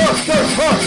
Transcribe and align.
No! 0.00 0.06
Fuckers 0.06 0.56
Pod! 0.56 0.80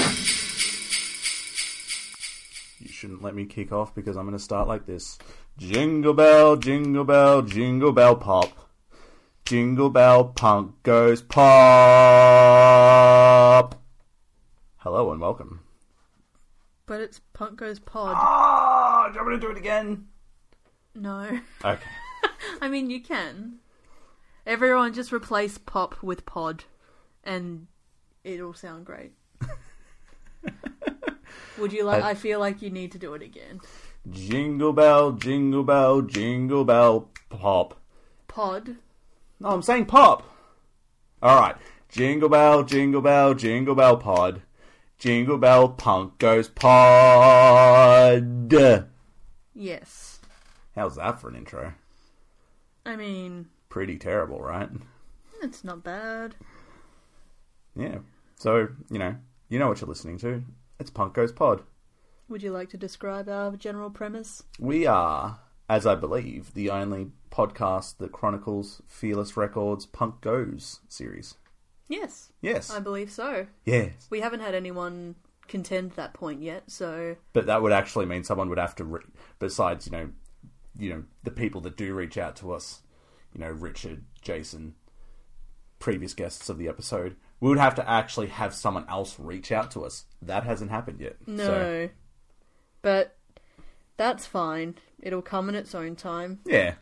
You 2.80 2.88
shouldn't 2.90 3.22
let 3.22 3.36
me 3.36 3.46
kick 3.46 3.72
off 3.72 3.94
because 3.94 4.18
I'm 4.18 4.26
going 4.26 4.36
to 4.36 4.44
start 4.44 4.68
like 4.68 4.88
this. 4.88 5.20
Jingle 5.58 6.16
bell, 6.16 6.56
jingle 6.56 7.04
bell, 7.04 7.44
jingle 7.44 7.92
bell 7.92 8.16
pop. 8.16 8.72
Jingle 9.46 9.92
bell 9.92 10.26
punk 10.26 10.82
goes 10.82 11.22
pop. 11.22 11.44
Hello 14.78 15.12
and 15.12 15.22
welcome. 15.22 15.60
But 16.88 17.02
it's 17.02 17.22
Punk 17.34 17.58
Goes 17.58 17.80
Pod. 17.80 18.16
Ah, 18.18 19.10
do 19.10 19.20
you 19.20 19.26
want 19.26 19.36
me 19.36 19.40
to 19.40 19.42
do 19.42 19.52
it 19.52 19.58
again? 19.58 20.08
No. 20.96 21.40
Okay. 21.64 21.90
I 22.62 22.68
mean, 22.68 22.90
you 22.90 23.00
can. 23.02 23.60
Everyone 24.46 24.94
just 24.94 25.14
replace 25.14 25.58
pop 25.58 26.02
with 26.04 26.26
pod, 26.26 26.66
and 27.24 27.68
it'll 28.24 28.54
sound 28.54 28.86
great. 28.86 29.14
Would 31.58 31.72
you 31.74 31.84
like? 31.84 32.04
I- 32.04 32.12
I 32.12 32.14
feel 32.16 32.40
like 32.40 32.62
you 32.62 32.70
need 32.70 32.92
to 32.94 32.98
do 33.00 33.14
it 33.14 33.22
again. 33.22 33.60
Jingle 34.10 34.74
bell, 34.74 35.12
jingle 35.14 35.64
bell, 35.64 36.02
jingle 36.02 36.66
bell 36.66 37.10
pop. 37.30 37.80
Pod. 38.28 38.76
No, 39.40 39.50
I'm 39.50 39.62
saying 39.62 39.86
pop. 39.86 40.24
All 41.22 41.40
right. 41.40 41.56
Jingle 41.90 42.28
bell, 42.28 42.64
jingle 42.64 43.02
bell, 43.02 43.34
jingle 43.34 43.76
bell 43.76 43.96
pod. 43.98 44.42
Jingle 44.98 45.38
bell 45.38 45.70
punk 45.70 46.18
goes 46.18 46.50
pod. 46.50 48.24
Yes. 49.54 50.20
How's 50.76 50.96
that 50.96 51.22
for 51.22 51.30
an 51.30 51.36
intro? 51.36 51.74
I 52.86 52.96
mean, 52.98 53.48
Pretty 53.70 53.98
terrible, 53.98 54.42
right? 54.42 54.70
it's 55.42 55.64
not 55.64 55.84
bad. 55.84 56.36
Yeah. 57.76 58.00
So, 58.44 58.68
you 58.92 59.00
know, 59.00 59.16
you 59.48 59.58
know 59.58 59.70
what 59.70 59.80
you're 59.80 59.88
listening 59.88 60.18
to. 60.18 60.44
It's 60.78 60.90
Punk 60.90 61.14
Goes 61.14 61.32
Pod. 61.32 61.62
Would 62.28 62.44
you 62.44 62.52
like 62.52 62.70
to 62.72 62.78
describe 62.78 63.30
our 63.30 63.56
general 63.56 63.90
premise? 63.90 64.44
We 64.60 64.86
are, 64.86 65.40
as 65.70 65.86
I 65.86 65.96
believe, 65.96 66.54
the 66.54 66.70
only 66.70 67.12
podcast 67.32 68.00
that 68.00 68.12
chronicles 68.12 68.82
Fearless 68.86 69.38
Records 69.38 69.86
Punk 69.86 70.20
Goes 70.20 70.82
series. 70.90 71.36
Yes, 71.88 72.34
Yes. 72.42 72.70
I 72.70 72.82
believe 72.82 73.10
so. 73.12 73.48
yes. 73.64 74.08
We 74.10 74.20
haven't 74.20 74.42
had 74.42 74.56
anyone 74.56 75.16
contend 75.48 75.92
that 75.92 76.14
point 76.14 76.42
yet, 76.42 76.70
so 76.70 77.16
But 77.32 77.46
that 77.46 77.62
would 77.62 77.72
actually 77.72 78.08
mean 78.08 78.26
someone 78.26 78.50
would 78.50 78.58
have 78.58 78.76
to, 78.76 78.84
re- 78.84 79.06
besides 79.40 79.86
you 79.86 79.94
know, 79.94 80.10
you 80.78 80.90
know 80.90 81.04
the 81.24 81.32
people 81.32 81.62
that 81.62 81.78
do 81.78 81.94
reach 81.94 82.18
out 82.18 82.36
to 82.38 82.52
us, 82.52 82.82
you 83.34 83.40
know 83.40 83.52
Richard, 83.52 84.04
Jason, 84.22 84.76
previous 85.80 86.14
guests 86.14 86.50
of 86.50 86.58
the 86.58 86.68
episode, 86.68 87.16
we 87.44 87.50
would 87.50 87.60
have 87.60 87.76
to 87.76 87.90
actually 87.90 88.28
have 88.28 88.54
someone 88.54 88.86
else 88.88 89.20
reach 89.20 89.52
out 89.52 89.70
to 89.70 89.84
us. 89.84 90.06
That 90.22 90.46
hasn't 90.46 90.72
happened 90.72 91.02
yet. 91.02 91.18
no. 91.28 91.44
So, 91.44 91.90
But 92.82 93.18
that's 93.98 94.26
fine. 94.26 94.76
It'll 95.02 95.22
come 95.22 95.50
in 95.50 95.56
its 95.56 95.76
own 95.76 95.98
time. 95.98 96.40
yeah, 96.46 96.76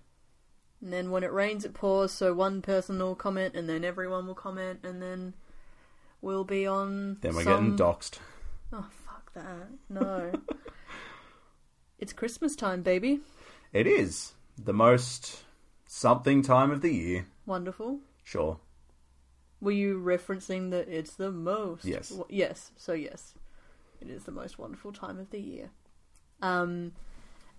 And 0.80 0.94
then 0.94 1.10
when 1.10 1.24
it 1.24 1.34
rains, 1.34 1.66
it 1.66 1.74
pours, 1.74 2.12
so 2.12 2.36
one 2.36 2.62
person 2.62 3.00
will 3.00 3.16
comment, 3.16 3.56
and 3.56 3.68
then 3.68 3.84
everyone 3.84 4.28
will 4.28 4.36
comment, 4.36 4.82
and 4.84 5.02
then 5.02 5.34
we'll 6.22 6.44
be 6.44 6.68
on. 6.68 7.18
then 7.22 7.34
we're 7.34 7.42
some... 7.42 7.76
getting 7.76 7.78
doxxed. 7.78 8.20
Oh, 8.72 8.86
fuck 9.04 9.34
that. 9.34 9.68
No. 9.90 10.32
it's 11.98 12.14
Christmas 12.14 12.56
time, 12.56 12.84
baby. 12.84 13.22
It 13.74 13.88
is 13.88 14.34
the 14.64 14.74
most 14.74 15.40
something 15.88 16.44
time 16.44 16.70
of 16.70 16.82
the 16.82 16.94
year. 16.94 17.26
Wonderful. 17.48 18.02
Sure. 18.24 18.60
Were 19.62 19.72
you 19.72 20.00
referencing 20.02 20.72
that 20.72 20.88
it's 20.90 21.14
the 21.14 21.32
most? 21.32 21.86
Yes. 21.86 22.10
w- 22.10 22.26
Yes. 22.30 22.72
So 22.78 22.94
yes, 22.94 23.36
it 24.02 24.10
is 24.10 24.24
the 24.24 24.32
most 24.32 24.58
wonderful 24.58 24.92
time 24.92 25.20
of 25.20 25.30
the 25.30 25.40
year. 25.40 25.70
Um, 26.42 26.94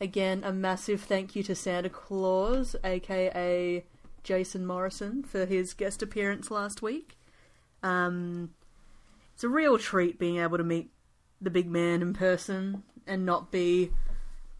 again, 0.01 0.43
a 0.45 0.53
massive 0.53 1.01
thank 1.03 1.37
you 1.37 1.43
to 1.45 1.55
Santa 1.55 1.89
Claus, 1.89 2.75
aka 2.83 3.85
Jason 4.25 4.67
Morrison, 4.67 5.23
for 5.23 5.47
his 5.47 5.75
guest 5.75 6.03
appearance 6.03 6.51
last 6.51 6.83
week. 6.83 7.17
Um, 7.83 8.51
it's 9.35 9.45
a 9.45 9.49
real 9.49 9.79
treat 9.79 10.19
being 10.19 10.39
able 10.39 10.59
to 10.59 10.65
meet 10.65 10.91
the 11.41 11.51
big 11.51 11.69
man 11.71 12.03
in 12.03 12.13
person 12.15 12.83
and 13.07 13.25
not 13.25 13.51
be 13.51 13.91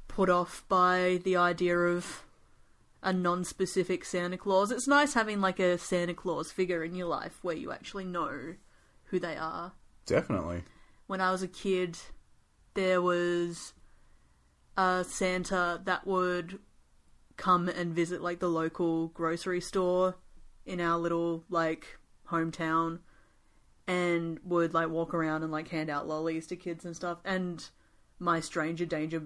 put 0.09 0.29
off 0.29 0.65
by 0.69 1.21
the 1.25 1.37
idea 1.37 1.77
of 1.79 2.25
a 3.03 3.13
non-specific 3.13 4.05
Santa 4.05 4.37
Claus. 4.39 4.71
It's 4.71 4.87
nice 4.87 5.15
having 5.15 5.41
like 5.41 5.59
a 5.59 5.79
Santa 5.79 6.15
Claus 6.15 6.53
figure 6.53 6.85
in 6.85 6.95
your 6.95 7.09
life 7.09 7.39
where 7.43 7.57
you 7.57 7.73
actually 7.73 8.05
know 8.05 8.55
who 9.05 9.19
they 9.19 9.37
are. 9.37 9.73
Definitely. 10.07 10.63
When 11.07 11.21
I 11.21 11.31
was 11.33 11.43
a 11.43 11.49
kid, 11.49 11.99
there 12.75 13.03
was 13.03 13.75
a 14.77 15.05
Santa 15.07 15.81
that 15.85 16.07
would 16.07 16.59
come 17.37 17.69
and 17.69 17.95
visit 17.95 18.23
like 18.23 18.39
the 18.39 18.49
local 18.49 19.09
grocery 19.09 19.61
store 19.61 20.17
in 20.65 20.81
our 20.81 20.99
little 20.99 21.45
like 21.51 21.99
hometown 22.29 23.01
and 23.87 24.39
would 24.45 24.73
like 24.73 24.89
walk 24.89 25.13
around 25.13 25.43
and 25.43 25.51
like 25.51 25.69
hand 25.69 25.91
out 25.91 26.07
lollies 26.07 26.47
to 26.47 26.57
kids 26.57 26.85
and 26.85 26.95
stuff 26.95 27.19
and 27.25 27.69
my 28.19 28.39
stranger 28.39 28.87
danger 28.87 29.25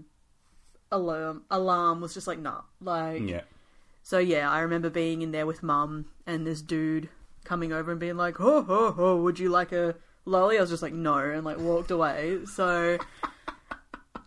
alarm 0.91 1.43
alarm 1.50 2.00
was 2.00 2.14
just 2.14 2.26
like 2.26 2.38
nah 2.38 2.62
like 2.81 3.20
Yeah. 3.20 3.43
So 4.06 4.19
yeah, 4.21 4.49
I 4.49 4.61
remember 4.61 4.89
being 4.89 5.21
in 5.21 5.33
there 5.33 5.47
with 5.47 5.65
mum 5.65 6.06
and 6.28 6.47
this 6.47 6.62
dude 6.62 7.09
coming 7.43 7.72
over 7.72 7.91
and 7.91 7.99
being 7.99 8.17
like, 8.17 8.37
"Ho 8.37 8.62
ho 8.62 8.93
ho, 8.93 9.17
would 9.17 9.41
you 9.41 9.49
like 9.49 9.72
a 9.72 9.97
lolly?" 10.25 10.59
I 10.59 10.61
was 10.61 10.71
just 10.71 10.81
like, 10.81 10.93
"No," 10.93 11.19
and 11.19 11.44
like 11.44 11.59
walked 11.59 11.91
away. 11.91 12.39
So 12.44 12.99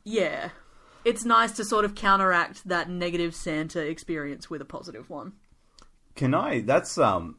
yeah, 0.04 0.50
it's 1.06 1.24
nice 1.24 1.54
to 1.54 1.64
sort 1.64 1.86
of 1.86 1.96
counteract 1.96 2.68
that 2.68 2.90
negative 2.90 3.34
Santa 3.34 3.80
experience 3.80 4.50
with 4.50 4.62
a 4.62 4.66
positive 4.66 5.10
one. 5.10 5.32
Can 6.14 6.34
I? 6.34 6.60
That's 6.60 6.98
um. 6.98 7.38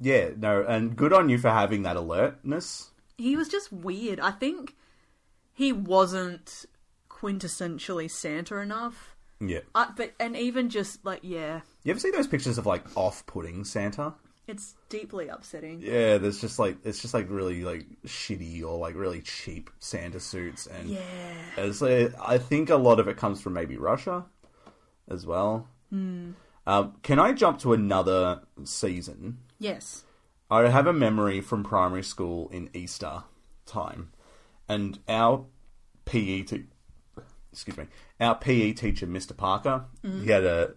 Yeah. 0.00 0.30
No. 0.36 0.64
And 0.66 0.96
good 0.96 1.12
on 1.12 1.28
you 1.28 1.38
for 1.38 1.50
having 1.50 1.84
that 1.84 1.94
alertness. 1.94 2.90
He 3.16 3.36
was 3.36 3.46
just 3.46 3.72
weird. 3.72 4.18
I 4.18 4.32
think 4.32 4.74
he 5.52 5.72
wasn't 5.72 6.64
quintessentially 7.08 8.10
Santa 8.10 8.58
enough. 8.58 9.11
Yeah. 9.44 9.60
I, 9.74 9.88
but 9.96 10.12
and 10.20 10.36
even 10.36 10.68
just 10.70 11.04
like 11.04 11.20
yeah, 11.22 11.60
You 11.82 11.90
ever 11.90 12.00
see 12.00 12.10
those 12.10 12.26
pictures 12.28 12.58
of 12.58 12.66
like 12.66 12.84
off-putting 12.96 13.64
Santa? 13.64 14.14
it's 14.48 14.74
deeply 14.88 15.28
upsetting. 15.28 15.80
Yeah, 15.80 16.18
there's 16.18 16.40
just 16.40 16.58
like 16.58 16.76
it's 16.84 17.00
just 17.00 17.14
like 17.14 17.26
really 17.30 17.62
like 17.62 17.86
shitty 18.06 18.62
or 18.62 18.78
like 18.78 18.94
really 18.94 19.20
cheap 19.22 19.70
Santa 19.78 20.20
suits, 20.20 20.66
and 20.66 20.88
Yeah. 20.90 21.00
it's, 21.56 21.80
like, 21.80 22.12
I 22.20 22.38
think 22.38 22.68
a 22.70 22.76
lot 22.76 22.98
of 23.00 23.08
it 23.08 23.16
comes 23.16 23.40
from 23.40 23.54
maybe 23.54 23.76
Russia 23.76 24.24
as 25.08 25.26
well. 25.26 25.68
Hmm. 25.90 26.32
Um, 26.66 26.94
can 27.02 27.18
I 27.18 27.32
jump 27.32 27.58
to 27.60 27.72
another 27.72 28.42
season? 28.64 29.38
Yes. 29.58 30.04
I 30.50 30.68
have 30.68 30.86
a 30.86 30.92
memory 30.92 31.40
from 31.40 31.64
primary 31.64 32.02
school 32.04 32.48
in 32.52 32.68
Easter 32.74 33.24
time, 33.66 34.12
and 34.68 34.98
our 35.08 35.46
PE 36.04 36.42
te- 36.42 36.66
excuse 37.52 37.76
me, 37.76 37.86
our 38.20 38.34
PE 38.34 38.72
teacher, 38.72 39.06
Mr. 39.06 39.36
Parker, 39.36 39.84
he 40.02 40.26
had 40.30 40.44
a 40.44 40.74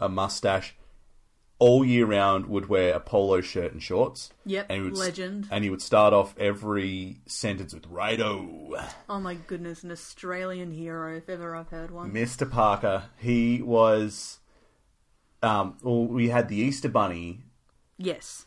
a 0.00 0.08
mustache. 0.08 0.74
All 1.58 1.82
year 1.86 2.04
round, 2.04 2.46
would 2.48 2.68
wear 2.68 2.92
a 2.92 3.00
polo 3.00 3.40
shirt 3.40 3.72
and 3.72 3.82
shorts. 3.82 4.30
Yep, 4.44 4.66
and 4.68 4.76
he 4.76 4.84
would, 4.90 4.98
legend. 4.98 5.48
And 5.50 5.64
he 5.64 5.70
would 5.70 5.80
start 5.80 6.12
off 6.12 6.36
every 6.38 7.20
sentence 7.24 7.72
with 7.72 7.86
"righto." 7.86 8.74
Oh 9.08 9.18
my 9.20 9.32
goodness, 9.36 9.82
an 9.82 9.90
Australian 9.90 10.72
hero 10.72 11.16
if 11.16 11.30
ever 11.30 11.56
I've 11.56 11.70
heard 11.70 11.90
one. 11.90 12.12
Mr. 12.12 12.50
Parker, 12.50 13.04
he 13.16 13.62
was. 13.62 14.40
Um, 15.42 15.78
well, 15.82 16.04
we 16.06 16.28
had 16.28 16.50
the 16.50 16.56
Easter 16.56 16.90
Bunny 16.90 17.40
Yes. 17.96 18.44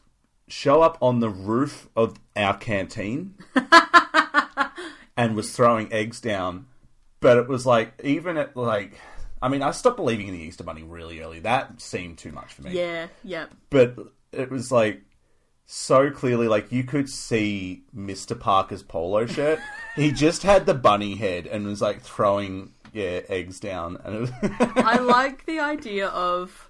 show 0.48 0.84
up 0.84 0.98
on 1.02 1.20
the 1.20 1.30
roof 1.30 1.90
of 1.96 2.20
our 2.36 2.58
canteen 2.58 3.34
and 5.18 5.36
was 5.36 5.52
throwing 5.52 5.92
eggs 5.92 6.22
down. 6.22 6.68
But 7.22 7.38
it 7.38 7.48
was 7.48 7.66
like, 7.66 8.00
even 8.04 8.38
at 8.38 8.56
like, 8.56 8.94
I 9.42 9.50
mean, 9.50 9.62
I 9.62 9.72
stopped 9.72 9.98
believing 9.98 10.28
in 10.28 10.34
the 10.34 10.40
Easter 10.40 10.64
Bunny 10.64 10.84
really 10.84 11.22
early. 11.22 11.40
That 11.40 11.82
seemed 11.82 12.18
too 12.18 12.32
much 12.32 12.54
for 12.54 12.64
me. 12.64 12.72
Yeah, 12.72 13.08
yep. 13.24 13.52
But 13.70 13.98
it 14.32 14.50
was 14.50 14.72
like 14.72 15.02
so 15.66 16.10
clearly, 16.10 16.48
like 16.48 16.72
you 16.72 16.84
could 16.84 17.10
see 17.10 17.84
Mr. 17.96 18.40
Parker's 18.40 18.84
polo 18.84 19.26
shirt. 19.26 19.60
he 19.96 20.12
just 20.12 20.44
had 20.44 20.66
the 20.66 20.74
bunny 20.74 21.16
head 21.16 21.46
and 21.46 21.66
was 21.66 21.82
like 21.82 22.02
throwing 22.02 22.74
yeah 22.94 23.22
eggs 23.30 23.60
down, 23.60 23.98
and 24.04 24.16
it 24.16 24.20
was 24.20 24.32
I 24.60 24.98
like 24.98 25.46
the 25.46 25.60
idea 25.60 26.08
of 26.08 26.70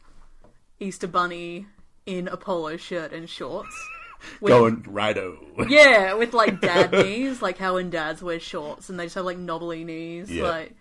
Easter 0.79 1.07
Bunny 1.07 1.67
in 2.05 2.27
a 2.27 2.37
polo 2.37 2.75
shirt 2.75 3.13
and 3.13 3.29
shorts. 3.29 3.75
With, 4.41 4.51
going 4.51 4.85
righto. 4.87 5.37
Yeah, 5.67 6.13
with 6.13 6.33
like 6.33 6.61
dad 6.61 6.91
knees, 6.91 7.41
like 7.41 7.57
how 7.57 7.75
when 7.75 7.89
dads 7.89 8.21
wear 8.21 8.39
shorts 8.39 8.89
and 8.89 8.99
they 8.99 9.05
just 9.05 9.15
have 9.15 9.25
like 9.25 9.37
knobbly 9.37 9.83
knees. 9.83 10.29
Yeah. 10.29 10.43
Like 10.43 10.75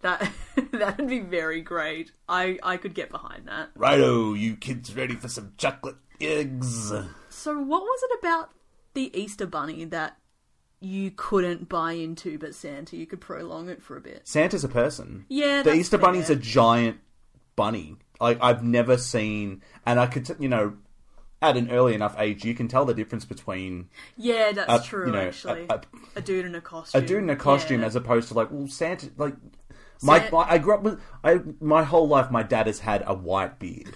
that 0.00 0.30
that'd 0.72 1.08
be 1.08 1.20
very 1.20 1.60
great. 1.60 2.12
I 2.28 2.58
I 2.62 2.76
could 2.76 2.94
get 2.94 3.10
behind 3.10 3.48
that. 3.48 3.70
Righto, 3.74 4.34
you 4.34 4.56
kids 4.56 4.94
ready 4.94 5.14
for 5.14 5.28
some 5.28 5.52
chocolate 5.56 5.96
eggs? 6.20 6.92
So 7.30 7.58
what 7.58 7.82
was 7.82 8.00
it 8.10 8.18
about 8.20 8.50
the 8.94 9.16
Easter 9.18 9.46
bunny 9.46 9.84
that 9.86 10.16
you 10.80 11.10
couldn't 11.10 11.68
buy 11.68 11.92
into 11.92 12.38
but 12.38 12.54
Santa 12.54 12.96
you 12.96 13.06
could 13.06 13.20
prolong 13.20 13.68
it 13.68 13.82
for 13.82 13.96
a 13.96 14.00
bit? 14.00 14.22
Santa's 14.24 14.64
a 14.64 14.68
person. 14.68 15.24
Yeah, 15.28 15.62
the 15.62 15.74
Easter 15.74 15.98
Bunny's 15.98 16.30
a 16.30 16.36
giant 16.36 16.98
bunny. 17.56 17.96
Like 18.20 18.38
I've 18.40 18.62
never 18.62 18.96
seen, 18.96 19.62
and 19.84 19.98
I 19.98 20.06
could, 20.06 20.26
t- 20.26 20.34
you 20.38 20.48
know, 20.48 20.74
at 21.50 21.56
an 21.56 21.70
early 21.70 21.94
enough 21.94 22.14
age, 22.18 22.44
you 22.44 22.54
can 22.54 22.68
tell 22.68 22.84
the 22.84 22.94
difference 22.94 23.24
between 23.24 23.88
Yeah, 24.16 24.52
that's 24.52 24.84
a, 24.84 24.88
true 24.88 25.06
you 25.06 25.12
know, 25.12 25.18
actually. 25.28 25.66
a, 25.70 25.80
A, 26.16 26.20
dude 26.22 26.44
in 26.46 26.54
a 26.54 26.60
costume. 26.60 27.02
a 27.02 27.06
dude 27.06 27.22
in 27.22 27.30
a 27.30 27.36
costume 27.36 27.80
Yeah. 27.80 27.86
as 27.86 27.96
opposed 27.96 28.28
to 28.28 28.34
like, 28.34 28.50
well, 28.50 28.68
Santa, 28.68 29.10
like. 29.16 29.34
My, 30.02 30.28
my 30.30 30.44
I 30.50 30.58
grew 30.58 30.74
up 30.74 30.82
with 30.82 31.00
I 31.22 31.40
my 31.60 31.82
whole 31.84 32.06
life. 32.08 32.30
My 32.30 32.42
dad 32.42 32.66
has 32.66 32.80
had 32.80 33.04
a 33.06 33.14
white 33.14 33.58
beard, 33.58 33.94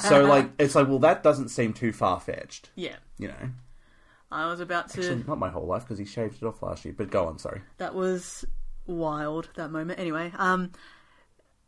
so 0.00 0.24
like 0.24 0.50
it's 0.58 0.74
like 0.74 0.88
well 0.88 1.00
that 1.00 1.22
doesn't 1.22 1.48
seem 1.50 1.74
too 1.74 1.92
far 1.92 2.20
fetched, 2.20 2.70
Yeah. 2.74 2.96
you 3.18 3.28
know. 3.28 3.50
I 4.30 4.46
was 4.46 4.60
about 4.60 4.88
to 4.90 5.00
Actually, 5.00 5.24
not 5.26 5.38
my 5.38 5.50
whole 5.50 5.66
life 5.66 5.82
because 5.82 5.98
he 5.98 6.06
shaved 6.06 6.36
it 6.42 6.46
off 6.46 6.62
last 6.62 6.84
year. 6.86 6.94
But 6.96 7.10
go 7.10 7.26
on, 7.26 7.38
sorry. 7.38 7.60
That 7.78 7.94
was 7.94 8.46
wild 8.86 9.50
that 9.56 9.70
moment. 9.70 9.98
Anyway, 9.98 10.32
um, 10.38 10.70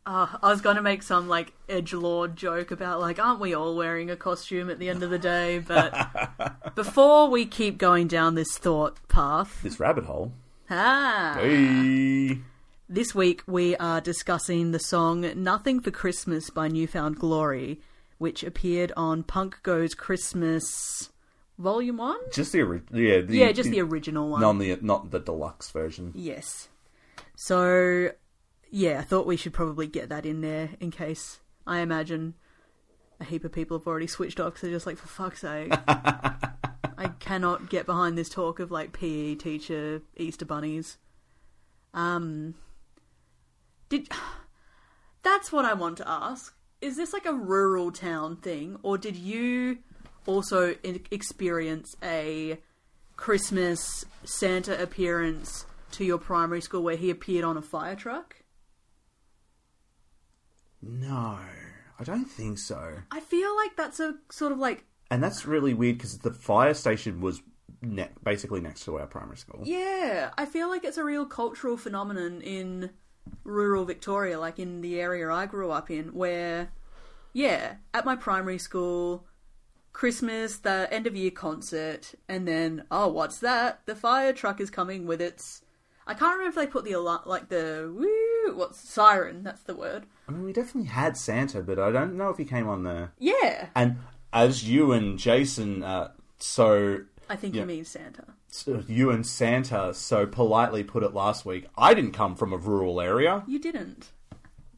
uh, 0.05 0.27
I 0.41 0.49
was 0.49 0.61
going 0.61 0.75
to 0.75 0.81
make 0.81 1.01
some 1.03 1.27
like 1.27 1.53
edge 1.67 1.93
lord 1.93 2.35
joke 2.35 2.71
about 2.71 2.99
like, 3.01 3.17
aren't 3.19 3.39
we 3.39 3.53
all 3.55 3.75
wearing 3.75 4.09
a 4.11 4.15
costume 4.15 4.69
at 4.69 4.79
the 4.79 4.89
end 4.89 5.01
of 5.03 5.09
the 5.09 5.19
day? 5.19 5.59
But 5.59 6.73
before 6.75 7.29
we 7.29 7.45
keep 7.45 7.77
going 7.77 8.07
down 8.07 8.35
this 8.35 8.57
thought 8.57 8.97
path, 9.07 9.61
This 9.63 9.79
rabbit 9.79 10.05
hole. 10.05 10.31
ah, 10.69 11.33
Hey. 11.39 12.39
this 12.87 13.15
week 13.15 13.43
we 13.47 13.75
are 13.77 13.99
discussing 14.01 14.71
the 14.71 14.79
song 14.79 15.29
"Nothing 15.35 15.79
for 15.79 15.91
Christmas" 15.91 16.49
by 16.49 16.67
New 16.67 16.87
Found 16.87 17.17
Glory, 17.17 17.79
which 18.17 18.43
appeared 18.43 18.91
on 18.95 19.23
Punk 19.23 19.59
Goes 19.63 19.93
Christmas 19.95 21.09
Volume 21.57 21.97
One. 21.97 22.19
Just 22.31 22.51
the 22.51 22.61
original, 22.61 22.99
yeah, 23.01 23.21
the, 23.21 23.37
Yeah, 23.37 23.51
just 23.51 23.71
the 23.71 23.81
original 23.81 24.29
one. 24.29 24.41
non 24.41 24.59
the 24.59 24.77
not 24.81 25.09
the 25.11 25.19
deluxe 25.19 25.71
version. 25.71 26.11
Yes. 26.13 26.67
So, 27.37 28.11
yeah, 28.69 28.99
I 28.99 29.03
thought 29.03 29.27
we 29.27 29.37
should 29.37 29.53
probably 29.53 29.87
get 29.87 30.09
that 30.09 30.25
in 30.25 30.41
there 30.41 30.71
in 30.79 30.91
case 30.91 31.39
I 31.65 31.79
imagine 31.79 32.35
a 33.19 33.23
heap 33.23 33.43
of 33.43 33.51
people 33.51 33.77
have 33.77 33.87
already 33.87 34.07
switched 34.07 34.39
off 34.39 34.53
because 34.53 34.61
they're 34.63 34.71
just 34.71 34.85
like, 34.85 34.97
for 34.97 35.07
fuck's 35.07 35.41
sake. 35.41 35.73
I 36.97 37.09
cannot 37.19 37.69
get 37.69 37.85
behind 37.85 38.17
this 38.17 38.29
talk 38.29 38.59
of 38.59 38.71
like 38.71 38.93
PE 38.93 39.35
teacher 39.35 40.01
Easter 40.17 40.45
bunnies. 40.45 40.97
Um, 41.93 42.55
did 43.89 44.09
that's 45.23 45.51
what 45.51 45.65
I 45.65 45.73
want 45.73 45.97
to 45.97 46.09
ask. 46.09 46.53
Is 46.81 46.97
this 46.97 47.13
like 47.13 47.25
a 47.25 47.33
rural 47.33 47.91
town 47.91 48.37
thing, 48.37 48.77
or 48.83 48.97
did 48.97 49.15
you 49.15 49.79
also 50.25 50.75
experience 50.83 51.95
a 52.03 52.59
Christmas 53.15 54.05
Santa 54.23 54.81
appearance 54.81 55.65
to 55.91 56.05
your 56.05 56.17
primary 56.17 56.61
school 56.61 56.83
where 56.83 56.97
he 56.97 57.09
appeared 57.09 57.45
on 57.45 57.57
a 57.57 57.61
fire 57.61 57.95
truck? 57.95 58.35
No, 60.85 61.39
I 61.99 62.03
don't 62.03 62.29
think 62.29 62.59
so. 62.59 62.97
I 63.11 63.19
feel 63.19 63.55
like 63.55 63.75
that's 63.75 63.99
a 63.99 64.15
sort 64.29 64.51
of 64.51 64.59
like 64.59 64.85
And 65.09 65.23
that's 65.23 65.45
really 65.45 65.73
weird 65.73 65.97
because 65.97 66.19
the 66.19 66.31
fire 66.31 66.73
station 66.73 67.21
was 67.21 67.41
ne- 67.81 68.09
basically 68.23 68.61
next 68.61 68.85
to 68.85 68.97
our 68.97 69.07
primary 69.07 69.37
school. 69.37 69.61
yeah, 69.65 70.31
I 70.37 70.45
feel 70.45 70.69
like 70.69 70.83
it's 70.83 70.97
a 70.97 71.03
real 71.03 71.25
cultural 71.25 71.77
phenomenon 71.77 72.41
in 72.41 72.91
rural 73.43 73.85
Victoria, 73.85 74.39
like 74.39 74.59
in 74.59 74.81
the 74.81 74.99
area 74.99 75.31
I 75.31 75.47
grew 75.47 75.71
up 75.71 75.89
in, 75.89 76.13
where 76.13 76.69
yeah, 77.33 77.75
at 77.93 78.05
my 78.05 78.15
primary 78.15 78.57
school, 78.59 79.25
Christmas, 79.91 80.57
the 80.57 80.87
end 80.91 81.07
of 81.07 81.15
year 81.15 81.31
concert, 81.31 82.13
and 82.29 82.47
then 82.47 82.83
oh, 82.91 83.07
what's 83.07 83.39
that? 83.39 83.81
The 83.85 83.95
fire 83.95 84.33
truck 84.33 84.61
is 84.61 84.69
coming 84.69 85.05
with 85.07 85.21
its. 85.21 85.61
I 86.07 86.13
can't 86.13 86.37
remember 86.37 86.49
if 86.49 86.55
they 86.55 86.71
put 86.71 86.85
the 86.85 86.91
alarm, 86.91 87.21
like 87.25 87.49
the 87.49 87.91
woo, 87.93 88.05
what's 88.53 88.79
siren? 88.79 89.43
That's 89.43 89.61
the 89.63 89.75
word. 89.75 90.05
I 90.27 90.31
mean, 90.31 90.43
we 90.43 90.53
definitely 90.53 90.89
had 90.89 91.17
Santa, 91.17 91.61
but 91.61 91.79
I 91.79 91.91
don't 91.91 92.15
know 92.17 92.29
if 92.29 92.37
he 92.37 92.45
came 92.45 92.67
on 92.67 92.83
there. 92.83 93.11
Yeah, 93.19 93.67
And 93.75 93.97
as 94.33 94.67
you 94.69 94.91
and 94.91 95.17
Jason, 95.19 95.83
uh, 95.83 96.11
so 96.39 96.99
I 97.29 97.35
think 97.35 97.55
Yeah. 97.55 97.61
you 97.61 97.67
mean 97.67 97.85
Santa. 97.85 98.25
so 98.47 98.83
you 98.87 99.09
and 99.11 99.25
Santa 99.25 99.93
so 99.93 100.25
politely 100.27 100.83
put 100.83 101.03
it 101.03 101.13
last 101.13 101.45
week. 101.45 101.67
I 101.77 101.93
didn't 101.93 102.11
come 102.13 102.35
from 102.35 102.53
a 102.53 102.57
rural 102.57 102.99
area. 103.01 103.43
You 103.47 103.59
didn't. 103.59 104.11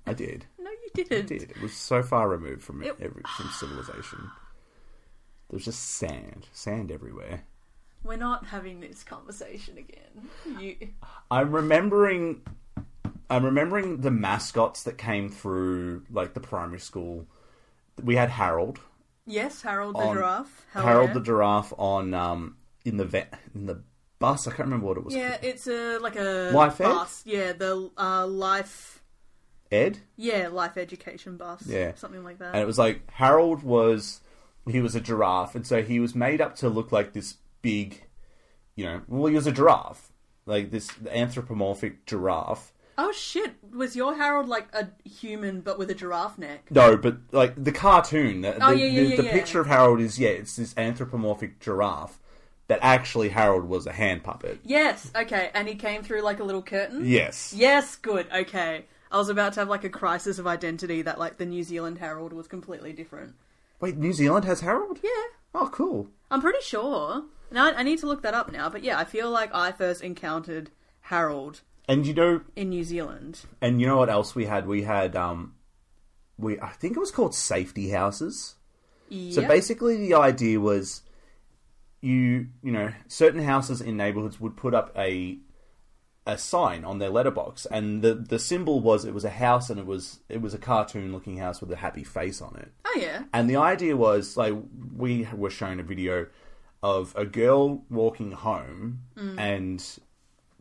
I 0.06 0.14
did. 0.14 0.46
No, 0.60 0.70
you 0.70 0.90
didn't. 1.04 1.28
did. 1.28 1.44
It 1.52 1.62
was 1.62 1.74
so 1.74 2.02
far 2.04 2.30
removed 2.30 2.64
from 2.64 2.82
It- 2.84 2.96
every, 3.00 3.24
from 3.38 3.50
civilization. 3.50 4.32
There 5.50 5.56
was 5.58 5.66
just 5.66 5.82
sand, 5.82 6.48
sand 6.52 6.92
everywhere. 6.92 7.44
We're 8.04 8.16
not 8.18 8.46
having 8.46 8.80
this 8.80 9.04
conversation 9.04 9.78
again. 9.78 10.30
You. 10.60 10.76
I'm 11.32 11.52
remembering 11.54 12.42
I'm 13.30 13.44
remembering 13.44 14.02
the 14.02 14.12
mascots 14.12 14.84
that 14.84 14.98
came 14.98 15.30
through 15.30 16.04
like 16.10 16.34
the 16.34 16.40
primary 16.40 16.80
school. 16.80 17.28
We 18.02 18.16
had 18.16 18.30
Harold. 18.30 18.80
Yes, 19.26 19.62
Harold 19.62 19.96
the 19.96 20.00
On- 20.00 20.16
giraffe. 20.16 20.66
Hell 20.72 20.84
Harold 20.84 21.10
yeah. 21.10 21.14
the 21.16 21.22
giraffe 21.22 21.74
on 21.78 22.14
um 22.14 22.58
in 22.86 22.98
the 22.98 23.06
vet 23.06 23.34
in 23.54 23.66
the 23.66 23.82
bus. 24.20 24.48
I 24.48 24.52
can't 24.52 24.68
remember 24.68 24.88
what 24.88 24.98
it 24.98 25.04
was. 25.04 25.14
Yeah, 25.16 25.32
called. 25.32 25.44
it's 25.44 25.68
a 25.68 25.98
like 26.00 26.16
a 26.16 26.52
Life 26.54 26.80
Ed? 26.80 26.86
bus. 26.86 27.24
Yeah, 27.26 27.54
the 27.54 27.90
uh, 27.98 28.26
life. 28.28 29.04
Ed. 29.70 30.00
Yeah, 30.16 30.48
life 30.48 30.78
education 30.78 31.36
bus. 31.36 31.64
Yeah. 31.68 31.94
something 31.96 32.24
like 32.24 32.40
that. 32.40 32.54
And 32.54 32.62
it 32.64 32.66
was 32.66 32.78
like 32.78 33.02
Harold 33.12 33.64
was 33.64 34.22
he 34.66 34.80
was 34.80 34.96
a 34.96 35.02
giraffe 35.02 35.56
and 35.56 35.68
so 35.68 35.82
he 35.82 36.00
was 36.00 36.16
made 36.16 36.40
up 36.40 36.56
to 36.58 36.70
look 36.70 36.92
like 36.92 37.12
this 37.14 37.36
big 37.62 38.04
you 38.76 38.86
know, 38.86 39.02
well 39.10 39.28
he 39.28 39.36
was 39.36 39.48
a 39.48 39.52
giraffe. 39.52 40.14
Like 40.46 40.72
this 40.72 40.90
anthropomorphic 41.12 42.06
giraffe. 42.06 42.72
Oh 42.98 43.12
shit! 43.12 43.56
Was 43.74 43.96
your 43.96 44.16
Harold 44.16 44.48
like 44.48 44.68
a 44.74 44.90
human 45.08 45.62
but 45.62 45.78
with 45.78 45.90
a 45.90 45.96
giraffe 45.96 46.38
neck? 46.38 46.70
No, 46.72 46.98
but 46.98 47.18
like 47.32 47.62
the 47.62 47.72
cartoon, 47.72 48.42
the, 48.42 48.56
Oh, 48.64 48.72
the, 48.72 48.78
yeah, 48.80 48.86
yeah, 48.86 49.02
the, 49.04 49.10
yeah, 49.10 49.16
the 49.18 49.24
yeah. 49.24 49.32
picture 49.32 49.62
of 49.62 49.68
Harold 49.68 50.00
is 50.00 50.20
yeah, 50.20 50.30
it's 50.30 50.56
this 50.56 50.74
anthropomorphic 50.78 51.60
giraffe. 51.60 52.20
That 52.68 52.80
actually 52.82 53.30
Harold 53.30 53.64
was 53.64 53.88
a 53.88 53.94
hand 53.94 54.26
puppet. 54.26 54.60
Yes. 54.66 55.10
Okay, 55.16 55.52
and 55.54 55.70
he 55.70 55.76
came 55.76 56.04
through 56.04 56.22
like 56.22 56.42
a 56.42 56.44
little 56.44 56.62
curtain. 56.62 57.06
Yes. 57.06 57.54
Yes. 57.56 57.96
Good. 57.96 58.28
Okay. 58.30 58.86
I 59.10 59.18
was 59.18 59.30
about 59.30 59.54
to 59.54 59.62
have 59.62 59.70
like 59.70 59.86
a 59.86 59.90
crisis 59.90 60.38
of 60.38 60.48
identity 60.48 61.02
that 61.04 61.18
like 61.18 61.38
the 61.38 61.46
New 61.46 61.64
Zealand 61.64 62.00
Harold 62.00 62.34
was 62.34 62.46
completely 62.48 62.92
different. 62.92 63.36
Wait, 63.80 63.96
New 63.96 64.12
Zealand 64.12 64.44
has 64.44 64.60
Harold? 64.60 65.00
Yeah. 65.02 65.10
Oh, 65.56 65.70
cool. 65.72 66.10
I'm 66.30 66.42
pretty 66.42 66.62
sure. 66.62 67.24
Now 67.52 67.72
I 67.72 67.84
need 67.84 68.00
to 68.00 68.08
look 68.08 68.22
that 68.24 68.34
up 68.34 68.52
now, 68.52 68.70
but 68.70 68.84
yeah, 68.84 69.00
I 69.00 69.06
feel 69.06 69.30
like 69.32 69.54
I 69.54 69.72
first 69.72 70.02
encountered 70.02 70.72
Harold 71.02 71.62
And 71.88 72.06
you 72.06 72.14
know, 72.14 72.42
in 72.56 72.70
New 72.70 72.84
Zealand. 72.84 73.42
and 73.62 73.80
you 73.80 73.88
know 73.88 73.98
what 73.98 74.10
else 74.10 74.36
we 74.36 74.46
had? 74.46 74.68
We 74.68 74.84
had 74.84 75.16
um, 75.16 75.56
we 76.38 76.60
I 76.60 76.70
think 76.70 76.98
it 76.98 77.00
was 77.00 77.12
called 77.12 77.34
safety 77.34 77.90
houses. 77.92 78.56
So 79.32 79.48
basically, 79.48 79.96
the 79.96 80.16
idea 80.16 80.60
was 80.60 81.02
you 82.02 82.48
you 82.62 82.72
know 82.72 82.92
certain 83.08 83.42
houses 83.42 83.80
in 83.82 83.96
neighborhoods 83.98 84.40
would 84.40 84.58
put 84.58 84.74
up 84.74 84.92
a 84.98 85.38
a 86.26 86.38
sign 86.38 86.84
on 86.84 87.00
their 87.00 87.10
letterbox, 87.10 87.66
and 87.68 88.02
the 88.02 88.14
the 88.14 88.38
symbol 88.38 88.82
was 88.82 89.06
it 89.06 89.14
was 89.14 89.24
a 89.24 89.30
house, 89.30 89.70
and 89.70 89.80
it 89.80 89.86
was 89.86 90.20
it 90.28 90.42
was 90.42 90.54
a 90.54 90.58
cartoon 90.58 91.14
looking 91.14 91.38
house 91.38 91.62
with 91.62 91.72
a 91.72 91.78
happy 91.78 92.04
face 92.04 92.42
on 92.42 92.58
it. 92.58 92.74
Oh 92.86 93.00
yeah. 93.00 93.24
And 93.34 93.50
the 93.50 93.56
idea 93.56 93.96
was 93.96 94.36
like 94.36 94.54
we 94.94 95.26
were 95.34 95.50
shown 95.50 95.80
a 95.80 95.84
video 95.84 96.28
of 96.84 97.14
a 97.16 97.26
girl 97.26 97.86
walking 97.90 98.34
home, 98.34 99.04
and 99.38 99.82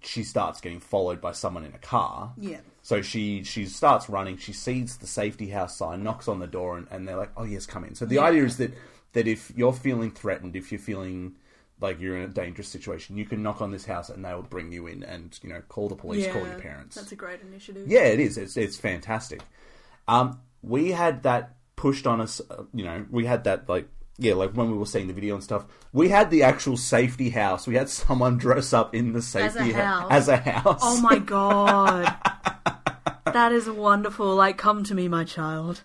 she 0.02 0.22
starts 0.24 0.60
getting 0.60 0.80
followed 0.80 1.20
by 1.20 1.32
someone 1.32 1.64
in 1.64 1.74
a 1.74 1.78
car. 1.78 2.32
Yeah. 2.38 2.58
So 2.82 3.02
she 3.02 3.42
she 3.42 3.66
starts 3.66 4.08
running. 4.08 4.36
She 4.36 4.52
sees 4.52 4.96
the 4.98 5.06
safety 5.06 5.48
house 5.48 5.76
sign, 5.76 6.02
knocks 6.04 6.28
on 6.28 6.38
the 6.38 6.46
door, 6.46 6.76
and, 6.78 6.86
and 6.90 7.06
they're 7.08 7.16
like, 7.16 7.32
"Oh 7.36 7.44
yes, 7.44 7.66
come 7.66 7.84
in." 7.84 7.94
So 7.94 8.06
the 8.06 8.16
Yeah. 8.16 8.24
idea 8.24 8.44
is 8.44 8.56
that 8.58 8.72
that 9.14 9.26
if 9.26 9.50
you're 9.56 9.72
feeling 9.72 10.10
threatened, 10.10 10.54
if 10.56 10.70
you're 10.70 10.78
feeling 10.78 11.36
like 11.80 12.00
you're 12.00 12.16
in 12.16 12.22
a 12.22 12.28
dangerous 12.28 12.68
situation, 12.68 13.16
you 13.16 13.24
can 13.26 13.42
knock 13.42 13.60
on 13.60 13.70
this 13.70 13.84
house 13.86 14.08
and 14.08 14.24
they'll 14.24 14.40
bring 14.42 14.72
you 14.72 14.86
in 14.86 15.02
and 15.02 15.38
you 15.42 15.48
know 15.48 15.60
call 15.68 15.88
the 15.88 15.96
police, 15.96 16.26
call 16.32 16.46
your 16.46 16.58
parents. 16.58 16.94
That's 16.96 17.12
a 17.12 17.16
great 17.16 17.40
initiative. 17.40 17.86
Yeah, 17.88 18.04
it 18.04 18.20
is. 18.20 18.38
It's 18.38 18.56
it's 18.56 18.76
fantastic. 18.76 19.42
Um, 20.08 20.40
we 20.62 20.92
had 20.92 21.22
that 21.24 21.56
pushed 21.74 22.06
on 22.06 22.20
us. 22.20 22.40
uh, 22.50 22.64
You 22.72 22.84
know, 22.84 23.06
we 23.10 23.26
had 23.26 23.44
that 23.44 23.68
like 23.68 23.88
yeah, 24.18 24.34
like 24.34 24.52
when 24.52 24.70
we 24.70 24.76
were 24.78 24.86
seeing 24.86 25.06
the 25.08 25.12
video 25.12 25.34
and 25.34 25.44
stuff, 25.44 25.64
we 25.92 26.08
had 26.08 26.30
the 26.30 26.42
actual 26.42 26.76
safety 26.76 27.30
house. 27.30 27.66
We 27.66 27.74
had 27.76 27.88
someone 27.88 28.38
dress 28.38 28.72
up 28.72 28.94
in 28.94 29.12
the 29.12 29.22
safety 29.22 29.72
hou- 29.72 29.80
house. 29.82 30.08
as 30.10 30.28
a 30.28 30.36
house. 30.36 30.80
Oh 30.82 31.00
my 31.00 31.18
god. 31.36 32.14
that 33.24 33.52
is 33.52 33.68
wonderful. 33.68 34.34
Like, 34.34 34.56
come 34.58 34.84
to 34.84 34.94
me, 34.94 35.08
my 35.08 35.24
child. 35.24 35.82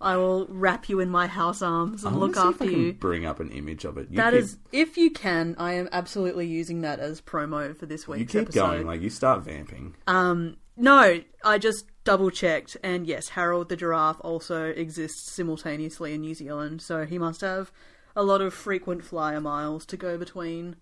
I 0.00 0.16
will 0.16 0.46
wrap 0.48 0.88
you 0.88 0.98
in 1.00 1.10
my 1.10 1.26
house 1.26 1.60
arms 1.62 2.04
and 2.04 2.16
I 2.16 2.18
look 2.18 2.34
see 2.34 2.40
if 2.40 2.46
after 2.46 2.64
you. 2.64 2.92
Bring 2.94 3.26
up 3.26 3.38
an 3.40 3.50
image 3.50 3.84
of 3.84 3.98
it. 3.98 4.08
You 4.10 4.16
That 4.16 4.32
keep, 4.32 4.42
is, 4.42 4.58
if 4.72 4.96
you 4.96 5.10
can, 5.10 5.54
I 5.58 5.74
am 5.74 5.88
absolutely 5.92 6.46
using 6.46 6.80
that 6.80 7.00
as 7.00 7.20
promo 7.20 7.76
for 7.76 7.84
this 7.86 8.08
week's 8.08 8.20
You 8.20 8.26
keep 8.40 8.48
episode. 8.48 8.66
going. 8.66 8.86
Like 8.86 9.02
you 9.02 9.10
start 9.10 9.42
vamping. 9.44 9.94
Um, 10.06 10.56
no, 10.76 11.20
I 11.44 11.58
just 11.58 11.86
double 12.04 12.30
checked, 12.30 12.78
and 12.82 13.06
yes, 13.06 13.28
Harold 13.30 13.68
the 13.68 13.76
giraffe 13.76 14.20
also 14.22 14.66
exists 14.70 15.30
simultaneously 15.30 16.14
in 16.14 16.22
New 16.22 16.34
Zealand, 16.34 16.80
so 16.80 17.04
he 17.04 17.18
must 17.18 17.42
have 17.42 17.70
a 18.16 18.22
lot 18.22 18.40
of 18.40 18.54
frequent 18.54 19.04
flyer 19.04 19.40
miles 19.40 19.84
to 19.86 19.96
go 19.98 20.16
between 20.16 20.76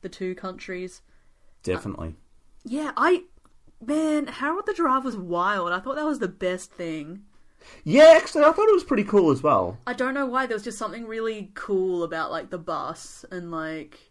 the 0.00 0.08
two 0.08 0.34
countries. 0.34 1.02
Definitely. 1.62 2.14
Yeah, 2.64 2.92
I. 2.96 3.24
Man, 3.84 4.26
Harold 4.28 4.64
the 4.64 4.72
giraffe 4.72 5.04
was 5.04 5.16
wild. 5.18 5.70
I 5.72 5.80
thought 5.80 5.96
that 5.96 6.06
was 6.06 6.18
the 6.20 6.28
best 6.28 6.72
thing. 6.72 7.24
Yeah, 7.84 8.14
actually, 8.16 8.44
I 8.44 8.52
thought 8.52 8.68
it 8.68 8.74
was 8.74 8.84
pretty 8.84 9.04
cool 9.04 9.30
as 9.30 9.42
well. 9.42 9.78
I 9.86 9.92
don't 9.92 10.14
know 10.14 10.26
why. 10.26 10.46
There 10.46 10.56
was 10.56 10.64
just 10.64 10.78
something 10.78 11.06
really 11.06 11.50
cool 11.54 12.02
about 12.02 12.30
like 12.30 12.50
the 12.50 12.58
bus 12.58 13.24
and 13.30 13.50
like, 13.50 14.10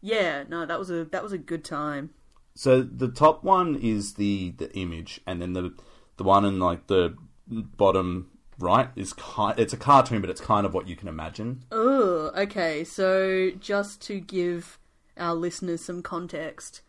yeah, 0.00 0.44
no, 0.48 0.66
that 0.66 0.78
was 0.78 0.90
a 0.90 1.04
that 1.06 1.22
was 1.22 1.32
a 1.32 1.38
good 1.38 1.64
time. 1.64 2.10
So 2.54 2.82
the 2.82 3.08
top 3.08 3.42
one 3.42 3.76
is 3.76 4.14
the 4.14 4.50
the 4.56 4.72
image, 4.76 5.20
and 5.26 5.40
then 5.40 5.52
the 5.52 5.74
the 6.16 6.24
one 6.24 6.44
in 6.44 6.58
like 6.58 6.86
the 6.86 7.16
bottom 7.48 8.30
right 8.58 8.90
is 8.96 9.12
kind. 9.12 9.58
It's 9.58 9.72
a 9.72 9.76
cartoon, 9.76 10.20
but 10.20 10.30
it's 10.30 10.40
kind 10.40 10.66
of 10.66 10.74
what 10.74 10.88
you 10.88 10.96
can 10.96 11.08
imagine. 11.08 11.64
Oh, 11.72 12.30
okay. 12.36 12.84
So 12.84 13.50
just 13.58 14.00
to 14.02 14.20
give 14.20 14.78
our 15.16 15.34
listeners 15.34 15.84
some 15.84 16.02
context, 16.02 16.82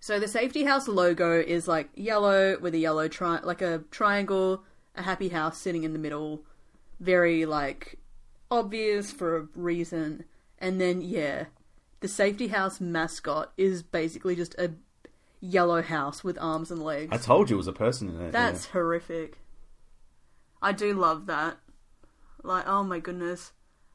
so 0.00 0.18
the 0.18 0.28
safety 0.28 0.64
house 0.64 0.88
logo 0.88 1.40
is 1.40 1.68
like 1.68 1.90
yellow 1.94 2.58
with 2.58 2.74
a 2.74 2.78
yellow 2.78 3.08
tri- 3.08 3.40
like 3.42 3.60
a 3.62 3.84
triangle, 3.90 4.64
a 4.94 5.02
happy 5.02 5.28
house 5.28 5.58
sitting 5.58 5.84
in 5.84 5.92
the 5.92 5.98
middle, 5.98 6.44
very 6.98 7.46
like 7.46 7.98
obvious 8.50 9.10
for 9.12 9.36
a 9.36 9.48
reason. 9.54 10.24
And 10.58 10.80
then 10.80 11.00
yeah, 11.00 11.46
the 12.00 12.08
safety 12.08 12.48
house 12.48 12.80
mascot 12.80 13.52
is 13.56 13.82
basically 13.82 14.36
just 14.36 14.54
a 14.56 14.72
yellow 15.40 15.82
house 15.82 16.22
with 16.22 16.38
arms 16.40 16.70
and 16.70 16.82
legs. 16.82 17.10
I 17.12 17.16
told 17.18 17.50
you 17.50 17.56
it 17.56 17.58
was 17.58 17.66
a 17.66 17.72
person 17.72 18.08
in 18.08 18.20
it. 18.20 18.32
That's 18.32 18.66
horrific. 18.66 19.38
I 20.62 20.72
do 20.72 20.92
love 20.94 21.26
that. 21.26 21.58
Like, 22.42 22.66
oh 22.66 22.82
my 22.84 22.98
goodness. 23.00 23.52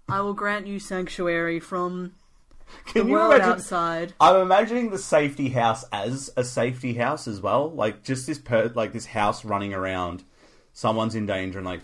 I 0.07 0.21
will 0.21 0.33
grant 0.33 0.67
you 0.67 0.79
sanctuary 0.79 1.59
from 1.59 2.13
yeah. 2.87 2.93
the 2.93 2.99
Can 2.99 3.07
you 3.07 3.13
world 3.13 3.33
imagine? 3.35 3.53
outside. 3.53 4.13
I'm 4.19 4.37
imagining 4.37 4.89
the 4.89 4.97
safety 4.97 5.49
house 5.49 5.83
as 5.91 6.31
a 6.37 6.43
safety 6.43 6.93
house 6.95 7.27
as 7.27 7.41
well. 7.41 7.69
Like 7.71 8.03
just 8.03 8.27
this 8.27 8.39
per 8.39 8.71
like 8.75 8.93
this 8.93 9.07
house 9.07 9.45
running 9.45 9.73
around. 9.73 10.23
Someone's 10.75 11.15
in 11.15 11.25
danger 11.25 11.57
and 11.59 11.65
like 11.65 11.79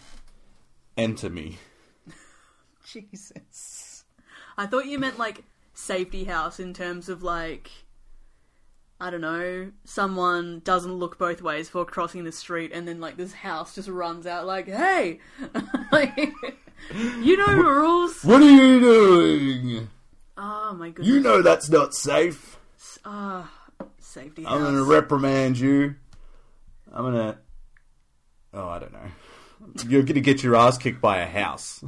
enter 0.98 1.30
me. 1.30 1.58
Jesus. 2.86 4.04
I 4.58 4.66
thought 4.68 4.86
you 4.86 5.00
meant 5.00 5.18
like 5.18 5.46
safety 5.74 6.26
house 6.26 6.60
in 6.60 6.74
terms 6.74 7.08
of 7.08 7.24
like 7.24 7.72
I 9.00 9.10
don't 9.10 9.22
know, 9.22 9.72
someone 9.86 10.60
doesn't 10.66 10.94
look 10.94 11.18
both 11.18 11.42
ways 11.42 11.68
before 11.68 11.86
crossing 11.86 12.26
the 12.26 12.34
street 12.34 12.72
and 12.74 12.86
then 12.86 13.00
like 13.00 13.16
this 13.16 13.32
house 13.32 13.74
just 13.74 13.88
runs 13.88 14.28
out 14.28 14.46
like, 14.46 14.68
"Hey." 14.68 15.20
like 15.94 16.14
you 16.94 17.38
know 17.38 17.48
the 17.48 17.64
rules. 17.64 18.22
What 18.26 18.42
are 18.42 18.50
you 18.50 18.80
doing? 18.82 19.90
Oh 20.38 20.74
my 20.74 20.90
goodness. 20.90 21.08
You 21.08 21.22
know 21.22 21.42
that's 21.42 21.70
not 21.70 21.94
safe. 21.94 22.60
Ah, 23.06 23.50
safety 24.00 24.44
house. 24.44 24.52
I'm 24.52 24.64
gonna 24.64 24.84
reprimand 24.84 25.58
you. 25.58 25.96
I'm 26.94 27.06
gonna. 27.06 27.38
Oh, 28.54 28.68
I 28.68 28.80
don't 28.80 28.94
know. 28.94 29.00
You're 29.88 30.04
gonna 30.04 30.20
get 30.22 30.44
your 30.44 30.56
ass 30.56 30.78
kicked 30.78 31.02
by 31.02 31.20
a 31.20 31.28
house. 31.28 31.84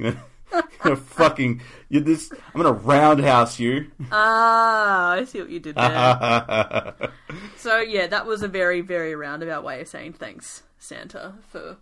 Gonna, 0.00 0.22
you're 0.84 0.96
fucking. 0.96 1.60
You're 1.88 2.02
this. 2.02 2.32
I'm 2.54 2.62
gonna 2.62 2.72
roundhouse 2.72 3.58
you. 3.58 3.90
Ah, 4.12 5.12
I 5.12 5.24
see 5.24 5.40
what 5.40 5.50
you 5.50 5.60
did 5.60 5.74
there. 5.74 6.94
so 7.56 7.80
yeah, 7.80 8.06
that 8.06 8.26
was 8.26 8.42
a 8.42 8.48
very, 8.48 8.80
very 8.80 9.14
roundabout 9.14 9.64
way 9.64 9.80
of 9.80 9.88
saying 9.88 10.14
thanks, 10.14 10.62
Santa, 10.78 11.34
for 11.50 11.76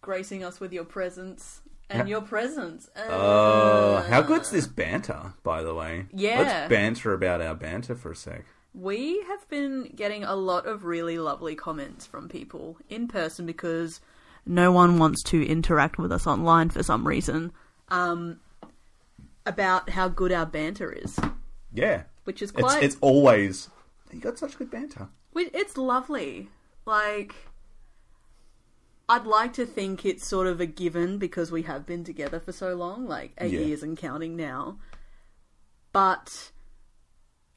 gracing 0.00 0.42
us 0.44 0.60
with 0.60 0.72
your 0.72 0.84
presence 0.84 1.60
and 1.88 2.08
your 2.08 2.20
presence. 2.22 2.90
Oh, 2.96 3.94
Uh, 3.96 4.02
how 4.08 4.20
good's 4.22 4.50
this 4.50 4.66
banter, 4.66 5.32
by 5.42 5.62
the 5.62 5.74
way? 5.74 6.06
Yeah. 6.12 6.40
Let's 6.40 6.68
banter 6.70 7.12
about 7.14 7.40
our 7.40 7.54
banter 7.54 7.94
for 7.94 8.12
a 8.12 8.16
sec. 8.16 8.44
We 8.74 9.22
have 9.28 9.48
been 9.48 9.92
getting 9.94 10.24
a 10.24 10.34
lot 10.34 10.66
of 10.66 10.84
really 10.84 11.16
lovely 11.18 11.54
comments 11.54 12.06
from 12.06 12.28
people 12.28 12.76
in 12.88 13.06
person 13.06 13.46
because 13.46 14.00
no 14.44 14.72
one 14.72 14.98
wants 14.98 15.22
to 15.24 15.46
interact 15.46 15.96
with 15.96 16.10
us 16.10 16.26
online 16.26 16.70
for 16.70 16.82
some 16.82 17.06
reason. 17.06 17.52
Um, 17.88 18.40
about 19.46 19.90
how 19.90 20.08
good 20.08 20.32
our 20.32 20.46
banter 20.46 20.90
is, 20.90 21.18
Yeah. 21.72 22.04
which 22.24 22.42
is 22.42 22.50
It's, 22.50 22.60
quite. 22.60 22.82
it's 22.82 22.96
always. 23.00 23.68
You 24.12 24.20
got 24.20 24.38
such 24.38 24.58
good 24.58 24.70
banter. 24.70 25.08
It's 25.36 25.76
lovely. 25.76 26.48
Like, 26.86 27.34
I'd 29.08 29.26
like 29.26 29.52
to 29.54 29.66
think 29.66 30.04
it's 30.06 30.26
sort 30.26 30.46
of 30.46 30.60
a 30.60 30.66
given 30.66 31.18
because 31.18 31.52
we 31.52 31.62
have 31.62 31.84
been 31.86 32.04
together 32.04 32.40
for 32.40 32.52
so 32.52 32.74
long, 32.74 33.06
like 33.06 33.32
eight 33.38 33.52
Yeah. 33.52 33.60
years 33.60 33.82
and 33.82 33.96
counting 33.98 34.34
now. 34.34 34.78
But, 35.92 36.50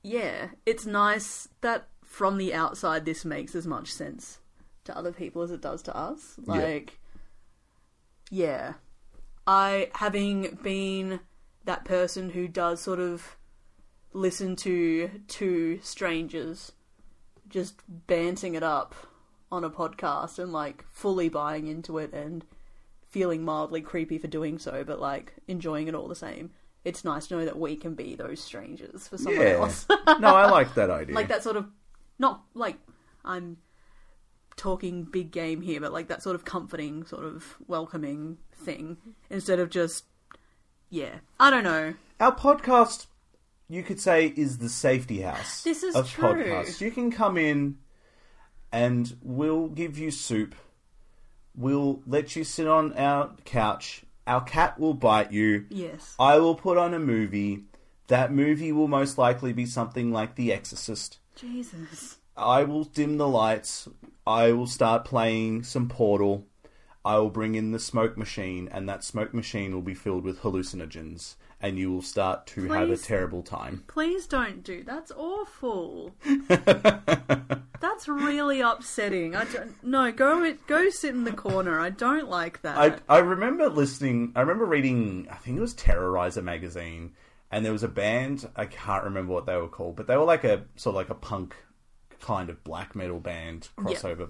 yeah, 0.07 0.49
it's 0.65 0.85
nice 0.85 1.49
that 1.59 1.89
from 2.05 2.37
the 2.37 2.53
outside 2.53 3.03
this 3.03 3.25
makes 3.25 3.53
as 3.55 3.67
much 3.67 3.91
sense 3.91 4.39
to 4.85 4.97
other 4.97 5.11
people 5.11 5.41
as 5.41 5.51
it 5.51 5.61
does 5.61 5.81
to 5.83 5.95
us. 5.95 6.39
Yeah. 6.45 6.53
Like, 6.53 6.99
yeah. 8.31 8.73
I, 9.45 9.89
having 9.95 10.57
been 10.63 11.19
that 11.65 11.83
person 11.83 12.29
who 12.29 12.47
does 12.47 12.79
sort 12.79 12.99
of 12.99 13.35
listen 14.13 14.55
to 14.55 15.09
two 15.27 15.79
strangers 15.83 16.71
just 17.49 17.81
banting 18.07 18.55
it 18.55 18.63
up 18.63 18.95
on 19.51 19.65
a 19.65 19.69
podcast 19.69 20.39
and 20.39 20.53
like 20.53 20.85
fully 20.89 21.27
buying 21.27 21.67
into 21.67 21.97
it 21.97 22.13
and 22.13 22.45
feeling 23.09 23.43
mildly 23.43 23.81
creepy 23.81 24.17
for 24.17 24.27
doing 24.27 24.57
so, 24.57 24.85
but 24.85 25.01
like 25.01 25.33
enjoying 25.49 25.89
it 25.89 25.95
all 25.95 26.07
the 26.07 26.15
same. 26.15 26.51
It's 26.85 27.03
nice 27.03 27.27
to 27.27 27.37
know 27.37 27.45
that 27.45 27.57
we 27.59 27.75
can 27.75 27.95
be 27.95 28.15
those 28.15 28.41
strangers 28.41 29.07
for 29.07 29.17
someone 29.17 29.41
Yeah. 29.41 29.53
else. 29.53 29.85
no, 29.89 30.35
I 30.35 30.49
like 30.49 30.73
that 30.75 30.89
idea. 30.89 31.15
like 31.15 31.27
that 31.27 31.43
sort 31.43 31.57
of 31.57 31.67
not 32.19 32.43
like 32.53 32.77
I'm 33.25 33.57
talking 34.55 35.03
big 35.03 35.31
game 35.31 35.61
here, 35.61 35.79
but 35.81 35.91
like 35.93 36.07
that 36.07 36.23
sort 36.23 36.35
of 36.35 36.45
comforting, 36.45 37.05
sort 37.05 37.25
of 37.25 37.55
welcoming 37.67 38.37
thing 38.53 38.97
instead 39.29 39.59
of 39.59 39.69
just 39.69 40.05
yeah. 40.89 41.15
I 41.39 41.49
don't 41.49 41.63
know. 41.65 41.93
Our 42.19 42.33
podcast, 42.35 43.07
you 43.67 43.83
could 43.83 43.99
say, 43.99 44.27
is 44.37 44.59
the 44.59 44.69
safety 44.69 45.21
house. 45.21 45.63
This 45.63 45.83
is 45.83 45.93
of 45.95 46.09
true. 46.09 46.23
podcasts. 46.23 46.79
You 46.81 46.89
can 46.91 47.11
come 47.11 47.37
in, 47.37 47.77
and 48.71 49.15
we'll 49.21 49.67
give 49.67 49.97
you 49.99 50.09
soup. 50.09 50.55
We'll 51.53 52.01
let 52.07 52.35
you 52.35 52.43
sit 52.43 52.67
on 52.67 52.93
our 52.93 53.31
couch. 53.43 54.03
Our 54.27 54.41
cat 54.41 54.77
will 54.77 54.93
bite 54.93 55.31
you. 55.31 55.65
Yes. 55.69 56.13
I 56.19 56.37
will 56.37 56.55
put 56.55 56.77
on 56.77 56.93
a 56.93 56.99
movie. 56.99 57.63
That 58.07 58.31
movie 58.31 58.73
will 58.73 58.89
most 58.89 59.17
likely 59.17 59.53
be 59.53 59.65
something 59.65 60.11
like 60.11 60.35
The 60.35 60.51
Exorcist. 60.51 61.19
Jesus. 61.35 62.17
I 62.35 62.63
will 62.63 62.83
dim 62.83 63.17
the 63.17 63.27
lights. 63.27 63.87
I 64.25 64.51
will 64.51 64.67
start 64.67 65.05
playing 65.05 65.63
some 65.63 65.87
Portal. 65.87 66.45
I 67.05 67.17
will 67.19 67.29
bring 67.29 67.55
in 67.55 67.71
the 67.71 67.79
smoke 67.79 68.17
machine, 68.17 68.67
and 68.69 68.87
that 68.89 69.03
smoke 69.03 69.33
machine 69.33 69.73
will 69.73 69.81
be 69.81 69.93
filled 69.93 70.25
with 70.25 70.41
hallucinogens, 70.41 71.35
and 71.61 71.77
you 71.77 71.91
will 71.91 72.01
start 72.01 72.45
to 72.47 72.67
have 72.69 72.89
a 72.89 72.97
terrible 72.97 73.41
time. 73.43 73.83
Please 73.87 74.27
don't 74.27 74.63
do. 74.63 74.83
That's 74.83 75.11
awful. 75.11 76.13
That's 77.79 78.07
really 78.07 78.61
upsetting. 78.61 79.35
I 79.35 79.45
don't. 79.45 79.83
No, 79.83 80.11
go 80.11 80.53
go 80.67 80.89
sit 80.89 81.13
in 81.13 81.23
the 81.23 81.31
corner. 81.31 81.79
I 81.79 81.89
don't 81.91 82.29
like 82.29 82.61
that. 82.63 82.77
I 83.09 83.15
I 83.15 83.19
remember 83.19 83.69
listening. 83.69 84.31
I 84.35 84.41
remember 84.41 84.65
reading. 84.65 85.27
I 85.31 85.35
think 85.35 85.57
it 85.57 85.61
was 85.61 85.75
Terrorizer 85.75 86.43
magazine, 86.43 87.13
and 87.51 87.63
there 87.63 87.71
was 87.71 87.83
a 87.83 87.87
band. 87.87 88.49
I 88.55 88.65
can't 88.65 89.03
remember 89.03 89.33
what 89.33 89.45
they 89.45 89.55
were 89.57 89.67
called, 89.67 89.95
but 89.95 90.07
they 90.07 90.17
were 90.17 90.23
like 90.25 90.43
a 90.43 90.65
sort 90.75 90.93
of 90.93 90.95
like 90.95 91.09
a 91.09 91.15
punk 91.15 91.55
kind 92.19 92.49
of 92.49 92.63
black 92.63 92.95
metal 92.95 93.19
band 93.19 93.69
crossover. 93.77 94.29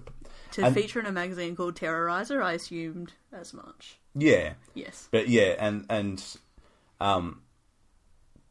to 0.52 0.64
and- 0.64 0.74
feature 0.74 1.00
in 1.00 1.06
a 1.06 1.12
magazine 1.12 1.56
called 1.56 1.74
Terrorizer, 1.74 2.42
I 2.42 2.52
assumed 2.52 3.14
as 3.32 3.54
much. 3.54 3.98
Yeah, 4.14 4.54
Yes. 4.74 5.08
but 5.10 5.28
yeah, 5.28 5.54
and 5.58 5.86
and 5.88 6.22
um, 7.00 7.42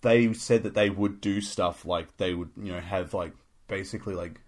they 0.01 0.33
said 0.33 0.63
that 0.63 0.73
they 0.73 0.89
would 0.89 1.21
do 1.21 1.41
stuff 1.41 1.85
like 1.85 2.17
they 2.17 2.33
would 2.33 2.49
you 2.55 2.71
know 2.71 2.79
have 2.79 3.13
like 3.13 3.33
basically 3.67 4.15
like 4.15 4.41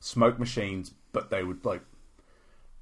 smoke 0.00 0.38
machines, 0.38 0.92
but 1.12 1.30
they 1.30 1.42
would 1.42 1.64
like 1.64 1.82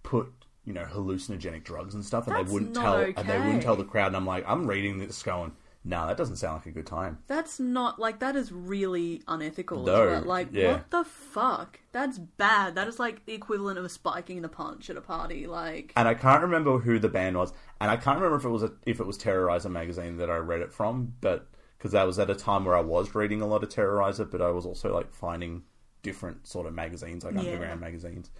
put 0.03 0.33
you 0.65 0.73
know 0.73 0.85
hallucinogenic 0.85 1.65
drugs 1.65 1.95
and 1.95 2.05
stuff, 2.05 2.27
and 2.27 2.37
That's 2.37 2.47
they 2.47 2.53
wouldn't 2.53 2.75
tell 2.75 2.99
and 2.99 3.29
they 3.29 3.39
wouldn't 3.39 3.63
tell 3.63 3.77
the 3.77 3.85
crowd. 3.85 4.09
And 4.09 4.17
I'm 4.17 4.27
like, 4.27 4.45
I'm 4.47 4.67
reading 4.67 4.99
this, 4.99 5.23
going, 5.23 5.53
no, 5.83 6.07
that 6.07 6.19
doesn't 6.19 6.37
sound 6.37 6.57
like 6.57 6.67
a 6.67 6.71
good 6.71 6.87
time. 6.87 7.19
That's 7.27 7.59
not 7.59 7.99
like 7.99 8.19
that 8.21 8.37
is 8.37 8.53
really 8.53 9.23
unethical. 9.27 9.85
No, 9.85 10.07
well. 10.07 10.23
Like 10.23 10.49
yeah. 10.53 10.73
what 10.73 10.91
the 10.91 11.05
fuck? 11.05 11.81
That's 11.93 12.19
bad. 12.19 12.75
That 12.75 12.87
is 12.87 12.99
like 12.99 13.25
the 13.25 13.33
equivalent 13.33 13.79
of 13.79 13.91
spiking 13.91 14.43
the 14.43 14.49
punch 14.49 14.91
at 14.91 14.97
a 14.97 15.01
party. 15.01 15.47
Like 15.47 15.93
And 15.97 16.07
I 16.07 16.15
can't 16.15 16.43
remember 16.43 16.79
who 16.79 16.99
the 16.99 17.09
band 17.09 17.39
was, 17.39 17.53
and 17.81 17.91
I 17.91 17.97
can't 17.97 18.19
remember 18.19 18.37
if 18.37 18.45
it 18.45 18.51
was 18.51 18.63
a, 18.63 18.73
if 18.85 19.01
it 19.01 19.07
was 19.07 19.17
Terrorizer 19.17 19.71
magazine 19.71 20.19
that 20.19 20.29
I 20.31 20.37
read 20.37 20.61
it 20.61 20.73
from, 20.73 21.15
but 21.23 21.49
because 21.79 21.93
that 21.93 22.07
was 22.07 22.19
at 22.19 22.29
a 22.29 22.35
time 22.35 22.67
where 22.67 22.77
I 22.77 22.83
was 22.83 23.15
reading 23.15 23.41
a 23.41 23.47
lot 23.47 23.63
of 23.63 23.71
Terrorizer, 23.71 24.31
but 24.31 24.43
I 24.43 24.51
was 24.51 24.67
also 24.67 24.93
like 24.93 25.15
finding 25.15 25.63
different 26.03 26.47
sort 26.47 26.67
of 26.67 26.75
magazines, 26.75 27.25
like 27.25 27.35
Yeah. 27.35 27.41
underground 27.41 27.81
magazines. 27.81 28.31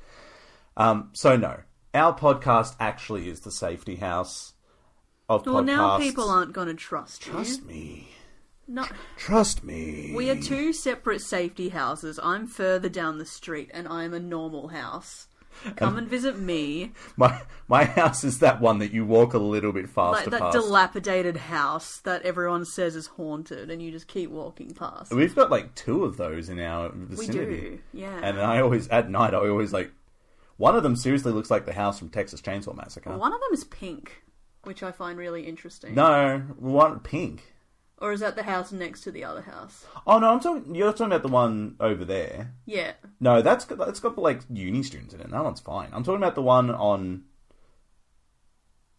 Um, 0.77 1.09
so 1.15 1.37
no, 1.37 1.61
our 1.95 2.15
podcast 2.15 2.77
actually 2.79 3.31
is 3.31 3.41
the 3.41 3.51
safety 3.51 3.97
house 3.97 4.53
of 5.31 5.47
well, 5.47 5.63
podcasts. 5.63 5.67
now 5.67 5.99
people 5.99 6.29
aren't 6.29 6.53
going 6.53 6.69
to 6.69 6.75
trust 6.75 7.25
you. 7.27 7.33
Trust 7.33 7.65
me. 7.65 8.09
No, 8.67 8.85
Trust 9.17 9.65
me. 9.65 10.13
we 10.15 10.31
are 10.31 10.37
two 10.37 10.73
separate 10.73 11.23
safety 11.23 11.71
houses. 11.71 12.21
I'm 12.23 12.47
further 12.47 12.89
down 12.89 13.19
the 13.19 13.27
street, 13.27 13.69
and 13.75 13.89
I'm 13.89 14.15
a 14.15 14.21
normal 14.21 14.69
house. 14.69 15.27
Come 15.77 15.99
and 15.99 16.07
visit 16.09 16.39
me, 16.39 16.93
My 17.17 17.43
my 17.69 17.85
house 17.85 18.23
is 18.23 18.39
that 18.39 18.61
one 18.61 18.79
that 18.79 18.93
you 18.93 19.05
walk 19.05 19.35
a 19.35 19.39
little 19.39 19.73
bit 19.73 19.89
faster. 19.89 20.23
like 20.23 20.31
that 20.31 20.41
past. 20.41 20.55
dilapidated 20.57 21.37
house 21.37 21.99
that 22.05 22.23
everyone 22.23 22.65
says 22.65 22.95
is 22.95 23.09
haunted, 23.09 23.71
and 23.71 23.83
you 23.83 23.91
just 23.91 24.07
keep 24.07 24.31
walking 24.31 24.73
past. 24.73 25.13
We've 25.13 25.35
got 25.35 25.51
like 25.51 25.75
two 25.75 26.05
of 26.05 26.17
those 26.17 26.49
in 26.49 26.61
our 26.61 26.91
vicinity. 26.95 27.47
We 27.47 27.61
do, 27.71 27.79
yeah. 27.93 28.21
And 28.23 28.41
I 28.41 28.61
always 28.61 28.87
at 28.89 29.11
night 29.11 29.35
I 29.35 29.39
always 29.49 29.73
like 29.73 29.91
one 30.57 30.77
of 30.77 30.83
them 30.85 30.95
seriously 30.95 31.33
looks 31.33 31.51
like 31.51 31.67
the 31.67 31.73
house 31.73 31.99
from 31.99 32.09
Texas 32.11 32.41
Chainsaw 32.41 32.77
Massacre. 32.77 33.17
One 33.17 33.33
of 33.33 33.41
them 33.41 33.53
is 33.53 33.65
pink, 33.65 34.23
which 34.65 34.83
I 34.83 34.93
find 34.93 35.19
really 35.19 35.45
interesting. 35.47 35.95
No, 35.95 36.39
one 36.59 37.01
pink. 37.01 37.55
Or 37.99 38.13
is 38.13 38.21
that 38.21 38.35
the 38.35 38.45
house 38.45 38.73
next 38.73 39.03
to 39.03 39.11
the 39.11 39.25
other 39.25 39.43
house? 39.43 39.85
Oh 40.07 40.19
no, 40.19 40.33
I'm 40.33 40.41
talking. 40.41 40.75
You're 40.75 40.93
talking 40.93 41.07
about 41.07 41.23
the 41.23 41.29
one 41.29 41.77
over 41.81 42.05
there. 42.05 42.55
Yeah. 42.65 42.93
No, 43.21 43.43
that's 43.43 43.67
got, 43.67 43.77
that's 43.79 44.01
got 44.01 44.17
like 44.17 44.41
uni 44.49 44.83
students 44.83 45.13
in 45.13 45.21
it. 45.21 45.31
That 45.31 45.45
one's 45.45 45.61
fine. 45.61 45.91
I'm 45.93 46.03
talking 46.03 46.23
about 46.23 46.35
the 46.35 46.43
one 46.43 46.71
on. 46.71 47.25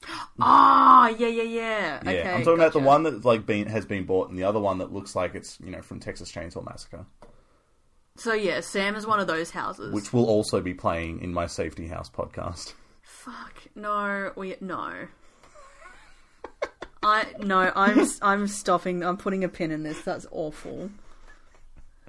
Ah, 0.39 1.09
yeah, 1.09 1.27
yeah, 1.27 1.43
yeah. 1.43 2.01
Yeah, 2.03 2.09
okay, 2.09 2.31
I'm 2.33 2.43
talking 2.43 2.59
about 2.59 2.73
the 2.73 2.79
one 2.79 3.03
that's 3.03 3.23
like 3.25 3.45
been 3.45 3.67
has 3.67 3.85
been 3.85 4.05
bought, 4.05 4.29
and 4.29 4.37
the 4.37 4.43
other 4.43 4.59
one 4.59 4.79
that 4.79 4.91
looks 4.91 5.15
like 5.15 5.35
it's 5.35 5.59
you 5.63 5.69
know 5.69 5.81
from 5.81 5.99
Texas 5.99 6.31
Chainsaw 6.31 6.65
Massacre, 6.65 7.05
So 8.17 8.33
yeah, 8.33 8.61
Sam 8.61 8.95
is 8.95 9.05
one 9.05 9.19
of 9.19 9.27
those 9.27 9.51
houses. 9.51 9.93
which 9.93 10.11
will 10.13 10.25
also 10.25 10.59
be 10.61 10.73
playing 10.73 11.21
in 11.21 11.33
my 11.33 11.45
Safety 11.47 11.87
House 11.87 12.09
podcast. 12.09 12.73
Fuck 13.01 13.67
no, 13.75 14.31
we 14.35 14.55
no. 14.61 15.07
I 17.03 17.25
no, 17.39 17.71
I'm 17.75 18.07
I'm 18.21 18.47
stopping. 18.47 19.03
I'm 19.03 19.17
putting 19.17 19.43
a 19.43 19.49
pin 19.49 19.71
in 19.71 19.83
this. 19.83 20.01
That's 20.01 20.25
awful. 20.31 20.91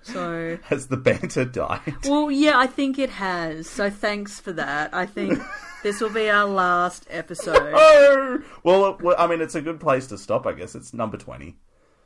So 0.05 0.59
Has 0.65 0.89
the 0.89 0.97
banter 0.97 1.45
died? 1.45 1.95
well, 2.05 2.29
yeah, 2.31 2.59
I 2.59 2.67
think 2.67 2.99
it 2.99 3.11
has. 3.11 3.69
So 3.69 3.89
thanks 3.89 4.41
for 4.41 4.53
that. 4.55 4.93
I 4.93 5.07
think 5.07 5.41
this 5.85 6.01
will 6.01 6.11
be 6.11 6.29
our 6.29 6.45
last 6.45 7.07
episode. 7.09 7.73
Oh, 7.73 8.43
well, 8.65 8.85
uh, 8.85 8.97
well, 9.01 9.15
I 9.17 9.29
mean, 9.29 9.41
it's 9.41 9.55
a 9.55 9.63
good 9.63 9.79
place 9.79 10.09
to 10.09 10.19
stop. 10.19 10.45
I 10.45 10.55
guess 10.55 10.75
it's 10.75 10.93
number 10.93 11.17
twenty, 11.17 11.57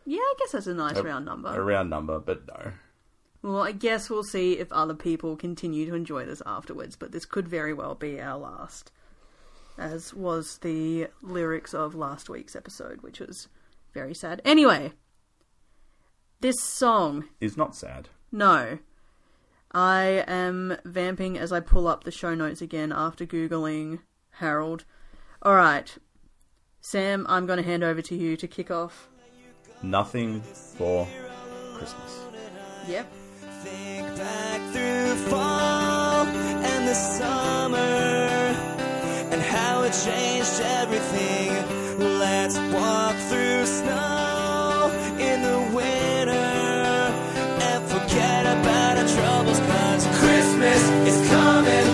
Yeah, 0.05 0.19
I 0.19 0.35
guess 0.39 0.53
that's 0.53 0.67
a 0.67 0.75
nice 0.75 0.99
round 1.01 1.25
number. 1.25 1.49
a 1.49 1.61
round 1.63 1.89
number, 1.89 2.19
but 2.21 2.47
no. 2.47 2.73
Well, 3.43 3.63
I 3.63 3.73
guess 3.73 4.11
we'll 4.11 4.25
see 4.25 4.59
if 4.59 4.71
other 4.73 4.95
people 4.95 5.37
continue 5.37 5.87
to 5.87 5.95
enjoy 5.95 6.27
this 6.27 6.43
afterwards, 6.45 6.97
but 6.97 7.13
this 7.13 7.25
could 7.25 7.49
very 7.49 7.73
well 7.73 7.95
be 7.95 8.21
our 8.21 8.37
last, 8.37 8.91
as 9.79 10.13
was 10.15 10.59
the 10.59 11.09
lyrics 11.23 11.75
of 11.75 11.95
last 11.95 12.29
week's 12.29 12.57
episode, 12.57 13.03
which 13.03 13.21
was 13.21 13.49
very 13.93 14.15
sad. 14.15 14.41
Anyway, 14.45 14.93
this 16.41 16.61
song, 16.61 17.25
Is 17.41 17.57
not 17.57 17.75
sad. 17.75 18.09
no. 18.33 18.79
I 19.73 20.25
am 20.27 20.77
vamping 20.87 21.37
as 21.37 21.53
I 21.53 21.61
pull 21.61 21.87
up 21.87 22.05
the 22.05 22.11
show 22.11 22.35
notes 22.35 22.63
again 22.63 22.93
after 22.93 23.27
Googling 23.27 23.99
Harold. 24.39 24.85
Alright, 25.45 25.99
Sam, 26.81 27.27
I'm 27.29 27.45
going 27.47 27.59
to 27.59 27.63
hand 27.69 27.85
over 27.85 28.01
to 28.01 28.15
you 28.15 28.37
to 28.39 28.47
kick 28.47 28.71
off. 28.71 29.09
Nothing 29.83 30.41
for 30.41 31.07
Christmas. 31.75 32.21
Yep. 32.89 33.13
Think 33.63 34.17
back 34.17 34.73
through 34.73 35.15
fall 35.29 36.25
and 36.27 36.89
the 36.89 36.95
summer 36.95 37.77
and 37.77 38.06
how 39.57 39.83
it 39.83 39.93
changed 40.05 40.61
everything. 40.81 41.51
Let's 41.99 42.59
walk 42.77 43.17
through 43.29 43.65
snow 43.67 44.91
in 45.19 45.39
the 45.49 45.59
winter 45.75 46.55
and 47.69 47.81
forget 47.93 48.43
about 48.57 48.95
our 49.01 49.09
troubles. 49.17 49.61
Cause 49.71 50.05
Christmas 50.21 50.83
is 51.11 51.19
coming, 51.31 51.87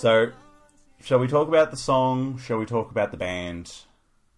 So, 0.00 0.32
shall 1.02 1.18
we 1.18 1.26
talk 1.26 1.48
about 1.48 1.70
the 1.70 1.76
song? 1.76 2.38
Shall 2.38 2.56
we 2.56 2.64
talk 2.64 2.90
about 2.90 3.10
the 3.10 3.18
band? 3.18 3.70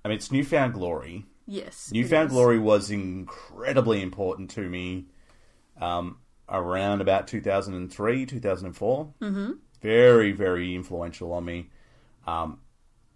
I 0.05 0.09
mean, 0.09 0.16
it's 0.16 0.33
New 0.33 0.42
Found 0.46 0.75
Glory. 0.75 1.25
Yes. 1.46 1.92
New 1.92 2.05
Found. 2.09 2.31
Glory 2.31 2.59
was 2.59 2.90
incredibly 2.90 4.03
important 4.03 4.51
to 4.51 4.68
me 4.68 5.05
um, 5.81 6.18
around 6.48 7.01
about 7.01 7.29
2003, 7.29 8.27
2004. 8.27 9.14
Mm-hmm. 9.20 9.53
Very, 9.81 10.33
very 10.33 10.75
influential 10.75 11.33
on 11.33 11.44
me. 11.44 11.70
Um, 12.27 12.59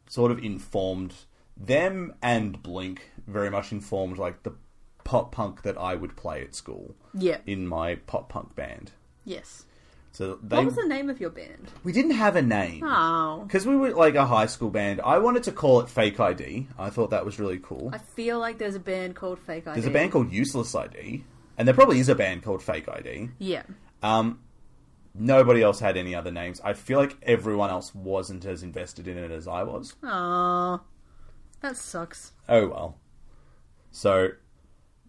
sort 0.09 0.31
of 0.31 0.39
informed 0.39 1.15
them 1.57 2.15
and 2.23 2.63
Blink 2.63 3.11
very 3.27 3.51
much 3.51 3.73
informed 3.73 4.19
like 4.19 4.45
the 4.45 4.53
pop 5.03 5.33
punk 5.33 5.63
that 5.63 5.77
I 5.77 5.97
would 5.97 6.15
play 6.15 6.43
at 6.43 6.55
school 6.55 6.95
Yeah. 7.13 7.39
in 7.45 7.67
my 7.67 7.97
pop 7.97 8.29
punk 8.29 8.55
band. 8.55 8.93
Yes. 9.25 9.65
So 10.17 10.39
they, 10.43 10.57
What 10.57 10.65
was 10.65 10.77
the 10.77 10.89
name 10.89 11.11
of 11.11 11.21
your 11.21 11.29
band? 11.29 11.71
we 11.85 11.93
didn't 11.93 12.13
have 12.13 12.37
a 12.37 12.43
name. 12.43 12.83
Oh. 12.83 13.43
Because 13.47 13.67
we 13.67 13.77
were 13.77 13.91
like 13.91 14.15
a 14.15 14.25
high 14.25 14.47
school 14.47 14.71
band, 14.71 15.03
I 15.05 15.19
wanted 15.19 15.43
to 15.43 15.53
call 15.53 15.81
it 15.83 15.91
Fake 15.91 16.19
ID. 16.19 16.69
I 16.79 16.89
thought 16.89 17.11
that 17.11 17.27
was 17.27 17.39
really 17.39 17.59
cool. 17.59 17.91
I 17.93 17.99
feel 17.99 18.39
like 18.39 18.57
there's 18.57 18.77
a 18.77 18.81
band 18.81 19.15
called 19.15 19.39
Fake 19.39 19.67
ID. 19.67 19.75
There's 19.75 19.87
a 19.87 19.91
band 19.91 20.13
called 20.13 20.33
Useless 20.33 20.75
ID, 20.75 21.23
and 21.59 21.69
there 21.69 21.75
probably 21.75 21.99
is 21.99 22.09
a 22.09 22.15
band 22.15 22.43
called 22.45 22.63
Fake 22.63 22.89
ID. 22.89 23.29
Yeah. 23.39 23.65
Um, 24.03 24.41
nobody 25.15 25.63
else 25.63 25.81
had 25.81 25.99
any 25.99 26.15
other 26.15 26.31
names. 26.31 26.63
I 26.65 26.73
feel 26.73 26.99
like 26.99 27.19
everyone 27.23 27.69
else 27.69 27.95
wasn't 27.95 28.47
as 28.47 28.63
invested 28.63 29.07
in 29.09 29.19
it 29.19 29.31
as 29.31 29.47
I 29.47 29.65
was. 29.65 29.97
Aww. 30.03 30.81
That 31.61 31.77
sucks. 31.77 32.33
Oh 32.49 32.69
well. 32.69 32.97
So, 33.91 34.29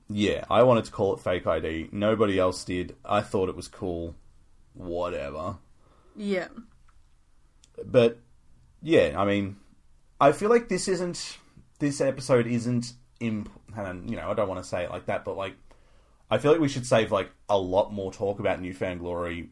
yeah, 0.10 0.44
I 0.50 0.64
wanted 0.64 0.84
to 0.84 0.92
call 0.92 1.14
it 1.14 1.22
Fake 1.22 1.48
ID. 1.48 1.88
Nobody 1.94 2.38
else 2.38 2.66
did. 2.66 2.98
I 3.06 3.22
thought 3.22 3.48
it 3.48 3.56
was 3.56 3.70
cool. 3.70 4.14
Whatever. 4.78 5.58
Yeah. 6.16 6.48
But 7.86 8.20
yeah, 8.82 9.14
I 9.18 9.26
mean, 9.26 9.58
I 10.20 10.32
feel 10.32 10.50
like 10.50 10.70
this 10.70 10.88
isn't 10.88 11.38
this 11.80 12.02
episode 12.02 12.48
isn't 12.48 12.94
imp. 13.20 13.50
And 13.76 14.10
you 14.10 14.16
know, 14.16 14.30
I 14.30 14.34
don't 14.34 14.48
want 14.48 14.62
to 14.64 14.68
say 14.68 14.84
it 14.84 14.90
like 14.90 15.06
that, 15.06 15.26
but 15.26 15.38
like, 15.38 15.56
I 16.30 16.38
feel 16.38 16.52
like 16.52 16.62
we 16.62 16.68
should 16.68 16.86
save 16.86 17.12
like 17.12 17.30
a 17.50 17.58
lot 17.58 17.94
more 17.94 18.12
talk 18.12 18.40
about 18.40 18.62
New 18.62 18.74
Found 18.74 19.00
Glory 19.00 19.50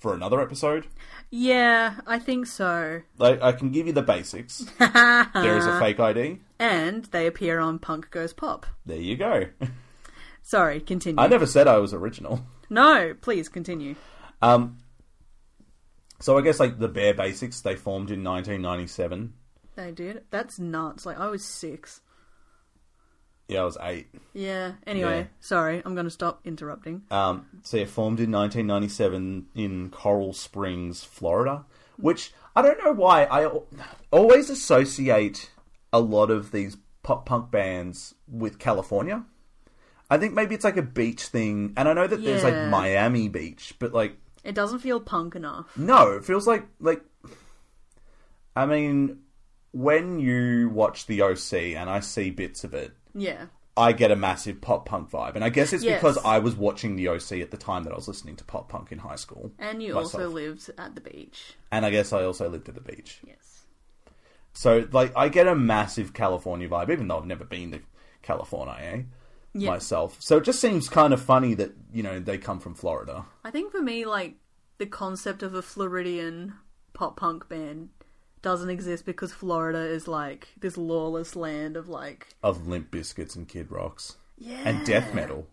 for 0.00 0.14
another 0.14 0.40
episode. 0.40 0.86
Yeah, 1.30 2.00
I 2.06 2.18
think 2.18 2.46
so. 2.46 3.02
Like, 3.18 3.40
I 3.42 3.52
can 3.52 3.70
give 3.70 3.86
you 3.86 3.92
the 3.92 4.02
basics. 4.02 4.58
there 4.78 5.58
is 5.58 5.66
a 5.66 5.78
fake 5.78 6.00
ID. 6.00 6.40
And 6.58 7.04
they 7.06 7.26
appear 7.26 7.60
on 7.60 7.78
Punk 7.78 8.10
Goes 8.10 8.32
Pop. 8.32 8.66
There 8.84 8.96
you 8.96 9.16
go. 9.16 9.46
Sorry, 10.42 10.80
continue. 10.80 11.22
I 11.22 11.28
never 11.28 11.46
said 11.46 11.68
I 11.68 11.76
was 11.76 11.94
original. 11.94 12.40
No, 12.70 13.14
please 13.20 13.48
continue. 13.48 13.94
Um, 14.42 14.78
so 16.18 16.36
I 16.38 16.42
guess 16.42 16.60
like 16.60 16.78
the 16.78 16.88
bare 16.88 17.14
basics. 17.14 17.60
They 17.60 17.76
formed 17.76 18.10
in 18.10 18.22
1997. 18.24 19.32
They 19.76 19.92
did. 19.92 20.24
That's 20.30 20.58
nuts. 20.58 21.06
Like, 21.06 21.18
I 21.18 21.28
was 21.28 21.44
six. 21.44 22.00
Yeah, 23.48 23.62
I 23.62 23.64
was 23.64 23.78
eight. 23.82 24.08
Yeah. 24.32 24.72
Anyway, 24.86 25.18
Yeah. 25.20 25.26
sorry, 25.40 25.82
I'm 25.84 25.94
going 25.94 26.04
to 26.04 26.10
stop 26.10 26.40
interrupting. 26.44 27.02
Um, 27.10 27.46
so 27.62 27.78
yeah, 27.78 27.86
formed 27.86 28.20
in 28.20 28.30
1997 28.30 29.46
in 29.54 29.90
Coral 29.90 30.32
Springs, 30.32 31.02
Florida, 31.02 31.64
which 31.96 32.32
I 32.54 32.62
don't 32.62 32.78
know 32.84 32.92
why 32.92 33.24
I 33.24 33.44
al- 33.44 33.66
always 34.12 34.50
associate 34.50 35.50
a 35.92 36.00
lot 36.00 36.30
of 36.30 36.52
these 36.52 36.76
pop 37.02 37.26
punk 37.26 37.50
bands 37.50 38.14
with 38.28 38.58
California. 38.60 39.24
I 40.08 40.18
think 40.18 40.34
maybe 40.34 40.54
it's 40.54 40.64
like 40.64 40.76
a 40.76 40.82
beach 40.82 41.22
thing, 41.26 41.72
and 41.76 41.88
I 41.88 41.92
know 41.92 42.06
that 42.06 42.22
there's 42.22 42.44
like 42.44 42.54
Yeah. 42.54 42.68
Miami 42.68 43.28
Beach, 43.28 43.74
but 43.78 43.92
like 43.92 44.16
It 44.44 44.54
doesn't 44.54 44.78
feel 44.80 45.00
punk 45.00 45.34
enough. 45.34 45.76
no, 45.76 46.12
it 46.12 46.24
feels 46.24 46.46
like 46.46 46.66
like. 46.80 47.02
I 48.56 48.66
mean, 48.66 49.20
when 49.72 50.18
you 50.18 50.68
watch 50.70 51.06
the 51.06 51.22
OC 51.22 51.74
and 51.76 51.88
I 51.88 52.00
see 52.00 52.30
bits 52.30 52.64
of 52.64 52.74
it, 52.74 52.92
Yeah. 53.14 53.46
I 53.76 53.92
get 53.92 54.10
a 54.10 54.16
massive 54.16 54.60
pop 54.60 54.84
punk 54.86 55.10
vibe, 55.10 55.36
and 55.36 55.44
I 55.44 55.48
guess 55.48 55.72
it's 55.72 55.84
Yes. 55.84 56.00
because 56.00 56.18
I 56.24 56.38
was 56.40 56.56
watching 56.56 56.96
the 56.96 57.08
OC 57.08 57.40
at 57.40 57.50
the 57.52 57.56
time 57.56 57.84
that 57.84 57.92
I 57.92 57.96
was 57.96 58.08
listening 58.08 58.36
to 58.36 58.44
pop 58.44 58.68
punk 58.68 58.90
in 58.92 58.98
high 58.98 59.16
school, 59.16 59.52
And 59.58 59.82
you 59.82 59.94
Myself. 59.94 60.14
also 60.16 60.28
lived 60.28 60.70
at 60.76 60.94
the 60.96 61.00
beach. 61.00 61.54
and 61.70 61.86
I 61.86 61.90
guess 61.90 62.12
I 62.12 62.24
also 62.24 62.48
lived 62.48 62.68
at 62.68 62.74
the 62.74 62.80
beach. 62.80 63.20
Yes. 63.26 63.62
So, 64.52 64.88
like, 64.90 65.16
I 65.16 65.28
get 65.28 65.46
a 65.46 65.54
massive 65.54 66.12
California 66.12 66.68
vibe, 66.68 66.90
even 66.90 67.06
though 67.06 67.18
I've 67.18 67.26
never 67.26 67.44
been 67.44 67.70
to 67.70 67.80
California 68.22 68.74
eh, 68.80 69.02
Yeah. 69.52 69.70
myself. 69.70 70.16
So 70.20 70.36
it 70.36 70.44
just 70.44 70.60
seems 70.60 70.88
kind 70.88 71.12
of 71.12 71.20
funny 71.20 71.54
that 71.54 71.72
you 71.92 72.02
know 72.02 72.20
they 72.20 72.38
come 72.38 72.60
from 72.60 72.74
Florida. 72.74 73.24
I 73.44 73.50
think 73.50 73.72
for 73.72 73.82
me, 73.82 74.04
like, 74.04 74.36
the 74.78 74.86
concept 74.86 75.42
of 75.42 75.54
a 75.54 75.62
Floridian 75.62 76.54
pop 76.92 77.16
punk 77.16 77.48
band 77.48 77.88
doesn't 78.42 78.70
exist 78.70 79.04
because 79.04 79.32
Florida 79.32 79.80
is 79.80 80.08
like 80.08 80.48
this 80.58 80.76
lawless 80.76 81.36
land 81.36 81.76
of 81.76 81.88
like 81.88 82.28
Of 82.42 82.66
Limp 82.68 82.90
Biscuits 82.90 83.36
and 83.36 83.46
Kid 83.48 83.70
Rocks 83.70 84.16
yeah 84.38 84.62
and 84.64 84.86
death 84.86 85.12
metal. 85.14 85.46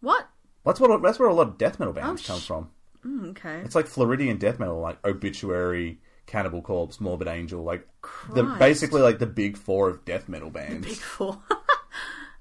What? 0.00 0.28
That's 0.64 0.80
what 0.80 1.00
that's 1.02 1.18
where 1.18 1.28
a 1.28 1.34
lot 1.34 1.46
of 1.48 1.58
death 1.58 1.78
metal 1.78 1.94
bands 1.94 2.22
Oh, 2.24 2.32
come 2.32 2.40
sh- 2.40 2.46
from. 2.46 2.70
Mm, 3.04 3.30
okay. 3.30 3.60
It's 3.64 3.74
like 3.76 3.86
Floridian 3.86 4.38
death 4.38 4.58
metal, 4.58 4.80
like 4.80 4.98
Obituary, 5.06 6.00
Cannibal 6.26 6.60
Corpse, 6.62 7.00
Morbid 7.00 7.28
Angel, 7.28 7.62
like 7.62 7.86
the 8.34 8.42
basically 8.58 9.00
like 9.02 9.20
the 9.20 9.26
big 9.26 9.56
four 9.56 9.88
of 9.88 10.04
death 10.04 10.28
metal 10.28 10.50
bands. 10.50 10.86
Big 10.86 10.96
Four. 10.96 11.38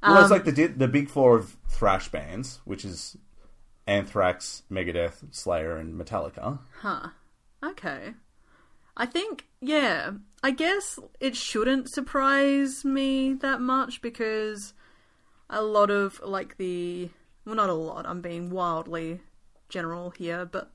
well, 0.06 0.18
Um, 0.18 0.22
it's 0.24 0.32
like 0.32 0.46
the 0.46 0.52
di- 0.52 0.68
the 0.68 0.88
big 0.88 1.10
four 1.10 1.38
of 1.38 1.58
thrash 1.70 2.10
bands, 2.10 2.60
which 2.65 2.86
is 2.86 3.18
Anthrax, 3.88 4.63
Megadeth, 4.72 5.34
Slayer, 5.34 5.78
and 5.78 6.00
Metallica. 6.00 6.60
huh. 6.82 7.10
Okay. 7.63 8.13
I 8.98 9.06
think 9.06 9.48
yeah. 9.62 10.12
I 10.44 10.52
guess 10.52 11.00
it 11.20 11.36
shouldn't 11.36 11.89
surprise 11.89 12.86
me 12.86 13.34
that 13.34 13.60
much 13.62 14.02
because 14.02 14.74
a 15.50 15.62
lot 15.62 15.89
of 15.89 16.20
like 16.24 16.58
the 16.58 17.10
well, 17.46 17.56
not 17.56 17.70
a 17.70 17.74
lot. 17.74 18.06
I'm 18.08 18.22
being 18.22 18.50
wildly 18.50 19.20
general 19.70 20.12
here, 20.12 20.46
but 20.46 20.72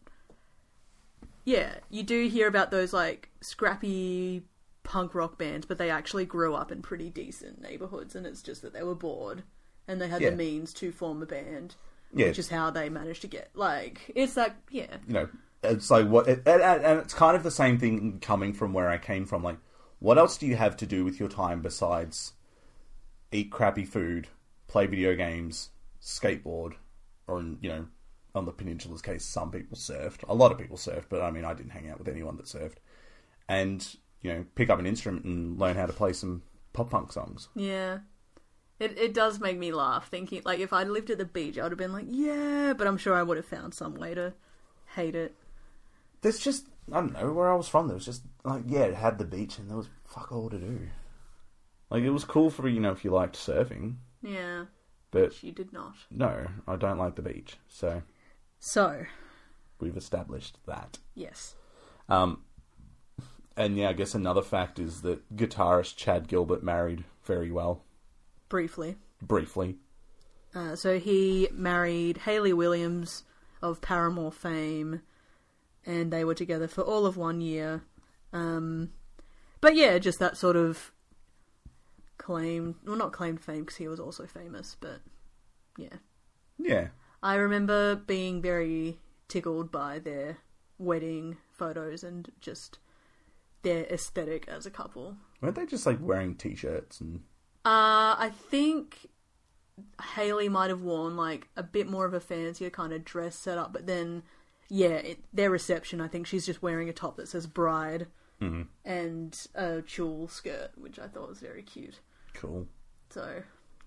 yeah, 1.45 1.77
you 1.89 2.03
do 2.03 2.29
hear 2.29 2.47
about 2.49 2.71
those 2.71 2.93
like 2.93 3.31
scrappy 3.41 4.43
punk 4.83 5.15
rock 5.15 5.39
bands, 5.39 5.67
but 5.67 5.79
they 5.79 5.91
actually 5.91 6.25
grew 6.27 6.55
up 6.55 6.73
in 6.73 6.83
pretty 6.83 7.11
decent 7.11 7.61
neighborhoods, 7.61 8.15
and 8.15 8.27
it's 8.27 8.43
just 8.43 8.63
that 8.63 8.73
they 8.73 8.83
were 8.83 8.95
bored 8.95 9.43
and 9.89 10.01
they 10.01 10.09
had 10.09 10.23
Yeah. 10.23 10.31
the 10.31 10.37
means 10.37 10.73
to 10.75 10.93
form 10.93 11.23
a 11.23 11.27
band, 11.27 11.75
Yeah, 12.13 12.27
which 12.29 12.39
is 12.39 12.49
how 12.49 12.71
they 12.71 12.89
managed 12.89 13.23
to 13.23 13.29
get 13.29 13.51
like 13.55 14.11
it's 14.15 14.37
like 14.37 14.55
yeah, 14.71 14.97
you 15.07 15.15
know, 15.15 15.29
it's 15.63 15.91
like 15.91 16.07
what, 16.09 16.27
and, 16.29 16.47
and 16.47 16.85
and 16.85 17.01
it's 17.01 17.15
kind 17.15 17.37
of 17.37 17.43
the 17.43 17.51
same 17.51 17.79
thing 17.79 18.19
coming 18.21 18.53
from 18.53 18.73
where 18.73 18.89
I 18.89 18.99
came 18.99 19.27
from. 19.27 19.43
Like, 19.43 19.59
what 19.99 20.19
else 20.19 20.37
do 20.39 20.47
you 20.47 20.57
have 20.57 20.77
to 20.79 20.87
do 20.87 21.05
with 21.05 21.21
your 21.21 21.29
time 21.29 21.61
besides 21.63 22.33
eat 23.33 23.51
crappy 23.51 23.85
food, 23.85 24.29
play 24.67 24.87
video 24.87 25.15
games, 25.15 25.71
skateboard, 26.03 26.75
or 27.27 27.43
you 27.61 27.69
know, 27.69 27.87
on 28.35 28.45
the 28.45 28.53
peninsula's 28.53 29.03
case, 29.03 29.25
some 29.25 29.51
people 29.51 29.77
surfed. 29.77 30.25
A 30.29 30.35
lot 30.35 30.53
of 30.53 30.59
people 30.59 30.77
surfed, 30.77 31.07
but 31.09 31.23
I 31.23 31.31
mean, 31.31 31.45
I 31.45 31.55
didn't 31.55 31.71
hang 31.71 31.89
out 31.89 31.99
with 31.99 32.09
anyone 32.09 32.37
that 32.37 32.47
surfed. 32.47 32.77
And 33.49 33.87
you 34.23 34.33
know, 34.33 34.45
pick 34.55 34.71
up 34.71 34.79
an 34.79 34.87
instrument 34.87 35.25
and 35.25 35.59
learn 35.59 35.77
how 35.77 35.87
to 35.87 35.93
play 35.93 36.13
some 36.13 36.43
pop 36.73 36.91
punk 36.91 37.13
songs. 37.13 37.49
Yeah. 37.55 37.99
It 38.79 38.97
it 38.99 39.13
does 39.15 39.41
make 39.41 39.59
me 39.59 39.73
laugh 39.73 40.09
thinking 40.09 40.41
like 40.45 40.59
if 40.61 40.73
I 40.73 40.85
lived 40.85 41.11
at 41.11 41.19
the 41.19 41.25
beach 41.27 41.59
I 41.59 41.63
would 41.65 41.73
have 41.73 41.79
been 41.79 41.93
like, 41.93 42.07
yeah, 42.09 42.73
but 42.77 42.87
I'm 42.87 42.97
sure 42.97 43.15
I 43.15 43.23
would 43.23 43.37
have 43.37 43.47
found 43.47 43.75
some 43.75 43.95
way 43.95 44.15
to 44.15 44.33
hate 44.95 45.15
it. 45.15 45.35
There's 46.23 46.39
just 46.39 46.67
I 46.91 47.01
don't 47.01 47.13
know 47.13 47.33
where 47.33 47.51
I 47.53 47.55
was 47.57 47.69
from. 47.69 47.87
There 47.89 47.95
was 47.97 48.07
just 48.07 48.23
like 48.45 48.63
yeah, 48.67 48.85
it 48.85 48.95
had 48.95 49.19
the 49.19 49.25
beach 49.27 49.59
and 49.59 49.69
there 49.69 49.77
was 49.77 49.89
fuck 50.07 50.33
all 50.33 50.49
to 50.51 50.59
do. 50.59 50.89
Like 51.91 52.03
it 52.05 52.11
was 52.11 52.25
cool 52.25 52.51
for 52.51 52.69
you 52.69 52.81
know 52.81 52.93
if 52.93 53.05
you 53.05 53.11
liked 53.11 53.37
surfing, 53.37 53.97
Yeah. 54.23 54.65
but 55.11 55.35
She 55.35 55.51
did 55.51 55.73
not. 55.73 55.95
no, 56.11 56.47
I 56.67 56.77
don't 56.77 56.99
like 56.99 57.17
the 57.17 57.23
beach. 57.23 57.57
So 57.69 58.03
So, 58.61 59.05
we've 59.79 59.97
established 59.97 60.57
that. 60.67 60.99
yes. 61.15 61.55
Um, 62.09 62.43
and 63.61 63.77
yeah, 63.77 63.91
I 63.91 63.93
guess 63.93 64.15
another 64.15 64.43
fact 64.43 64.79
is 64.79 65.03
that 65.03 65.37
guitarist 65.37 65.97
Chad 65.97 66.29
Gilbert 66.29 66.63
married 66.63 67.05
very 67.25 67.51
well, 67.51 67.83
Briefly. 68.49 68.97
briefly. 69.23 69.77
Uh, 70.55 70.75
so 70.75 70.99
he 70.99 71.49
married 71.53 72.19
Hayley 72.19 72.53
Williams 72.53 73.23
of 73.63 73.81
Paramore 73.81 74.33
fame, 74.33 75.03
and 75.87 76.13
they 76.13 76.25
were 76.25 76.35
together 76.35 76.67
for 76.67 76.83
all 76.83 77.07
of 77.07 77.17
one 77.17 77.41
year. 77.41 77.83
Um, 78.33 78.91
but 79.61 79.77
yeah, 79.77 79.99
just 79.99 80.19
that 80.19 80.37
sort 80.37 80.57
of 80.57 80.91
claimed, 82.19 82.75
well, 82.85 82.97
not 82.97 83.13
claimed 83.13 83.41
fame 83.41 83.61
because 83.61 83.77
he 83.77 83.89
was 83.89 84.01
also 84.01 84.27
famous, 84.27 84.77
but 84.81 85.01
yeah. 85.77 85.97
Yeah, 86.59 86.89
I 87.23 87.35
remember 87.37 87.95
being 87.95 88.43
very 88.43 88.99
tickled 89.29 89.71
by 89.71 89.99
their 89.99 90.39
wedding 90.79 91.37
photos 91.53 92.03
and 92.03 92.31
just 92.41 92.79
their 93.63 93.85
aesthetic 93.87 94.47
as 94.49 94.67
a 94.67 94.71
couple. 94.71 95.17
weren't 95.41 95.55
they 95.57 95.67
just 95.67 95.87
like 95.87 95.99
wearing 96.01 96.35
t-shirts 96.35 97.01
and 97.01 97.21
Uh, 97.65 98.17
I 98.19 98.31
think 98.51 99.07
Hayley 100.15 100.49
might 100.49 100.71
have 100.71 100.83
worn 100.83 101.17
like 101.17 101.49
a 101.57 101.63
bit 101.63 101.89
more 101.89 102.05
of 102.05 102.15
a 102.15 102.21
fancier 102.21 102.71
kind 102.71 102.93
of 102.93 103.05
dress 103.05 103.37
setup, 103.37 103.73
but 103.73 103.87
then, 103.87 104.23
yeah, 104.69 104.89
it, 104.89 105.25
their 105.33 105.51
reception, 105.51 106.01
I 106.01 106.09
think 106.09 106.27
she's 106.27 106.47
just 106.47 106.63
wearing 106.63 106.89
a 106.89 106.93
top 106.93 107.17
that 107.17 107.29
says 107.29 107.47
bride 107.47 108.07
Mhm. 108.41 108.69
and 108.85 109.37
a 109.55 109.83
tulle 109.83 110.29
skirt, 110.29 110.71
which 110.77 110.99
I 110.99 111.07
thought 111.09 111.29
was 111.29 111.41
very 111.41 111.63
cute. 111.63 112.01
cool? 112.35 112.67
So 113.11 113.43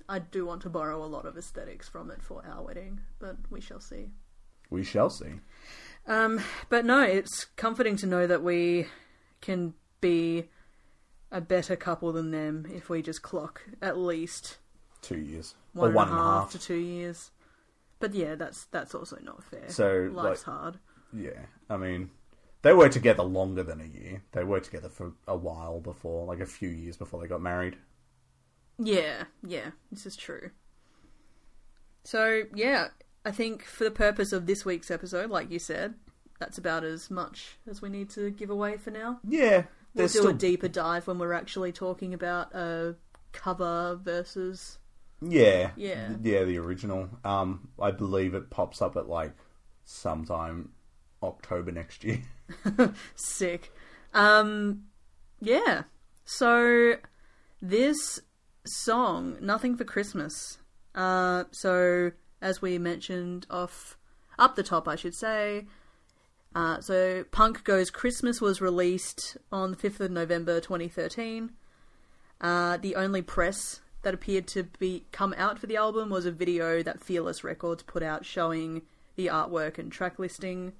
I 0.09 0.19
do 0.19 0.45
want 0.45 0.61
to 0.63 0.69
borrow 0.69 1.03
a 1.03 1.07
lot 1.07 1.25
of 1.25 1.37
aesthetics 1.37 1.87
from 1.87 2.11
it 2.11 2.21
for 2.21 2.45
our 2.45 2.61
wedding, 2.61 3.01
but 3.19 3.37
we 3.49 3.61
shall 3.61 3.79
see. 3.79 4.11
We 4.69 4.83
shall 4.83 5.09
see. 5.09 5.39
Um, 6.07 6.41
but 6.69 6.83
no, 6.85 7.01
it's 7.03 7.45
comforting 7.55 7.95
to 7.97 8.05
know 8.05 8.27
that 8.27 8.43
we 8.43 8.87
can 9.43 9.73
be 10.01 10.45
a 11.31 11.39
better 11.41 11.75
couple 11.75 12.11
than 12.11 12.31
them 12.31 12.65
if 12.73 12.89
we 12.89 13.01
just 13.01 13.21
clock 13.21 13.61
at 13.81 13.97
least 13.97 14.57
Two 15.01 15.17
years 15.19 15.55
one 15.73 15.85
or 15.85 15.87
and 15.87 15.95
one 15.95 16.07
a 16.07 16.11
and 16.11 16.19
a 16.19 16.23
half 16.23 16.41
half. 16.43 16.51
to 16.53 16.59
two 16.59 16.75
years. 16.75 17.31
But 17.99 18.13
yeah, 18.13 18.35
that's 18.35 18.65
that's 18.65 18.95
also 18.95 19.17
not 19.21 19.43
fair. 19.43 19.69
So, 19.69 20.09
life's 20.13 20.47
like- 20.47 20.55
hard. 20.57 20.79
Yeah, 21.15 21.45
I 21.69 21.77
mean, 21.77 22.09
they 22.63 22.73
were 22.73 22.89
together 22.89 23.23
longer 23.23 23.61
than 23.63 23.79
a 23.79 23.85
year. 23.85 24.23
They 24.31 24.43
were 24.43 24.59
together 24.59 24.89
for 24.89 25.13
a 25.27 25.35
while 25.37 25.79
before, 25.79 26.25
like 26.25 26.39
a 26.39 26.45
few 26.45 26.69
years 26.69 26.97
before 26.97 27.21
they 27.21 27.27
got 27.27 27.41
married. 27.41 27.77
Yeah, 28.79 29.25
yeah, 29.45 29.71
this 29.91 30.05
is 30.05 30.15
true. 30.15 30.49
So 32.03 32.43
yeah, 32.53 32.87
I 33.25 33.31
think 33.31 33.63
for 33.63 33.83
the 33.83 33.91
purpose 33.91 34.33
of 34.33 34.45
this 34.45 34.65
week's 34.65 34.91
episode, 34.91 35.29
like 35.29 35.49
you 35.51 35.59
said, 35.59 35.93
that's 36.43 36.57
about 36.57 36.83
as 36.83 37.09
much 37.09 37.57
as 37.69 37.81
we 37.81 37.87
need 37.87 38.09
to 38.11 38.29
give 38.31 38.49
away 38.49 38.75
for 38.75 38.91
now. 38.91 39.19
Yeah, 39.27 39.49
We'll 39.49 39.65
there's 39.95 40.13
do 40.13 40.19
still 40.19 40.31
a 40.31 40.33
deeper 40.33 40.67
dive 40.67 41.07
when 41.07 41.19
we're 41.19 41.31
actually 41.31 41.71
talking 41.71 42.13
about 42.13 42.53
a 42.53 42.95
cover 43.31 43.97
versus 44.03 44.77
yeah, 45.21 45.71
Yeah. 45.77 46.09
yeah. 46.21 46.43
The 46.43 46.57
original. 46.57 47.07
Um, 47.23 47.69
I 47.79 47.91
believe 47.91 48.33
it 48.33 48.49
pops 48.49 48.81
up 48.81 48.97
at 48.97 49.07
like 49.07 49.31
sometime 49.85 50.73
October 51.21 51.71
next 51.71 52.03
year. 52.03 52.21
sick. 53.15 53.71
Um, 54.13 54.83
yeah. 55.39 55.83
So 56.25 56.95
this 57.61 58.19
song, 58.65 59.37
"Nothing 59.39 59.77
for 59.77 59.85
Christmas." 59.85 60.57
Uh, 60.93 61.45
so 61.51 62.11
as 62.41 62.61
we 62.61 62.77
mentioned 62.77 63.47
off 63.49 63.97
up 64.37 64.55
the 64.55 64.63
top, 64.63 64.89
I 64.89 64.97
should 64.97 65.15
say. 65.15 65.67
Uh, 66.55 66.79
so 66.81 67.23
Punk 67.31 67.63
Goes 67.63 67.89
Christmas 67.89 68.39
was 68.39 68.61
released 68.61 69.37
on 69.51 69.71
the 69.71 69.77
fifth 69.77 69.99
of 69.99 70.11
November, 70.11 70.61
twenty 70.61 70.87
thirteen. 70.87 71.51
Uh, 72.39 72.77
the 72.77 72.95
only 72.95 73.21
press 73.21 73.81
that 74.03 74.13
appeared 74.13 74.47
to 74.47 74.63
be 74.79 75.05
come 75.11 75.33
out 75.37 75.57
for 75.57 75.65
the 75.65 75.77
album 75.77 76.09
was 76.09 76.25
a 76.25 76.31
video 76.31 76.83
that 76.83 77.03
Fearless 77.03 77.43
Records 77.43 77.83
put 77.83 78.03
out 78.03 78.25
showing 78.25 78.83
the 79.15 79.27
artwork 79.27 79.77
and 79.77 79.91
track 79.91 80.19
listing. 80.19 80.73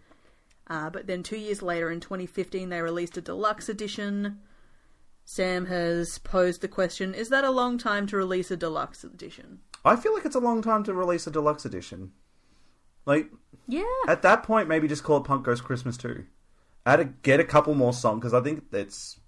Uh, 0.68 0.90
but 0.90 1.08
then 1.08 1.24
two 1.24 1.38
years 1.38 1.62
later, 1.62 1.90
in 1.90 2.00
2015, 2.00 2.70
they 2.70 2.82
released 2.82 3.18
a 3.18 3.22
deluxe 3.22 3.68
edition. 3.68 4.40
Sam 5.26 5.66
has 5.68 6.20
posed 6.20 6.62
the 6.62 6.68
question: 6.68 7.14
Is 7.14 7.30
that 7.30 7.44
a 7.44 7.52
long 7.52 7.78
time 7.78 8.06
to 8.08 8.18
release 8.18 8.52
a 8.52 8.58
deluxe 8.58 9.04
edition? 9.04 9.60
I 9.86 9.96
feel 9.96 10.14
like 10.14 10.26
it's 10.26 10.36
a 10.36 10.40
long 10.40 10.62
time 10.62 10.84
to 10.84 10.94
release 10.94 11.28
a 11.28 11.32
deluxe 11.32 11.66
edition. 11.66 12.12
Like 13.06 13.30
Yeah, 13.68 13.84
at 14.08 14.22
that 14.24 14.44
point, 14.44 14.68
maybe 14.68 14.88
just 14.88 15.04
call 15.04 15.18
it 15.18 15.24
Punk 15.24 15.46
Goes 15.46 15.62
Christmas 15.62 15.98
too. 15.98 16.26
add 16.86 17.00
a, 17.00 17.06
get 17.06 17.40
a 17.40 17.46
couple 17.46 17.74
more 17.76 17.94
songs 17.94 18.20
because 18.20 18.34
I 18.34 18.42
think 18.42 18.66
it's 18.72 19.20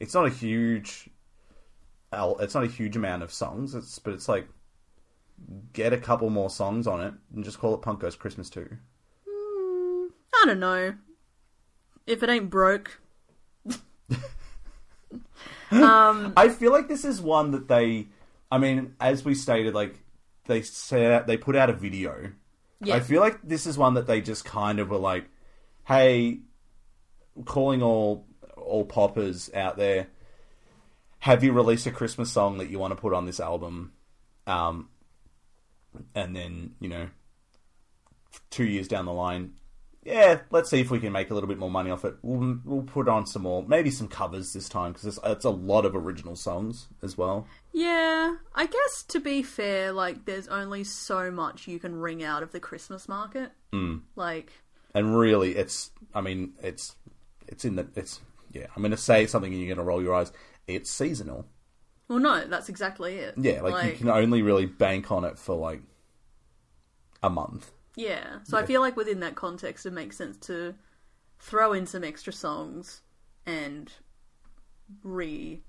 it's 0.00 0.14
not 0.14 0.26
a 0.26 0.30
huge 0.30 1.08
it's 2.12 2.54
not 2.54 2.64
a 2.64 2.68
huge 2.68 2.96
amount 2.96 3.22
of 3.22 3.32
songs. 3.32 3.74
It's 3.74 3.98
but 3.98 4.14
it's 4.14 4.28
like 4.28 4.48
get 5.72 5.92
a 5.92 5.98
couple 5.98 6.30
more 6.30 6.50
songs 6.50 6.86
on 6.86 7.00
it 7.00 7.14
and 7.34 7.44
just 7.44 7.58
call 7.58 7.74
it 7.74 7.82
Punk 7.82 8.00
Goes 8.00 8.16
Christmas 8.16 8.50
Two. 8.50 8.68
Hmm, 9.28 10.06
I 10.34 10.46
don't 10.46 10.60
know. 10.60 10.94
If 12.06 12.22
it 12.22 12.28
ain't 12.28 12.50
broke, 12.50 13.00
um, 15.70 16.32
I 16.36 16.48
feel 16.48 16.72
like 16.72 16.88
this 16.88 17.04
is 17.04 17.20
one 17.20 17.52
that 17.52 17.68
they. 17.68 18.08
I 18.50 18.58
mean, 18.58 18.94
as 19.00 19.24
we 19.24 19.34
stated, 19.34 19.74
like 19.74 19.94
they 20.46 20.62
said, 20.62 21.26
they 21.26 21.36
put 21.36 21.56
out 21.56 21.70
a 21.70 21.72
video. 21.72 22.32
Yeah, 22.84 22.96
I 22.96 23.00
feel 23.00 23.20
like 23.20 23.40
this 23.42 23.66
is 23.66 23.78
one 23.78 23.94
that 23.94 24.06
they 24.06 24.20
just 24.20 24.44
kind 24.44 24.78
of 24.78 24.90
were 24.90 24.98
like, 24.98 25.26
"Hey, 25.84 26.40
calling 27.44 27.82
all 27.82 28.26
all 28.56 28.84
poppers 28.84 29.50
out 29.54 29.76
there, 29.76 30.08
have 31.20 31.42
you 31.42 31.52
released 31.52 31.86
a 31.86 31.90
Christmas 31.90 32.30
song 32.30 32.58
that 32.58 32.70
you 32.70 32.78
want 32.78 32.92
to 32.92 33.00
put 33.00 33.12
on 33.14 33.26
this 33.26 33.40
album?" 33.40 33.92
Um, 34.46 34.88
and 36.14 36.34
then 36.34 36.74
you 36.80 36.88
know, 36.88 37.08
two 38.50 38.64
years 38.64 38.88
down 38.88 39.04
the 39.04 39.12
line, 39.12 39.54
yeah, 40.04 40.40
let's 40.50 40.70
see 40.70 40.80
if 40.80 40.90
we 40.90 40.98
can 40.98 41.12
make 41.12 41.30
a 41.30 41.34
little 41.34 41.48
bit 41.48 41.58
more 41.58 41.70
money 41.70 41.90
off 41.90 42.04
it. 42.04 42.16
We'll 42.22 42.58
we'll 42.64 42.82
put 42.82 43.08
on 43.08 43.26
some 43.26 43.42
more, 43.42 43.64
maybe 43.66 43.90
some 43.90 44.08
covers 44.08 44.52
this 44.52 44.68
time 44.68 44.92
because 44.92 45.06
it's, 45.06 45.18
it's 45.24 45.44
a 45.44 45.50
lot 45.50 45.84
of 45.84 45.94
original 45.94 46.36
songs 46.36 46.88
as 47.02 47.16
well. 47.16 47.46
yeah. 47.72 48.36
I 48.54 48.66
guess 48.66 49.02
to 49.08 49.20
be 49.20 49.42
fair, 49.42 49.92
like 49.92 50.24
there's 50.24 50.48
only 50.48 50.84
so 50.84 51.30
much 51.30 51.66
you 51.66 51.78
can 51.78 51.94
wring 51.96 52.22
out 52.22 52.42
of 52.42 52.52
the 52.52 52.60
Christmas 52.60 53.08
market. 53.08 53.52
Mm. 53.72 54.02
Like, 54.14 54.52
and 54.94 55.16
really 55.18 55.56
it's 55.56 55.90
i 56.14 56.20
mean 56.20 56.52
it's 56.62 56.96
it's 57.48 57.64
in 57.64 57.76
the 57.76 57.86
it's 57.96 58.20
yeah 58.52 58.66
i'm 58.74 58.82
gonna 58.82 58.96
say 58.96 59.26
something 59.26 59.52
and 59.52 59.62
you're 59.62 59.74
gonna 59.74 59.86
roll 59.86 60.02
your 60.02 60.14
eyes 60.14 60.32
it's 60.66 60.90
seasonal 60.90 61.46
well, 62.08 62.18
no, 62.18 62.46
that's 62.46 62.68
exactly 62.68 63.14
it. 63.14 63.34
yeah 63.38 63.62
like, 63.62 63.92
you 63.92 63.98
can 63.98 64.10
only 64.10 64.42
really 64.42 64.66
bank 64.66 65.10
on 65.10 65.24
it 65.24 65.38
for 65.38 65.54
like 65.54 65.80
a 67.22 67.30
month 67.30 67.70
Yeah. 67.96 68.38
So 68.44 68.56
I 68.56 68.64
feel 68.64 68.80
like 68.80 68.96
within 68.96 69.20
that 69.20 69.34
context, 69.34 69.86
it 69.86 69.92
makes 69.92 70.16
sense 70.16 70.36
to 70.46 70.74
throw 71.38 71.72
in 71.72 71.86
some 71.86 72.04
extra 72.04 72.32
songs 72.32 73.02
and 73.44 73.92
re 75.02 75.62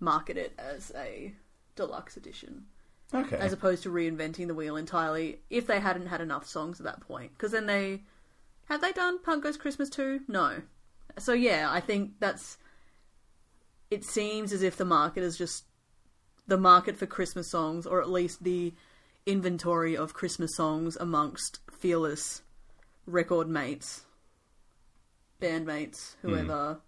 market 0.00 0.36
it 0.36 0.52
as 0.58 0.92
a 0.96 1.34
deluxe 1.76 2.16
edition, 2.16 2.64
okay 3.12 3.36
as 3.36 3.52
opposed 3.52 3.82
to 3.82 3.90
reinventing 3.90 4.48
the 4.48 4.54
wheel 4.54 4.76
entirely 4.76 5.40
if 5.50 5.66
they 5.66 5.80
hadn't 5.80 6.06
had 6.06 6.20
enough 6.20 6.46
songs 6.46 6.80
at 6.80 6.84
that 6.84 7.00
point. 7.00 7.32
Because 7.36 7.52
then 7.52 7.66
they. 7.66 8.02
Have 8.66 8.80
they 8.80 8.92
done 8.92 9.22
Punk 9.22 9.44
Goes 9.44 9.58
Christmas 9.58 9.90
too? 9.90 10.20
No. 10.26 10.62
So 11.18 11.32
yeah, 11.32 11.68
I 11.70 11.80
think 11.80 12.12
that's. 12.18 12.58
It 13.90 14.04
seems 14.04 14.52
as 14.52 14.62
if 14.62 14.76
the 14.76 14.84
market 14.84 15.22
is 15.22 15.38
just. 15.38 15.64
The 16.46 16.58
market 16.58 16.98
for 16.98 17.06
Christmas 17.06 17.48
songs, 17.48 17.86
or 17.86 18.02
at 18.02 18.10
least 18.10 18.44
the 18.44 18.74
inventory 19.26 19.96
of 19.96 20.14
Christmas 20.14 20.54
songs 20.56 20.96
amongst 20.96 21.60
fearless 21.70 22.42
record 23.06 23.48
mates, 23.48 24.04
bandmates, 25.40 26.16
hmm. 26.16 26.28
whoever. 26.28 26.80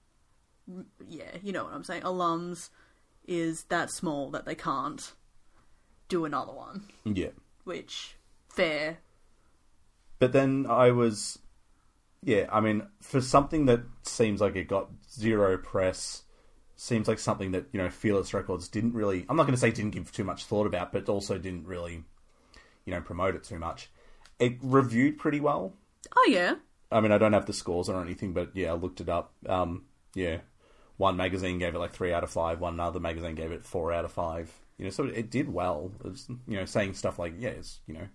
Yeah, 1.09 1.37
you 1.43 1.53
know 1.53 1.65
what 1.65 1.75
I'm 1.75 1.85
saying. 1.85 2.03
Alums 2.03 2.71
is 3.27 3.65
that 3.65 3.91
small 3.91 4.31
that 4.31 4.45
they 4.45 4.55
can't 4.55 5.13
do 6.09 6.25
another 6.25 6.53
one, 6.53 6.85
yeah 7.05 7.31
which 7.65 8.17
fair. 8.49 8.99
but 10.19 10.33
then 10.33 10.65
i 10.69 10.91
was 10.91 11.39
yeah 12.23 12.47
i 12.53 12.61
mean 12.61 12.83
for 13.01 13.21
something 13.21 13.67
that 13.67 13.81
seems 14.03 14.41
like 14.41 14.55
it 14.55 14.69
got 14.69 14.89
zero 15.11 15.59
press 15.59 16.23
seems 16.77 17.09
like 17.09 17.19
something 17.19 17.51
that 17.51 17.67
you 17.73 17.79
know 17.81 17.91
fearless 17.91 18.33
records 18.33 18.69
didn't 18.69 18.95
really 18.95 19.27
i'm 19.29 19.37
not 19.37 19.43
going 19.43 19.55
to 19.55 19.61
say 19.61 19.71
didn't 19.71 19.91
give 19.91 20.13
too 20.13 20.25
much 20.25 20.45
thought 20.45 20.67
about 20.67 20.93
but 20.93 21.09
also 21.09 21.39
didn't 21.39 21.67
really 21.67 22.05
you 22.87 22.93
know 22.93 23.01
promote 23.03 23.35
it 23.35 23.45
too 23.45 23.59
much 23.59 23.91
it 24.39 24.57
reviewed 24.63 25.19
pretty 25.19 25.41
well 25.41 25.75
Oh 26.15 26.29
yeah, 26.29 26.57
I 26.91 27.01
mean, 27.01 27.13
I 27.13 27.19
don't 27.19 27.33
have 27.33 27.47
the 27.47 27.53
scores 27.53 27.89
or 27.89 28.01
anything, 28.01 28.33
but 28.33 28.51
yeah, 28.55 28.71
I 28.71 28.75
looked 28.75 29.01
it 29.01 29.09
up. 29.09 29.33
Um, 29.49 29.85
yeah, 30.15 30.39
one 30.97 31.17
magazine 31.17 31.59
gave 31.59 31.75
it 31.75 31.79
like 31.79 31.93
three 31.93 32.13
out 32.13 32.25
of 32.25 32.31
five. 32.31 32.61
One 32.61 32.79
other 32.79 33.01
magazine 33.01 33.35
gave 33.35 33.53
it 33.53 33.65
four 33.65 33.93
out 33.93 34.05
of 34.05 34.13
five. 34.13 34.53
You 34.79 34.85
know, 34.85 34.91
so 34.91 35.05
it 35.05 35.31
did 35.31 35.53
well. 35.53 35.91
It 36.05 36.11
was, 36.11 36.29
you 36.47 36.57
know, 36.57 36.65
saying 36.65 36.95
stuff 36.95 37.19
like, 37.19 37.35
yeah, 37.39 37.51
it's 37.51 37.81
you 37.87 37.95
know, 37.95 38.09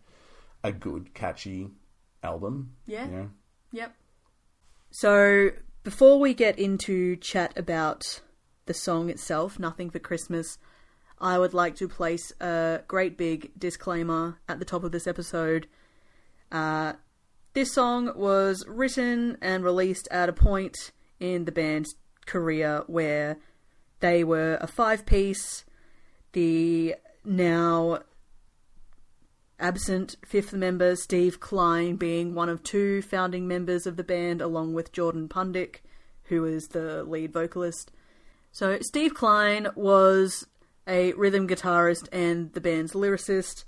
a 0.63 0.71
good, 0.71 1.13
catchy 1.13 1.69
album. 2.23 2.75
Yeah. 2.85 3.05
You 3.05 3.11
know? 3.11 3.29
Yep. 3.73 3.95
So 4.91 5.49
before 5.83 6.19
we 6.19 6.33
get 6.33 6.59
into 6.59 7.15
chat 7.15 7.57
about 7.57 8.21
the 8.67 8.73
song 8.73 9.09
itself, 9.09 9.57
Nothing 9.57 9.89
for 9.89 9.99
Christmas, 9.99 10.57
I 11.21 11.37
would 11.37 11.53
like 11.53 11.75
to 11.75 11.87
place 11.87 12.33
a 12.41 12.81
great 12.87 13.15
big 13.15 13.51
disclaimer 13.57 14.39
at 14.49 14.57
the 14.57 14.65
top 14.65 14.83
of 14.83 14.91
this 14.91 15.05
episode. 15.05 15.67
Uh, 16.51 16.93
this 17.53 17.73
song 17.73 18.11
was 18.15 18.65
written 18.67 19.37
and 19.39 19.63
released 19.63 20.07
at 20.09 20.29
a 20.29 20.33
point 20.33 20.91
in 21.19 21.45
the 21.45 21.51
band's 21.51 21.93
career 22.25 22.83
where 22.87 23.37
they 23.99 24.23
were 24.23 24.57
a 24.61 24.67
five 24.67 25.05
piece. 25.05 25.63
The 26.33 26.95
now 27.23 27.99
absent 29.59 30.15
fifth 30.25 30.53
member 30.53 30.95
Steve 30.95 31.39
Klein 31.39 31.97
being 31.97 32.33
one 32.33 32.49
of 32.49 32.63
two 32.63 33.03
founding 33.03 33.47
members 33.47 33.85
of 33.85 33.95
the 33.95 34.03
band, 34.03 34.41
along 34.41 34.73
with 34.73 34.91
Jordan 34.91 35.29
Pundik, 35.29 35.81
who 36.25 36.45
is 36.45 36.69
the 36.69 37.03
lead 37.03 37.31
vocalist. 37.31 37.91
So, 38.51 38.79
Steve 38.81 39.13
Klein 39.13 39.67
was 39.75 40.47
a 40.87 41.13
rhythm 41.13 41.47
guitarist 41.47 42.07
and 42.11 42.53
the 42.53 42.61
band's 42.61 42.93
lyricist, 42.93 43.63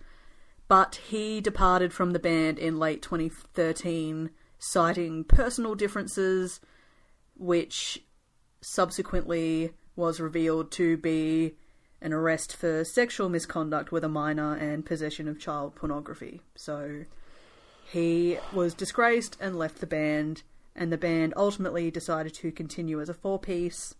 but 0.67 0.95
he 1.08 1.41
departed 1.41 1.93
from 1.93 2.12
the 2.12 2.19
band 2.19 2.58
in 2.58 2.80
late 2.80 3.02
2013, 3.02 4.30
citing 4.58 5.23
personal 5.23 5.76
differences, 5.76 6.60
which 7.36 8.04
subsequently 8.62 9.71
was 9.95 10.19
revealed 10.19 10.71
to 10.71 10.97
be 10.97 11.54
an 12.02 12.13
arrest 12.13 12.56
for 12.56 12.84
sexual 12.84 13.30
misconduct 13.30 13.91
with 13.91 14.04
a 14.04 14.10
minor 14.10 14.56
and 14.56 14.86
possession 14.86 15.28
of 15.28 15.39
child 15.39 15.76
pornography. 15.76 16.41
So 16.56 17.06
he 17.91 18.38
was 18.52 18.73
disgraced 18.73 19.38
and 19.39 19.58
left 19.58 19.80
the 19.80 19.88
band, 19.88 20.43
and 20.76 20.91
the 20.91 20.97
band 20.97 21.34
ultimately 21.38 21.91
decided 21.91 22.34
to 22.36 22.52
continue 22.52 22.99
as 22.99 23.10
a 23.10 23.13
four 23.13 23.39
piece. 23.39 23.95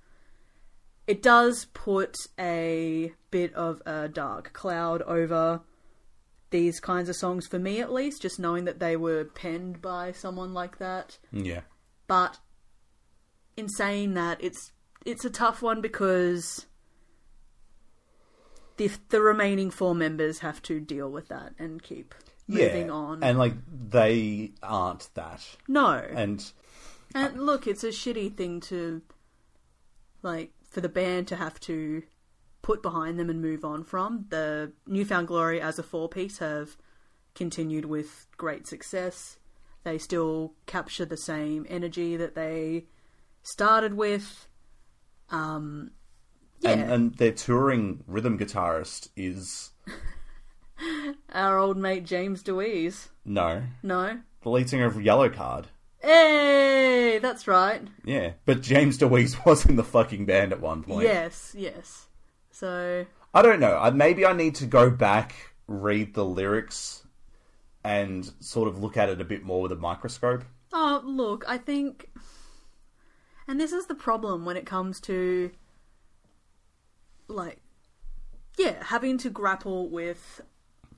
It 1.06 1.22
does 1.22 1.66
put 1.74 2.16
a 2.40 3.12
bit 3.32 3.54
of 3.56 3.82
a 3.86 4.08
dark 4.08 4.54
cloud 4.54 5.02
over 5.04 5.62
these 6.50 6.80
kinds 6.80 7.10
of 7.10 7.16
songs 7.16 7.48
for 7.48 7.60
me 7.60 7.80
at 7.82 7.92
least, 7.92 8.22
just 8.22 8.40
knowing 8.40 8.66
that 8.66 8.80
they 8.80 8.96
were 8.96 9.26
penned 9.26 9.82
by 9.82 10.12
someone 10.12 10.54
like 10.54 10.78
that 10.78 11.18
Yeah. 11.32 11.62
but 12.08 12.38
in 13.58 13.68
saying 13.70 14.14
that 14.14 14.38
it's 14.44 14.72
it's 15.06 15.26
a 15.26 15.30
tough 15.30 15.62
one 15.62 15.82
because 15.82 16.66
the 18.78 18.90
the 19.10 19.22
remaining 19.22 19.70
four 19.70 19.94
members 19.96 20.40
have 20.40 20.62
to 20.64 20.80
deal 20.80 21.10
with 21.10 21.28
that 21.28 21.54
and 21.60 21.82
keep 21.84 22.16
moving 22.48 22.90
on. 22.90 23.24
And 23.24 23.38
like 23.38 23.54
they 23.90 24.52
aren't 24.62 25.10
that. 25.16 25.46
no, 25.68 25.90
And 26.16 26.52
and 27.16 27.44
look, 27.46 27.68
it's 27.68 27.84
a 27.84 27.90
shitty 27.90 28.36
thing 28.36 28.60
to 28.62 29.02
like 30.24 30.52
for 30.74 30.82
the 30.82 30.90
band 30.90 31.28
to 31.28 31.36
have 31.36 31.60
to 31.62 32.02
put 32.64 32.82
behind 32.82 33.20
them 33.20 33.30
and 33.30 33.40
move 33.42 33.64
on 33.64 33.84
from. 33.84 34.26
The 34.30 34.72
New 34.88 35.06
Found 35.06 35.28
Glory 35.28 35.62
as 35.62 35.78
a 35.78 35.84
four 35.84 36.10
piece 36.10 36.40
have 36.40 36.76
continued 37.36 37.86
with 37.86 38.26
great 38.38 38.66
success. 38.66 39.38
They 39.84 39.98
still 40.00 40.54
capture 40.66 41.06
the 41.06 41.18
same 41.18 41.66
energy 41.70 42.18
that 42.18 42.34
they 42.36 42.86
started 43.44 43.94
with. 43.94 44.48
Um 45.30 45.92
yeah, 46.62 46.72
and, 46.72 46.92
and 46.92 47.16
their 47.16 47.34
touring 47.34 48.04
rhythm 48.08 48.40
guitarist 48.40 49.10
is 49.16 49.72
our 51.34 51.58
old 51.60 51.78
mate 51.78 52.06
James 52.06 52.42
Dewees. 52.42 53.10
no 53.26 53.64
No. 53.84 54.22
the 54.42 54.50
lead 54.50 54.70
singer 54.70 54.86
of 54.86 54.96
Yellowcard. 54.96 55.66
Hey, 56.04 57.20
that's 57.22 57.48
right. 57.48 57.82
Yeah, 58.04 58.34
but 58.46 58.62
James 58.62 58.98
Dewees 58.98 59.46
was 59.46 59.66
in 59.66 59.78
the 59.78 59.86
fucking 59.86 60.26
band 60.26 60.52
at 60.52 60.60
one 60.60 60.84
point. 60.84 61.08
Yes, 61.08 61.56
yes. 61.58 62.08
So 62.52 63.06
I 63.34 63.42
don't 63.42 63.62
know. 63.62 63.78
I, 63.78 63.90
maybe 63.90 64.26
I 64.26 64.34
need 64.34 64.56
to 64.56 64.66
go 64.66 64.90
back, 64.90 65.34
read 65.66 66.14
the 66.14 66.26
lyrics, 66.26 67.08
and 67.86 68.30
sort 68.42 68.68
of 68.68 68.84
look 68.84 68.98
at 68.98 69.08
it 69.10 69.22
a 69.22 69.26
bit 69.26 69.44
more 69.44 69.62
with 69.62 69.72
a 69.72 69.78
microscope. 69.78 70.44
Oh, 70.74 71.02
look, 71.06 71.46
I 71.48 71.58
think. 71.58 72.10
And 73.48 73.60
this 73.60 73.72
is 73.72 73.86
the 73.88 73.96
problem 73.96 74.44
when 74.44 74.58
it 74.58 74.66
comes 74.66 75.00
to. 75.02 75.52
Like. 77.30 77.60
Yeah, 78.58 78.84
having 78.84 79.18
to 79.20 79.30
grapple 79.30 79.90
with 79.90 80.42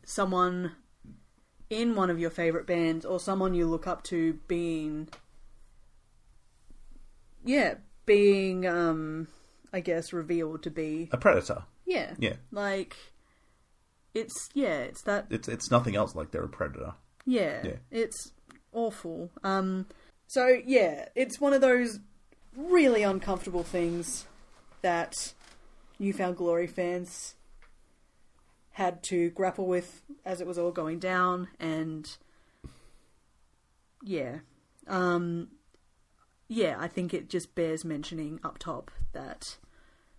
someone 0.04 0.74
in 1.69 1.95
one 1.95 2.10
of 2.10 2.19
your 2.19 2.30
favourite 2.30 2.67
bands 2.67 3.06
or 3.06 3.19
someone 3.19 3.54
you 3.54 3.65
look 3.67 3.88
up 3.88 4.04
to 4.04 4.34
being 4.47 5.08
yeah, 7.43 7.75
being 8.06 8.65
um, 8.65 9.28
I 9.73 9.80
guess 9.80 10.13
revealed 10.13 10.63
to 10.63 10.71
be 10.71 11.10
A 11.12 11.17
predator. 11.17 11.63
yeah, 11.86 12.13
Yeah. 12.17 12.36
like 12.51 12.95
it's 14.13 14.49
yeah, 14.54 14.80
it's 14.80 15.01
that 15.04 15.28
It's 15.30 15.47
it's 15.47 15.69
nothing 15.71 15.95
else 15.95 16.15
like 16.15 16.32
they're 16.32 16.43
a 16.43 16.49
predator. 16.49 16.93
Yeah, 17.25 17.62
Yeah. 17.65 17.75
it's 17.91 18.32
awful. 18.71 19.32
Um, 19.43 19.88
so 20.28 20.60
yeah, 20.65 21.10
it's 21.15 21.39
one 21.39 21.54
of 21.54 21.62
those 21.62 21.99
really 22.56 23.04
uncomfortable 23.04 23.63
things 23.63 24.25
that 24.82 25.13
New 25.99 26.13
Found 26.13 26.38
Glory 26.38 26.67
fans 26.67 27.36
had 28.75 29.01
to 29.01 29.29
grapple 29.29 29.65
with 29.65 30.01
as 30.25 30.41
it 30.41 30.47
was 30.47 30.57
all 30.57 30.71
going 30.71 30.99
down, 30.99 31.47
and 31.59 32.17
yeah, 34.03 34.39
um, 34.88 35.47
yeah, 36.49 36.75
I 36.77 36.89
think 36.89 37.13
it 37.13 37.29
just 37.29 37.55
bears 37.55 37.85
mentioning 37.85 38.39
up 38.43 38.57
top 38.57 38.91
that 39.13 39.57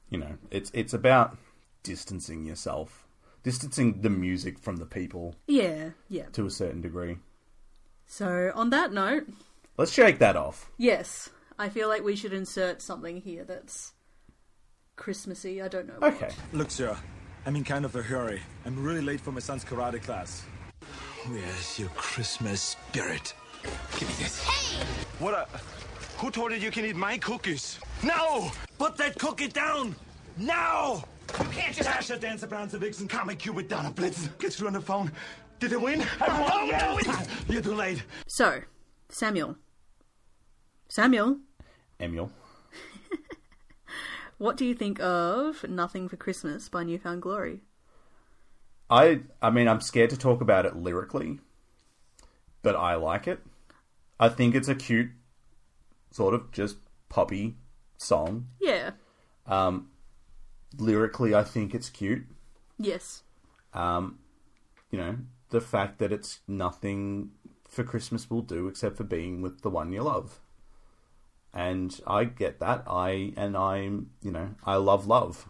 You 0.09 0.19
know, 0.19 0.39
it's 0.51 0.71
it's 0.73 0.95
about 0.95 1.37
distancing 1.83 2.45
yourself, 2.45 3.07
distancing 3.43 4.01
the 4.01 4.11
music 4.11 4.59
from 4.59 4.77
the 4.77 4.87
people 4.87 5.35
yeah, 5.47 5.91
yeah. 6.09 6.27
to 6.33 6.47
a 6.47 6.51
certain 6.51 6.81
degree. 6.81 7.19
So 8.07 8.53
on 8.55 8.71
that 8.71 8.91
note, 8.93 9.27
Let's 9.77 9.93
shake 9.93 10.19
that 10.21 10.37
off. 10.37 10.71
Yes, 10.79 11.29
I 11.59 11.69
feel 11.69 11.89
like 11.89 12.03
we 12.03 12.17
should 12.17 12.33
insert 12.33 12.81
something 12.81 13.21
here 13.21 13.45
that's 13.45 13.93
Christmassy. 14.97 15.61
I 15.61 15.69
don't 15.69 15.87
know. 15.87 15.97
what. 15.99 16.15
Okay. 16.15 16.31
Look, 16.55 16.71
sir, 16.71 16.97
I'm 17.47 17.55
in 17.55 17.63
kind 17.63 17.85
of 17.85 17.95
a 17.95 18.03
hurry. 18.03 18.41
I'm 18.65 18.83
really 18.83 19.01
late 19.01 19.21
for 19.21 19.31
my 19.31 19.39
son's 19.39 19.65
karate 19.65 20.03
class. 20.03 20.45
Where's 21.29 21.79
your 21.79 21.89
Christmas 21.91 22.61
spirit? 22.61 23.35
Give 23.93 24.09
me 24.09 24.15
this. 24.19 24.43
Hey! 24.43 24.85
What 25.21 25.33
a. 25.35 25.47
Who 26.19 26.33
told 26.33 26.51
you 26.51 26.59
you 26.59 26.73
can 26.73 26.85
eat 26.85 26.97
my 26.97 27.19
cookies? 27.19 27.79
No! 28.03 28.51
Put 28.79 28.97
that 28.97 29.17
cookie 29.21 29.47
down! 29.47 29.95
Now! 30.37 31.05
You 31.39 31.45
can't 31.53 31.73
just. 31.73 31.89
Dasher, 31.89 32.19
Dancer, 32.19 32.49
Prancer, 32.49 32.79
Vixen, 32.79 33.07
Comet, 33.07 33.39
Cupid, 33.39 33.69
Donner, 33.69 33.93
Blitz. 33.93 34.27
Get 34.41 34.59
you 34.59 34.67
on 34.67 34.73
the 34.73 34.81
phone. 34.81 35.13
Did 35.61 35.71
they 35.71 35.77
win? 35.77 36.05
I 36.21 36.41
won! 36.41 36.69
Don't 36.69 37.05
do 37.05 37.11
it! 37.11 37.29
You're 37.49 37.63
too 37.63 37.75
late. 37.75 38.03
So, 38.27 38.61
Samuel. 39.09 39.55
Samuel, 40.89 41.39
Emil. 42.01 42.29
What 44.39 44.57
do 44.57 44.67
you 44.67 44.75
think 44.75 45.01
of 45.01 45.65
Nothing 45.69 46.09
for 46.09 46.17
Christmas 46.17 46.69
by 46.69 46.85
New 46.85 46.99
Found 46.99 47.23
Glory? 47.23 47.61
I 48.91 49.21
I 49.41 49.51
mean 49.51 49.67
I'm 49.67 49.81
scared 49.81 50.11
to 50.11 50.19
talk 50.19 50.41
about 50.41 50.67
it 50.67 50.77
lyrically, 50.77 51.41
but 52.63 52.77
I 52.77 52.95
like 52.95 53.27
it. 53.27 53.41
I 54.21 54.29
think 54.29 54.55
it's 54.55 54.69
a 54.69 54.75
cute 54.75 55.11
sort 56.11 56.35
of 56.35 56.53
just 56.53 56.77
poppy 57.09 57.57
song. 57.97 58.49
Yeah. 58.61 58.93
Um 59.47 59.89
lyrically 60.77 61.35
I 61.35 61.43
think 61.43 61.75
it's 61.75 61.89
cute. 61.89 62.27
Yes. 62.79 63.23
Um 63.73 64.19
you 64.91 64.99
know, 64.99 65.17
the 65.49 65.61
fact 65.61 65.99
that 65.99 66.13
it's 66.13 66.41
nothing 66.47 67.31
for 67.69 67.83
Christmas 67.83 68.31
will 68.31 68.43
do 68.43 68.69
except 68.69 68.99
for 68.99 69.05
being 69.05 69.43
with 69.43 69.63
the 69.63 69.71
one 69.71 69.93
you 69.93 70.03
love. 70.03 70.41
And 71.57 71.99
I 72.07 72.25
get 72.25 72.61
that. 72.61 72.85
I 72.87 73.33
and 73.37 73.57
I'm, 73.57 74.11
you 74.23 74.31
know, 74.31 74.51
I 74.63 74.77
love 74.77 75.07
love. 75.07 75.49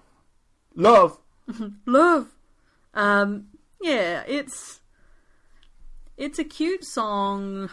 Love. 0.77 1.19
Love. 1.87 2.29
Um, 2.95 3.49
yeah, 3.81 4.23
it's 4.27 4.81
it's 6.17 6.39
a 6.39 6.45
cute 6.45 6.85
song, 6.85 7.71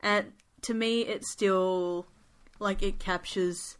and 0.00 0.32
to 0.62 0.74
me, 0.74 1.02
it's 1.02 1.30
still 1.30 2.06
like 2.58 2.82
it 2.82 2.98
captures 2.98 3.78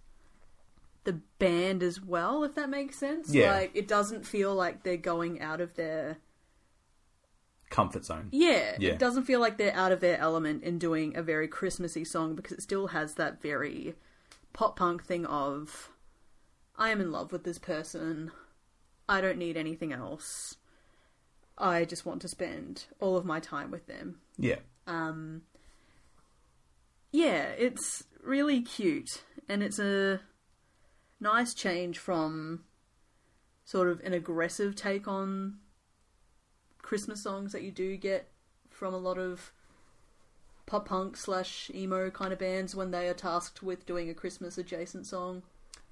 the 1.04 1.20
band 1.38 1.82
as 1.82 2.00
well, 2.00 2.44
if 2.44 2.54
that 2.54 2.68
makes 2.68 2.98
sense. 2.98 3.34
Yeah. 3.34 3.52
Like 3.52 3.72
it 3.74 3.88
doesn't 3.88 4.26
feel 4.26 4.54
like 4.54 4.82
they're 4.82 4.96
going 4.96 5.40
out 5.40 5.60
of 5.60 5.74
their 5.74 6.18
Comfort 7.72 8.04
zone. 8.04 8.28
yeah, 8.30 8.76
Yeah. 8.78 8.92
It 8.92 8.98
doesn't 8.98 9.24
feel 9.24 9.40
like 9.40 9.56
they're 9.56 9.74
out 9.74 9.92
of 9.92 10.00
their 10.00 10.18
element 10.18 10.62
in 10.62 10.78
doing 10.78 11.16
a 11.16 11.22
very 11.22 11.48
Christmassy 11.48 12.04
song 12.04 12.36
because 12.36 12.52
it 12.52 12.62
still 12.62 12.88
has 12.88 13.14
that 13.14 13.40
very 13.40 13.94
pop 14.52 14.76
punk 14.76 15.04
thing 15.04 15.24
of 15.24 15.90
I 16.76 16.90
am 16.90 17.00
in 17.00 17.10
love 17.10 17.32
with 17.32 17.44
this 17.44 17.58
person. 17.58 18.30
I 19.08 19.20
don't 19.22 19.38
need 19.38 19.56
anything 19.56 19.92
else. 19.92 20.56
I 21.56 21.84
just 21.86 22.04
want 22.04 22.20
to 22.22 22.28
spend 22.28 22.84
all 23.00 23.16
of 23.16 23.24
my 23.24 23.40
time 23.40 23.70
with 23.70 23.86
them. 23.86 24.18
Yeah. 24.38 24.58
Um 24.86 25.42
Yeah, 27.10 27.44
it's 27.56 28.04
really 28.22 28.60
cute 28.60 29.22
and 29.48 29.62
it's 29.62 29.78
a 29.78 30.20
nice 31.20 31.54
change 31.54 31.98
from 31.98 32.64
sort 33.64 33.88
of 33.88 34.00
an 34.00 34.12
aggressive 34.12 34.74
take 34.76 35.08
on 35.08 35.58
Christmas 36.82 37.22
songs 37.22 37.52
that 37.52 37.62
you 37.62 37.70
do 37.70 37.96
get 37.96 38.28
from 38.68 38.92
a 38.92 38.98
lot 38.98 39.18
of 39.18 39.52
pop 40.66 40.88
punk 40.88 41.16
slash 41.16 41.70
emo 41.74 42.10
kind 42.10 42.32
of 42.32 42.38
bands 42.38 42.74
when 42.74 42.90
they 42.90 43.08
are 43.08 43.14
tasked 43.14 43.62
with 43.62 43.86
doing 43.86 44.10
a 44.10 44.14
Christmas 44.14 44.58
adjacent 44.58 45.06
song. 45.06 45.42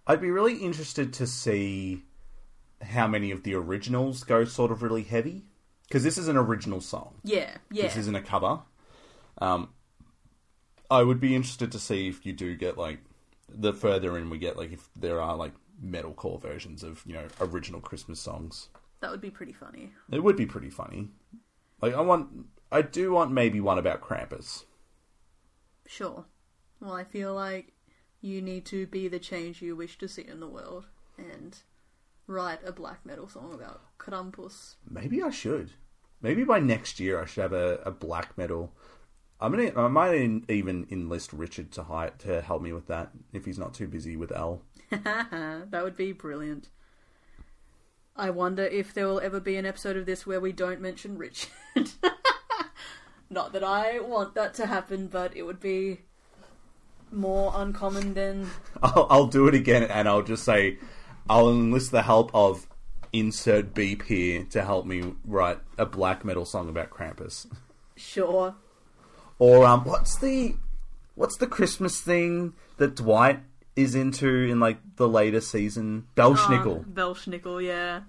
I'd 0.07 0.21
be 0.21 0.31
really 0.31 0.57
interested 0.57 1.13
to 1.15 1.27
see 1.27 2.03
how 2.83 3.07
many 3.07 3.31
of 3.31 3.43
the 3.43 3.55
originals 3.55 4.25
go 4.25 4.45
sort 4.45 4.71
of 4.71 4.83
really 4.83 5.03
heavy 5.03 5.45
because 5.87 6.03
this 6.03 6.19
is 6.19 6.29
an 6.29 6.37
original 6.37 6.81
song. 6.81 7.15
Yeah, 7.25 7.57
yeah. 7.71 7.85
This 7.85 7.97
isn't 7.97 8.15
a 8.15 8.23
cover. 8.23 8.61
Um, 9.39 9.71
I 10.91 11.03
would 11.03 11.21
be 11.21 11.35
interested 11.35 11.73
to 11.73 11.79
see 11.79 12.09
if 12.09 12.25
you 12.25 12.33
do 12.33 12.57
get 12.57 12.79
like 12.79 12.99
the 13.49 13.73
further 13.73 14.17
in 14.17 14.31
we 14.31 14.39
get, 14.39 14.57
like 14.57 14.73
if 14.73 14.89
there 14.97 15.21
are 15.21 15.37
like 15.37 15.53
metalcore 15.85 16.41
versions 16.41 16.83
of 16.83 17.03
you 17.07 17.15
know 17.15 17.27
original 17.41 17.81
Christmas 17.81 18.21
songs. 18.21 18.69
That 19.01 19.11
would 19.11 19.21
be 19.21 19.31
pretty 19.31 19.53
funny. 19.53 19.93
It 20.11 20.23
would 20.23 20.37
be 20.37 20.47
pretty 20.47 20.71
funny. 20.71 21.09
Like 21.81 21.95
I 21.95 22.01
want, 22.01 22.47
I 22.71 22.83
do 22.83 23.13
want 23.13 23.33
maybe 23.33 23.61
one 23.61 23.79
about 23.79 24.03
Krampus. 24.03 24.65
Sure. 25.87 26.27
Well, 26.81 26.93
I 26.93 27.05
feel 27.05 27.35
like 27.35 27.73
you 28.21 28.43
need 28.43 28.65
to 28.67 28.87
be 28.87 29.09
the 29.09 29.19
change 29.19 29.63
you 29.63 29.75
wish 29.75 29.99
to 29.99 30.09
see 30.09 30.23
in 30.27 30.41
the 30.41 30.49
world 30.49 30.87
and 31.17 31.57
write 32.27 32.61
a 32.65 32.73
black 32.73 33.05
metal 33.05 33.29
song 33.29 33.53
about 33.55 33.83
Krampus. 33.99 34.75
Maybe 34.89 35.23
I 35.23 35.31
should. 35.31 35.73
Maybe 36.23 36.45
by 36.45 36.61
next 36.61 37.01
year 37.01 37.21
I 37.21 37.25
should 37.25 37.43
have 37.43 37.53
a, 37.53 37.77
a 37.85 37.91
black 37.91 38.37
metal. 38.37 38.73
I'm 39.41 39.53
gonna. 39.53 39.73
I 39.75 39.89
might 39.89 40.15
even 40.51 40.87
enlist 40.91 41.33
Richard 41.33 41.73
to 41.73 41.85
hi- 41.85 42.13
to 42.19 42.43
help 42.43 42.61
me 42.61 42.75
with 42.75 42.87
that 42.89 43.11
if 43.33 43.47
he's 43.47 43.59
not 43.59 43.73
too 43.73 43.89
busy 43.89 44.15
with 44.15 44.33
L. 44.33 44.63
that 44.91 45.81
would 45.83 45.97
be 45.97 46.13
brilliant. 46.13 46.69
I 48.21 48.29
wonder 48.29 48.65
if 48.65 48.93
there 48.93 49.09
will 49.09 49.19
ever 49.21 49.41
be 49.41 49.57
an 49.57 49.65
episode 49.65 49.97
of 49.97 50.05
this 50.05 50.27
where 50.27 50.41
we 50.41 50.53
don't 50.53 50.79
mention 50.79 51.17
Richard. 51.17 51.51
Not 53.31 53.55
that 53.55 53.65
I 53.65 53.99
want 54.01 54.35
that 54.35 54.53
to 54.55 54.67
happen, 54.67 55.07
but 55.07 55.35
it 55.35 55.45
would 55.45 55.59
be 55.59 56.01
more 57.11 57.51
uncommon 57.57 58.13
than 58.13 58.51
I'll, 58.83 59.07
I'll 59.09 59.27
do 59.27 59.49
it 59.49 59.55
again, 59.55 59.85
and 59.85 60.07
I'll 60.07 60.23
just 60.23 60.45
say 60.45 60.77
I'll 61.31 61.51
enlist 61.51 61.93
the 61.93 62.03
help 62.03 62.31
of 62.35 62.67
insert 63.11 63.73
beep 63.73 64.03
here 64.03 64.45
to 64.51 64.63
help 64.65 64.85
me 64.85 65.15
write 65.25 65.59
a 65.79 65.87
black 65.87 66.23
metal 66.23 66.45
song 66.45 66.69
about 66.69 66.91
Krampus. 66.91 67.47
sure. 67.97 68.55
Or 69.39 69.65
um, 69.65 69.85
what's 69.85 70.19
the 70.19 70.57
what's 71.15 71.39
the 71.39 71.47
Christmas 71.47 72.03
thing 72.03 72.53
that 72.77 72.97
Dwight 72.97 73.41
is 73.83 73.95
into 73.95 74.29
in 74.29 74.61
like 74.61 74.79
the 74.97 75.09
later 75.09 75.41
season? 75.41 76.07
Belsnickel. 76.17 76.81
Uh, 76.81 76.85
Belsnickel, 76.85 77.65
yeah. 77.65 78.03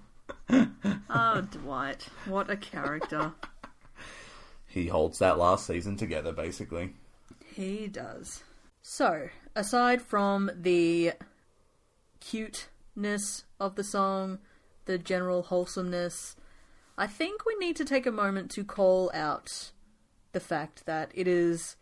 oh, 1.10 1.40
Dwight. 1.50 2.06
What 2.26 2.50
a 2.50 2.56
character. 2.56 3.32
he 4.66 4.88
holds 4.88 5.18
that 5.18 5.38
last 5.38 5.66
season 5.66 5.96
together, 5.96 6.32
basically. 6.32 6.94
He 7.54 7.86
does. 7.86 8.42
So, 8.82 9.28
aside 9.54 10.02
from 10.02 10.50
the 10.54 11.12
cuteness 12.20 13.44
of 13.60 13.76
the 13.76 13.84
song, 13.84 14.38
the 14.86 14.98
general 14.98 15.42
wholesomeness, 15.42 16.36
I 16.96 17.06
think 17.06 17.44
we 17.44 17.54
need 17.56 17.76
to 17.76 17.84
take 17.84 18.06
a 18.06 18.12
moment 18.12 18.50
to 18.52 18.64
call 18.64 19.10
out 19.14 19.70
the 20.32 20.40
fact 20.40 20.86
that 20.86 21.10
it 21.14 21.28
is 21.28 21.76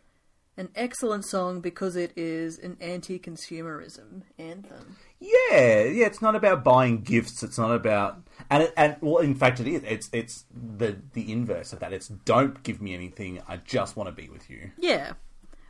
an 0.56 0.68
excellent 0.74 1.24
song 1.24 1.60
because 1.60 1.96
it 1.96 2.12
is 2.16 2.58
an 2.58 2.76
anti 2.80 3.18
consumerism 3.18 4.22
anthem. 4.38 4.96
Yeah, 5.18 5.84
yeah. 5.84 6.06
It's 6.06 6.22
not 6.22 6.34
about 6.34 6.64
buying 6.64 7.02
gifts. 7.02 7.42
It's 7.42 7.58
not 7.58 7.74
about 7.74 8.22
and 8.50 8.64
it, 8.64 8.74
and 8.76 8.96
well, 9.00 9.18
in 9.18 9.34
fact, 9.34 9.60
it 9.60 9.66
is. 9.66 9.82
It's 9.84 10.10
it's 10.12 10.44
the 10.52 10.96
the 11.12 11.30
inverse 11.32 11.72
of 11.72 11.80
that. 11.80 11.92
It's 11.92 12.08
don't 12.08 12.62
give 12.62 12.80
me 12.80 12.94
anything. 12.94 13.40
I 13.48 13.58
just 13.58 13.96
want 13.96 14.08
to 14.08 14.12
be 14.12 14.28
with 14.28 14.50
you. 14.50 14.70
Yeah. 14.78 15.12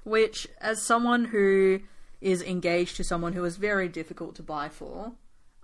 Which, 0.05 0.49
as 0.61 0.83
someone 0.83 1.27
who 1.27 1.81
is 2.21 2.43
engaged 2.43 2.97
to 2.97 3.05
someone 3.05 3.33
who 3.33 3.45
is 3.45 3.57
very 3.57 3.89
difficult 3.89 4.35
to 4.37 4.43
buy 4.43 4.69
for, 4.69 5.13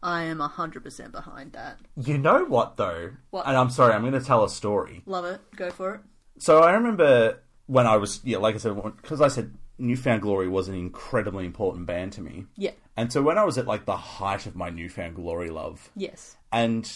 I 0.02 0.22
am 0.22 0.38
100% 0.38 1.12
behind 1.12 1.52
that. 1.52 1.78
You 1.96 2.18
know 2.18 2.44
what 2.44 2.76
though? 2.76 3.12
What? 3.30 3.46
And 3.46 3.56
I'm 3.56 3.70
sorry, 3.70 3.94
I'm 3.94 4.02
going 4.02 4.12
to 4.12 4.20
tell 4.20 4.44
a 4.44 4.48
story. 4.48 5.02
Love 5.06 5.24
it. 5.24 5.40
Go 5.56 5.70
for 5.70 5.94
it. 5.96 6.00
So 6.38 6.62
I 6.62 6.72
remember 6.72 7.40
when 7.66 7.86
I 7.86 7.96
was 7.96 8.20
yeah, 8.24 8.38
like 8.38 8.54
I 8.54 8.58
said, 8.58 8.80
because 9.00 9.20
I 9.20 9.28
said 9.28 9.54
New 9.78 9.96
Found 9.96 10.22
Glory 10.22 10.48
was 10.48 10.68
an 10.68 10.74
incredibly 10.74 11.44
important 11.44 11.86
band 11.86 12.12
to 12.14 12.20
me. 12.20 12.46
Yeah. 12.56 12.72
And 12.96 13.12
so 13.12 13.22
when 13.22 13.36
I 13.38 13.44
was 13.44 13.58
at 13.58 13.66
like 13.66 13.84
the 13.84 13.96
height 13.96 14.46
of 14.46 14.56
my 14.56 14.70
New 14.70 14.88
Found 14.88 15.16
Glory 15.16 15.50
love, 15.50 15.90
Yes. 15.96 16.36
and 16.52 16.90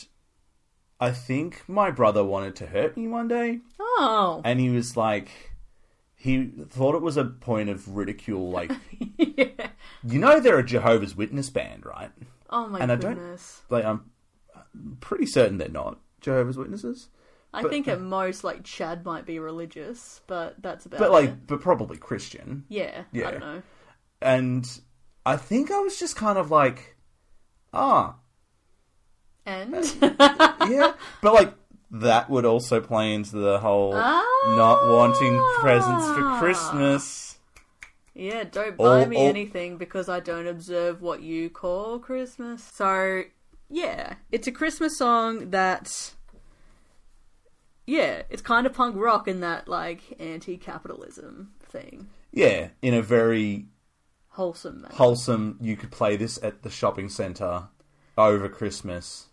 I 0.99 1.11
think 1.13 1.63
my 1.69 1.91
brother 1.91 2.25
wanted 2.25 2.57
to 2.57 2.67
hurt 2.67 2.97
me 2.97 3.09
one 3.09 3.29
day, 3.29 3.61
Oh. 3.79 4.41
and 4.45 4.61
he 4.61 4.71
was 4.71 4.97
like, 4.97 5.31
he 6.17 6.47
thought 6.69 6.95
it 6.95 7.03
was 7.03 7.17
a 7.17 7.25
point 7.25 7.69
of 7.71 7.89
ridicule. 7.97 8.51
Like, 8.51 8.71
you 9.19 10.19
know, 10.19 10.41
they're 10.41 10.59
a 10.59 10.65
Jehovah's 10.65 11.17
Witness 11.17 11.51
band, 11.51 11.85
right? 11.87 12.11
Oh 12.51 12.67
my 12.69 12.81
And 12.81 12.93
I 12.93 12.97
don't- 12.97 13.15
goodness. 13.15 13.63
Like, 13.71 13.85
I'm 13.85 14.11
pretty 15.01 15.27
certain 15.27 15.59
they're 15.59 15.69
not 15.69 15.99
Jehovah's 16.21 16.57
Witnesses, 16.59 17.09
I 17.53 17.63
but- 17.63 17.71
think 17.71 17.89
at 17.89 18.01
most, 18.01 18.45
like, 18.45 18.63
Chad 18.65 19.05
might 19.05 19.27
be 19.27 19.39
religious, 19.39 20.21
but 20.27 20.61
that's 20.63 20.87
about 20.87 21.01
but 21.01 21.09
it. 21.09 21.13
like, 21.13 21.47
but 21.47 21.61
probably 21.61 21.97
Christian. 21.99 22.65
Yeah, 22.69 23.03
Yeah. 23.13 23.29
I 23.29 23.31
don't 23.33 23.41
know. 23.41 23.63
And 24.23 24.81
I 25.27 25.37
think 25.37 25.71
I 25.71 25.79
was 25.81 25.99
just 25.99 26.15
kind 26.17 26.39
of 26.39 26.51
like, 26.51 26.97
ah, 27.73 28.17
And 29.47 29.75
yeah, 30.01 30.93
but 31.23 31.35
like 31.35 31.55
that 31.91 32.31
would 32.31 32.45
also 32.45 32.81
play 32.81 33.15
into 33.15 33.37
the 33.37 33.59
whole 33.59 33.93
not 33.95 34.89
wanting 34.89 35.37
presents 35.61 36.07
for 36.07 36.23
Ah. 36.23 36.39
Christmas. 36.39 37.39
yeah, 38.15 38.45
don't 38.45 38.77
buy 38.77 39.01
All- 39.01 39.07
me 39.07 39.17
all- 39.17 39.27
anything 39.29 39.77
because 39.77 40.09
I 40.09 40.21
don't 40.21 40.47
observe 40.47 41.03
what 41.03 41.23
you 41.23 41.51
call 41.51 41.99
Christmas. 41.99 42.63
So, 42.73 43.23
yeah, 43.69 44.15
it's 44.31 44.47
a 44.47 44.53
Christmas 44.53 44.97
song 44.99 45.51
that, 45.51 46.15
yeah, 47.91 48.23
it's 48.31 48.43
kind 48.43 48.67
of 48.67 48.73
punk 48.73 48.95
rock 48.97 49.27
in 49.27 49.41
that 49.41 49.67
like 49.69 50.01
anti-capitalism 50.21 51.51
thing, 51.63 52.09
Yeah, 52.33 52.69
in 52.83 52.95
a 52.95 53.03
very 53.03 53.67
wholesome 54.29 54.83
manner. 54.83 54.95
wholesome. 54.95 55.59
You 55.61 55.77
could 55.77 55.91
play 55.91 56.17
this 56.17 56.39
at 56.43 56.63
the 56.63 56.71
shopping 56.71 57.09
centre 57.09 57.65
over 58.17 58.49
Christmas. 58.49 59.27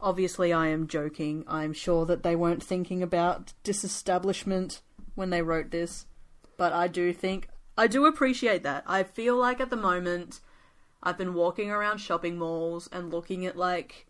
Obviously, 0.00 0.52
I 0.52 0.68
am 0.68 0.86
joking. 0.86 1.44
I'm 1.48 1.72
sure 1.72 2.06
that 2.06 2.22
they 2.22 2.36
weren't 2.36 2.62
thinking 2.62 3.02
about 3.02 3.52
disestablishment 3.64 4.80
when 5.14 5.30
they 5.30 5.42
wrote 5.42 5.70
this, 5.70 6.06
but 6.56 6.72
I 6.72 6.86
do 6.86 7.12
think 7.12 7.48
I 7.76 7.86
do 7.86 8.06
appreciate 8.06 8.62
that. 8.64 8.84
I 8.86 9.02
feel 9.02 9.36
like 9.36 9.60
at 9.60 9.70
the 9.70 9.76
moment 9.76 10.40
I've 11.02 11.18
been 11.18 11.34
walking 11.34 11.70
around 11.70 11.98
shopping 11.98 12.36
malls 12.38 12.88
and 12.92 13.10
looking 13.10 13.46
at 13.46 13.56
like 13.56 14.06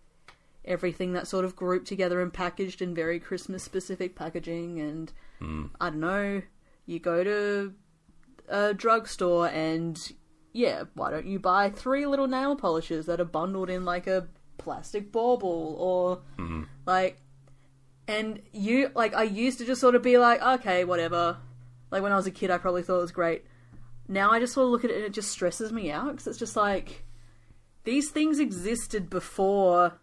everything 0.68 1.12
that's 1.14 1.30
sort 1.30 1.44
of 1.44 1.56
grouped 1.56 1.88
together 1.88 2.20
and 2.20 2.32
packaged 2.32 2.82
in 2.82 2.94
very 2.94 3.18
Christmas 3.18 3.64
specific 3.64 4.14
packaging 4.14 4.78
and 4.78 5.12
hmm. 5.40 5.66
I 5.80 5.90
don't 5.90 6.00
know, 6.00 6.42
you 6.86 6.98
go 6.98 7.24
to 7.24 7.74
a 8.48 8.74
drugstore 8.74 9.48
and 9.48 10.12
yeah, 10.52 10.84
why 10.94 11.10
don't 11.10 11.26
you 11.26 11.38
buy 11.38 11.70
three 11.70 12.06
little 12.06 12.28
nail 12.28 12.54
polishes 12.54 13.06
that 13.06 13.20
are 13.20 13.24
bundled 13.24 13.70
in 13.70 13.84
like 13.84 14.06
a 14.06 14.28
plastic 14.58 15.10
bauble 15.10 15.76
or 15.78 16.22
hmm. 16.36 16.64
like 16.86 17.20
and 18.06 18.40
you 18.52 18.90
like 18.94 19.14
I 19.14 19.24
used 19.24 19.58
to 19.58 19.64
just 19.64 19.80
sort 19.80 19.94
of 19.94 20.02
be 20.02 20.18
like, 20.18 20.40
okay, 20.42 20.84
whatever. 20.84 21.38
Like 21.90 22.02
when 22.02 22.12
I 22.12 22.16
was 22.16 22.26
a 22.26 22.30
kid, 22.30 22.50
I 22.50 22.58
probably 22.58 22.82
thought 22.82 22.98
it 22.98 23.02
was 23.02 23.12
great. 23.12 23.44
Now 24.08 24.30
I 24.30 24.40
just 24.40 24.54
sort 24.54 24.66
of 24.66 24.70
look 24.70 24.84
at 24.84 24.90
it 24.90 24.96
and 24.96 25.04
it 25.04 25.12
just 25.12 25.30
stresses 25.30 25.72
me 25.72 25.90
out 25.90 26.12
because 26.12 26.26
it's 26.26 26.38
just 26.38 26.56
like 26.56 27.04
these 27.84 28.10
things 28.10 28.38
existed 28.38 29.08
before 29.10 29.98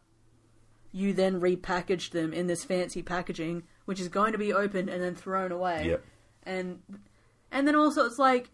you 0.95 1.11
then 1.11 1.41
repackaged 1.41 2.11
them 2.11 2.31
in 2.31 2.47
this 2.47 2.63
fancy 2.63 3.01
packaging, 3.01 3.63
which 3.83 3.99
is 3.99 4.07
going 4.07 4.31
to 4.31 4.37
be 4.37 4.53
opened 4.53 4.87
and 4.87 5.03
then 5.03 5.13
thrown 5.13 5.51
away. 5.51 5.89
Yep. 5.89 6.05
And 6.43 6.79
and 7.51 7.67
then 7.67 7.75
also 7.75 8.05
it's 8.05 8.17
like 8.17 8.49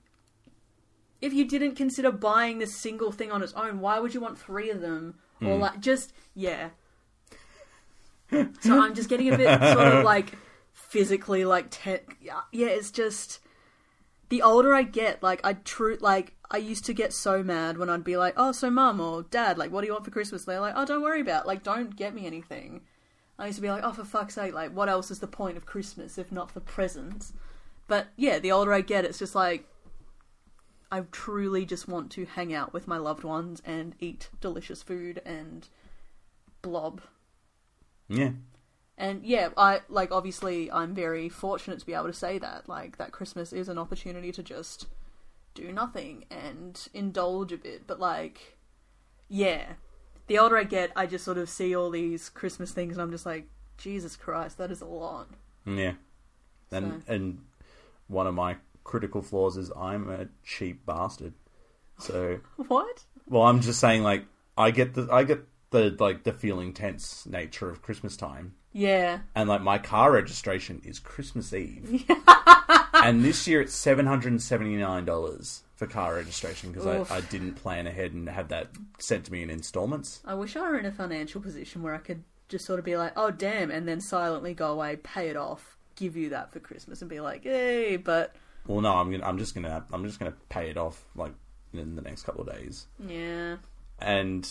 if 1.22 1.34
you 1.34 1.48
didn't 1.48 1.76
consider 1.76 2.12
buying 2.12 2.58
this 2.58 2.76
single 2.76 3.12
thing 3.12 3.32
on 3.32 3.44
its 3.44 3.54
own, 3.54 3.80
why 3.80 4.00
would 4.00 4.16
you 4.16 4.20
want 4.20 4.40
three 4.40 4.72
of 4.72 4.82
them? 4.82 5.20
Or 5.40 5.54
hmm. 5.54 5.62
like 5.62 5.80
just 5.82 6.14
yeah. 6.34 6.70
so 8.32 8.82
I'm 8.82 8.96
just 8.96 9.08
getting 9.08 9.32
a 9.32 9.38
bit 9.38 9.60
sort 9.60 9.88
of 9.88 10.04
like 10.04 10.36
physically 10.74 11.46
like 11.46 11.70
te- 11.70 12.00
yeah, 12.20 12.42
yeah, 12.52 12.68
it's 12.70 12.90
just 12.90 13.40
the 14.32 14.42
older 14.42 14.74
I 14.74 14.84
get, 14.84 15.22
like 15.22 15.42
I 15.44 15.54
true 15.54 15.98
like 16.00 16.36
I 16.50 16.56
used 16.56 16.86
to 16.86 16.94
get 16.94 17.12
so 17.12 17.44
mad 17.44 17.78
when 17.78 17.90
I'd 17.90 18.06
be 18.06 18.16
like, 18.16 18.34
"Oh, 18.38 18.54
so 18.54 18.70
mum 18.70 19.02
or 19.02 19.24
dad, 19.24 19.58
like 19.58 19.72
what 19.72 19.82
do 19.82 19.88
you 19.88 19.94
want 19.94 20.06
for 20.06 20.12
Christmas?" 20.12 20.46
They're 20.46 20.62
like, 20.62 20.74
"Oh, 20.78 20.86
don't 20.86 21.02
worry 21.02 21.20
about, 21.20 21.44
it. 21.44 21.48
like 21.48 21.64
don't 21.64 21.96
get 21.98 22.16
me 22.16 22.26
anything." 22.26 22.82
I 23.38 23.48
used 23.48 23.58
to 23.58 23.62
be 23.62 23.70
like, 23.70 23.84
"Oh, 23.84 23.92
for 23.92 24.06
fuck's 24.06 24.36
sake, 24.36 24.54
like 24.54 24.72
what 24.72 24.88
else 24.88 25.12
is 25.12 25.20
the 25.20 25.28
point 25.28 25.58
of 25.58 25.66
Christmas 25.66 26.18
if 26.18 26.32
not 26.32 26.50
for 26.50 26.62
presents?" 26.62 27.34
But 27.90 28.08
yeah, 28.16 28.40
the 28.40 28.54
older 28.54 28.72
I 28.72 28.80
get, 28.80 29.04
it's 29.04 29.20
just 29.20 29.36
like 29.36 29.68
I 30.90 31.02
truly 31.12 31.66
just 31.66 31.90
want 31.90 32.10
to 32.14 32.26
hang 32.26 32.54
out 32.54 32.72
with 32.74 32.88
my 32.88 32.98
loved 32.98 33.26
ones 33.26 33.62
and 33.66 33.96
eat 34.00 34.30
delicious 34.40 34.82
food 34.82 35.22
and 35.26 35.68
blob. 36.62 37.02
Yeah, 38.08 38.32
And 39.02 39.26
yeah, 39.26 39.50
I 39.58 39.82
like 39.90 40.12
obviously 40.12 40.72
I'm 40.72 40.94
very 40.94 41.28
fortunate 41.28 41.80
to 41.80 41.86
be 41.86 41.96
able 41.96 42.06
to 42.06 42.14
say 42.14 42.38
that. 42.38 42.70
Like 42.70 42.98
that 42.98 43.12
Christmas 43.12 43.52
is 43.52 43.68
an 43.68 43.80
opportunity 43.80 44.32
to 44.32 44.44
just 44.44 44.86
do 45.56 45.72
nothing 45.72 46.26
and 46.30 46.88
indulge 46.94 47.52
a 47.52 47.58
bit. 47.58 47.88
But 47.88 48.00
like 48.00 48.58
yeah. 49.28 49.74
The 50.28 50.38
older 50.38 50.56
I 50.56 50.64
get, 50.64 50.92
I 50.96 51.08
just 51.08 51.26
sort 51.26 51.40
of 51.40 51.50
see 51.50 51.76
all 51.76 51.90
these 51.90 52.30
Christmas 52.30 52.72
things 52.72 52.94
and 52.94 53.02
I'm 53.02 53.12
just 53.12 53.26
like, 53.26 53.48
Jesus 53.78 54.16
Christ, 54.16 54.60
that 54.60 54.72
is 54.72 54.82
a 54.82 54.86
lot. 54.86 55.28
yeah, 55.66 55.94
and 56.72 57.04
and 57.08 57.42
one 58.08 58.28
of 58.28 58.36
my 58.36 58.58
critical 58.84 59.24
flaws 59.24 59.58
is 59.58 59.72
I'm 59.76 60.10
a 60.10 60.28
cheap 60.44 60.86
bastard. 60.86 61.34
So 61.98 62.40
What? 62.68 63.04
Well, 63.28 63.44
I'm 63.44 63.62
just 63.62 63.80
saying, 63.80 64.04
like, 64.04 64.26
I 64.58 64.72
get 64.72 64.94
the, 64.94 65.08
I 65.12 65.24
get 65.24 65.46
the, 65.72 65.96
like, 66.00 66.24
the 66.24 66.34
feeling 66.34 66.74
tense 66.74 67.26
nature 67.26 67.70
of 67.70 67.82
Christmas 67.82 68.18
time, 68.18 68.54
Yeah. 68.74 69.20
and 69.36 69.50
like 69.50 69.62
my 69.62 69.78
car 69.78 70.12
registration 70.12 70.82
is 70.86 71.00
Christmas 71.00 71.54
Eve, 71.54 72.06
and 72.94 73.24
this 73.24 73.48
year 73.48 73.62
it's 73.62 73.74
seven 73.74 74.06
hundred 74.06 74.32
and 74.32 74.42
seventy 74.42 74.76
nine 74.76 75.06
dollars 75.06 75.64
for 75.76 75.88
car 75.88 76.16
registration 76.16 76.72
because 76.72 76.88
I, 77.12 77.18
I 77.18 77.22
didn't 77.22 77.54
plan 77.56 77.88
ahead 77.88 78.14
and 78.14 78.30
have 78.30 78.50
that 78.50 78.68
sent 79.00 79.26
to 79.26 79.32
me 79.32 79.42
in 79.42 79.50
installments. 79.50 80.22
I 80.24 80.36
wish 80.36 80.56
I 80.56 80.62
were 80.62 80.78
in 80.78 80.86
a 80.86 80.92
financial 80.92 81.42
position 81.42 81.82
where 81.82 81.96
I 81.96 81.98
could 81.98 82.24
just 82.50 82.66
sort 82.66 82.80
of 82.80 82.86
be 82.86 82.96
like, 82.98 83.14
oh 83.16 83.32
damn, 83.32 83.72
and 83.72 83.88
then 83.88 84.00
silently 84.00 84.54
go 84.54 84.72
away, 84.74 84.98
pay 84.98 85.30
it 85.30 85.36
off, 85.38 85.78
give 85.96 86.16
you 86.16 86.30
that 86.30 86.54
for 86.54 86.60
Christmas, 86.60 87.02
and 87.02 87.10
be 87.10 87.20
like, 87.20 87.44
yay. 87.46 87.98
But 87.98 88.36
Well, 88.68 88.82
no, 88.82 88.94
I'm 88.94 89.10
gonna, 89.12 89.26
I'm 89.26 89.38
just 89.38 89.56
gonna, 89.56 89.86
I'm 89.92 90.06
just 90.06 90.20
gonna 90.20 90.36
pay 90.50 90.70
it 90.70 90.78
off 90.78 91.04
like 91.16 91.34
in 91.74 91.96
the 91.96 92.02
next 92.02 92.24
couple 92.24 92.42
of 92.42 92.54
days, 92.56 92.86
yeah, 93.06 93.56
and 94.00 94.48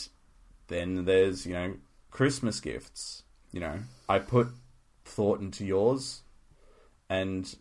then 0.69 1.05
there's 1.05 1.47
you 1.47 1.53
know 1.55 1.75
Christmas 2.11 2.59
gifts. 2.61 3.23
You 3.53 3.61
know, 3.61 3.81
I 4.09 4.19
put 4.19 4.49
thought 5.05 5.41
into 5.41 5.65
yours, 5.65 6.23
and 7.09 7.53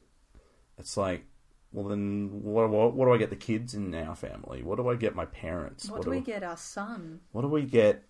it's 0.77 0.95
like, 0.97 1.25
well, 1.71 1.87
then 1.87 2.43
what, 2.43 2.69
what, 2.69 2.93
what 2.93 3.05
do 3.05 3.13
I 3.13 3.17
get 3.17 3.29
the 3.29 3.35
kids 3.35 3.73
in 3.73 3.93
our 3.95 4.15
family? 4.15 4.63
What 4.63 4.77
do 4.77 4.87
I 4.89 4.95
get 4.95 5.15
my 5.15 5.25
parents? 5.25 5.89
what, 5.89 6.03
do 6.03 6.09
we 6.09 6.21
get 6.21 6.43
our 6.43 6.57
son, 6.57 7.21
What 7.31 7.41
do 7.41 7.47
we 7.47 7.63
get 7.63 8.03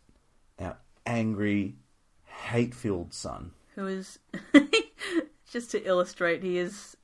our 0.60 0.78
angry, 1.06 1.76
hate-filled 2.26 3.14
son? 3.14 3.52
who 3.76 3.88
is 3.88 4.20
just 5.50 5.72
to 5.72 5.82
illustrate, 5.84 6.44
he 6.44 6.58
is 6.58 6.98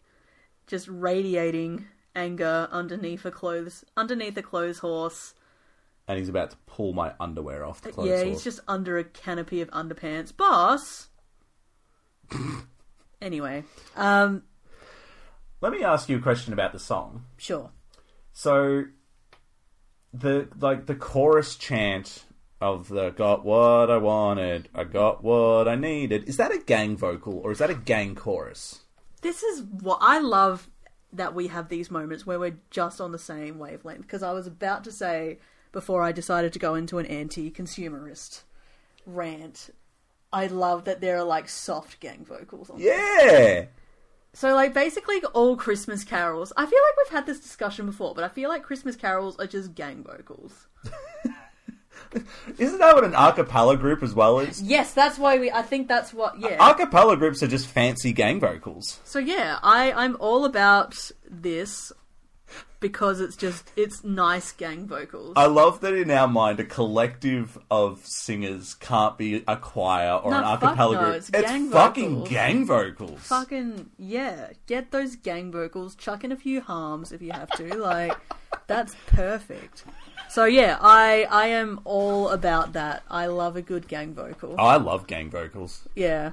just 0.67 0.87
radiating 0.89 1.85
anger 2.15 2.67
underneath 2.71 3.25
a 3.25 3.31
clothes 3.31 3.85
underneath 3.95 4.37
a 4.37 4.41
clothes 4.41 4.79
horse. 4.79 5.33
And 6.07 6.19
he's 6.19 6.29
about 6.29 6.51
to 6.51 6.57
pull 6.67 6.93
my 6.93 7.13
underwear 7.19 7.65
off 7.65 7.81
the 7.81 7.91
clothes 7.91 8.09
yeah, 8.09 8.23
he's 8.23 8.43
just 8.43 8.59
under 8.67 8.97
a 8.97 9.03
canopy 9.03 9.61
of 9.61 9.71
underpants, 9.71 10.35
boss. 10.35 11.07
anyway, 13.21 13.63
um, 13.95 14.43
Let 15.61 15.71
me 15.71 15.83
ask 15.83 16.07
you 16.09 16.17
a 16.17 16.21
question 16.21 16.53
about 16.53 16.73
the 16.73 16.79
song. 16.79 17.25
sure. 17.37 17.71
So 18.33 18.83
the 20.13 20.49
like 20.59 20.85
the 20.85 20.95
chorus 20.95 21.55
chant 21.55 22.25
of 22.61 22.87
the 22.87 23.09
got 23.11 23.45
what 23.45 23.89
I 23.89 23.97
wanted, 23.97 24.69
I 24.73 24.83
got 24.83 25.23
what 25.23 25.67
I 25.67 25.75
needed. 25.75 26.27
Is 26.27 26.37
that 26.37 26.51
a 26.51 26.57
gang 26.57 26.97
vocal 26.97 27.39
or 27.39 27.51
is 27.51 27.59
that 27.59 27.69
a 27.69 27.75
gang 27.75 28.15
chorus? 28.15 28.81
This 29.21 29.43
is 29.43 29.63
what 29.63 29.99
I 30.01 30.19
love 30.19 30.69
that 31.13 31.33
we 31.33 31.47
have 31.47 31.69
these 31.69 31.89
moments 31.89 32.25
where 32.25 32.39
we're 32.39 32.59
just 32.69 32.99
on 32.99 33.11
the 33.11 33.19
same 33.19 33.57
wavelength. 33.57 34.01
Because 34.01 34.23
I 34.23 34.33
was 34.33 34.47
about 34.47 34.83
to 34.85 34.91
say 34.91 35.39
before 35.75 36.01
I 36.01 36.13
decided 36.13 36.53
to 36.53 36.59
go 36.59 36.73
into 36.73 36.99
an 36.99 37.05
anti-consumerist 37.05 38.43
rant, 39.05 39.71
I 40.31 40.47
love 40.47 40.85
that 40.85 41.01
there 41.01 41.17
are 41.17 41.23
like 41.25 41.49
soft 41.49 41.99
gang 41.99 42.23
vocals 42.23 42.69
on. 42.69 42.79
Yeah. 42.79 43.65
So 44.31 44.55
like 44.55 44.73
basically 44.73 45.21
all 45.33 45.57
Christmas 45.57 46.05
carols. 46.05 46.53
I 46.55 46.65
feel 46.65 46.79
like 46.79 46.97
we've 46.97 47.13
had 47.13 47.25
this 47.25 47.41
discussion 47.41 47.85
before, 47.85 48.15
but 48.15 48.23
I 48.23 48.29
feel 48.29 48.47
like 48.47 48.63
Christmas 48.63 48.95
carols 48.95 49.37
are 49.37 49.47
just 49.47 49.75
gang 49.75 50.01
vocals. 50.01 50.67
Isn't 52.57 52.79
that 52.79 52.95
what 52.95 53.03
an 53.03 53.13
a 53.13 53.33
cappella 53.33 53.75
group 53.75 54.01
as 54.01 54.15
well 54.15 54.39
is? 54.39 54.61
Yes, 54.61 54.93
that's 54.93 55.17
why 55.17 55.37
we. 55.37 55.51
I 55.51 55.61
think 55.61 55.89
that's 55.89 56.13
what. 56.13 56.39
Yeah. 56.39 56.71
A 56.71 56.73
cappella 56.73 57.17
groups 57.17 57.43
are 57.43 57.47
just 57.47 57.67
fancy 57.67 58.13
gang 58.13 58.39
vocals. 58.39 59.01
So 59.03 59.19
yeah, 59.19 59.59
I 59.61 59.91
I'm 59.91 60.15
all 60.21 60.45
about 60.45 61.11
this. 61.29 61.91
Because 62.79 63.19
it's 63.19 63.35
just 63.35 63.71
it's 63.75 64.03
nice 64.03 64.51
gang 64.51 64.87
vocals. 64.87 65.33
I 65.35 65.47
love 65.47 65.81
that 65.81 65.93
in 65.93 66.11
our 66.11 66.27
mind, 66.27 66.59
a 66.59 66.63
collective 66.65 67.57
of 67.71 68.05
singers 68.05 68.73
can't 68.75 69.17
be 69.17 69.43
a 69.47 69.57
choir 69.57 70.13
or 70.13 70.31
No, 70.31 70.37
an 70.37 70.43
a 70.43 70.57
cappella 70.57 70.93
no, 70.95 71.03
group. 71.03 71.15
it's 71.15 71.29
gang 71.29 71.69
fucking 71.71 72.09
vocals. 72.15 72.29
gang 72.29 72.65
vocals. 72.65 73.19
Fucking 73.21 73.89
yeah, 73.97 74.49
get 74.67 74.91
those 74.91 75.15
gang 75.15 75.51
vocals, 75.51 75.95
chuck 75.95 76.23
in 76.23 76.31
a 76.31 76.37
few 76.37 76.61
harms 76.61 77.11
if 77.11 77.21
you 77.21 77.31
have 77.31 77.49
to. 77.51 77.75
Like 77.75 78.15
that's 78.67 78.95
perfect. 79.07 79.83
So 80.29 80.45
yeah, 80.45 80.77
I 80.81 81.27
I 81.29 81.47
am 81.47 81.79
all 81.85 82.29
about 82.29 82.73
that. 82.73 83.03
I 83.09 83.25
love 83.27 83.55
a 83.55 83.61
good 83.61 83.87
gang 83.87 84.13
vocal. 84.13 84.55
I 84.59 84.77
love 84.77 85.07
gang 85.07 85.29
vocals. 85.29 85.87
Yeah. 85.95 86.31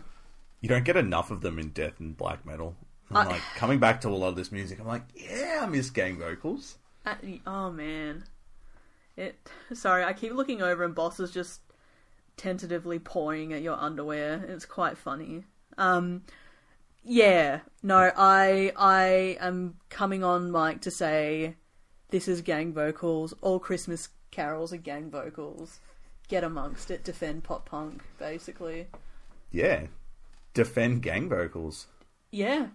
You 0.61 0.69
don't 0.69 0.85
get 0.85 0.97
enough 0.97 1.31
of 1.33 1.41
them 1.41 1.59
in 1.59 1.71
death 1.71 1.99
and 1.99 2.17
black 2.17 2.47
metal. 2.47 2.77
I'm 3.15 3.29
I- 3.29 3.31
like 3.33 3.43
coming 3.57 3.79
back 3.79 4.01
to 4.03 4.09
a 4.09 4.11
lot 4.11 4.29
of 4.29 4.37
this 4.37 4.53
music. 4.53 4.81
I'm 4.81 4.87
like, 4.87 5.05
yeah, 5.15 5.61
I 5.63 5.67
miss 5.67 5.91
gang 5.91 6.19
vocals. 6.19 6.79
Uh, 7.05 7.15
oh 7.47 7.71
man, 7.71 8.25
it. 9.17 9.37
Sorry, 9.75 10.05
I 10.05 10.13
keep 10.13 10.33
looking 10.33 10.63
over 10.63 10.85
and 10.85 10.95
Boss 10.95 11.19
is 11.21 11.31
just 11.31 11.61
tentatively 12.37 12.99
pawing 12.99 13.53
at 13.53 13.63
your 13.63 13.77
underwear. 13.79 14.45
It's 14.49 14.65
quite 14.65 14.97
funny. 14.97 15.45
Um, 15.79 16.23
yeah, 17.05 17.61
no, 17.83 18.13
I 18.17 18.73
I 18.77 19.37
am 19.41 19.77
coming 19.89 20.23
on 20.23 20.53
mic 20.53 20.81
to 20.83 20.91
say 20.91 21.57
this 22.11 22.29
is 22.29 22.41
gang 22.43 22.73
vocals. 22.73 23.35
All 23.41 23.59
Christmas 23.59 24.09
carols 24.31 24.73
are 24.73 24.77
gang 24.79 25.11
vocals. 25.11 25.81
Get 26.29 26.45
amongst 26.45 26.91
it. 26.91 27.05
Defend 27.05 27.43
pop 27.45 27.67
punk, 27.69 28.03
basically. 28.19 28.87
Yeah, 29.51 29.87
defend 30.55 31.03
gang 31.03 31.29
vocals. 31.29 31.89
Yeah, 32.31 32.69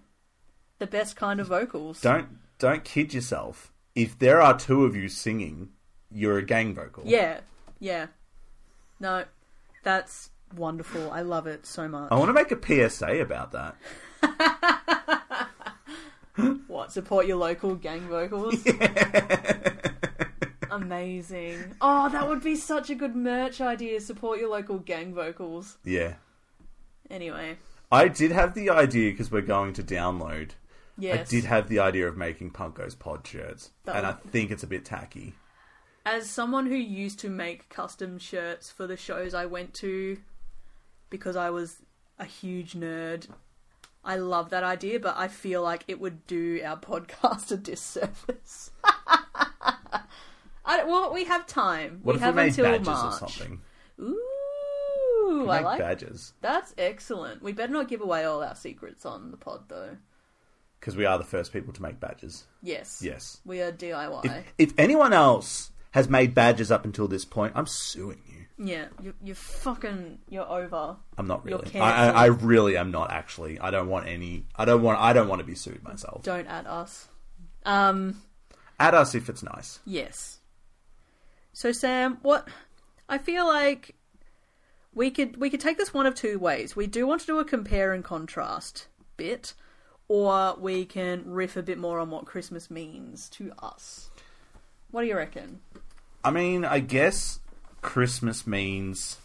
the 0.79 0.87
best 0.87 1.15
kind 1.15 1.39
of 1.39 1.47
vocals. 1.47 2.01
Don't 2.01 2.27
don't 2.59 2.83
kid 2.83 3.13
yourself. 3.13 3.71
If 3.95 4.17
there 4.19 4.41
are 4.41 4.57
two 4.57 4.85
of 4.85 4.95
you 4.95 5.09
singing, 5.09 5.69
you're 6.11 6.37
a 6.37 6.45
gang 6.45 6.75
vocal. 6.75 7.03
Yeah, 7.05 7.39
yeah. 7.79 8.07
No, 8.99 9.25
that's 9.83 10.29
wonderful. 10.55 11.11
I 11.11 11.21
love 11.21 11.47
it 11.47 11.65
so 11.65 11.87
much. 11.87 12.11
I 12.11 12.15
want 12.15 12.29
to 12.29 12.33
make 12.33 12.51
a 12.51 12.89
PSA 12.89 13.21
about 13.21 13.51
that. 13.51 13.75
What 16.67 16.91
support 16.91 17.25
your 17.25 17.37
local 17.37 17.73
gang 17.73 18.01
vocals? 18.01 18.63
Amazing. 20.71 21.75
Oh, 21.81 22.09
that 22.09 22.27
would 22.27 22.43
be 22.43 22.55
such 22.55 22.91
a 22.91 22.95
good 22.95 23.15
merch 23.15 23.59
idea. 23.59 23.99
Support 23.99 24.39
your 24.39 24.49
local 24.49 24.77
gang 24.77 25.15
vocals. 25.15 25.77
Yeah. 25.83 26.13
Anyway, 27.09 27.57
I 27.91 28.09
did 28.09 28.31
have 28.31 28.53
the 28.53 28.69
idea 28.69 29.11
because 29.11 29.31
we're 29.31 29.41
going 29.41 29.73
to 29.73 29.83
download. 29.83 30.51
Yes. 30.97 31.27
I 31.27 31.29
did 31.29 31.43
have 31.45 31.67
the 31.69 31.79
idea 31.79 32.07
of 32.07 32.17
making 32.17 32.51
Punko's 32.51 32.95
pod 32.95 33.25
shirts, 33.25 33.71
That 33.85 33.97
and 33.97 34.05
I 34.05 34.11
would- 34.11 34.31
think 34.31 34.51
it's 34.51 34.63
a 34.63 34.67
bit 34.67 34.85
tacky. 34.85 35.35
As 36.05 36.29
someone 36.29 36.67
who 36.67 36.75
used 36.75 37.19
to 37.19 37.29
make 37.29 37.67
custom 37.69 38.17
shirts 38.17 38.69
for 38.71 38.87
the 38.87 38.95
shows 38.97 39.33
I 39.33 39.45
went 39.45 39.73
to, 39.75 40.17
because 41.09 41.35
I 41.35 41.49
was 41.49 41.77
a 42.17 42.23
huge 42.25 42.73
nerd, 42.73 43.27
I 44.05 44.15
love 44.15 44.49
that 44.51 44.63
idea, 44.63 45.01
but 45.01 45.17
I 45.17 45.27
feel 45.27 45.61
like 45.61 45.83
it 45.89 45.99
would 45.99 46.25
do 46.25 46.61
our 46.63 46.77
podcast 46.79 47.51
a 47.51 47.57
disservice. 47.57 48.71
I, 50.69 50.83
well, 50.83 51.13
we 51.13 51.23
have 51.25 51.45
time. 51.47 51.99
What 52.03 52.13
we 52.13 52.17
if 52.17 52.21
have 52.21 52.35
we 52.35 52.41
made 52.43 52.47
until 52.49 52.65
badges 52.65 52.87
March. 52.87 53.13
or 53.21 53.29
something? 53.29 53.61
Ooh, 53.99 55.47
I 55.49 55.55
Make 55.57 55.65
like 55.65 55.79
badges 55.79 56.33
That's 56.41 56.73
excellent. 56.77 57.41
We 57.41 57.51
better 57.53 57.71
not 57.71 57.87
give 57.87 58.01
away 58.01 58.25
all 58.25 58.43
our 58.43 58.55
secrets 58.55 59.05
on 59.05 59.31
the 59.31 59.37
pod, 59.37 59.63
though. 59.69 59.97
Because 60.79 60.95
we 60.95 61.05
are 61.05 61.17
the 61.17 61.23
first 61.23 61.51
people 61.53 61.73
to 61.73 61.81
make 61.81 61.99
badges. 61.99 62.45
Yes. 62.61 63.01
Yes. 63.03 63.39
We 63.45 63.61
are 63.61 63.71
DIY. 63.71 64.25
If, 64.25 64.53
if 64.57 64.73
anyone 64.77 65.13
else 65.13 65.71
has 65.91 66.07
made 66.09 66.33
badges 66.33 66.71
up 66.71 66.85
until 66.85 67.07
this 67.07 67.25
point, 67.25 67.53
I'm 67.55 67.65
suing 67.67 68.21
you. 68.27 68.65
yeah, 68.65 68.85
you, 69.01 69.13
you're 69.23 69.35
fucking. 69.35 70.19
You're 70.29 70.49
over. 70.49 70.95
I'm 71.17 71.27
not 71.27 71.43
You're 71.45 71.59
really. 71.59 71.79
I, 71.79 72.07
I, 72.07 72.09
I 72.09 72.27
cancelled. 72.27 72.43
really 72.43 72.77
am 72.77 72.91
not 72.91 73.11
actually. 73.11 73.59
I 73.59 73.71
don't 73.71 73.87
want 73.89 74.07
any. 74.07 74.45
I 74.55 74.65
don't 74.65 74.81
want. 74.81 74.99
I 74.99 75.13
don't 75.13 75.27
want 75.27 75.39
to 75.39 75.45
be 75.45 75.55
sued 75.55 75.83
myself. 75.83 76.23
Don't 76.23 76.47
at 76.47 76.67
us. 76.67 77.07
Um. 77.65 78.21
Add 78.79 78.93
us 78.93 79.15
if 79.15 79.27
it's 79.27 79.41
nice. 79.41 79.79
Yes. 79.85 80.37
So 81.53 81.71
Sam, 81.71 82.19
what 82.21 82.47
I 83.09 83.17
feel 83.17 83.47
like 83.47 83.95
we 84.93 85.09
could 85.09 85.37
we 85.37 85.49
could 85.49 85.61
take 85.61 85.77
this 85.77 85.93
one 85.93 86.05
of 86.05 86.13
two 86.15 86.37
ways. 86.37 86.75
We 86.75 86.85
do 86.85 87.07
want 87.07 87.21
to 87.21 87.27
do 87.27 87.39
a 87.39 87.45
compare 87.45 87.93
and 87.93 88.03
contrast 88.03 88.87
bit, 89.15 89.53
or 90.07 90.55
we 90.59 90.85
can 90.85 91.23
riff 91.25 91.55
a 91.57 91.63
bit 91.63 91.77
more 91.77 91.99
on 91.99 92.09
what 92.09 92.25
Christmas 92.25 92.69
means 92.71 93.29
to 93.29 93.51
us. 93.61 94.09
What 94.91 95.01
do 95.01 95.07
you 95.07 95.17
reckon? 95.17 95.59
I 96.23 96.31
mean, 96.31 96.63
I 96.65 96.79
guess 96.79 97.39
Christmas 97.81 98.47
means 98.47 99.17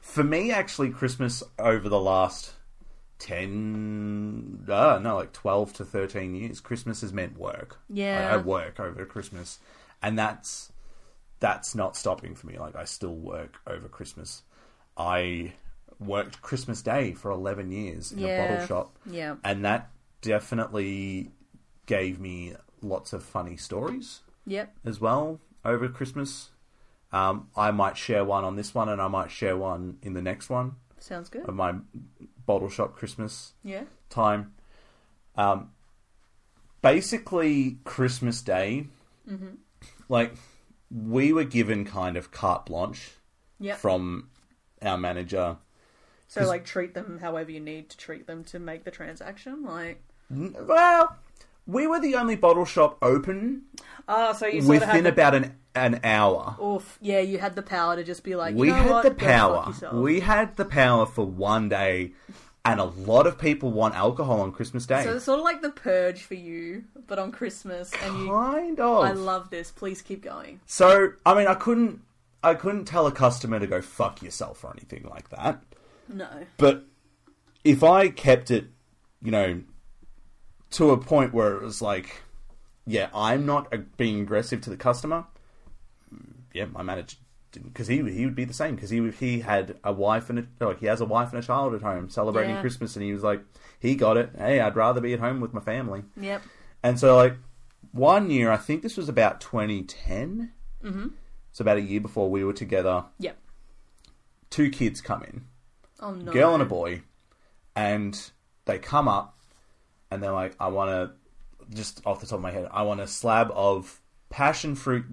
for 0.00 0.24
me 0.24 0.50
actually 0.52 0.90
Christmas 0.90 1.42
over 1.58 1.88
the 1.88 2.00
last 2.00 2.52
10 3.18 4.66
uh, 4.68 4.98
no 5.02 5.16
like 5.16 5.32
12 5.32 5.72
to 5.74 5.84
13 5.84 6.34
years 6.34 6.60
Christmas 6.60 7.00
has 7.00 7.12
meant 7.12 7.38
work. 7.38 7.78
Yeah. 7.88 8.28
I, 8.30 8.34
I 8.34 8.36
work 8.38 8.78
over 8.80 9.04
Christmas 9.04 9.58
and 10.02 10.18
that's 10.18 10.72
that's 11.40 11.74
not 11.74 11.96
stopping 11.96 12.34
for 12.34 12.46
me 12.46 12.58
like 12.58 12.76
I 12.76 12.84
still 12.84 13.14
work 13.14 13.56
over 13.66 13.88
Christmas. 13.88 14.42
I 14.96 15.52
worked 15.98 16.42
Christmas 16.42 16.82
Day 16.82 17.12
for 17.12 17.30
11 17.30 17.70
years 17.70 18.12
in 18.12 18.24
a 18.24 18.38
bottle 18.38 18.66
shop 18.66 18.96
Yeah. 19.06 19.36
and 19.44 19.64
that 19.64 19.90
definitely 20.24 21.30
gave 21.86 22.18
me 22.18 22.54
lots 22.82 23.12
of 23.12 23.22
funny 23.22 23.56
stories 23.56 24.20
Yep. 24.46 24.74
as 24.84 25.00
well 25.00 25.40
over 25.64 25.88
Christmas. 25.88 26.50
Um, 27.12 27.48
I 27.56 27.70
might 27.70 27.96
share 27.96 28.24
one 28.24 28.44
on 28.44 28.56
this 28.56 28.74
one, 28.74 28.88
and 28.88 29.00
I 29.00 29.08
might 29.08 29.30
share 29.30 29.56
one 29.56 29.98
in 30.02 30.14
the 30.14 30.22
next 30.22 30.50
one 30.50 30.76
Sounds 30.98 31.28
good. 31.28 31.48
of 31.48 31.54
my 31.54 31.74
bottle 32.46 32.68
shop 32.68 32.96
Christmas 32.96 33.52
Yeah. 33.62 33.84
time. 34.10 34.54
Um, 35.36 35.70
basically, 36.82 37.78
Christmas 37.84 38.42
Day, 38.42 38.86
Mm-hmm. 39.28 39.54
like 40.08 40.34
we 40.90 41.32
were 41.32 41.44
given 41.44 41.84
kind 41.84 42.16
of 42.16 42.30
carte 42.30 42.66
blanche 42.66 43.12
Yep. 43.58 43.78
from 43.78 44.28
our 44.82 44.98
manager. 44.98 45.56
So 46.28 46.46
like 46.46 46.64
treat 46.64 46.94
them 46.94 47.18
however 47.20 47.50
you 47.52 47.60
need 47.60 47.88
to 47.90 47.96
treat 47.96 48.26
them 48.26 48.42
to 48.44 48.58
make 48.58 48.84
the 48.84 48.90
transaction. 48.90 49.62
Like 49.62 50.02
Well, 50.34 51.16
we 51.66 51.86
were 51.86 52.00
the 52.00 52.14
only 52.16 52.36
bottle 52.36 52.64
shop 52.64 52.98
open 53.02 53.62
oh, 54.08 54.32
so 54.34 54.46
you 54.46 54.60
sort 54.62 54.76
of 54.76 54.82
within 54.82 54.88
had 54.88 55.04
the, 55.04 55.08
about 55.08 55.34
an 55.34 55.54
an 55.74 56.00
hour. 56.04 56.56
oof, 56.62 56.98
yeah, 57.00 57.18
you 57.20 57.38
had 57.38 57.56
the 57.56 57.62
power 57.62 57.96
to 57.96 58.04
just 58.04 58.22
be 58.22 58.36
like, 58.36 58.52
you 58.54 58.60
we 58.60 58.68
know 58.68 58.74
had 58.74 58.90
what? 58.90 59.02
the 59.02 59.10
Go 59.10 59.16
fuck 59.16 59.26
power. 59.26 59.64
yourself. 59.68 59.94
We 59.94 60.20
had 60.20 60.56
the 60.56 60.64
power 60.64 61.04
for 61.06 61.24
one 61.26 61.68
day, 61.68 62.12
and 62.64 62.78
a 62.80 62.84
lot 62.84 63.26
of 63.26 63.38
people 63.38 63.72
want 63.72 63.94
alcohol 63.94 64.40
on 64.40 64.52
Christmas 64.52 64.86
Day. 64.86 65.02
So 65.04 65.16
it's 65.16 65.24
sort 65.24 65.40
of 65.40 65.44
like 65.44 65.62
the 65.62 65.70
purge 65.70 66.22
for 66.22 66.34
you, 66.34 66.84
but 67.06 67.18
on 67.18 67.32
Christmas, 67.32 67.90
and 68.04 68.20
you. 68.20 68.28
kind 68.30 68.78
of. 68.78 69.04
I 69.04 69.12
love 69.12 69.50
this. 69.50 69.70
Please 69.72 70.00
keep 70.02 70.22
going. 70.22 70.60
so 70.66 71.12
I 71.26 71.34
mean, 71.34 71.46
I 71.48 71.54
couldn't, 71.54 72.02
I 72.42 72.54
couldn't 72.54 72.84
tell 72.84 73.06
a 73.06 73.12
customer 73.12 73.58
to 73.58 73.66
go 73.66 73.80
fuck 73.82 74.22
yourself 74.22 74.62
or 74.64 74.70
anything 74.70 75.08
like 75.10 75.30
that. 75.30 75.60
No. 76.08 76.28
But 76.58 76.84
if 77.64 77.82
I 77.82 78.10
kept 78.10 78.50
it, 78.50 78.66
you 79.22 79.30
know, 79.32 79.62
to 80.74 80.90
a 80.90 80.96
point 80.98 81.32
where 81.34 81.54
it 81.56 81.62
was 81.62 81.82
like, 81.82 82.22
yeah, 82.86 83.08
I'm 83.14 83.46
not 83.46 83.72
being 83.96 84.20
aggressive 84.20 84.60
to 84.62 84.70
the 84.70 84.76
customer. 84.76 85.24
Yeah, 86.52 86.66
my 86.66 86.82
manager 86.82 87.16
didn't 87.52 87.68
because 87.68 87.86
he 87.88 87.96
he 88.10 88.24
would 88.24 88.34
be 88.34 88.44
the 88.44 88.54
same 88.54 88.74
because 88.74 88.90
he 88.90 89.10
he 89.12 89.40
had 89.40 89.76
a 89.84 89.92
wife 89.92 90.30
and 90.30 90.38
a 90.60 90.64
like 90.64 90.80
he 90.80 90.86
has 90.86 91.00
a 91.00 91.04
wife 91.04 91.30
and 91.32 91.42
a 91.42 91.46
child 91.46 91.74
at 91.74 91.82
home 91.82 92.08
celebrating 92.10 92.54
Yeah. 92.56 92.60
Christmas 92.60 92.94
and 92.96 93.04
he 93.04 93.12
was 93.12 93.22
like 93.22 93.42
he 93.80 93.94
got 93.96 94.16
it. 94.16 94.30
Hey, 94.36 94.60
I'd 94.60 94.76
rather 94.76 95.00
be 95.00 95.12
at 95.12 95.20
home 95.20 95.40
with 95.40 95.52
my 95.54 95.60
family. 95.60 96.02
Yep. 96.20 96.42
And 96.82 96.98
so, 96.98 97.16
like, 97.16 97.36
one 97.92 98.30
year, 98.30 98.50
I 98.50 98.56
think 98.56 98.82
this 98.82 98.96
was 98.96 99.08
about 99.08 99.40
2010. 99.40 100.52
Mm-hmm. 100.82 101.06
It's 101.50 101.60
about 101.60 101.76
a 101.78 101.80
year 101.82 102.00
before 102.00 102.30
we 102.30 102.44
were 102.44 102.52
together. 102.52 103.04
Yep. 103.18 103.36
Two 104.50 104.70
kids 104.70 105.00
come 105.00 105.22
in, 105.24 105.44
Oh 106.00 106.12
no. 106.12 106.30
girl 106.32 106.54
and 106.54 106.62
a 106.62 106.66
boy, 106.66 107.02
and 107.74 108.30
they 108.66 108.78
come 108.78 109.08
up 109.08 109.36
and 110.14 110.22
they're 110.22 110.32
like, 110.32 110.54
I 110.58 110.68
want 110.68 110.90
to, 110.90 111.76
just 111.76 112.00
off 112.06 112.20
the 112.20 112.26
top 112.26 112.36
of 112.36 112.42
my 112.42 112.50
head, 112.50 112.68
I 112.70 112.82
want 112.82 113.00
a 113.00 113.06
slab 113.06 113.50
of 113.52 114.00
passion 114.30 114.74
fruit 114.74 115.06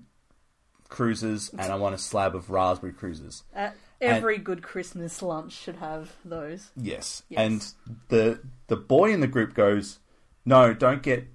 cruises 0.89 1.49
and 1.57 1.71
I 1.71 1.75
want 1.75 1.95
a 1.95 1.97
slab 1.97 2.35
of 2.35 2.49
raspberry 2.49 2.93
cruises. 2.93 3.43
Uh, 3.55 3.71
every 3.99 4.37
good 4.37 4.61
Christmas 4.61 5.21
lunch 5.21 5.53
should 5.53 5.77
have 5.77 6.15
those. 6.23 6.69
Yes. 6.75 7.23
Yes. 7.29 7.39
And 7.39 7.73
the 8.09 8.39
the 8.67 8.75
boy 8.75 9.11
in 9.11 9.21
the 9.21 9.27
group 9.27 9.53
goes, 9.55 9.99
"No, 10.45 10.73
don't 10.73 11.01
get 11.01 11.27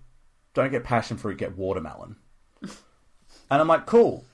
don't 0.54 0.70
get 0.70 0.84
passion 0.84 1.16
fruit, 1.16 1.38
get 1.38 1.56
watermelon." 1.56 2.16
and 2.62 2.70
I'm 3.50 3.68
like, 3.68 3.86
"Cool. 3.86 4.24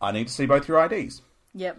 I 0.00 0.12
need 0.12 0.28
to 0.28 0.32
see 0.32 0.46
both 0.46 0.68
your 0.68 0.84
IDs." 0.84 1.22
Yep. 1.54 1.78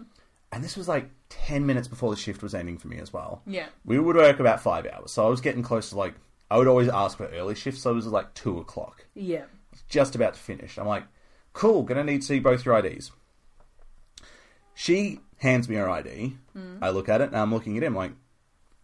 And 0.52 0.62
this 0.62 0.76
was 0.76 0.88
like 0.88 1.10
10 1.30 1.66
minutes 1.66 1.88
before 1.88 2.10
the 2.10 2.16
shift 2.16 2.42
was 2.42 2.54
ending 2.54 2.78
for 2.78 2.86
me 2.86 2.98
as 2.98 3.12
well. 3.12 3.42
Yeah. 3.44 3.66
We 3.84 3.98
would 3.98 4.14
work 4.14 4.38
about 4.38 4.60
5 4.60 4.86
hours. 4.86 5.10
So 5.10 5.26
I 5.26 5.28
was 5.28 5.40
getting 5.40 5.62
close 5.64 5.90
to 5.90 5.96
like 5.96 6.14
I 6.50 6.58
would 6.58 6.68
always 6.68 6.88
ask 6.88 7.16
for 7.18 7.26
early 7.26 7.54
shifts, 7.54 7.82
so 7.82 7.90
it 7.90 7.94
was 7.94 8.06
like 8.06 8.34
2 8.34 8.58
o'clock. 8.58 9.06
Yeah. 9.14 9.44
just 9.88 10.14
about 10.14 10.34
to 10.34 10.40
finish. 10.40 10.78
I'm 10.78 10.86
like, 10.86 11.04
cool, 11.52 11.82
gonna 11.82 12.04
need 12.04 12.20
to 12.22 12.26
see 12.26 12.38
both 12.40 12.64
your 12.64 12.78
IDs. 12.78 13.10
She 14.74 15.20
hands 15.38 15.68
me 15.68 15.76
her 15.76 15.88
ID. 15.88 16.36
Hmm. 16.52 16.78
I 16.82 16.90
look 16.90 17.08
at 17.08 17.20
it 17.20 17.28
and 17.28 17.36
I'm 17.36 17.52
looking 17.52 17.76
at 17.76 17.82
him 17.82 17.94
like, 17.94 18.12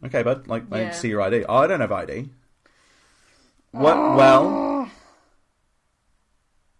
okay, 0.04 0.22
bud, 0.22 0.46
like, 0.48 0.64
I 0.70 0.76
need 0.78 0.82
Yeah. 0.84 0.90
to 0.90 0.96
see 0.96 1.08
your 1.08 1.20
ID. 1.22 1.44
Oh, 1.48 1.56
I 1.58 1.66
don't 1.66 1.80
have 1.80 1.92
ID. 1.92 2.28
What? 3.72 3.96
Well, 4.16 4.90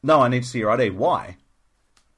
no, 0.03 0.21
I 0.21 0.29
need 0.29 0.43
to 0.43 0.49
see 0.49 0.59
your 0.61 0.71
ID. 0.71 0.91
Why? 0.91 1.37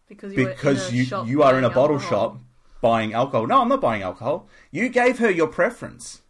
Because 0.08 0.32
you 0.32 0.46
Because 0.46 0.88
in 0.88 0.94
a 0.94 0.96
you 0.98 1.04
shop 1.04 1.26
you 1.26 1.42
are 1.42 1.58
in 1.58 1.64
a 1.64 1.68
buying 1.68 1.74
bottle 1.74 1.96
alcohol. 1.96 2.30
shop 2.32 2.40
buying 2.80 3.12
alcohol. 3.14 3.46
No, 3.46 3.60
I'm 3.62 3.68
not 3.68 3.80
buying 3.80 4.02
alcohol. 4.02 4.48
You 4.70 4.88
gave 4.88 5.18
her 5.18 5.30
your 5.30 5.48
preference. 5.48 6.22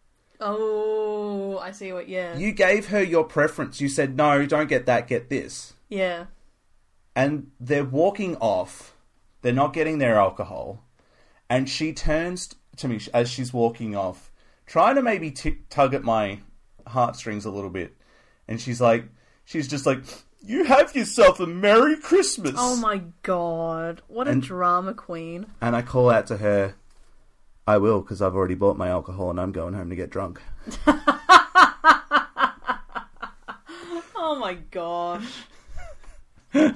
Oh, 0.43 1.59
I 1.59 1.70
see 1.72 1.93
what. 1.93 2.09
Yeah, 2.09 2.36
You 2.36 2.53
gave 2.53 2.88
her 2.88 3.03
your 3.03 3.24
preference. 3.24 3.80
You 3.80 3.88
said, 3.88 4.16
no, 4.16 4.45
don't 4.47 4.68
get 4.68 4.86
that, 4.86 5.07
get 5.09 5.28
this. 5.30 5.74
yeah. 5.88 6.26
And 7.14 7.51
they're 7.61 7.84
walking 7.84 8.36
off. 8.36 8.95
They're 9.43 9.53
not 9.53 9.74
getting 9.74 9.99
their 9.99 10.14
alcohol. 10.16 10.82
And 11.51 11.68
she 11.68 11.93
turns 11.93 12.55
to 12.78 12.88
me 12.88 13.01
as 13.12 13.28
she's 13.28 13.53
walking 13.53 13.95
off, 13.95 14.30
trying 14.64 14.95
to 14.95 15.03
maybe 15.03 15.30
t- 15.30 15.59
tug 15.68 15.93
at 15.93 16.03
my 16.05 16.38
heartstrings 16.86 17.45
a 17.45 17.51
little 17.51 17.68
bit. 17.68 17.95
And 18.49 18.59
she's 18.59 18.80
like, 18.80 19.05
she's 19.45 19.68
just 19.68 19.84
like, 19.84 19.99
you 20.40 20.64
have 20.64 20.97
yourself 20.97 21.38
a 21.38 21.47
Merry 21.47 21.97
Christmas. 21.99 22.55
Oh 22.57 22.76
my 22.76 23.03
god, 23.22 24.01
what 24.09 24.26
a 24.26 24.30
And- 24.30 24.43
drama 24.43 24.95
queen! 24.95 25.45
And 25.61 25.76
I 25.76 25.82
call 25.82 26.09
out 26.09 26.26
to 26.28 26.38
her, 26.38 26.76
I 27.67 27.79
will, 27.79 28.01
because 28.01 28.21
I've 28.21 28.35
already 28.35 28.55
bought 28.57 28.77
my 28.77 28.89
alcohol 28.89 29.31
and 29.31 29.41
I'm 29.41 29.53
going 29.53 29.75
home 29.75 29.91
to 29.91 29.97
get 29.97 30.11
drunk. 30.11 30.41
Oh 34.25 34.37
my 34.37 34.55
gosh. 34.55 35.45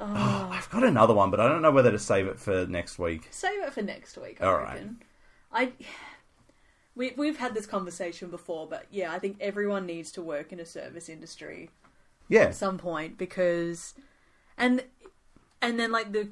Oh, 0.00 0.48
I've 0.52 0.70
got 0.70 0.84
another 0.84 1.12
one, 1.12 1.28
but 1.30 1.40
I 1.40 1.48
don't 1.48 1.60
know 1.60 1.72
whether 1.72 1.90
to 1.90 1.98
save 1.98 2.28
it 2.28 2.38
for 2.38 2.66
next 2.66 3.00
week. 3.00 3.26
Save 3.32 3.64
it 3.64 3.72
for 3.72 3.82
next 3.82 4.16
week. 4.16 4.40
I 4.40 4.46
All 4.46 4.54
right. 4.56 4.74
reckon. 4.74 5.02
I 5.52 5.72
we 6.94 7.12
we've 7.16 7.36
had 7.38 7.52
this 7.52 7.66
conversation 7.66 8.30
before, 8.30 8.68
but 8.68 8.86
yeah, 8.92 9.12
I 9.12 9.18
think 9.18 9.38
everyone 9.40 9.86
needs 9.86 10.12
to 10.12 10.22
work 10.22 10.52
in 10.52 10.60
a 10.60 10.64
service 10.64 11.08
industry 11.08 11.70
Yeah. 12.28 12.42
at 12.44 12.54
some 12.54 12.78
point 12.78 13.18
because, 13.18 13.94
and 14.56 14.84
and 15.60 15.80
then 15.80 15.90
like 15.90 16.12
the 16.12 16.28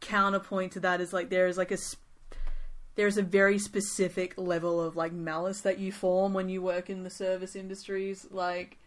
counterpoint 0.00 0.72
to 0.72 0.80
that 0.80 1.02
is 1.02 1.12
like 1.12 1.28
there 1.28 1.46
is 1.46 1.58
like 1.58 1.70
a 1.70 1.74
s- 1.74 1.96
there's 2.94 3.16
a 3.16 3.22
very 3.22 3.58
specific 3.58 4.34
level 4.36 4.80
of 4.80 4.96
like 4.96 5.12
malice 5.12 5.60
that 5.62 5.78
you 5.78 5.92
form 5.92 6.32
when 6.34 6.48
you 6.48 6.62
work 6.62 6.90
in 6.90 7.04
the 7.04 7.10
service 7.10 7.56
industries, 7.56 8.26
like 8.30 8.78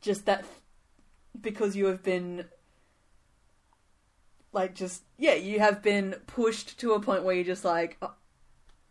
just 0.00 0.26
that 0.26 0.44
because 1.40 1.76
you 1.76 1.86
have 1.86 2.02
been 2.02 2.44
like 4.52 4.74
just 4.74 5.02
yeah 5.16 5.34
you 5.34 5.58
have 5.60 5.82
been 5.82 6.14
pushed 6.26 6.78
to 6.78 6.92
a 6.92 7.00
point 7.00 7.24
where 7.24 7.34
you're 7.34 7.44
just 7.44 7.64
like 7.64 7.96
oh, 8.02 8.12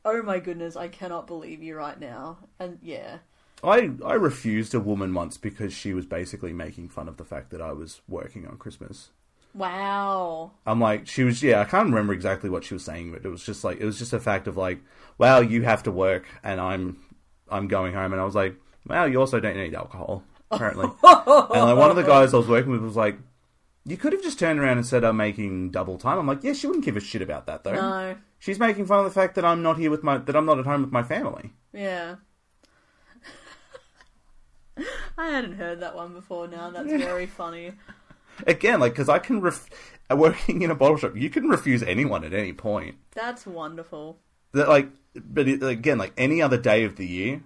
oh 0.03 0.23
my 0.23 0.39
goodness 0.39 0.75
i 0.75 0.87
cannot 0.87 1.27
believe 1.27 1.61
you 1.61 1.75
right 1.75 1.99
now 1.99 2.37
and 2.59 2.79
yeah 2.81 3.19
I, 3.63 3.91
I 4.03 4.13
refused 4.13 4.73
a 4.73 4.79
woman 4.79 5.13
once 5.13 5.37
because 5.37 5.71
she 5.71 5.93
was 5.93 6.07
basically 6.07 6.51
making 6.51 6.89
fun 6.89 7.07
of 7.07 7.17
the 7.17 7.25
fact 7.25 7.51
that 7.51 7.61
I 7.61 7.73
was 7.73 8.01
working 8.07 8.47
on 8.47 8.57
Christmas. 8.57 9.11
Wow 9.53 10.51
I'm 10.65 10.79
like, 10.79 11.07
she 11.07 11.23
was, 11.23 11.43
yeah, 11.43 11.59
I 11.61 11.65
can't 11.65 11.89
remember 11.89 12.13
exactly 12.13 12.49
what 12.49 12.63
she 12.63 12.73
was 12.73 12.85
saying, 12.85 13.11
but 13.11 13.25
it 13.25 13.29
was 13.29 13.43
just 13.43 13.63
like, 13.63 13.79
it 13.79 13.85
was 13.85 13.99
just 13.99 14.13
a 14.13 14.19
fact 14.19 14.47
of 14.47 14.55
like, 14.57 14.79
well, 15.17 15.43
you 15.43 15.63
have 15.63 15.83
to 15.83 15.91
work 15.91 16.25
and 16.43 16.59
I'm, 16.61 16.97
I'm 17.49 17.67
going 17.67 17.93
home. 17.93 18.13
And 18.13 18.21
I 18.21 18.25
was 18.25 18.35
like, 18.35 18.55
well, 18.87 19.07
you 19.07 19.19
also 19.19 19.39
don't 19.39 19.57
need 19.57 19.75
alcohol, 19.75 20.23
apparently. 20.49 20.85
and 21.03 21.03
like 21.03 21.77
one 21.77 21.89
of 21.89 21.95
the 21.95 22.03
guys 22.03 22.33
I 22.33 22.37
was 22.37 22.47
working 22.47 22.71
with 22.71 22.81
was 22.81 22.95
like, 22.95 23.17
you 23.85 23.97
could 23.97 24.13
have 24.13 24.21
just 24.23 24.39
turned 24.39 24.59
around 24.59 24.77
and 24.77 24.85
said 24.85 25.03
I'm 25.03 25.17
making 25.17 25.71
double 25.71 25.97
time. 25.97 26.17
I'm 26.19 26.27
like, 26.27 26.43
yeah, 26.43 26.53
she 26.53 26.67
wouldn't 26.67 26.85
give 26.85 26.95
a 26.97 27.01
shit 27.01 27.21
about 27.21 27.45
that 27.47 27.63
though. 27.63 27.73
no 27.73 28.15
She's 28.39 28.57
making 28.59 28.85
fun 28.85 28.99
of 28.99 29.05
the 29.05 29.11
fact 29.11 29.35
that 29.35 29.45
I'm 29.45 29.61
not 29.61 29.77
here 29.77 29.91
with 29.91 30.03
my, 30.03 30.17
that 30.17 30.35
I'm 30.35 30.45
not 30.45 30.57
at 30.59 30.65
home 30.65 30.81
with 30.81 30.91
my 30.91 31.03
family. 31.03 31.53
yeah 31.73 32.15
i 35.17 35.27
hadn't 35.29 35.53
heard 35.53 35.79
that 35.81 35.95
one 35.95 36.13
before 36.13 36.47
now 36.47 36.69
that's 36.69 36.87
very 36.89 37.25
funny 37.27 37.73
Again, 38.47 38.79
like, 38.79 38.93
because 38.93 39.09
I 39.09 39.19
can, 39.19 39.41
ref- 39.41 39.69
working 40.09 40.61
in 40.61 40.71
a 40.71 40.75
bottle 40.75 40.97
shop, 40.97 41.15
you 41.15 41.29
can 41.29 41.47
refuse 41.47 41.83
anyone 41.83 42.23
at 42.23 42.33
any 42.33 42.53
point. 42.53 42.95
that's 43.11 43.45
wonderful. 43.45 44.19
That 44.53 44.67
like 44.67 44.89
but 45.15 45.47
it, 45.47 45.61
again 45.63 45.97
like 45.97 46.13
any 46.17 46.41
other 46.41 46.57
day 46.57 46.83
of 46.83 46.95
the 46.95 47.05
year 47.05 47.41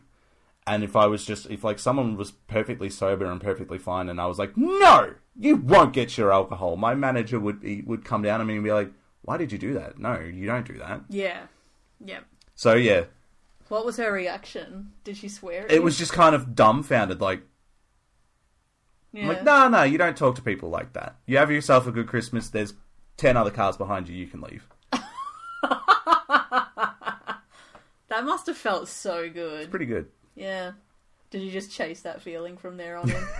and 0.67 0.83
if 0.83 0.95
i 0.95 1.05
was 1.07 1.25
just 1.25 1.47
if 1.49 1.63
like 1.63 1.79
someone 1.79 2.15
was 2.15 2.31
perfectly 2.31 2.89
sober 2.89 3.25
and 3.25 3.41
perfectly 3.41 3.77
fine 3.79 4.07
and 4.09 4.19
i 4.21 4.25
was 4.27 4.37
like 4.37 4.55
no 4.55 5.13
you 5.35 5.55
won't 5.55 5.93
get 5.93 6.15
your 6.17 6.31
alcohol 6.31 6.75
my 6.75 6.93
manager 6.95 7.39
would 7.39 7.59
be 7.61 7.81
would 7.81 8.05
come 8.05 8.21
down 8.21 8.39
on 8.41 8.47
me 8.47 8.55
and 8.55 8.63
be 8.63 8.71
like 8.71 8.91
why 9.23 9.37
did 9.37 9.51
you 9.51 9.57
do 9.57 9.73
that? 9.73 9.97
No 9.97 10.19
you 10.19 10.45
don't 10.45 10.67
do 10.67 10.77
that. 10.77 11.01
Yeah. 11.09 11.47
Yeah 12.03 12.19
so 12.53 12.73
yeah. 12.75 13.05
What 13.69 13.83
was 13.85 13.97
her 13.97 14.11
reaction? 14.11 14.91
Did 15.03 15.17
she 15.17 15.27
swear 15.27 15.65
it 15.65 15.75
you? 15.75 15.81
was 15.81 15.97
just 15.97 16.13
kind 16.13 16.35
of 16.35 16.53
dumbfounded 16.55 17.19
like 17.21 17.41
yeah. 19.15 19.21
I'm 19.23 19.27
like 19.29 19.43
no 19.43 19.67
no 19.69 19.83
you 19.83 19.97
don't 19.97 20.17
talk 20.17 20.35
to 20.35 20.41
people 20.41 20.69
like 20.69 20.93
that. 20.93 21.15
You 21.25 21.37
have 21.37 21.51
yourself 21.51 21.87
a 21.87 21.91
good 21.91 22.07
christmas 22.07 22.49
there's 22.49 22.73
10 23.17 23.37
other 23.37 23.51
cars 23.51 23.77
behind 23.77 24.07
you 24.09 24.15
you 24.15 24.27
can 24.27 24.41
leave. 24.41 24.67
That 28.07 28.23
must 28.23 28.47
have 28.47 28.55
felt 28.55 28.87
so 28.87 29.29
good. 29.29 29.69
Pretty 29.69 29.87
good. 29.87 30.07
Yeah. 30.35 30.71
Did 31.31 31.41
you 31.41 31.51
just 31.51 31.71
chase 31.71 32.01
that 32.01 32.21
feeling 32.21 32.55
from 32.55 32.77
there 32.77 32.97
on 32.97 33.09
in? 33.09 33.23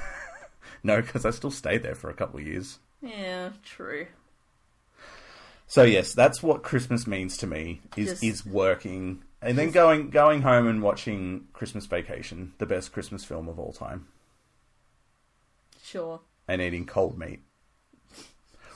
No 0.84 1.01
because 1.01 1.26
i 1.26 1.30
still 1.30 1.51
stayed 1.51 1.84
there 1.84 1.95
for 1.95 2.09
a 2.09 2.13
couple 2.13 2.39
of 2.39 2.45
years. 2.45 2.80
Yeah 3.01 3.49
true. 3.63 4.07
So 5.67 5.84
yes, 5.84 6.13
that's 6.13 6.43
what 6.43 6.63
Christmas 6.63 7.07
means 7.07 7.38
to 7.38 7.47
me 7.47 7.82
is 7.95 8.09
Just- 8.09 8.23
is 8.23 8.45
working 8.45 9.23
and 9.41 9.57
then 9.57 9.71
going 9.71 10.09
going 10.09 10.41
home 10.41 10.67
and 10.67 10.82
watching 10.82 11.47
Christmas 11.53 11.86
Vacation, 11.86 12.53
the 12.57 12.65
best 12.65 12.91
Christmas 12.91 13.23
film 13.23 13.47
of 13.47 13.59
all 13.59 13.71
time, 13.71 14.07
sure 15.86 16.19
and 16.47 16.61
eating 16.61 16.86
cold 16.86 17.17
meat. 17.17 17.41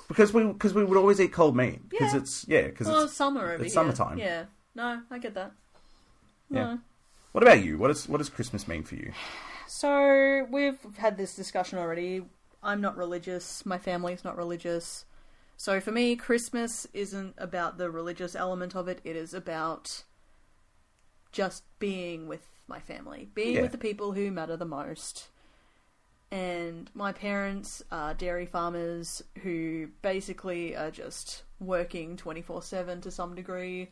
Because 0.08 0.34
we 0.34 0.44
because 0.46 0.74
we 0.74 0.84
would 0.84 0.98
always 0.98 1.20
eat 1.20 1.32
cold 1.34 1.56
meat 1.56 1.88
because 1.90 2.14
Yeah. 2.14 2.20
it's 2.20 2.46
yeah 2.48 2.62
because 2.68 2.88
well 2.88 3.04
it's 3.04 3.14
summer 3.14 3.42
over 3.52 3.54
it's 3.64 3.64
here. 3.64 3.70
summertime. 3.70 4.18
yeah 4.18 4.46
no 4.76 5.02
i 5.12 5.18
get 5.20 5.34
that 5.36 5.52
yeah. 6.52 6.64
No. 6.64 6.80
What 7.32 7.44
about 7.44 7.64
you? 7.64 7.78
What 7.78 7.92
is 7.92 8.10
what 8.10 8.18
does 8.18 8.30
Christmas 8.30 8.68
mean 8.68 8.82
for 8.84 8.96
you? 8.96 9.12
So 9.68 10.48
we've 10.50 10.80
had 10.98 11.16
this 11.16 11.36
discussion 11.36 11.78
already. 11.78 12.24
I'm 12.64 12.82
not 12.82 12.98
religious. 12.98 13.64
My 13.68 13.78
family's 13.78 14.24
not 14.24 14.36
religious. 14.36 15.06
So 15.58 15.80
for 15.80 15.92
me, 15.92 16.16
Christmas 16.16 16.88
isn't 16.92 17.36
about 17.38 17.78
the 17.78 17.92
religious 17.92 18.36
element 18.36 18.76
of 18.76 18.88
it. 18.88 19.00
It 19.04 19.16
is 19.16 19.32
about 19.36 20.04
just 21.32 21.64
being 21.78 22.28
with 22.28 22.48
my 22.68 22.80
family, 22.80 23.30
being 23.36 23.56
Yeah. 23.58 23.62
with 23.62 23.72
the 23.74 23.78
people 23.78 24.14
who 24.14 24.32
matter 24.32 24.58
the 24.58 24.66
most. 24.66 25.28
And 26.32 26.90
my 26.94 27.12
parents 27.12 27.84
are 27.92 28.14
dairy 28.14 28.46
farmers 28.46 29.24
who 29.42 29.88
basically 30.02 30.76
are 30.76 30.92
just 30.92 31.44
working 31.60 32.18
24 32.18 32.62
7 32.62 33.02
to 33.02 33.12
some 33.12 33.36
degree. 33.36 33.90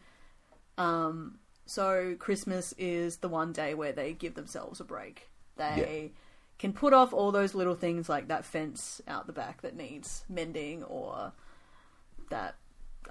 Um, 0.78 1.40
so 1.66 2.16
Christmas 2.20 2.74
is 2.78 3.18
the 3.18 3.28
one 3.28 3.52
day 3.52 3.74
where 3.74 3.92
they 3.92 4.14
give 4.14 4.36
themselves 4.36 4.80
a 4.80 4.84
break. 4.84 5.30
They 5.58 6.12
can 6.60 6.74
put 6.74 6.94
off 6.94 7.14
all 7.14 7.32
those 7.32 7.54
little 7.56 7.76
things 7.76 8.10
like 8.10 8.28
that 8.28 8.46
fence 8.46 9.02
out 9.08 9.28
the 9.28 9.34
back 9.34 9.62
that 9.62 9.76
needs 9.76 10.24
mending 10.30 10.84
or 10.84 11.32
that 12.30 12.56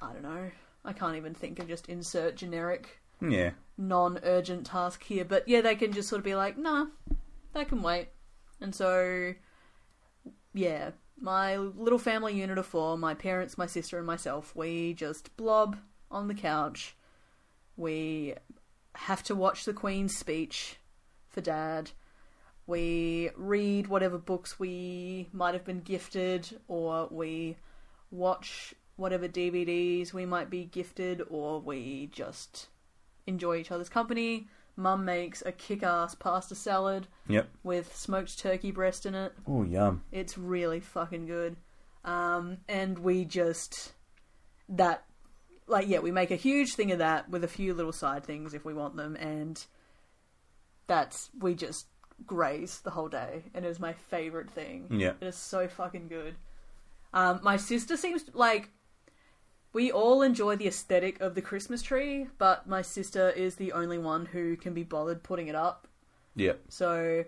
I 0.01 0.13
don't 0.13 0.23
know. 0.23 0.51
I 0.85 0.93
can't 0.93 1.17
even 1.17 1.35
think 1.35 1.59
of 1.59 1.69
just 1.69 1.89
insert 1.89 2.37
generic 2.37 3.01
Yeah, 3.21 3.51
non-urgent 3.77 4.67
task 4.67 5.03
here, 5.05 5.25
but 5.25 5.49
yeah, 5.49 5.61
they 5.61 5.75
can 5.75 5.93
just 5.93 6.09
sort 6.09 6.19
of 6.21 6.25
be 6.25 6.35
like, 6.35 6.57
nah, 6.57 6.87
that 7.55 7.69
can 7.69 7.83
wait. 7.83 8.09
And 8.61 8.75
so, 8.75 9.35
yeah, 10.55 10.91
my 11.21 11.57
little 11.57 11.99
family 11.99 12.35
unit 12.35 12.59
of 12.59 12.67
four, 12.67 12.97
my 12.99 13.15
parents, 13.15 13.59
my 13.59 13.67
sister, 13.67 13.99
and 13.99 14.07
myself, 14.07 14.55
we 14.55 14.95
just 14.95 15.37
blob 15.37 15.77
on 16.11 16.29
the 16.29 16.35
couch. 16.35 16.97
We 17.77 18.35
have 18.95 19.23
to 19.25 19.35
watch 19.35 19.65
the 19.65 19.73
Queen's 19.73 20.17
speech 20.17 20.77
for 21.29 21.41
Dad. 21.41 21.91
We 22.67 23.31
read 23.37 23.87
whatever 23.87 24.19
books 24.19 24.59
we 24.59 25.29
might 25.33 25.55
have 25.55 25.65
been 25.65 25.81
gifted, 25.81 26.59
or 26.67 27.09
we 27.11 27.57
watch 28.11 28.75
whatever 28.97 29.29
DVDs 29.29 30.13
we 30.13 30.27
might 30.27 30.51
be 30.51 30.65
gifted, 30.65 31.23
or 31.29 31.61
we 31.61 32.09
just 32.13 32.69
enjoy 33.27 33.57
each 33.57 33.71
other's 33.71 33.89
company. 33.89 34.49
Mum 34.77 35.05
makes 35.05 35.43
a 35.47 35.53
kick 35.53 35.83
ass 35.83 36.15
pasta 36.15 36.55
salad 36.55 37.09
yep. 37.29 37.49
with 37.63 37.95
smoked 37.97 38.39
turkey 38.39 38.71
breast 38.71 39.07
in 39.07 39.15
it. 39.15 39.33
Oh 39.47 39.63
yum. 39.63 40.03
It's 40.13 40.37
really 40.37 40.81
fucking 40.81 41.27
good. 41.27 41.57
Um, 42.05 42.59
and 42.69 42.99
we 42.99 43.25
just 43.25 43.93
that 44.69 45.05
like 45.67 45.89
yeah, 45.89 46.01
we 46.01 46.13
make 46.13 46.31
a 46.31 46.37
huge 46.37 46.75
thing 46.75 46.93
of 46.93 46.99
that 46.99 47.29
with 47.29 47.43
a 47.43 47.49
few 47.49 47.75
little 47.75 47.93
side 47.93 48.25
things 48.25 48.55
if 48.55 48.65
we 48.65 48.75
want 48.75 48.97
them 48.97 49.17
and 49.17 49.65
that's 50.87 51.31
we 51.41 51.55
just 51.55 51.87
graze 52.25 52.81
the 52.81 52.91
whole 52.91 53.09
day, 53.09 53.45
and 53.55 53.65
it 53.65 53.69
was 53.69 53.81
my 53.81 53.93
favorite 53.93 54.51
thing. 54.51 54.87
Yeah. 54.91 55.13
it 55.21 55.27
is 55.27 55.37
so 55.37 55.69
fucking 55.69 56.09
good. 56.09 56.37
Um, 57.13 57.41
my 57.43 57.57
sister 57.57 57.97
seems 57.97 58.25
like 58.33 58.71
we 59.73 59.91
all 59.93 60.23
enjoy 60.23 60.57
the 60.57 60.67
aesthetic 60.69 61.21
of 61.21 61.35
the 61.35 61.43
Christmas 61.43 61.83
tree, 61.83 62.27
but 62.39 62.67
my 62.69 62.83
sister 62.83 63.31
is 63.31 63.57
the 63.57 63.73
only 63.73 63.99
one 63.99 64.27
who 64.27 64.57
can 64.57 64.73
be 64.75 64.83
bothered 64.83 65.23
putting 65.23 65.49
it 65.49 65.55
up. 65.55 65.87
Yeah. 66.35 66.53
So, 66.69 67.25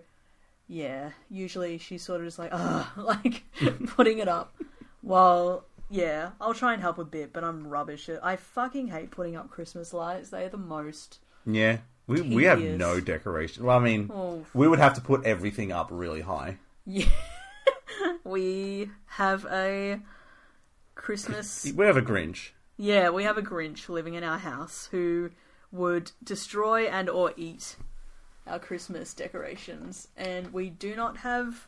yeah, 0.67 1.11
usually 1.29 1.77
she's 1.77 2.03
sort 2.03 2.21
of 2.21 2.27
just 2.27 2.39
like, 2.39 2.51
ah, 2.53 2.91
like 2.97 3.43
putting 3.87 4.19
it 4.19 4.27
up. 4.27 4.55
While, 5.01 5.65
yeah, 5.89 6.31
I'll 6.41 6.53
try 6.53 6.73
and 6.73 6.81
help 6.81 6.97
a 6.97 7.05
bit, 7.05 7.33
but 7.33 7.43
I'm 7.43 7.67
rubbish 7.67 8.09
at. 8.09 8.23
I 8.25 8.35
fucking 8.35 8.87
hate 8.87 9.11
putting 9.11 9.35
up 9.35 9.49
Christmas 9.49 9.93
lights. 9.93 10.29
They're 10.29 10.49
the 10.49 10.57
most. 10.57 11.19
Yeah. 11.45 11.77
We, 12.07 12.21
we 12.21 12.43
have 12.45 12.59
no 12.59 12.99
decoration. 12.99 13.63
Well, 13.65 13.77
I 13.77 13.79
mean, 13.83 14.09
Oh. 14.11 14.43
we 14.55 14.67
would 14.67 14.79
have 14.79 14.95
to 14.95 15.01
put 15.01 15.25
everything 15.25 15.71
up 15.71 15.89
really 15.91 16.21
high. 16.21 16.57
Yeah, 16.83 17.05
we 18.23 18.89
have 19.05 19.45
a 19.45 19.99
Christmas. 21.09 21.65
We 21.75 21.87
have 21.87 21.97
a 21.97 22.03
Grinch. 22.03 22.51
Yeah, 22.77 23.09
we 23.09 23.23
have 23.23 23.35
a 23.35 23.41
Grinch 23.41 23.89
living 23.89 24.13
in 24.13 24.23
our 24.23 24.37
house 24.37 24.89
who 24.91 25.31
would 25.71 26.11
destroy 26.23 26.83
and 26.83 27.09
or 27.09 27.33
eat 27.35 27.77
our 28.45 28.59
Christmas 28.59 29.15
decorations, 29.15 30.09
and 30.15 30.53
we 30.53 30.69
do 30.69 30.95
not 30.95 31.17
have 31.17 31.65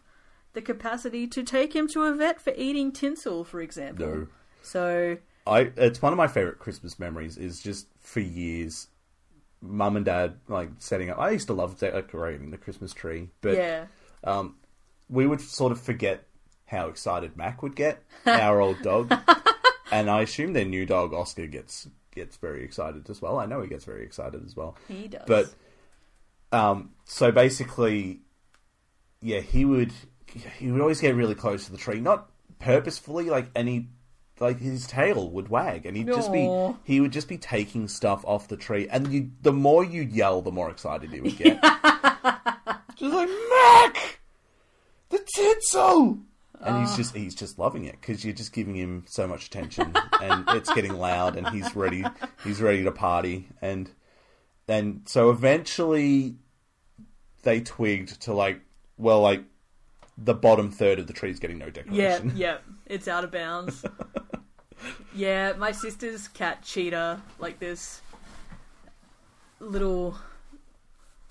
the 0.53 0.61
capacity 0.61 1.25
to 1.25 1.41
take 1.41 1.75
him 1.75 1.87
to 1.87 2.03
a 2.03 2.13
vet 2.13 2.39
for 2.39 2.53
eating 2.55 2.91
tinsel, 2.91 3.43
for 3.43 3.61
example. 3.61 4.05
No. 4.05 4.27
So 4.61 5.17
I 5.47 5.71
it's 5.75 6.03
one 6.03 6.13
of 6.13 6.17
my 6.17 6.27
favorite 6.27 6.59
Christmas 6.59 6.99
memories 6.99 7.35
is 7.35 7.63
just 7.63 7.87
for 7.99 8.19
years 8.19 8.89
mum 9.59 9.95
and 9.95 10.05
dad 10.05 10.35
like 10.49 10.69
setting 10.77 11.09
up 11.09 11.17
I 11.17 11.31
used 11.31 11.47
to 11.47 11.53
love 11.53 11.79
decorating 11.79 12.51
the 12.51 12.57
Christmas 12.57 12.93
tree 12.93 13.29
but 13.41 13.55
yeah, 13.57 13.85
um 14.23 14.57
we 15.09 15.25
would 15.25 15.41
sort 15.41 15.71
of 15.71 15.81
forget 15.81 16.25
how 16.71 16.87
excited 16.87 17.37
Mac 17.37 17.61
would 17.61 17.75
get 17.75 18.01
our 18.25 18.59
old 18.61 18.81
dog. 18.81 19.13
And 19.91 20.09
I 20.09 20.21
assume 20.21 20.53
their 20.53 20.65
new 20.65 20.85
dog 20.85 21.13
Oscar 21.13 21.45
gets 21.47 21.87
gets 22.15 22.37
very 22.37 22.63
excited 22.63 23.09
as 23.09 23.21
well. 23.21 23.37
I 23.39 23.45
know 23.45 23.61
he 23.61 23.67
gets 23.67 23.85
very 23.85 24.03
excited 24.03 24.43
as 24.45 24.55
well. 24.55 24.75
He 24.87 25.07
does. 25.07 25.23
but 25.27 25.53
um 26.51 26.91
so 27.05 27.31
basically 27.31 28.19
yeah 29.21 29.39
he 29.39 29.63
would 29.63 29.93
he 30.57 30.71
would 30.71 30.81
always 30.81 30.99
get 30.99 31.15
really 31.15 31.35
close 31.35 31.65
to 31.65 31.71
the 31.71 31.77
tree. 31.77 31.99
Not 31.99 32.29
purposefully 32.59 33.29
like 33.29 33.49
any 33.55 33.89
like 34.39 34.59
his 34.59 34.87
tail 34.87 35.29
would 35.29 35.49
wag 35.49 35.85
and 35.85 35.95
he'd 35.95 36.07
just 36.07 36.31
be 36.31 36.49
he 36.83 36.99
would 36.99 37.11
just 37.11 37.27
be 37.27 37.37
taking 37.37 37.87
stuff 37.87 38.23
off 38.25 38.47
the 38.47 38.57
tree. 38.57 38.87
And 38.89 39.11
you 39.13 39.31
the 39.41 39.53
more 39.53 39.83
you 39.83 40.01
yell 40.01 40.41
the 40.41 40.51
more 40.51 40.69
excited 40.69 41.11
he 41.11 41.21
would 41.21 41.37
get. 41.37 41.61
Just 42.97 43.15
like 43.15 43.29
mac! 43.29 44.19
The 45.09 45.19
tinsel 45.35 46.19
and 46.63 46.79
he's 46.79 46.93
oh. 46.93 46.97
just 46.97 47.15
he's 47.15 47.35
just 47.35 47.59
loving 47.59 47.85
it 47.85 47.99
because 47.99 48.23
you're 48.23 48.33
just 48.33 48.53
giving 48.53 48.75
him 48.75 49.03
so 49.07 49.27
much 49.27 49.47
attention 49.47 49.93
and 50.21 50.45
it's 50.49 50.71
getting 50.73 50.93
loud 50.93 51.35
and 51.35 51.47
he's 51.49 51.75
ready 51.75 52.03
he's 52.43 52.61
ready 52.61 52.83
to 52.83 52.91
party 52.91 53.47
and 53.61 53.91
and 54.67 55.01
so 55.05 55.29
eventually 55.29 56.35
they 57.43 57.59
twigged 57.59 58.21
to 58.21 58.33
like 58.33 58.61
well 58.97 59.21
like 59.21 59.43
the 60.17 60.33
bottom 60.33 60.71
third 60.71 60.99
of 60.99 61.07
the 61.07 61.13
tree 61.13 61.31
is 61.31 61.39
getting 61.39 61.57
no 61.57 61.69
decoration. 61.69 62.33
yeah, 62.35 62.53
yeah, 62.53 62.57
it's 62.85 63.07
out 63.07 63.23
of 63.23 63.31
bounds. 63.31 63.83
yeah, 65.15 65.53
my 65.53 65.71
sister's 65.71 66.27
cat 66.27 66.61
Cheetah, 66.63 67.21
like 67.39 67.59
this 67.59 68.01
little. 69.59 70.17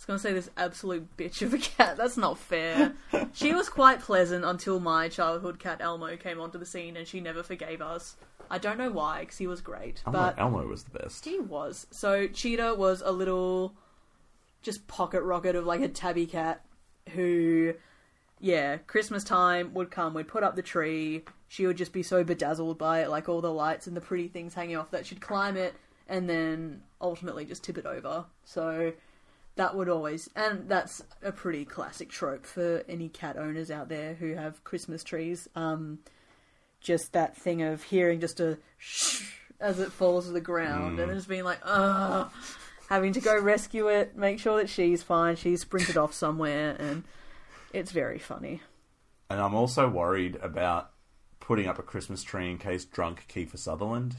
I 0.01 0.13
was 0.13 0.23
gonna 0.23 0.31
say 0.31 0.33
this 0.33 0.51
absolute 0.57 1.17
bitch 1.19 1.43
of 1.43 1.53
a 1.53 1.59
cat. 1.59 1.97
That's 1.99 2.17
not 2.17 2.39
fair. 2.39 2.95
she 3.35 3.53
was 3.53 3.69
quite 3.69 4.01
pleasant 4.01 4.45
until 4.45 4.81
my 4.81 5.09
childhood 5.09 5.59
cat 5.59 5.81
Elmo 5.81 6.17
came 6.17 6.41
onto 6.41 6.59
the 6.59 6.65
scene, 6.65 6.97
and 6.97 7.07
she 7.07 7.21
never 7.21 7.43
forgave 7.43 7.83
us. 7.83 8.17
I 8.51 8.59
don't 8.59 8.79
know 8.79 8.91
why, 8.91 9.21
because 9.21 9.39
he 9.39 9.47
was 9.47 9.61
great, 9.61 10.03
Elmo, 10.07 10.19
but 10.19 10.39
Elmo 10.39 10.67
was 10.67 10.85
the 10.85 10.99
best 10.99 11.25
he 11.25 11.39
was. 11.39 11.87
So 11.91 12.27
Cheetah 12.27 12.75
was 12.75 13.03
a 13.05 13.13
little 13.13 13.75
just 14.63 14.89
pocket 14.89 15.23
rocket 15.23 15.55
of 15.55 15.67
like 15.67 15.83
a 15.83 15.89
tabby 15.89 16.27
cat 16.27 16.65
who 17.11 17.75
yeah, 18.41 18.79
Christmas 18.79 19.23
time 19.23 19.75
would 19.75 19.91
come, 19.91 20.15
we'd 20.15 20.27
put 20.27 20.43
up 20.43 20.57
the 20.57 20.63
tree, 20.63 21.25
she 21.47 21.67
would 21.67 21.77
just 21.77 21.93
be 21.93 22.03
so 22.03 22.25
bedazzled 22.25 22.79
by 22.79 23.03
it, 23.03 23.11
like 23.11 23.29
all 23.29 23.43
the 23.43 23.53
lights 23.53 23.87
and 23.87 23.95
the 23.95 24.01
pretty 24.01 24.29
things 24.29 24.55
hanging 24.55 24.77
off 24.77 24.91
that 24.93 25.05
she'd 25.05 25.21
climb 25.21 25.59
it 25.59 25.75
and 26.09 26.29
then 26.29 26.83
ultimately 27.01 27.45
just 27.45 27.63
tip 27.63 27.77
it 27.77 27.87
over. 27.87 28.25
So 28.45 28.93
that 29.57 29.75
would 29.77 29.89
always 29.89 30.29
and 30.37 30.69
that's 30.69 31.03
a 31.23 31.33
pretty 31.33 31.65
classic 31.65 32.09
trope 32.09 32.47
for 32.47 32.83
any 32.89 33.09
cat 33.09 33.37
owners 33.37 33.71
out 33.71 33.89
there 33.89 34.15
who 34.15 34.35
have 34.35 34.63
Christmas 34.65 35.03
trees. 35.05 35.49
Um 35.55 35.99
just 36.81 37.13
that 37.13 37.37
thing 37.37 37.61
of 37.63 37.83
hearing 37.83 38.21
just 38.21 38.41
a 38.41 38.59
shh 38.79 39.23
as 39.61 39.79
it 39.81 39.93
falls 39.93 40.27
to 40.27 40.33
the 40.33 40.41
ground 40.41 40.99
and 40.99 41.13
just 41.13 41.29
being 41.29 41.45
like, 41.45 41.59
ugh, 41.65 42.31
having 42.89 43.13
to 43.13 43.21
go 43.21 43.39
rescue 43.39 43.89
it, 43.89 44.17
make 44.17 44.39
sure 44.39 44.57
that 44.57 44.71
she's 44.71 45.03
fine, 45.03 45.37
she's 45.37 45.61
sprinted 45.61 45.99
off 45.99 46.15
somewhere, 46.15 46.75
and 46.79 47.05
it's 47.75 47.93
very 47.93 48.19
funny. 48.19 48.63
and 49.29 49.39
I'm 49.39 49.55
also 49.55 49.87
worried 49.87 50.37
about 50.37 50.93
putting 51.41 51.67
up 51.67 51.79
a 51.79 51.83
Christmas 51.83 52.23
tree 52.23 52.51
in 52.51 52.57
case 52.57 52.87
drunk 52.87 53.27
Kiefer 53.29 53.59
Sutherland 53.59 54.17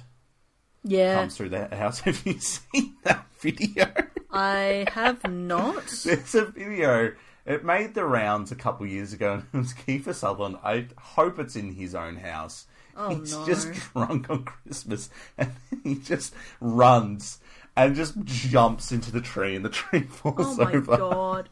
Yeah, 0.83 1.15
comes 1.15 1.35
through 1.35 1.49
the 1.49 1.75
house. 1.75 1.99
Have 2.01 2.21
you 2.23 2.39
seen 2.39 2.93
that 3.03 3.25
video? 3.41 3.91
I 4.31 4.85
have 4.93 5.29
not. 5.29 5.87
There's 6.03 6.35
a 6.35 6.45
video. 6.45 7.13
It 7.45 7.65
made 7.65 7.95
the 7.95 8.05
rounds 8.05 8.51
a 8.51 8.55
couple 8.55 8.85
years 8.85 9.13
ago, 9.13 9.33
and 9.33 9.43
it 9.53 9.57
was 9.57 9.73
Kiefer 9.73 10.13
Sutherland. 10.13 10.57
I 10.63 10.85
hope 10.97 11.39
it's 11.39 11.55
in 11.55 11.73
his 11.73 11.95
own 11.95 12.17
house. 12.17 12.67
Oh, 12.95 13.15
He's 13.15 13.33
no. 13.33 13.45
just 13.45 13.71
drunk 13.93 14.29
on 14.29 14.43
Christmas, 14.43 15.09
and 15.37 15.51
he 15.83 15.95
just 15.95 16.33
runs 16.59 17.39
and 17.75 17.95
just 17.95 18.21
jumps 18.25 18.91
into 18.91 19.11
the 19.11 19.21
tree, 19.21 19.55
and 19.55 19.63
the 19.65 19.69
tree 19.69 20.01
falls 20.01 20.59
over. 20.59 20.63
Oh 20.63 20.65
my 20.65 20.73
over. 20.73 20.97
god. 20.97 21.49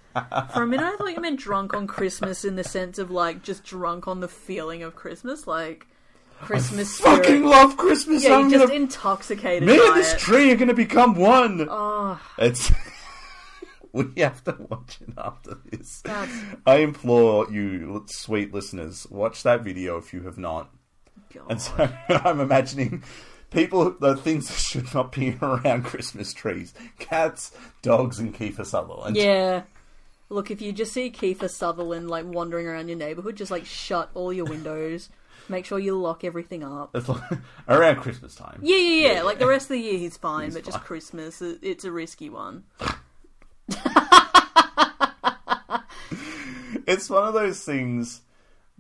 For 0.54 0.64
a 0.64 0.68
minute 0.68 0.86
I 0.86 0.96
thought 0.98 1.14
you 1.16 1.22
meant 1.22 1.40
drunk 1.40 1.74
on 1.74 1.88
Christmas 1.88 2.44
in 2.44 2.56
the 2.58 2.64
sense 2.64 3.00
of 3.00 3.10
like 3.10 3.42
just 3.42 3.64
drunk 3.64 4.08
on 4.08 4.20
the 4.20 4.28
feeling 4.28 4.84
of 4.84 4.96
Christmas, 4.96 5.48
like 5.48 5.88
Christmas 6.42 6.96
spirit. 6.96 7.18
Fucking 7.26 7.44
love 7.44 7.78
Christmas. 7.78 8.24
yeah, 8.24 8.36
I'm 8.36 8.50
you're 8.50 8.60
just 8.60 8.72
gonna 8.72 8.82
intoxicated 8.84 9.68
me 9.68 9.78
by 9.78 9.84
and 9.88 9.96
this 9.98 10.14
it. 10.14 10.20
tree 10.20 10.52
are 10.52 10.56
gonna 10.56 10.74
become 10.74 11.16
one. 11.16 11.68
oh, 11.70 12.20
It's. 12.38 12.72
we 13.94 14.06
have 14.18 14.44
to 14.44 14.56
watch 14.70 15.00
it 15.02 15.14
after 15.18 15.58
this. 15.70 16.02
That's- 16.02 16.44
I 16.66 16.78
implore 16.78 17.52
you, 17.52 18.06
sweet 18.08 18.54
listeners, 18.54 19.08
watch 19.10 19.44
that 19.44 19.62
video 19.64 19.98
if 19.98 20.14
you 20.14 20.22
have 20.24 20.38
not. 20.38 20.70
God. 21.34 21.46
And 21.50 21.62
so 21.62 21.90
I'm 22.10 22.40
imagining 22.40 23.04
people, 23.52 23.92
the 24.00 24.16
things 24.16 24.48
that 24.48 24.58
should 24.60 24.94
not 24.94 25.12
be 25.12 25.38
around 25.42 25.84
Christmas 25.84 26.34
trees 26.34 26.74
cats, 27.00 27.52
dogs, 27.82 28.20
and 28.20 28.34
Kiefer 28.34 28.66
Sutherland. 28.66 29.16
Yeah. 29.16 29.64
Look, 30.32 30.52
if 30.52 30.62
you 30.62 30.72
just 30.72 30.94
see 30.94 31.10
Kiefer 31.10 31.50
Sutherland 31.50 32.10
like 32.10 32.26
wandering 32.26 32.68
around 32.68 32.88
your 32.88 32.98
neighborhood, 32.98 33.36
just 33.36 33.50
like 33.52 33.66
shut 33.66 34.12
all 34.14 34.32
your 34.32 34.46
windows. 34.46 35.10
Make 35.50 35.66
sure 35.66 35.80
you 35.80 36.00
lock 36.00 36.24
everything 36.24 36.64
up. 36.64 36.92
It's 36.96 37.10
like, 37.10 37.22
around 37.68 37.98
Christmas 37.98 38.36
time. 38.36 38.60
Yeah, 38.62 38.78
yeah, 38.78 39.14
yeah. 39.14 39.22
Like 39.24 39.40
the 39.40 39.48
rest 39.48 39.66
of 39.66 39.70
the 39.70 39.80
year, 39.80 39.98
he's 39.98 40.16
fine, 40.18 40.46
He's 40.46 40.54
but 40.56 40.64
just 40.64 40.78
fine. 40.78 40.86
Christmas, 40.86 41.42
it- 41.42 41.60
it's 41.62 41.84
a 41.86 41.92
risky 41.92 42.30
one. 42.30 42.64
It's 46.88 47.08
one 47.10 47.24
of 47.28 47.36
those 47.36 47.64
things 47.64 48.22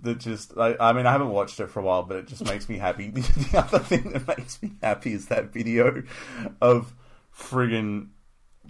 that 0.01 0.17
just, 0.17 0.57
I, 0.57 0.75
I 0.79 0.93
mean, 0.93 1.05
I 1.05 1.11
haven't 1.11 1.29
watched 1.29 1.59
it 1.59 1.67
for 1.69 1.79
a 1.79 1.83
while, 1.83 2.01
but 2.01 2.17
it 2.17 2.27
just 2.27 2.43
makes 2.43 2.67
me 2.67 2.77
happy. 2.79 3.09
The, 3.11 3.21
the 3.51 3.59
other 3.59 3.79
thing 3.79 4.11
that 4.13 4.27
makes 4.27 4.61
me 4.63 4.71
happy 4.81 5.13
is 5.13 5.27
that 5.27 5.53
video 5.53 6.01
of 6.59 6.93
friggin' 7.37 8.07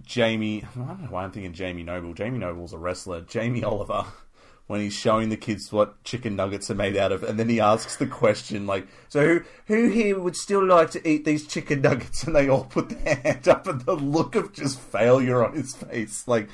Jamie, 0.05 0.65
I 0.75 0.77
don't 0.79 1.01
know 1.03 1.07
why 1.09 1.23
I'm 1.23 1.31
thinking 1.31 1.53
Jamie 1.53 1.83
Noble. 1.83 2.13
Jamie 2.13 2.39
Noble's 2.39 2.73
a 2.73 2.77
wrestler. 2.77 3.21
Jamie 3.21 3.63
Oliver, 3.63 4.05
when 4.69 4.81
he's 4.81 4.93
showing 4.93 5.29
the 5.29 5.35
kids 5.35 5.71
what 5.71 6.03
chicken 6.03 6.35
nuggets 6.35 6.69
are 6.69 6.75
made 6.75 6.95
out 6.95 7.11
of, 7.11 7.23
and 7.23 7.39
then 7.39 7.49
he 7.49 7.59
asks 7.59 7.95
the 7.95 8.05
question, 8.05 8.67
like, 8.67 8.87
so 9.07 9.25
who, 9.25 9.41
who 9.65 9.89
here 9.89 10.19
would 10.19 10.35
still 10.35 10.63
like 10.63 10.91
to 10.91 11.09
eat 11.09 11.25
these 11.25 11.47
chicken 11.47 11.81
nuggets? 11.81 12.23
And 12.27 12.35
they 12.35 12.47
all 12.47 12.65
put 12.65 12.89
their 12.89 13.15
hand 13.15 13.47
up, 13.47 13.65
and 13.65 13.81
the 13.81 13.95
look 13.95 14.35
of 14.35 14.53
just 14.53 14.79
failure 14.79 15.43
on 15.43 15.53
his 15.53 15.73
face. 15.75 16.27
Like, 16.27 16.49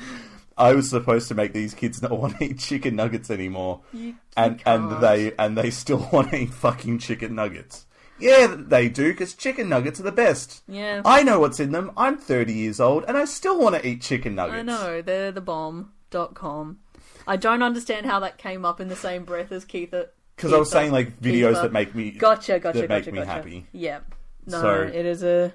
I 0.57 0.71
was 0.73 0.89
supposed 0.89 1.27
to 1.27 1.35
make 1.35 1.51
these 1.51 1.73
kids 1.73 2.01
not 2.01 2.11
want 2.17 2.37
to 2.37 2.45
eat 2.45 2.59
chicken 2.59 2.95
nuggets 2.95 3.29
anymore. 3.29 3.81
You- 3.91 4.15
and 4.37 4.53
you 4.59 4.63
and 4.65 4.89
can't. 4.89 5.01
they 5.01 5.33
and 5.37 5.57
they 5.57 5.69
still 5.69 6.07
want 6.13 6.31
to 6.31 6.37
eat 6.37 6.53
fucking 6.53 6.99
chicken 6.99 7.35
nuggets. 7.35 7.85
Yeah, 8.17 8.55
they 8.57 8.87
do 8.87 9.11
because 9.11 9.33
chicken 9.33 9.67
nuggets 9.67 9.99
are 9.99 10.03
the 10.03 10.11
best. 10.13 10.63
Yeah. 10.69 11.01
I 11.03 11.21
know 11.23 11.41
what's 11.41 11.59
in 11.59 11.73
them. 11.73 11.91
I'm 11.97 12.17
30 12.17 12.53
years 12.53 12.79
old 12.79 13.03
and 13.09 13.17
I 13.17 13.25
still 13.25 13.59
want 13.59 13.75
to 13.75 13.85
eat 13.85 14.01
chicken 14.01 14.35
nuggets. 14.35 14.57
I 14.59 14.61
know, 14.61 15.01
they're 15.01 15.33
the 15.33 15.41
bomb.com. 15.41 16.79
I 17.27 17.37
don't 17.37 17.63
understand 17.63 18.05
how 18.05 18.19
that 18.21 18.37
came 18.37 18.65
up 18.65 18.79
in 18.79 18.87
the 18.87 18.95
same 18.95 19.23
breath 19.25 19.51
as 19.51 19.65
Keith. 19.65 19.93
Because 20.35 20.53
I 20.53 20.57
was 20.57 20.69
saying 20.69 20.91
like 20.91 21.19
videos 21.21 21.53
Keitha. 21.55 21.61
that 21.63 21.71
make 21.73 21.95
me 21.95 22.11
Gotcha, 22.11 22.59
gotcha, 22.59 22.79
that 22.81 22.87
gotcha, 22.89 23.05
make 23.11 23.13
me 23.13 23.19
gotcha. 23.19 23.31
happy. 23.31 23.67
Yep. 23.71 24.13
No, 24.47 24.61
So- 24.61 24.81
it 24.83 25.05
is 25.05 25.23
a. 25.23 25.53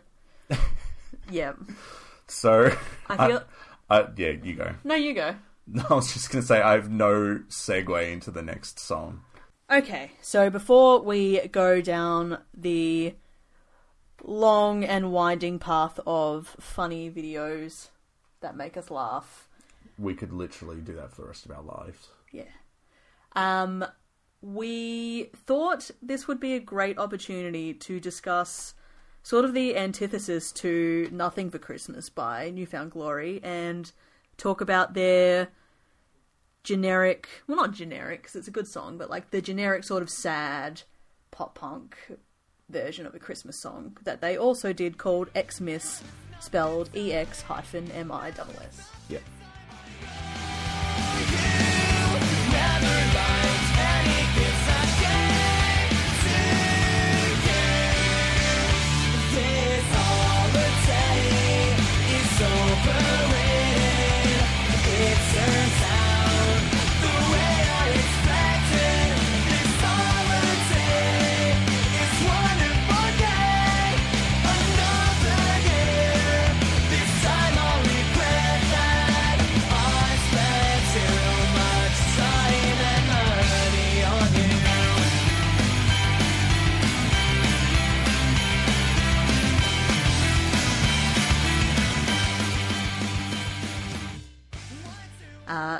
Yep. 1.31 1.59
So 2.27 2.77
I 3.09 3.27
feel. 3.29 3.43
I, 3.89 4.07
yeah, 4.17 4.33
you 4.43 4.55
go. 4.55 4.73
No, 4.85 4.95
you 4.95 5.15
go. 5.15 5.35
No, 5.73 5.85
I 5.89 5.95
was 5.95 6.13
just 6.13 6.33
going 6.33 6.41
to 6.43 6.47
say 6.49 6.61
I 6.61 6.73
have 6.73 6.91
no 6.91 7.43
segue 7.49 8.13
into 8.13 8.33
the 8.33 8.43
next 8.43 8.81
song. 8.81 9.21
Okay, 9.71 10.11
so 10.21 10.51
before 10.51 11.01
we 11.01 11.47
go 11.47 11.81
down 11.81 12.39
the 12.53 13.15
long 14.25 14.83
and 14.83 15.13
winding 15.13 15.61
path 15.61 16.01
of 16.09 16.57
funny 16.59 17.09
videos 17.09 17.91
that 18.41 18.57
make 18.57 18.77
us 18.77 18.91
laugh, 18.91 19.49
We 20.01 20.15
could 20.15 20.33
literally 20.33 20.81
do 20.81 20.95
that 20.95 21.13
for 21.13 21.23
the 21.23 21.29
rest 21.29 21.45
of 21.45 21.53
our 21.53 21.63
lives. 21.63 22.09
yeah. 22.33 22.45
Um, 23.37 23.85
we 24.43 25.31
thought 25.47 25.91
this 26.03 26.27
would 26.27 26.41
be 26.41 26.55
a 26.55 26.61
great 26.61 26.99
opportunity 26.99 27.75
to 27.75 28.01
discuss 28.01 28.75
sort 29.23 29.45
of 29.45 29.53
the 29.53 29.77
antithesis 29.77 30.51
to 30.53 31.09
Nothing 31.13 31.51
for 31.51 31.59
Christmas 31.59 32.09
by 32.09 32.51
New 32.51 32.67
Found 32.67 32.91
Glory 32.91 33.39
and 33.45 33.93
talk 34.39 34.61
about 34.63 34.95
their 34.95 35.49
generic, 36.65 37.29
well, 37.47 37.57
not 37.59 37.73
generic 37.73 38.23
because 38.23 38.35
it's 38.35 38.49
a 38.49 38.51
good 38.51 38.67
song, 38.67 38.97
but 38.97 39.11
like 39.11 39.31
the 39.31 39.43
generic 39.43 39.85
sort 39.85 40.03
of 40.03 40.11
sad 40.11 40.83
pop 41.31 41.55
punk 41.55 41.97
version 42.71 43.07
of 43.07 43.15
a 43.15 43.19
Christmas 43.19 43.61
song 43.61 43.97
that 44.05 44.21
they 44.21 44.37
also 44.39 44.73
did 44.73 44.97
called 44.97 45.29
Xmas, 45.37 46.03
spelled 46.41 46.91
E 46.97 47.13
X 47.13 47.43
hyphen 47.43 47.91
M 47.93 48.11
I 48.11 48.31
double 48.31 48.55
S. 48.63 48.89
Yeah. 49.09 49.19
Uh, 50.03 51.70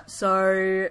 so, 0.07 0.89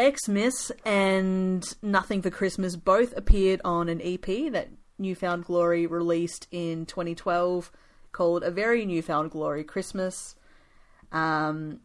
Xmas 0.00 0.72
and 0.84 1.64
Nothing 1.82 2.22
for 2.22 2.30
Christmas 2.30 2.76
both 2.76 3.16
appeared 3.16 3.60
on 3.64 3.88
an 3.88 4.00
EP 4.02 4.52
that 4.52 4.68
New 4.98 5.14
Found 5.14 5.44
Glory 5.44 5.86
released 5.86 6.46
in 6.50 6.86
2012 6.86 7.70
called 8.12 8.42
A 8.42 8.50
Very 8.50 8.84
New 8.86 9.02
Found 9.02 9.30
Glory 9.30 9.64
Christmas. 9.64 10.36
Um, 11.12 11.80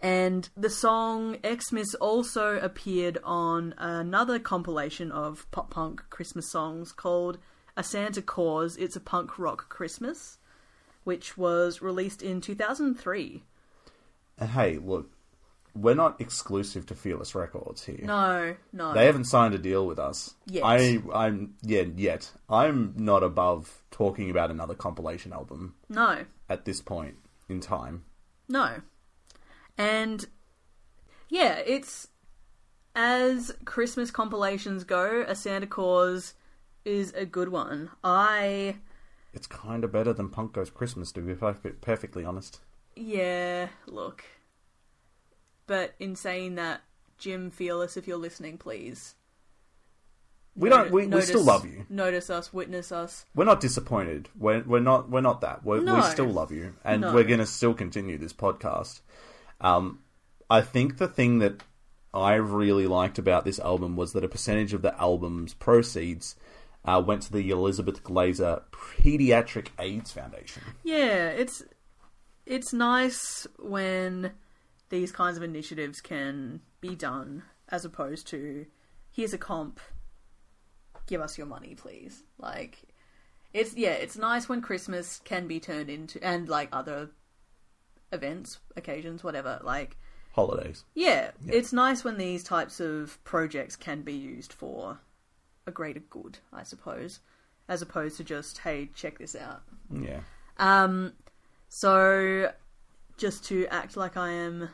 and 0.00 0.48
the 0.56 0.70
song 0.70 1.38
Xmas 1.44 1.94
also 1.94 2.58
appeared 2.58 3.18
on 3.24 3.74
another 3.78 4.38
compilation 4.38 5.10
of 5.10 5.50
pop 5.50 5.70
punk 5.70 6.04
Christmas 6.10 6.50
songs 6.50 6.92
called 6.92 7.38
A 7.76 7.82
Santa 7.82 8.22
Cause 8.22 8.76
It's 8.76 8.96
a 8.96 9.00
Punk 9.00 9.38
Rock 9.38 9.68
Christmas, 9.68 10.38
which 11.04 11.38
was 11.38 11.80
released 11.80 12.22
in 12.22 12.40
2003. 12.40 13.42
And 14.38 14.50
hey, 14.50 14.78
look, 14.78 15.10
we're 15.76 15.94
not 15.94 16.20
exclusive 16.20 16.86
to 16.86 16.94
Fearless 16.94 17.34
Records 17.34 17.84
here. 17.84 18.00
No, 18.02 18.56
no. 18.72 18.94
They 18.94 19.06
haven't 19.06 19.24
signed 19.24 19.54
a 19.54 19.58
deal 19.58 19.86
with 19.86 19.98
us. 19.98 20.34
Yet. 20.46 20.64
I, 20.64 21.00
I'm 21.14 21.54
yeah, 21.62 21.82
yet. 21.96 22.30
I'm 22.48 22.94
not 22.96 23.22
above 23.22 23.82
talking 23.90 24.30
about 24.30 24.50
another 24.50 24.74
compilation 24.74 25.32
album 25.32 25.74
No, 25.88 26.24
at 26.48 26.64
this 26.64 26.80
point 26.80 27.16
in 27.48 27.60
time. 27.60 28.04
no. 28.48 28.80
And 29.78 30.26
yeah, 31.28 31.56
it's 31.66 32.08
as 32.94 33.52
Christmas 33.66 34.10
compilations 34.10 34.84
go, 34.84 35.24
a 35.28 35.34
Santa 35.34 35.66
Cause 35.66 36.32
is 36.84 37.12
a 37.12 37.26
good 37.26 37.50
one. 37.50 37.90
I 38.02 38.76
It's 39.34 39.46
kind 39.46 39.84
of 39.84 39.92
better 39.92 40.14
than 40.14 40.30
Punk 40.30 40.54
Goes 40.54 40.70
Christmas, 40.70 41.12
to 41.12 41.20
be 41.20 41.34
perf- 41.34 41.80
perfectly 41.82 42.24
honest. 42.24 42.60
yeah, 42.94 43.68
look. 43.86 44.24
But 45.66 45.94
in 45.98 46.16
saying 46.16 46.54
that, 46.56 46.82
Jim 47.18 47.50
Fearless, 47.50 47.96
if 47.96 48.06
you're 48.06 48.16
listening, 48.16 48.58
please. 48.58 49.14
We 50.54 50.70
don't. 50.70 50.90
We, 50.90 51.06
we 51.06 51.20
still 51.20 51.42
love 51.44 51.66
you. 51.66 51.84
Notice 51.90 52.30
us, 52.30 52.52
witness 52.52 52.90
us. 52.90 53.26
We're 53.34 53.44
not 53.44 53.60
disappointed. 53.60 54.30
We're 54.38 54.62
we're 54.62 54.80
not 54.80 55.10
we're 55.10 55.20
not 55.20 55.42
that. 55.42 55.64
We're, 55.64 55.82
No. 55.82 55.96
We 55.96 56.02
still 56.02 56.28
love 56.28 56.50
you, 56.50 56.74
and 56.82 57.02
No. 57.02 57.12
we're 57.12 57.24
going 57.24 57.40
to 57.40 57.46
still 57.46 57.74
continue 57.74 58.16
this 58.16 58.32
podcast. 58.32 59.00
Um, 59.60 60.00
I 60.48 60.62
think 60.62 60.96
the 60.96 61.08
thing 61.08 61.40
that 61.40 61.62
I 62.14 62.34
really 62.34 62.86
liked 62.86 63.18
about 63.18 63.44
this 63.44 63.58
album 63.58 63.96
was 63.96 64.12
that 64.14 64.24
a 64.24 64.28
percentage 64.28 64.72
of 64.72 64.80
the 64.80 64.98
album's 64.98 65.52
proceeds 65.52 66.36
uh, 66.86 67.02
went 67.04 67.22
to 67.22 67.32
the 67.32 67.50
Elizabeth 67.50 68.02
Glaser 68.02 68.62
Pediatric 68.72 69.68
AIDS 69.78 70.10
Foundation. 70.12 70.62
Yeah, 70.84 71.28
it's 71.28 71.62
it's 72.46 72.72
nice 72.72 73.46
when 73.58 74.32
these 74.88 75.12
kinds 75.12 75.36
of 75.36 75.42
initiatives 75.42 76.00
can 76.00 76.60
be 76.80 76.94
done 76.94 77.42
as 77.68 77.84
opposed 77.84 78.26
to 78.28 78.66
here's 79.10 79.32
a 79.32 79.38
comp 79.38 79.80
give 81.06 81.20
us 81.20 81.36
your 81.38 81.46
money 81.46 81.74
please 81.74 82.22
like 82.38 82.82
it's 83.52 83.74
yeah 83.74 83.90
it's 83.90 84.16
nice 84.16 84.48
when 84.48 84.60
christmas 84.60 85.20
can 85.24 85.46
be 85.46 85.58
turned 85.60 85.88
into 85.90 86.22
and 86.24 86.48
like 86.48 86.68
other 86.72 87.10
events 88.12 88.58
occasions 88.76 89.22
whatever 89.24 89.60
like 89.64 89.96
Holidays. 90.32 90.84
yeah, 90.94 91.30
it's 91.48 91.72
nice 91.72 92.04
when 92.04 92.18
these 92.18 92.44
types 92.44 92.78
of 92.78 93.18
projects 93.24 93.74
can 93.74 94.02
be 94.02 94.12
used 94.12 94.52
for 94.52 95.00
a 95.66 95.70
greater 95.72 96.02
good 96.10 96.38
i 96.52 96.62
suppose 96.62 97.20
as 97.68 97.80
opposed 97.80 98.18
to 98.18 98.24
just 98.24 98.58
hey 98.58 98.90
check 98.94 99.18
this 99.18 99.34
out 99.34 99.62
Yeah. 99.90 100.20
um, 100.58 101.14
so 101.68 102.52
just 103.16 103.44
to 103.46 103.66
act 103.68 103.96
like 103.96 104.16
I 104.16 104.30
am 104.30 104.68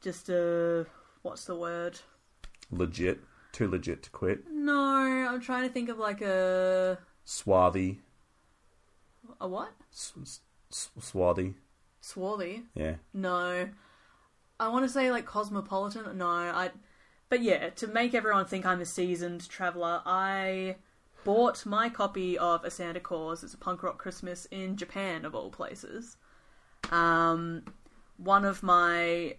just 0.00 0.28
a 0.28 0.86
what's 1.22 1.44
the 1.44 1.56
word? 1.56 1.98
Legit. 2.70 3.20
Too 3.52 3.66
legit 3.68 4.02
to 4.04 4.10
quit. 4.10 4.44
No, 4.50 4.76
I'm 5.28 5.40
trying 5.40 5.66
to 5.66 5.72
think 5.72 5.88
of 5.88 5.98
like 5.98 6.20
a 6.20 6.98
Swarthy. 7.24 8.00
a 9.40 9.48
what? 9.48 9.72
S- 9.92 10.12
s- 10.20 10.40
s- 10.70 10.90
swarthy. 11.00 11.54
Swarthy? 12.00 12.64
Yeah. 12.74 12.96
No. 13.14 13.68
I 14.60 14.68
want 14.68 14.84
to 14.84 14.88
say 14.88 15.10
like 15.10 15.24
cosmopolitan. 15.26 16.16
No, 16.18 16.26
I. 16.26 16.70
But 17.30 17.42
yeah, 17.42 17.70
to 17.70 17.86
make 17.86 18.14
everyone 18.14 18.44
think 18.46 18.64
I'm 18.66 18.80
a 18.80 18.86
seasoned 18.86 19.48
traveler, 19.48 20.02
I 20.06 20.76
bought 21.24 21.64
my 21.66 21.88
copy 21.88 22.38
of 22.38 22.64
A 22.64 22.70
Santa 22.70 23.00
Cause. 23.00 23.42
It's 23.42 23.54
a 23.54 23.58
punk 23.58 23.82
rock 23.82 23.98
Christmas 23.98 24.46
in 24.46 24.76
Japan, 24.76 25.24
of 25.24 25.34
all 25.34 25.50
places. 25.50 26.16
Um, 26.90 27.64
one 28.16 28.44
of 28.44 28.62
my, 28.62 29.36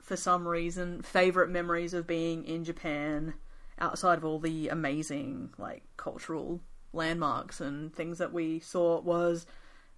for 0.00 0.16
some 0.16 0.46
reason, 0.46 1.02
favorite 1.02 1.50
memories 1.50 1.94
of 1.94 2.06
being 2.06 2.44
in 2.44 2.64
Japan, 2.64 3.34
outside 3.78 4.18
of 4.18 4.24
all 4.24 4.38
the 4.38 4.68
amazing 4.68 5.50
like 5.58 5.84
cultural 5.96 6.60
landmarks 6.92 7.60
and 7.60 7.94
things 7.94 8.18
that 8.18 8.32
we 8.32 8.60
saw, 8.60 9.00
was 9.00 9.46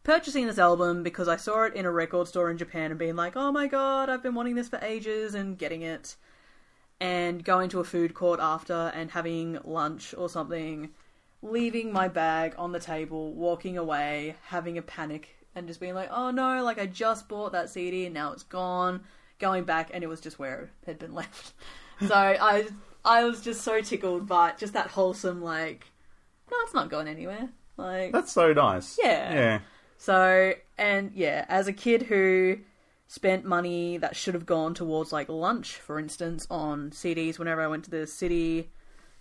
purchasing 0.03 0.47
this 0.47 0.59
album 0.59 1.03
because 1.03 1.29
I 1.29 1.37
saw 1.37 1.65
it 1.65 1.75
in 1.75 1.85
a 1.85 1.91
record 1.91 2.29
store 2.29 2.51
in 2.51 2.59
Japan 2.59 2.91
and 2.91 2.99
being 2.99 3.17
like, 3.17 3.37
oh 3.37 3.53
my 3.53 3.67
god, 3.67 4.09
I've 4.09 4.23
been 4.23 4.35
wanting 4.35 4.55
this 4.55 4.69
for 4.69 4.79
ages 4.83 5.35
and 5.35 5.59
getting 5.59 5.83
it. 5.83 6.17
And 7.03 7.43
going 7.43 7.71
to 7.71 7.81
a 7.81 7.85
food 7.85 8.13
court 8.13 8.41
after 8.43 8.93
and 8.95 9.11
having 9.11 9.59
lunch 9.65 10.15
or 10.19 10.29
something, 10.29 10.91
leaving 11.41 11.93
my 11.93 12.09
bag 12.09 12.55
on 12.59 12.73
the 12.73 12.79
table, 12.79 13.33
walking 13.33 13.79
away, 13.79 14.37
having 14.49 14.77
a 14.77 14.83
panic, 14.83 15.35
and 15.55 15.67
just 15.67 15.81
being 15.81 15.95
like, 15.95 16.11
oh 16.13 16.31
no, 16.31 16.63
like 16.65 16.79
I 16.79 16.87
just 16.87 17.29
bought 17.29 17.53
that 17.53 17.71
CD 17.71 18.07
and 18.07 18.15
now 18.15 18.33
it's 18.33 18.43
gone. 18.43 19.03
Going 19.39 19.65
back 19.65 19.91
and 19.95 20.05
it 20.05 20.07
was 20.07 20.21
just 20.21 20.39
where 20.39 20.65
it 20.83 20.87
had 20.87 20.99
been 20.99 21.15
left. 21.15 21.55
so 22.07 22.15
I 22.15 22.67
I 23.05 23.25
was 23.25 23.41
just 23.41 23.63
so 23.63 23.81
tickled 23.81 24.27
by 24.27 24.53
just 24.59 24.75
that 24.75 24.89
wholesome 24.89 25.43
like, 25.43 25.87
no, 26.51 26.57
it's 26.63 26.75
not 26.75 26.91
going 26.91 27.09
anywhere. 27.09 27.49
Like 27.77 28.13
That's 28.13 28.33
so 28.33 28.53
nice. 28.53 28.99
Yeah. 29.03 29.35
Yeah. 29.35 29.59
so, 29.97 30.53
and 30.77 31.13
yeah, 31.15 31.47
as 31.49 31.67
a 31.67 31.73
kid 31.73 32.03
who 32.03 32.59
spent 33.07 33.45
money 33.45 33.97
that 33.97 34.15
should 34.15 34.35
have 34.35 34.47
gone 34.47 34.75
towards 34.75 35.13
like 35.13 35.29
lunch, 35.29 35.75
for 35.77 35.99
instance, 35.99 36.47
on 36.51 36.91
CDs 36.91 37.39
whenever 37.39 37.61
I 37.61 37.67
went 37.67 37.85
to 37.85 37.91
the 37.91 38.07
city 38.07 38.71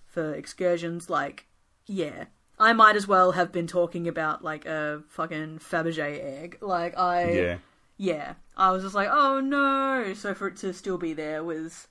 for 0.05 0.33
excursions, 0.33 1.09
like, 1.09 1.47
yeah, 1.87 2.25
I 2.59 2.73
might 2.73 2.95
as 2.95 3.07
well 3.07 3.31
have 3.31 3.51
been 3.51 3.67
talking 3.67 4.07
about 4.07 4.43
like 4.43 4.65
a 4.65 5.03
fucking 5.09 5.59
Fabergé 5.59 6.23
egg. 6.23 6.57
Like, 6.61 6.97
I, 6.97 7.31
Yeah. 7.31 7.57
yeah, 7.97 8.33
I 8.57 8.71
was 8.71 8.83
just 8.83 8.95
like, 8.95 9.09
oh 9.11 9.39
no. 9.39 10.13
So 10.13 10.33
for 10.33 10.47
it 10.47 10.57
to 10.57 10.73
still 10.73 10.97
be 10.97 11.13
there 11.13 11.43
was 11.43 11.87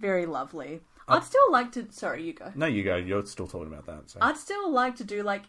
very 0.00 0.26
lovely. 0.26 0.80
I'd 1.08 1.24
still 1.24 1.50
like 1.50 1.72
to. 1.72 1.90
Sorry, 1.92 2.22
you 2.24 2.32
go. 2.32 2.52
No, 2.54 2.66
you 2.66 2.82
go. 2.84 2.96
You're 2.96 3.26
still 3.26 3.46
talking 3.46 3.72
about 3.72 3.86
that. 3.86 4.08
So. 4.10 4.18
I'd 4.22 4.36
still 4.36 4.70
like 4.70 4.96
to 4.96 5.04
do 5.04 5.22
like 5.22 5.42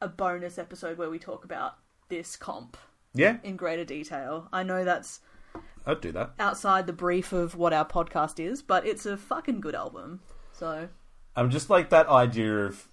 a 0.00 0.08
bonus 0.08 0.58
episode 0.58 0.98
where 0.98 1.10
we 1.10 1.18
talk 1.18 1.44
about 1.44 1.76
this 2.08 2.36
comp 2.36 2.76
yeah, 3.14 3.36
in 3.42 3.56
greater 3.56 3.84
detail. 3.84 4.48
I 4.52 4.62
know 4.62 4.84
that's 4.84 5.20
I'd 5.86 6.00
do 6.00 6.12
that. 6.12 6.32
outside 6.38 6.86
the 6.86 6.92
brief 6.92 7.32
of 7.32 7.54
what 7.54 7.72
our 7.72 7.84
podcast 7.86 8.40
is, 8.40 8.62
but 8.62 8.86
it's 8.86 9.06
a 9.06 9.16
fucking 9.16 9.60
good 9.60 9.74
album. 9.74 10.20
So 10.52 10.88
I'm 11.36 11.50
just 11.50 11.70
like 11.70 11.90
that 11.90 12.08
idea 12.08 12.66
of 12.66 12.88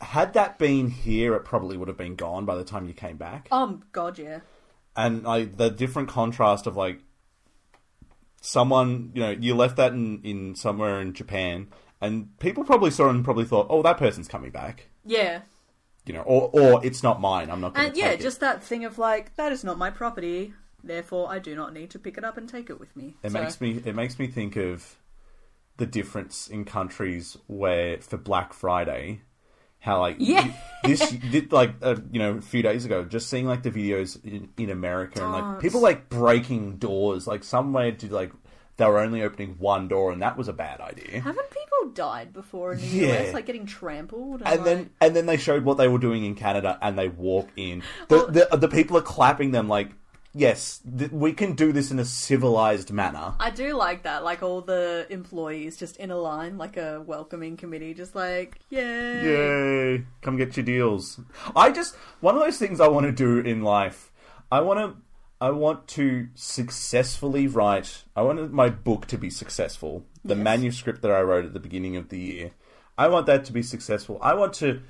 had 0.00 0.32
that 0.34 0.58
been 0.58 0.88
here, 0.90 1.34
it 1.34 1.44
probably 1.44 1.76
would 1.76 1.88
have 1.88 1.96
been 1.98 2.16
gone 2.16 2.44
by 2.46 2.56
the 2.56 2.64
time 2.64 2.86
you 2.88 2.94
came 2.94 3.16
back. 3.16 3.48
um, 3.52 3.82
god 3.92 4.18
yeah, 4.18 4.40
and 4.96 5.22
like 5.24 5.56
the 5.56 5.70
different 5.70 6.08
contrast 6.08 6.66
of 6.66 6.76
like 6.76 7.00
someone 8.40 9.10
you 9.14 9.20
know 9.20 9.30
you 9.30 9.54
left 9.54 9.76
that 9.76 9.92
in 9.92 10.20
in 10.22 10.54
somewhere 10.54 11.00
in 11.00 11.12
Japan 11.12 11.68
and 12.00 12.38
people 12.38 12.64
probably 12.64 12.90
saw 12.90 13.06
it 13.06 13.10
and 13.10 13.24
probably 13.24 13.44
thought 13.44 13.66
oh 13.68 13.82
that 13.82 13.98
person's 13.98 14.28
coming 14.28 14.50
back 14.50 14.88
yeah, 15.04 15.42
you 16.06 16.14
know 16.14 16.22
or 16.22 16.48
or 16.52 16.84
it's 16.84 17.02
not 17.02 17.20
mine 17.20 17.50
I'm 17.50 17.60
not 17.60 17.74
going 17.74 17.88
and 17.88 17.96
yeah, 17.96 18.16
just 18.16 18.38
it. 18.38 18.40
that 18.40 18.62
thing 18.62 18.84
of 18.84 18.98
like 18.98 19.36
that 19.36 19.52
is 19.52 19.62
not 19.64 19.76
my 19.78 19.90
property, 19.90 20.54
therefore 20.82 21.30
I 21.30 21.38
do 21.38 21.54
not 21.54 21.74
need 21.74 21.90
to 21.90 21.98
pick 21.98 22.16
it 22.16 22.24
up 22.24 22.36
and 22.38 22.48
take 22.48 22.70
it 22.70 22.80
with 22.80 22.96
me. 22.96 23.16
it 23.22 23.32
So- 23.32 23.40
makes 23.42 23.60
me 23.60 23.82
it 23.84 23.94
makes 23.94 24.18
me 24.18 24.26
think 24.26 24.56
of 24.56 24.96
the 25.76 25.86
difference 25.86 26.48
in 26.48 26.64
countries 26.64 27.36
where 27.46 27.98
for 28.00 28.16
Black 28.18 28.52
Friday 28.54 29.20
how 29.80 29.98
like 30.00 30.16
Yeah. 30.18 30.52
this 30.84 31.10
did 31.10 31.52
like 31.52 31.74
uh, 31.82 31.96
you 32.12 32.18
know 32.18 32.32
a 32.36 32.40
few 32.40 32.62
days 32.62 32.84
ago 32.84 33.04
just 33.04 33.28
seeing 33.28 33.46
like 33.46 33.62
the 33.62 33.70
videos 33.70 34.22
in, 34.24 34.48
in 34.58 34.70
America 34.70 35.24
and 35.24 35.34
Oh, 35.34 35.38
like 35.50 35.60
people 35.60 35.80
like 35.80 36.08
breaking 36.08 36.76
doors 36.76 37.26
like 37.26 37.42
somewhere 37.44 37.92
to 37.92 38.12
like 38.14 38.32
they 38.76 38.86
were 38.86 38.98
only 38.98 39.22
opening 39.22 39.56
one 39.58 39.88
door 39.88 40.10
and 40.12 40.22
that 40.22 40.36
was 40.38 40.48
a 40.48 40.52
bad 40.54 40.80
idea 40.80 41.20
Haven't 41.20 41.50
people 41.50 41.92
died 41.94 42.32
before 42.32 42.72
in 42.72 42.80
the 42.80 42.86
Yeah. 42.86 43.22
US, 43.24 43.34
like 43.34 43.46
getting 43.46 43.66
trampled? 43.66 44.42
and 44.44 44.64
then 44.64 44.78
like- 44.78 44.88
and 45.00 45.16
then 45.16 45.26
they 45.26 45.36
showed 45.36 45.64
what 45.64 45.76
they 45.78 45.88
were 45.88 45.98
doing 45.98 46.24
in 46.24 46.34
Canada 46.34 46.78
and 46.82 46.98
they 46.98 47.08
walk 47.08 47.48
in 47.56 47.82
the 48.08 48.26
the, 48.50 48.56
the 48.56 48.68
people 48.68 48.96
are 48.96 49.02
clapping 49.02 49.50
them 49.50 49.66
like 49.68 49.90
yes 50.32 50.80
th- 50.98 51.10
we 51.10 51.32
can 51.32 51.54
do 51.54 51.72
this 51.72 51.90
in 51.90 51.98
a 51.98 52.04
civilized 52.04 52.92
manner 52.92 53.34
I 53.40 53.50
do 53.50 53.74
like 53.76 54.04
that, 54.04 54.22
like 54.24 54.42
all 54.42 54.60
the 54.60 55.06
employees 55.10 55.76
just 55.76 55.96
in 55.96 56.10
a 56.10 56.16
line, 56.16 56.56
like 56.58 56.76
a 56.76 57.00
welcoming 57.04 57.56
committee, 57.56 57.94
just 57.94 58.14
like 58.14 58.58
yay. 58.70 59.24
Yay! 59.24 60.04
Come 60.22 60.36
get 60.36 60.56
your 60.56 60.64
deals. 60.64 61.18
I 61.56 61.70
just 61.72 61.96
one 62.20 62.34
of 62.36 62.40
those 62.42 62.58
things 62.58 62.80
I 62.80 62.88
want 62.88 63.06
to 63.06 63.12
do 63.12 63.38
in 63.38 63.62
life. 63.62 64.12
I 64.52 64.60
want 64.60 64.78
to. 64.80 64.96
I 65.42 65.50
want 65.50 65.88
to 65.88 66.28
successfully 66.34 67.46
write. 67.46 68.04
I 68.14 68.22
want 68.22 68.52
my 68.52 68.68
book 68.68 69.06
to 69.06 69.16
be 69.18 69.30
successful. 69.30 70.04
The 70.24 70.34
Yes. 70.36 70.44
manuscript 70.44 71.00
that 71.02 71.10
I 71.10 71.22
wrote 71.22 71.46
at 71.46 71.54
the 71.54 71.60
beginning 71.60 71.96
of 71.96 72.10
the 72.10 72.18
year. 72.20 72.50
I 72.98 73.08
want 73.08 73.24
that 73.26 73.44
to 73.46 73.52
be 73.52 73.62
successful. 73.62 74.18
I 74.20 74.34
want 74.34 74.52
to. 74.54 74.82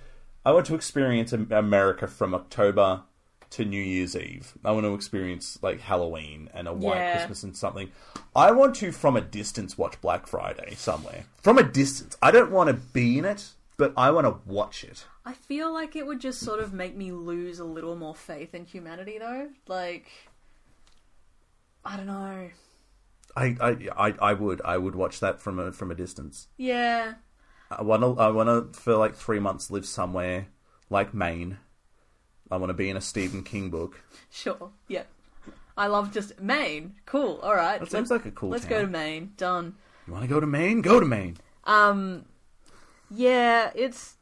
I 0.44 0.52
want 0.52 0.66
to 0.66 0.74
experience 0.74 1.32
America 1.32 2.06
from 2.08 2.34
October 2.34 3.02
to 3.50 3.64
New 3.64 3.82
Year's 3.82 4.14
Eve. 4.16 4.52
I 4.64 4.70
want 4.72 4.84
to 4.86 4.94
experience 4.94 5.58
like 5.62 5.80
Halloween 5.80 6.48
and 6.54 6.68
a 6.68 6.72
white 6.72 6.96
Yeah. 6.96 7.16
Christmas 7.16 7.42
and 7.42 7.56
something. 7.56 7.90
I 8.34 8.52
want 8.52 8.76
to, 8.76 8.92
from 8.92 9.16
a 9.16 9.20
distance, 9.20 9.76
watch 9.76 10.00
Black 10.00 10.26
Friday 10.26 10.74
somewhere. 10.76 11.24
From 11.42 11.58
a 11.58 11.62
distance. 11.64 12.16
I 12.22 12.30
don't 12.30 12.52
want 12.52 12.68
to 12.68 12.74
be 12.74 13.18
in 13.18 13.24
it, 13.24 13.48
but 13.76 13.92
I 13.96 14.10
want 14.12 14.26
to 14.26 14.36
watch 14.50 14.84
it. 14.84 15.04
I 15.24 15.32
feel 15.32 15.72
like 15.72 15.96
it 15.96 16.06
would 16.06 16.20
just 16.20 16.40
sort 16.40 16.60
of 16.60 16.72
make 16.72 16.96
me 16.96 17.10
lose 17.12 17.58
a 17.58 17.64
little 17.64 17.96
more 17.96 18.14
faith 18.14 18.54
in 18.54 18.64
humanity, 18.66 19.18
though. 19.18 19.48
Like, 19.66 20.06
I 21.84 21.96
don't 21.96 22.06
know. 22.06 22.50
I, 23.36 23.56
I, 23.60 23.88
I, 23.96 24.14
I 24.20 24.32
would, 24.34 24.60
I 24.64 24.76
would 24.76 24.94
watch 24.94 25.20
that 25.20 25.40
from 25.40 25.58
a 25.58 25.70
from 25.72 25.90
a 25.90 25.94
distance. 25.94 26.48
Yeah, 26.56 27.14
I 27.70 27.82
want 27.82 28.02
to, 28.02 28.20
I 28.20 28.28
want 28.28 28.72
to, 28.74 28.78
for 28.80 28.96
like 28.96 29.14
three 29.14 29.38
months, 29.38 29.70
live 29.70 29.86
somewhere 29.86 30.48
like 30.88 31.14
Maine. 31.14 31.58
I 32.50 32.56
want 32.56 32.70
to 32.70 32.74
be 32.74 32.88
in 32.90 32.96
a 32.96 33.00
Stephen 33.00 33.42
King 33.42 33.70
book. 33.70 34.02
sure. 34.30 34.70
Yeah. 34.88 35.04
I 35.76 35.86
love 35.86 36.12
just 36.12 36.40
Maine. 36.40 36.94
Cool. 37.06 37.38
All 37.42 37.54
right. 37.54 37.80
That 37.80 37.90
seems 37.90 38.10
like 38.10 38.26
a 38.26 38.30
cool. 38.30 38.50
Let's 38.50 38.64
town. 38.64 38.70
go 38.70 38.80
to 38.82 38.86
Maine. 38.88 39.32
Done. 39.36 39.76
You 40.06 40.12
want 40.12 40.24
to 40.24 40.28
go 40.28 40.40
to 40.40 40.46
Maine? 40.46 40.82
Go 40.82 41.00
to 41.00 41.06
Maine. 41.06 41.36
Um, 41.64 42.24
yeah, 43.10 43.70
it's 43.74 44.16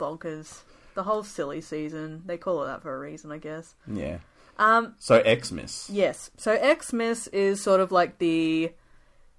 bonkers. 0.00 0.62
The 0.94 1.02
whole 1.04 1.22
silly 1.22 1.60
season. 1.60 2.22
They 2.26 2.36
call 2.38 2.62
it 2.62 2.66
that 2.66 2.82
for 2.82 2.94
a 2.94 2.98
reason, 2.98 3.30
I 3.30 3.38
guess. 3.38 3.74
Yeah. 3.86 4.18
Um, 4.58 4.94
So 4.98 5.22
Xmas, 5.22 5.88
yes. 5.90 6.30
So 6.36 6.56
Xmas 6.80 7.26
is 7.28 7.60
sort 7.62 7.80
of 7.80 7.90
like 7.92 8.18
the 8.18 8.72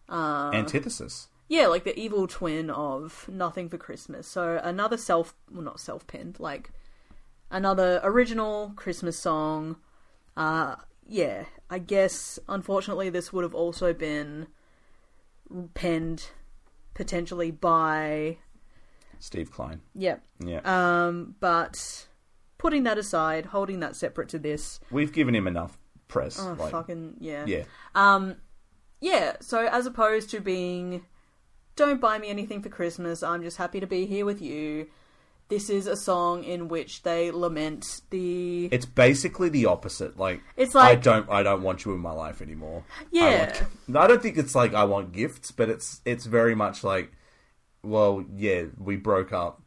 antithesis. 0.09 1.27
yeah, 1.47 1.67
like 1.67 1.83
the 1.83 1.97
evil 1.97 2.27
twin 2.27 2.69
of 2.69 3.27
Nothing 3.29 3.69
for 3.69 3.77
Christmas. 3.77 4.27
So 4.27 4.59
another 4.63 4.97
self, 4.97 5.33
well, 5.51 5.61
not 5.63 5.79
self-penned, 5.79 6.39
like 6.39 6.71
another 7.51 7.99
original 8.03 8.73
Christmas 8.75 9.17
song. 9.17 9.77
Uh, 10.35 10.75
yeah, 11.07 11.45
I 11.69 11.79
guess 11.79 12.39
unfortunately 12.47 13.09
this 13.09 13.31
would 13.31 13.43
have 13.43 13.55
also 13.55 13.93
been 13.93 14.47
penned 15.73 16.29
potentially 16.93 17.51
by 17.51 18.37
Steve 19.19 19.51
Klein. 19.51 19.81
yeah. 19.93 20.17
Yeah. 20.43 20.61
Um, 20.63 21.35
but 21.39 22.07
putting 22.57 22.83
that 22.83 22.97
aside, 22.97 23.47
holding 23.47 23.79
that 23.81 23.95
separate 23.95 24.29
to 24.29 24.39
this, 24.39 24.79
We've 24.91 25.13
given 25.13 25.35
him 25.35 25.47
enough 25.47 25.77
press. 26.07 26.39
oh 26.39 26.55
like, 26.59 26.71
fucking 26.71 27.15
yeah. 27.19 27.45
yeah. 27.45 27.63
Um, 27.93 28.37
yeah. 29.01 29.33
So 29.39 29.67
as 29.67 29.85
opposed 29.85 30.29
to 30.31 30.39
being, 30.39 31.05
don't 31.75 32.01
buy 32.01 32.17
me 32.17 32.29
anything 32.29 32.61
for 32.61 32.69
Christmas. 32.69 33.23
I'm 33.23 33.43
just 33.43 33.57
happy 33.57 33.79
to 33.79 33.87
be 33.87 34.05
here 34.05 34.25
with 34.25 34.41
you. 34.41 34.87
This 35.47 35.69
is 35.69 35.85
a 35.85 35.95
song 35.95 36.43
in 36.43 36.67
which 36.69 37.03
they 37.03 37.29
lament 37.29 38.01
the. 38.09 38.65
It's 38.71 38.85
basically 38.85 39.49
the 39.49 39.67
opposite. 39.67 40.17
Like 40.17 40.41
It's 40.57 40.73
like- 40.73 40.97
I 40.97 40.99
don't 40.99 41.29
I 41.29 41.43
don't 41.43 41.61
want 41.61 41.85
you 41.85 41.93
in 41.93 41.99
my 41.99 42.11
life 42.11 42.41
anymore. 42.41 42.83
I, 42.99 43.05
Yeah. 43.11 43.63
want, 43.87 43.97
I 43.97 44.07
don't 44.07 44.21
think 44.21 44.37
it's 44.37 44.55
like 44.55 44.73
I 44.73 44.85
want 44.85 45.11
gifts, 45.11 45.51
but 45.51 45.69
it's 45.69 46.01
it's 46.05 46.25
very 46.25 46.55
much 46.55 46.83
like 46.83 47.11
well, 47.83 48.25
yeah, 48.35 48.63
we 48.79 48.95
broke 48.95 49.31
up. 49.31 49.61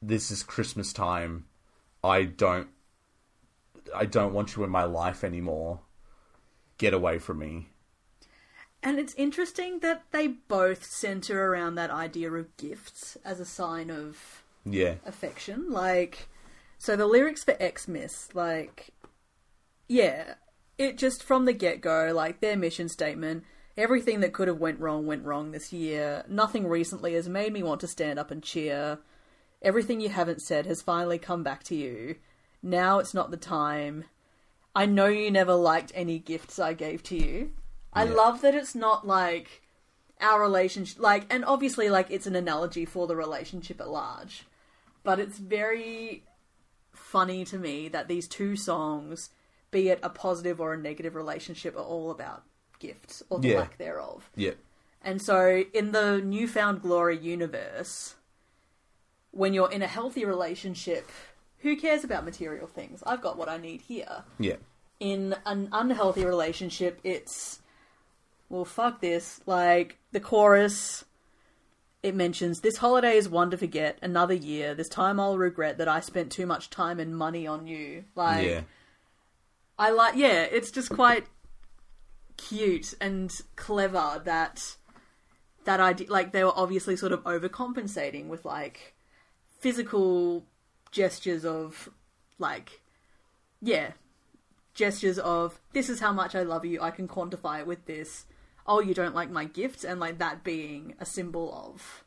This 0.00 0.30
is 0.30 0.42
Christmas 0.42 0.92
time. 0.94 1.44
I 2.02 2.22
don't 2.24 2.68
I 3.94 4.06
don't 4.06 4.32
want 4.32 4.56
you 4.56 4.64
in 4.64 4.70
my 4.70 4.84
life 4.84 5.22
anymore. 5.22 5.80
Get 6.78 6.94
away 6.94 7.18
from 7.18 7.38
me. 7.40 7.68
And 8.82 8.98
it's 8.98 9.14
interesting 9.14 9.80
that 9.80 10.04
they 10.12 10.28
both 10.28 10.84
center 10.84 11.50
around 11.50 11.74
that 11.74 11.90
idea 11.90 12.30
of 12.32 12.56
gifts 12.56 13.16
as 13.24 13.40
a 13.40 13.44
sign 13.44 13.90
of 13.90 14.42
Yeah. 14.68 14.94
affection. 15.06 15.70
Like, 15.70 16.28
so 16.78 16.96
the 16.96 17.06
lyrics 17.06 17.44
for 17.44 17.56
Xmas, 17.60 18.28
like, 18.34 18.90
yeah, 19.88 20.34
it 20.76 20.98
just 20.98 21.22
from 21.22 21.44
the 21.44 21.52
get 21.52 21.80
go, 21.80 22.12
like 22.14 22.40
their 22.40 22.56
mission 22.56 22.88
statement, 22.88 23.44
everything 23.76 24.20
that 24.20 24.32
could 24.32 24.48
have 24.48 24.58
went 24.58 24.80
wrong 24.80 25.06
went 25.06 25.24
wrong 25.24 25.52
this 25.52 25.72
year. 25.72 26.24
Nothing 26.28 26.66
recently 26.66 27.14
has 27.14 27.28
made 27.28 27.52
me 27.52 27.62
want 27.62 27.80
to 27.82 27.86
stand 27.86 28.18
up 28.18 28.30
and 28.30 28.42
cheer. 28.42 28.98
Everything 29.62 30.00
you 30.00 30.08
haven't 30.08 30.42
said 30.42 30.66
has 30.66 30.82
finally 30.82 31.18
come 31.18 31.42
back 31.42 31.62
to 31.64 31.74
you. 31.74 32.16
Now 32.62 32.98
it's 32.98 33.14
not 33.14 33.30
the 33.30 33.36
time. 33.36 34.04
I 34.74 34.84
know 34.86 35.06
you 35.06 35.30
never 35.30 35.54
liked 35.54 35.92
any 35.94 36.18
gifts 36.18 36.58
I 36.58 36.74
gave 36.74 37.02
to 37.04 37.16
you. 37.16 37.52
I 37.92 38.04
Yeah. 38.04 38.12
love 38.14 38.40
that 38.42 38.54
it's 38.54 38.74
not 38.74 39.06
like 39.06 39.62
our 40.20 40.40
relationship 40.40 40.98
like 40.98 41.26
and 41.32 41.44
obviously 41.44 41.90
like 41.90 42.10
it's 42.10 42.26
an 42.26 42.34
analogy 42.34 42.86
for 42.86 43.06
the 43.06 43.14
relationship 43.14 43.80
at 43.82 43.88
large 43.88 44.46
but 45.06 45.18
it's 45.20 45.38
very 45.38 46.24
funny 46.92 47.44
to 47.44 47.56
me 47.58 47.88
that 47.88 48.08
these 48.08 48.26
two 48.28 48.56
songs 48.56 49.30
be 49.70 49.88
it 49.88 49.98
a 50.02 50.10
positive 50.10 50.60
or 50.60 50.74
a 50.74 50.76
negative 50.78 51.14
relationship 51.14 51.74
are 51.76 51.82
all 51.94 52.10
about 52.10 52.42
gifts 52.78 53.22
or 53.30 53.38
the 53.38 53.48
Yeah. 53.50 53.58
lack 53.60 53.78
thereof 53.78 54.28
Yeah. 54.34 54.52
and 55.02 55.22
so 55.22 55.64
in 55.72 55.92
the 55.92 56.20
New 56.20 56.46
Found 56.48 56.82
Glory 56.82 57.16
universe 57.18 58.16
when 59.30 59.54
you're 59.54 59.70
in 59.70 59.82
a 59.82 59.86
healthy 59.86 60.24
relationship 60.24 61.08
who 61.60 61.76
cares 61.76 62.04
about 62.04 62.24
material 62.24 62.66
things 62.66 63.02
i've 63.06 63.20
got 63.22 63.36
what 63.36 63.48
i 63.48 63.56
need 63.58 63.80
here 63.82 64.24
Yeah. 64.38 64.56
in 65.00 65.34
an 65.44 65.68
unhealthy 65.72 66.24
relationship, 66.24 67.00
it's 67.04 67.60
well, 68.48 68.64
fuck 68.64 69.00
this. 69.00 69.40
Like 69.44 69.98
the 70.12 70.20
chorus, 70.20 71.04
it 72.06 72.14
mentions 72.14 72.60
this 72.60 72.76
holiday 72.76 73.16
is 73.16 73.28
one 73.28 73.50
to 73.50 73.56
forget. 73.56 73.98
Another 74.00 74.34
year. 74.34 74.74
This 74.74 74.88
time 74.88 75.18
I'll 75.18 75.36
regret 75.36 75.78
that 75.78 75.88
I 75.88 76.00
spent 76.00 76.30
too 76.30 76.46
much 76.46 76.70
time 76.70 77.00
and 77.00 77.16
money 77.16 77.46
on 77.46 77.66
you. 77.66 78.04
Like 78.14 78.46
yeah. 78.46 78.60
I 79.78 79.90
like. 79.90 80.14
Yeah, 80.16 80.42
it's 80.42 80.70
just 80.70 80.88
quite 80.90 81.26
cute 82.36 82.94
and 83.00 83.32
clever 83.56 84.22
that 84.24 84.76
that 85.64 85.80
idea. 85.80 86.10
Like 86.10 86.32
they 86.32 86.44
were 86.44 86.56
obviously 86.56 86.96
sort 86.96 87.12
of 87.12 87.24
overcompensating 87.24 88.28
with 88.28 88.44
like 88.44 88.94
physical 89.58 90.46
gestures 90.92 91.44
of 91.44 91.88
like 92.38 92.80
yeah 93.60 93.90
gestures 94.74 95.18
of 95.18 95.58
this 95.72 95.88
is 95.88 95.98
how 96.00 96.12
much 96.12 96.36
I 96.36 96.42
love 96.42 96.64
you. 96.64 96.80
I 96.80 96.92
can 96.92 97.08
quantify 97.08 97.60
it 97.60 97.66
with 97.66 97.86
this. 97.86 98.26
Oh, 98.68 98.80
you 98.80 98.94
don't 98.94 99.14
like 99.14 99.30
my 99.30 99.44
gift, 99.44 99.84
and 99.84 100.00
like 100.00 100.18
that 100.18 100.44
being 100.44 100.94
a 100.98 101.06
symbol 101.06 101.52
of 101.54 102.04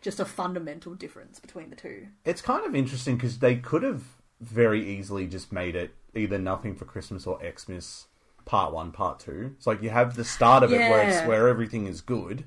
just 0.00 0.20
a 0.20 0.24
fundamental 0.24 0.94
difference 0.94 1.38
between 1.38 1.70
the 1.70 1.76
two. 1.76 2.08
It's 2.24 2.40
kind 2.40 2.64
of 2.64 2.74
interesting 2.74 3.16
because 3.16 3.38
they 3.38 3.56
could 3.56 3.82
have 3.82 4.02
very 4.40 4.88
easily 4.88 5.26
just 5.26 5.52
made 5.52 5.74
it 5.74 5.94
either 6.14 6.38
nothing 6.38 6.74
for 6.74 6.84
Christmas 6.84 7.26
or 7.26 7.40
Xmas 7.42 8.06
part 8.44 8.72
one, 8.72 8.92
part 8.92 9.20
two. 9.20 9.54
It's 9.56 9.66
like 9.66 9.82
you 9.82 9.90
have 9.90 10.16
the 10.16 10.24
start 10.24 10.62
of 10.62 10.72
it 10.72 10.78
where 10.78 11.06
it's 11.06 11.26
where 11.26 11.48
everything 11.48 11.86
is 11.86 12.00
good, 12.00 12.44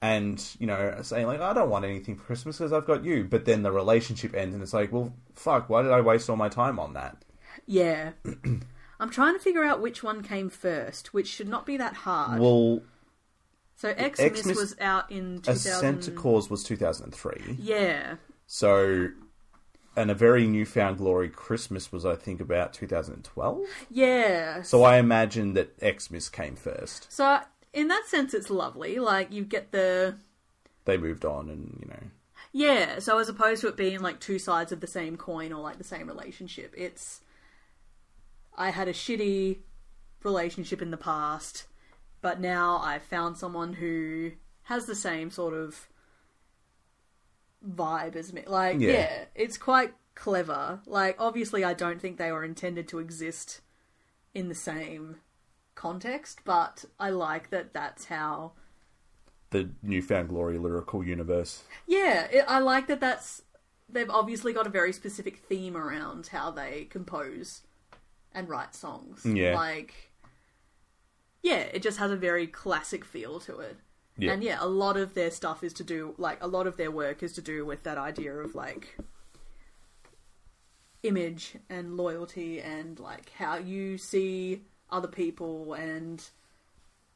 and 0.00 0.44
you 0.58 0.66
know 0.66 0.98
saying 1.02 1.26
like 1.26 1.40
I 1.40 1.52
don't 1.52 1.70
want 1.70 1.84
anything 1.84 2.16
for 2.16 2.24
Christmas 2.24 2.58
because 2.58 2.72
I've 2.72 2.86
got 2.86 3.04
you. 3.04 3.24
But 3.24 3.44
then 3.44 3.62
the 3.62 3.72
relationship 3.72 4.34
ends, 4.34 4.54
and 4.54 4.62
it's 4.62 4.74
like, 4.74 4.92
well, 4.92 5.14
fuck, 5.34 5.68
why 5.68 5.82
did 5.82 5.92
I 5.92 6.00
waste 6.00 6.28
all 6.28 6.36
my 6.36 6.48
time 6.48 6.78
on 6.78 6.94
that? 6.94 7.24
Yeah. 7.66 8.10
I'm 9.02 9.10
trying 9.10 9.34
to 9.34 9.40
figure 9.40 9.64
out 9.64 9.80
which 9.80 10.04
one 10.04 10.22
came 10.22 10.48
first, 10.48 11.12
which 11.12 11.26
should 11.26 11.48
not 11.48 11.66
be 11.66 11.76
that 11.76 11.92
hard. 11.92 12.40
Well, 12.40 12.82
so 13.74 13.92
Xmas, 13.92 14.42
Xmas- 14.42 14.56
was 14.56 14.76
out 14.80 15.10
in 15.10 15.38
a 15.38 15.54
2000. 15.54 15.80
Santa 15.80 16.10
Cause 16.12 16.48
was 16.48 16.62
two 16.62 16.76
thousand 16.76 17.06
and 17.06 17.14
three. 17.14 17.56
Yeah. 17.58 18.14
So, 18.46 19.08
and 19.96 20.08
a 20.08 20.14
very 20.14 20.46
New 20.46 20.64
Found 20.64 20.98
Glory 20.98 21.28
Christmas 21.28 21.90
was, 21.90 22.06
I 22.06 22.14
think, 22.14 22.40
about 22.40 22.74
2012. 22.74 23.64
Yeah. 23.90 24.62
So 24.62 24.84
I 24.84 24.98
imagine 24.98 25.54
that 25.54 25.76
Xmas 25.80 26.28
came 26.28 26.54
first. 26.54 27.12
So 27.12 27.40
in 27.72 27.88
that 27.88 28.04
sense, 28.06 28.34
it's 28.34 28.50
lovely. 28.50 29.00
Like 29.00 29.32
you 29.32 29.44
get 29.44 29.72
the 29.72 30.14
They 30.84 30.96
moved 30.96 31.24
on, 31.24 31.48
and 31.48 31.76
you 31.82 31.88
know, 31.88 32.02
yeah. 32.52 33.00
So 33.00 33.18
as 33.18 33.28
opposed 33.28 33.62
to 33.62 33.66
it 33.66 33.76
being 33.76 33.98
like 33.98 34.20
two 34.20 34.38
sides 34.38 34.70
of 34.70 34.78
the 34.78 34.86
same 34.86 35.16
coin 35.16 35.52
or 35.52 35.60
like 35.60 35.78
the 35.78 35.84
same 35.84 36.06
relationship, 36.06 36.72
it's 36.76 37.20
I 38.56 38.70
had 38.70 38.88
a 38.88 38.92
shitty 38.92 39.58
relationship 40.22 40.82
in 40.82 40.90
the 40.90 40.96
past, 40.96 41.64
but 42.20 42.40
now 42.40 42.78
I've 42.78 43.02
found 43.02 43.36
someone 43.36 43.74
who 43.74 44.32
has 44.64 44.86
the 44.86 44.94
same 44.94 45.30
sort 45.30 45.54
of 45.54 45.88
vibe 47.66 48.16
as 48.16 48.32
me. 48.32 48.42
Like 48.46 48.80
Yeah. 48.80 48.92
yeah, 48.92 49.24
it's 49.34 49.58
quite 49.58 49.94
clever. 50.14 50.80
Like 50.86 51.16
obviously, 51.18 51.64
I 51.64 51.74
don't 51.74 52.00
think 52.00 52.16
they 52.16 52.32
were 52.32 52.44
intended 52.44 52.88
to 52.88 52.98
exist 52.98 53.60
in 54.34 54.48
the 54.48 54.54
same 54.54 55.16
context, 55.74 56.40
but 56.44 56.84
I 56.98 57.10
like 57.10 57.50
that 57.50 57.72
that's 57.72 58.06
how 58.06 58.52
the 59.50 59.70
New 59.82 60.02
Found 60.02 60.30
Glory 60.30 60.58
lyrical 60.58 61.04
universe. 61.04 61.62
Yeah, 61.86 62.26
it, 62.30 62.44
I 62.48 62.58
like 62.58 62.86
that. 62.86 63.00
That's 63.00 63.42
they've 63.88 64.08
obviously 64.10 64.52
got 64.52 64.66
a 64.66 64.70
very 64.70 64.92
specific 64.92 65.36
theme 65.36 65.76
around 65.76 66.28
how 66.28 66.50
they 66.50 66.86
compose 66.90 67.62
and 68.34 68.48
write 68.48 68.74
songs. 68.74 69.24
Yeah. 69.24 69.54
like 69.54 70.12
yeah, 71.42 71.58
it 71.58 71.82
just 71.82 71.98
has 71.98 72.10
a 72.10 72.16
very 72.16 72.46
classic 72.46 73.04
feel 73.04 73.40
to 73.40 73.58
it. 73.58 73.76
Yeah. 74.16 74.32
And 74.32 74.42
yeah, 74.42 74.58
a 74.60 74.66
lot 74.66 74.96
of 74.96 75.14
their 75.14 75.30
stuff 75.30 75.64
is 75.64 75.72
to 75.74 75.84
do 75.84 76.14
like 76.18 76.38
a 76.42 76.46
lot 76.46 76.66
of 76.66 76.76
their 76.76 76.90
work 76.90 77.22
is 77.22 77.32
to 77.34 77.42
do 77.42 77.64
with 77.64 77.82
that 77.84 77.98
idea 77.98 78.34
of 78.34 78.54
like 78.54 78.96
image 81.02 81.56
and 81.68 81.96
loyalty 81.96 82.60
and 82.60 82.98
like 83.00 83.30
how 83.30 83.56
you 83.56 83.98
see 83.98 84.62
other 84.90 85.08
people 85.08 85.74
and 85.74 86.28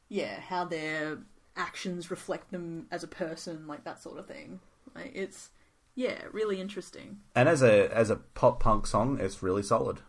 yeah, 0.09 0.39
how 0.39 0.65
their 0.65 1.19
actions 1.55 2.11
reflect 2.11 2.51
them 2.51 2.87
as 2.91 3.03
a 3.03 3.07
person, 3.07 3.67
like 3.67 3.83
that 3.83 4.01
sort 4.01 4.17
of 4.17 4.27
thing. 4.27 4.59
Like, 4.95 5.11
it's 5.13 5.49
yeah, 5.95 6.23
really 6.31 6.59
interesting. 6.59 7.19
And 7.35 7.47
as 7.47 7.61
a 7.61 7.93
as 7.93 8.09
a 8.09 8.17
pop 8.17 8.59
punk 8.59 8.87
song, 8.87 9.19
it's 9.19 9.43
really 9.43 9.63
solid. 9.63 10.01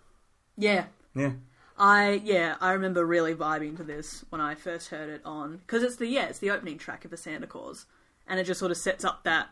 Yeah, 0.56 0.86
Yeah, 1.14 1.32
I 1.78 2.20
yeah, 2.24 2.56
I 2.60 2.72
remember 2.72 3.04
really 3.04 3.34
vibing 3.34 3.76
to 3.76 3.84
this 3.84 4.24
when 4.30 4.40
I 4.40 4.54
first 4.54 4.88
heard 4.88 5.08
it 5.10 5.22
on 5.24 5.58
because 5.58 5.82
it's 5.82 5.96
the 5.96 6.06
yeah, 6.06 6.26
it's 6.26 6.38
the 6.38 6.50
opening 6.50 6.78
track 6.78 7.04
of 7.04 7.10
the 7.10 7.16
Santa 7.16 7.46
Cause, 7.46 7.86
and 8.26 8.38
it 8.40 8.44
just 8.44 8.60
sort 8.60 8.70
of 8.70 8.76
sets 8.76 9.04
up 9.04 9.24
that 9.24 9.48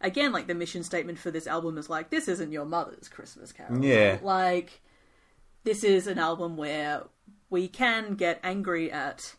again, 0.00 0.32
like 0.32 0.46
the 0.48 0.54
mission 0.54 0.82
statement 0.82 1.18
for 1.18 1.30
this 1.30 1.46
album 1.46 1.78
is 1.78 1.88
like 1.90 2.10
this 2.10 2.28
isn't 2.28 2.52
your 2.52 2.64
mother's 2.64 3.08
Christmas 3.08 3.52
Carol. 3.52 3.84
Yeah. 3.84 4.18
like 4.22 4.80
this 5.64 5.84
is 5.84 6.06
an 6.08 6.18
album 6.18 6.56
where 6.56 7.04
we 7.50 7.68
can 7.68 8.14
get 8.14 8.40
angry 8.42 8.90
at 8.90 9.36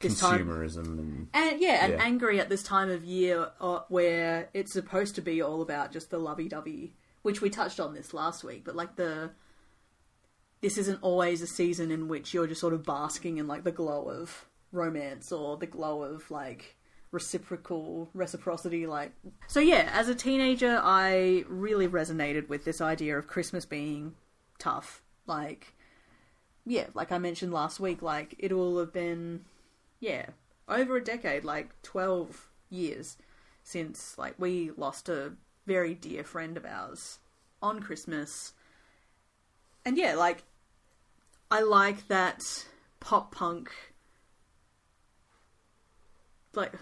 this 0.00 0.18
time 0.18 0.46
consumerism 0.46 0.98
and 0.98 1.28
and 1.34 1.60
yeah, 1.60 1.84
and 1.84 1.92
Yeah. 1.94 2.02
angry 2.02 2.40
at 2.40 2.48
this 2.48 2.62
time 2.62 2.90
of 2.90 3.04
year 3.04 3.50
uh, 3.60 3.80
where 3.88 4.48
it's 4.54 4.72
supposed 4.72 5.14
to 5.16 5.22
be 5.22 5.42
all 5.42 5.60
about 5.62 5.92
just 5.92 6.10
the 6.10 6.18
lovey-dovey, 6.18 6.94
which 7.22 7.40
we 7.42 7.50
touched 7.50 7.78
on 7.80 7.94
this 7.94 8.12
last 8.14 8.42
week. 8.44 8.64
But 8.64 8.76
like 8.76 8.96
the, 8.96 9.30
this 10.60 10.76
isn't 10.78 10.98
always 11.02 11.42
a 11.42 11.46
season 11.46 11.90
in 11.90 12.08
which 12.08 12.34
you're 12.34 12.46
just 12.46 12.60
sort 12.60 12.74
of 12.74 12.84
basking 12.84 13.38
in 13.38 13.46
like 13.46 13.64
the 13.64 13.72
glow 13.72 14.08
of 14.08 14.46
romance 14.72 15.32
or 15.32 15.56
the 15.56 15.66
glow 15.66 16.02
of 16.02 16.30
like 16.30 16.76
reciprocal 17.12 18.10
reciprocity. 18.14 18.86
Like 18.86 19.12
so, 19.46 19.60
yeah. 19.60 19.90
As 19.92 20.08
a 20.08 20.14
teenager, 20.14 20.80
I 20.82 21.44
really 21.48 21.88
resonated 21.88 22.48
with 22.48 22.64
this 22.64 22.80
idea 22.80 23.18
of 23.18 23.26
Christmas 23.26 23.64
being 23.64 24.14
tough. 24.58 25.02
Like, 25.26 25.74
yeah, 26.66 26.86
like 26.94 27.12
I 27.12 27.18
mentioned 27.18 27.52
last 27.52 27.80
week, 27.80 28.02
like 28.02 28.34
it 28.38 28.52
will 28.52 28.78
have 28.78 28.92
been 28.92 29.44
yeah, 30.00 30.26
over 30.68 30.96
a 30.96 31.04
decade, 31.04 31.44
like 31.44 31.80
12 31.82 32.48
years 32.70 33.16
since 33.62 34.16
like 34.16 34.34
we 34.38 34.70
lost 34.76 35.08
a 35.08 35.32
very 35.66 35.94
dear 35.94 36.24
friend 36.24 36.56
of 36.56 36.64
ours 36.64 37.18
on 37.62 37.80
Christmas. 37.80 38.54
And 39.84 39.96
yeah, 39.96 40.14
like 40.14 40.42
I 41.50 41.60
like 41.60 42.08
that 42.08 42.64
pop 43.00 43.34
punk 43.34 43.70
like 46.54 46.72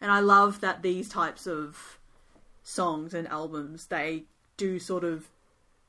and 0.00 0.10
I 0.10 0.20
love 0.20 0.60
that 0.60 0.82
these 0.82 1.08
types 1.08 1.46
of 1.46 1.98
songs 2.62 3.14
and 3.14 3.26
albums 3.28 3.86
they 3.86 4.24
do 4.56 4.78
sort 4.78 5.04
of 5.04 5.28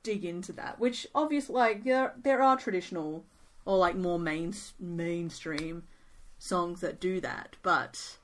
dig 0.03 0.23
into 0.23 0.53
that, 0.53 0.79
which 0.79 1.05
obviously 1.13 1.55
like 1.55 1.83
there 1.83 2.13
there 2.21 2.41
are 2.41 2.57
traditional 2.57 3.25
or 3.65 3.77
like 3.77 3.95
more 3.95 4.19
main 4.19 4.53
mainstream 4.79 5.83
songs 6.37 6.81
that 6.81 6.99
do 6.99 7.19
that, 7.21 7.55
but 7.63 8.17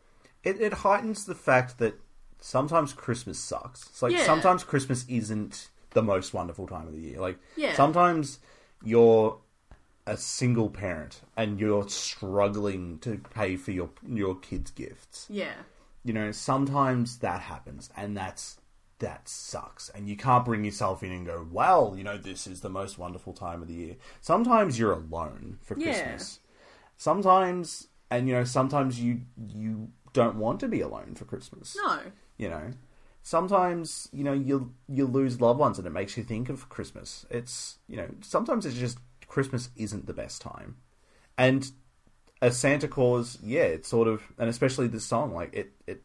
it, 0.43 0.59
it 0.61 0.73
heightens 0.73 1.26
the 1.26 1.36
fact 1.36 1.78
that 1.80 1.99
sometimes 2.39 2.93
Christmas 2.93 3.39
sucks. 3.39 3.88
It's 3.89 4.01
like 4.01 4.13
Yeah. 4.13 4.26
sometimes 4.26 4.63
Christmas 4.63 5.05
isn't 5.07 5.69
the 5.91 6.03
most 6.03 6.34
wonderful 6.34 6.67
time 6.67 6.88
of 6.88 6.93
the 6.93 6.99
year. 7.01 7.19
Like 7.19 7.38
Yeah. 7.55 7.76
sometimes 7.76 8.39
you're 8.86 9.40
a 10.08 10.16
single 10.18 10.70
parent 10.70 11.22
and 11.36 11.60
you're 11.60 11.88
struggling 11.90 13.00
to 13.00 13.18
pay 13.34 13.56
for 13.56 13.72
your 13.72 13.90
your 14.07 14.36
kids' 14.36 14.72
gifts. 14.72 15.28
yeah, 15.30 15.56
You 16.03 16.14
know, 16.14 16.32
sometimes 16.32 17.18
that 17.20 17.41
happens 17.41 17.90
and 17.98 18.16
that's 18.16 18.57
that 18.99 19.28
sucks. 19.28 19.90
And 19.90 20.07
you 20.07 20.16
can't 20.16 20.45
bring 20.45 20.64
yourself 20.64 21.03
in 21.03 21.12
and 21.12 21.26
go, 21.26 21.45
Well, 21.52 21.95
you 21.98 22.03
know, 22.03 22.18
this 22.18 22.48
is 22.48 22.62
the 22.62 22.70
most 22.70 22.98
wonderful 22.98 23.34
time 23.34 23.62
of 23.62 23.68
the 23.68 23.74
year. 23.74 23.95
Sometimes 24.22 24.80
you're 24.80 24.94
alone 24.94 25.57
for 25.62 25.76
Yeah. 25.76 25.84
Christmas. 25.84 26.40
Sometimes 26.98 27.88
and 28.10 28.28
you 28.28 28.36
know, 28.36 28.44
sometimes 28.44 28.99
you 29.02 29.22
you 29.53 29.90
don't 30.14 30.36
want 30.38 30.60
to 30.62 30.68
be 30.68 30.80
alone 30.80 31.14
for 31.16 31.26
Christmas 31.26 31.76
no, 31.86 31.99
you 32.38 32.48
know 32.49 32.72
sometimes 33.26 34.07
you 34.14 34.23
know 34.23 34.34
you 34.34 34.72
you 34.88 35.07
lose 35.07 35.41
loved 35.41 35.60
ones 35.60 35.80
and 35.80 35.88
it 35.88 35.89
makes 35.89 36.15
you 36.15 36.23
think 36.23 36.47
of 36.47 36.69
christmas. 36.69 37.26
It's 37.31 37.80
you 37.88 37.97
know 37.97 38.07
sometimes 38.22 38.68
it's 38.68 38.77
just 38.77 38.99
christmas 39.27 39.69
isn't 39.76 40.06
the 40.06 40.14
best 40.14 40.41
time. 40.41 40.77
And 41.35 41.69
a 42.39 42.52
Santa 42.52 42.88
Cause 42.88 43.39
yeah 43.43 43.64
it's 43.64 43.89
sort 43.89 44.07
of 44.07 44.22
and 44.38 44.47
especially 44.47 44.88
this 44.88 45.06
song 45.06 45.34
like 45.34 45.53
it 45.53 45.72
it 45.88 46.03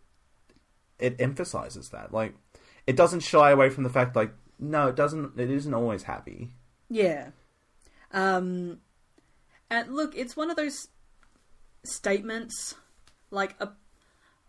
it 0.99 1.21
emphasizes 1.21 1.91
that. 1.91 2.11
Like 2.11 2.35
it 2.87 2.97
doesn't 2.97 3.21
shy 3.21 3.51
away 3.51 3.69
from 3.69 3.85
the 3.85 3.91
fact 3.91 4.17
like 4.17 4.33
no 4.59 4.89
it 4.89 4.97
doesn't 4.97 5.39
it 5.39 5.51
isn't 5.51 5.75
always 5.75 6.05
happy. 6.05 6.49
Yeah. 6.89 7.29
Um, 8.13 8.79
and 9.71 9.95
look, 9.95 10.17
it's 10.17 10.37
one 10.37 10.51
of 10.51 10.57
those 10.57 10.89
statements, 11.85 12.75
like 13.31 13.55
a 13.61 13.69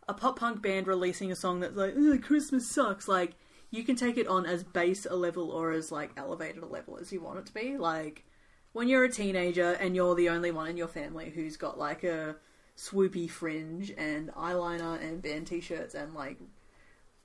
a 0.07 0.13
pop 0.13 0.39
punk 0.39 0.61
band 0.61 0.87
releasing 0.87 1.31
a 1.31 1.35
song 1.35 1.59
that's 1.59 1.75
like 1.75 1.95
"Ugh, 1.95 2.21
Christmas 2.21 2.69
sucks. 2.69 3.07
Like 3.07 3.35
you 3.69 3.83
can 3.83 3.95
take 3.95 4.17
it 4.17 4.27
on 4.27 4.45
as 4.45 4.63
base 4.63 5.05
a 5.05 5.15
level 5.15 5.49
or 5.51 5.71
as 5.71 5.91
like 5.91 6.11
elevated 6.17 6.61
a 6.61 6.65
level 6.65 6.97
as 6.99 7.11
you 7.11 7.21
want 7.21 7.39
it 7.39 7.45
to 7.47 7.53
be. 7.53 7.77
Like 7.77 8.25
when 8.73 8.87
you're 8.87 9.03
a 9.03 9.11
teenager 9.11 9.71
and 9.73 9.95
you're 9.95 10.15
the 10.15 10.29
only 10.29 10.51
one 10.51 10.67
in 10.67 10.77
your 10.77 10.87
family 10.87 11.29
who's 11.29 11.57
got 11.57 11.77
like 11.77 12.03
a 12.03 12.35
swoopy 12.77 13.29
fringe 13.29 13.91
and 13.97 14.29
eyeliner 14.33 15.01
and 15.01 15.21
band 15.21 15.47
t-shirts 15.47 15.93
and 15.93 16.13
like 16.13 16.37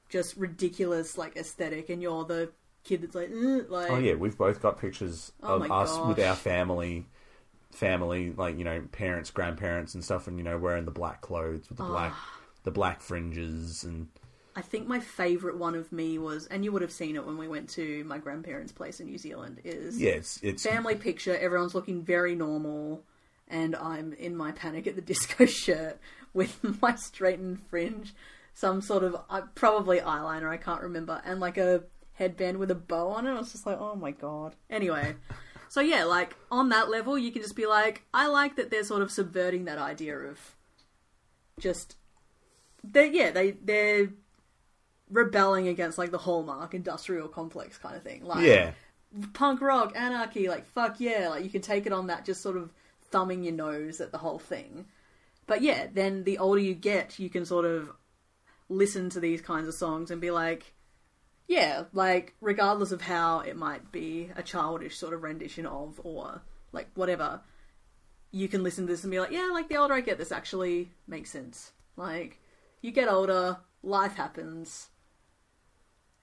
just 0.09 0.37
ridiculous 0.37 1.17
like 1.17 1.37
aesthetic 1.37 1.89
and 1.89 2.03
you're 2.03 2.25
the 2.25 2.51
kid 2.85 3.03
that's 3.03 3.15
like, 3.15 3.31
like 3.69 3.91
oh 3.91 3.99
yeah 3.99 4.15
we've 4.15 4.37
both 4.37 4.61
got 4.61 4.79
pictures 4.79 5.33
Oh 5.43 5.63
of 5.63 5.71
us 5.71 5.99
with 6.07 6.21
our 6.21 6.37
family 6.37 7.07
family 7.73 8.33
like 8.33 8.59
you 8.59 8.65
know 8.65 8.83
parents 8.93 9.31
grandparents 9.31 9.95
and 9.95 10.05
stuff 10.05 10.27
and 10.29 10.39
you 10.39 10.45
know 10.45 10.59
wearing 10.59 10.85
the 10.85 10.91
black 10.91 11.21
clothes 11.21 11.69
with 11.69 11.79
the 11.79 11.85
black. 11.85 12.13
The 12.67 12.71
black 12.73 13.01
fringes 13.01 13.85
and 13.85 14.09
I 14.57 14.61
think 14.61 14.89
my 14.89 15.01
favorite 15.01 15.59
one 15.59 15.75
of 15.75 15.93
me 15.93 16.17
was, 16.17 16.47
and 16.47 16.65
you 16.65 16.73
would 16.73 16.81
have 16.81 16.91
seen 16.91 17.15
it 17.15 17.27
when 17.27 17.37
we 17.37 17.47
went 17.47 17.69
to 17.71 18.03
my 18.05 18.17
grandparents' 18.17 18.73
place 18.73 19.01
in 19.01 19.07
New 19.07 19.19
Zealand. 19.19 19.61
Is 19.65 20.01
Yeah, 20.01 20.13
it's, 20.13 20.41
it's 20.43 20.63
family 20.63 20.95
picture. 20.95 21.37
Everyone's 21.37 21.75
looking 21.75 22.03
very 22.03 22.35
normal, 22.35 23.05
and 23.49 23.77
I'm 23.77 24.15
in 24.15 24.35
my 24.35 24.53
Panic 24.53 24.87
at 24.87 24.97
the 24.97 25.03
Disco 25.13 25.45
shirt 25.45 26.01
with 26.33 26.59
my 26.83 26.95
straightened 26.95 27.61
fringe, 27.69 28.15
some 28.55 28.81
sort 28.81 29.05
of 29.05 29.17
uh, 29.29 29.43
probably 29.55 29.99
eyeliner. 29.99 30.49
I 30.49 30.57
can't 30.57 30.81
remember, 30.81 31.21
and 31.27 31.39
like 31.39 31.59
a 31.59 31.83
headband 32.15 32.57
with 32.57 32.71
a 32.71 32.75
bow 32.75 33.11
on 33.11 33.27
it. 33.27 33.33
I 33.33 33.39
was 33.39 33.53
just 33.53 33.67
like, 33.67 33.79
oh 33.79 33.95
my 33.95 34.11
god. 34.11 34.57
Anyway. 34.71 35.17
So 35.69 35.81
yeah, 35.81 36.05
like 36.05 36.37
on 36.49 36.69
that 36.69 36.89
level, 36.89 37.19
you 37.19 37.33
can 37.33 37.43
just 37.43 37.57
be 37.57 37.67
like, 37.67 38.05
I 38.15 38.29
like 38.29 38.55
that 38.55 38.71
they're 38.71 38.85
sort 38.85 39.03
of 39.03 39.11
subverting 39.11 39.65
that 39.65 39.79
idea 39.79 40.17
of 40.17 40.55
just 41.59 41.97
they 42.91 43.11
yeah 43.11 43.31
they 43.31 43.53
they're 43.53 44.09
rebelling 45.11 45.69
against 45.69 45.99
like 45.99 46.11
the 46.11 46.19
hallmark 46.19 46.75
industrial 46.75 47.29
complex 47.29 47.79
kind 47.79 47.97
of 47.97 48.03
thing. 48.03 48.25
Like 48.25 48.45
yeah, 48.45 48.73
punk 49.33 49.61
rock, 49.61 49.93
anarchy, 49.97 50.49
like 50.49 50.67
fuck 50.67 51.01
yeah, 51.01 51.29
like 51.31 51.45
you 51.45 51.51
can 51.51 51.63
take 51.63 51.87
it 51.87 51.93
on 51.93 52.09
that 52.09 52.25
just 52.25 52.43
sort 52.43 52.57
of 52.57 52.73
thumbing 53.11 53.43
your 53.45 53.55
nose 53.55 54.01
at 54.01 54.13
the 54.13 54.19
whole 54.19 54.39
thing. 54.39 54.87
But 55.47 55.63
yeah, 55.63 55.87
then 55.93 56.25
the 56.25 56.39
older 56.39 56.61
you 56.61 56.75
get, 56.75 57.19
you 57.19 57.31
can 57.31 57.45
sort 57.45 57.65
of 57.65 57.91
listen 58.69 59.11
to 59.11 59.21
these 59.21 59.41
kinds 59.41 59.69
of 59.69 59.75
songs 59.75 60.11
and 60.11 60.21
be 60.21 60.33
like, 60.33 60.75
yeah, 61.47 61.85
like 61.93 62.35
regardless 62.41 62.91
of 62.91 63.01
how 63.01 63.41
it 63.41 63.57
might 63.57 63.93
be 63.93 64.31
a 64.35 64.43
childish 64.43 64.97
sort 64.99 65.15
of 65.15 65.23
rendition 65.23 65.67
of 65.67 66.01
or 66.03 66.43
like 66.73 66.89
whatever, 66.95 67.41
you 68.33 68.49
can 68.49 68.65
listen 68.65 68.87
to 68.87 68.93
this 68.93 69.05
and 69.05 69.11
be 69.13 69.21
like, 69.21 69.31
yeah, 69.31 69.51
like 69.53 69.69
the 69.69 69.77
older 69.77 69.95
I 69.95 70.01
get, 70.01 70.19
this 70.19 70.33
actually 70.33 70.91
makes 71.07 71.31
sense. 71.31 71.71
Like 71.97 72.41
you 72.87 72.93
get 72.93 73.09
older, 73.09 73.59
life 73.83 74.15
happens. 74.15 74.91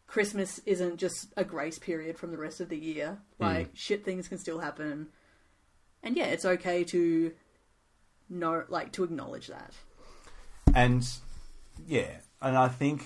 Christmas 0.07 0.60
isn't 0.65 0.98
just 0.98 1.34
a 1.35 1.44
grace 1.44 1.77
period 1.77 2.18
from 2.18 2.31
the 2.31 2.38
rest 2.38 2.61
of 2.61 2.69
the 2.69 2.77
year. 2.77 3.18
Mm. 3.40 3.45
Like 3.45 3.69
shit 3.73 4.06
things 4.06 4.27
can 4.30 4.38
still 4.38 4.60
happen. 4.60 5.07
And 6.02 6.15
yeah, 6.15 6.26
it's 6.27 6.45
okay 6.45 6.84
to 6.85 7.34
know 8.30 8.64
like 8.69 8.91
to 8.94 9.03
acknowledge 9.03 9.48
that. 9.48 9.73
and 10.73 11.06
yeah, 11.85 12.18
and 12.41 12.56
I 12.57 12.68
think 12.69 13.06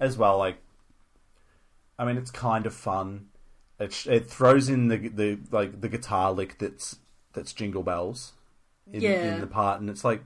as 0.00 0.16
well, 0.16 0.38
like, 0.38 0.58
I 1.98 2.04
mean, 2.04 2.16
it's 2.16 2.30
kind 2.30 2.64
of 2.66 2.74
fun. 2.74 3.26
It, 3.78 3.92
sh- 3.92 4.06
it 4.06 4.30
throws 4.30 4.68
in 4.68 4.88
the 4.88 4.96
the 5.08 5.38
like 5.50 5.80
the 5.80 5.88
guitar 5.88 6.32
lick 6.32 6.58
that's 6.58 6.96
that's 7.32 7.52
Jingle 7.52 7.82
Bells 7.82 8.32
in, 8.90 9.00
Yeah. 9.00 9.34
in 9.34 9.40
the 9.40 9.46
part, 9.46 9.80
and 9.80 9.90
it's 9.90 10.04
like, 10.04 10.22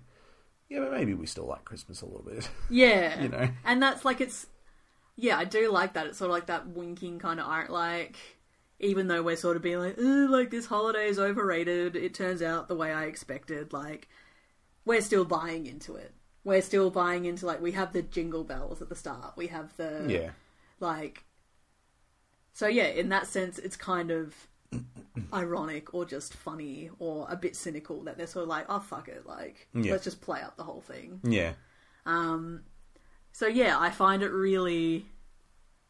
yeah, 0.69 0.81
but 0.81 0.93
maybe 0.93 1.15
we 1.15 1.27
still 1.27 1.47
like 1.47 1.65
Christmas 1.65 2.03
a 2.03 2.07
little 2.07 2.23
bit. 2.23 2.49
Yeah. 2.71 3.23
You 3.23 3.29
know. 3.29 3.49
And 3.65 3.83
that's 3.83 4.05
like 4.05 4.21
it's 4.21 4.47
yeah, 5.17 5.37
I 5.37 5.45
do 5.45 5.71
like 5.71 5.95
that. 5.95 6.07
It's 6.07 6.19
sort 6.19 6.31
of 6.31 6.35
like 6.35 6.47
that 6.47 6.69
winking 6.69 7.19
kind 7.19 7.41
of 7.41 7.47
art 7.47 7.71
like 7.71 8.17
even 8.81 9.09
though 9.09 9.23
we're 9.23 9.37
sort 9.37 9.57
of 9.57 9.63
being 9.63 9.79
like, 9.79 9.99
"Ooh, 9.99 10.29
like 10.29 10.51
this 10.51 10.67
holiday 10.67 11.09
is 11.09 11.19
overrated, 11.19 11.97
it 11.97 12.15
turns 12.15 12.43
out 12.43 12.69
the 12.69 12.77
way 12.77 12.93
I 12.93 13.07
expected, 13.07 13.73
like 13.73 14.09
we're 14.85 15.01
still 15.01 15.25
buying 15.25 15.67
into 15.67 15.97
it. 15.97 16.15
We're 16.45 16.63
still 16.63 16.91
buying 16.91 17.25
into 17.25 17.45
like 17.47 17.61
we 17.61 17.73
have 17.73 17.93
the 17.93 18.03
jingle 18.03 18.45
bells 18.45 18.81
at 18.81 18.89
the 18.89 18.95
start. 18.95 19.37
We 19.37 19.49
have 19.49 19.77
the 19.77 20.07
yeah, 20.09 20.31
like 20.81 21.25
so 22.53 22.67
yeah 22.67 22.87
in 22.87 23.09
that 23.09 23.27
sense 23.27 23.59
it's 23.59 23.77
kind 23.77 24.11
of 24.11 24.35
ironic 25.33 25.93
or 25.95 26.05
just 26.05 26.33
funny 26.35 26.91
or 26.99 27.27
a 27.29 27.37
bit 27.37 27.57
cynical 27.57 28.03
that 28.05 28.17
they're 28.17 28.27
sort 28.27 28.45
of 28.45 28.49
like 28.49 28.65
oh 28.69 28.79
fuck 28.81 29.09
it 29.09 29.27
like 29.27 29.67
Yeah. 29.75 29.93
let's 29.93 30.05
just 30.05 30.21
play 30.21 30.41
up 30.41 30.57
the 30.57 30.63
whole 30.65 30.81
thing 30.81 31.21
yeah, 31.25 31.53
Um. 32.07 32.63
so 33.33 33.47
yeah 33.47 33.77
i 33.79 33.91
find 33.91 34.23
it 34.23 34.31
really 34.31 35.07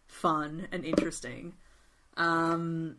fun 0.06 0.66
and 0.72 0.84
interesting 0.84 1.54
um 2.16 2.96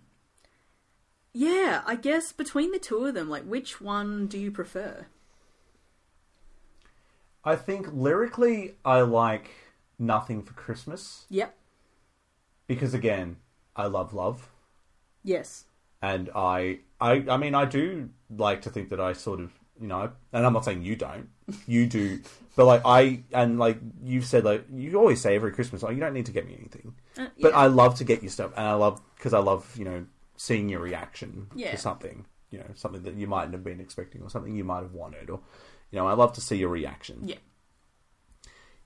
yeah 1.34 1.82
i 1.86 1.96
guess 1.96 2.32
between 2.32 2.72
the 2.72 2.80
two 2.80 3.06
of 3.06 3.14
them 3.16 3.30
like 3.30 3.44
which 3.44 3.82
one 3.82 4.28
do 4.28 4.38
you 4.38 4.52
prefer 4.52 5.06
I 7.42 7.56
think 7.56 7.88
lyrically, 7.94 8.76
I 8.84 9.00
like 9.02 9.50
Nothing 9.98 10.44
for 10.44 10.54
Christmas 10.54 11.26
yep 11.30 11.56
because 12.68 12.94
again, 12.94 13.38
I 13.76 13.88
love 13.88 14.14
love. 14.14 14.50
yes 15.24 15.66
and 16.02 16.30
I, 16.36 16.80
I, 17.02 17.24
I 17.30 17.38
mean, 17.38 17.56
I 17.56 17.66
do 17.66 18.10
like 18.36 18.62
to 18.64 18.70
think 18.70 18.90
that 18.90 19.00
I 19.00 19.14
sort 19.14 19.40
of, 19.40 19.52
you 19.80 19.88
know, 19.88 20.12
and 20.34 20.46
I'm 20.46 20.54
not 20.54 20.66
saying 20.66 20.84
you 20.84 20.96
don't, 20.96 21.30
you 21.68 21.88
do, 21.88 22.22
but 22.56 22.66
like 22.66 22.82
I, 22.86 23.24
and 23.34 23.58
like 23.60 23.78
you've 24.04 24.26
said, 24.26 24.44
like 24.44 24.66
you 24.74 24.96
always 24.98 25.22
say 25.22 25.36
every 25.36 25.52
Christmas, 25.52 25.84
like 25.84 25.96
you 25.96 26.00
don't 26.02 26.14
need 26.14 26.26
to 26.28 26.32
get 26.32 26.46
me 26.48 26.56
anything, 26.60 26.96
Uh, 27.18 27.28
but. 27.42 27.54
I 27.54 27.68
love 27.68 27.96
to 27.96 28.04
get 28.04 28.24
you 28.24 28.30
stuff, 28.30 28.52
and 28.58 28.66
I 28.66 28.74
love 28.74 29.02
because 29.16 29.34
I 29.34 29.40
love, 29.40 29.76
you 29.78 29.86
know, 29.86 30.06
seeing 30.36 30.70
your 30.70 30.80
reaction 30.82 31.48
Yeah. 31.56 31.72
to 31.72 31.78
something, 31.78 32.26
you 32.52 32.60
know, 32.60 32.66
something 32.76 33.04
that 33.04 33.16
you 33.16 33.28
mightn't 33.28 33.54
have 33.54 33.64
been 33.64 33.80
expecting 33.82 34.22
or 34.22 34.30
something 34.30 34.56
you 34.56 34.64
might 34.64 34.82
have 34.84 34.94
wanted, 34.94 35.30
or, 35.30 35.40
you 35.92 36.00
know, 36.00 36.08
I 36.08 36.14
love 36.14 36.34
to 36.34 36.42
see 36.42 36.58
your 36.58 36.70
reaction. 36.70 37.28
yeah 37.28 37.36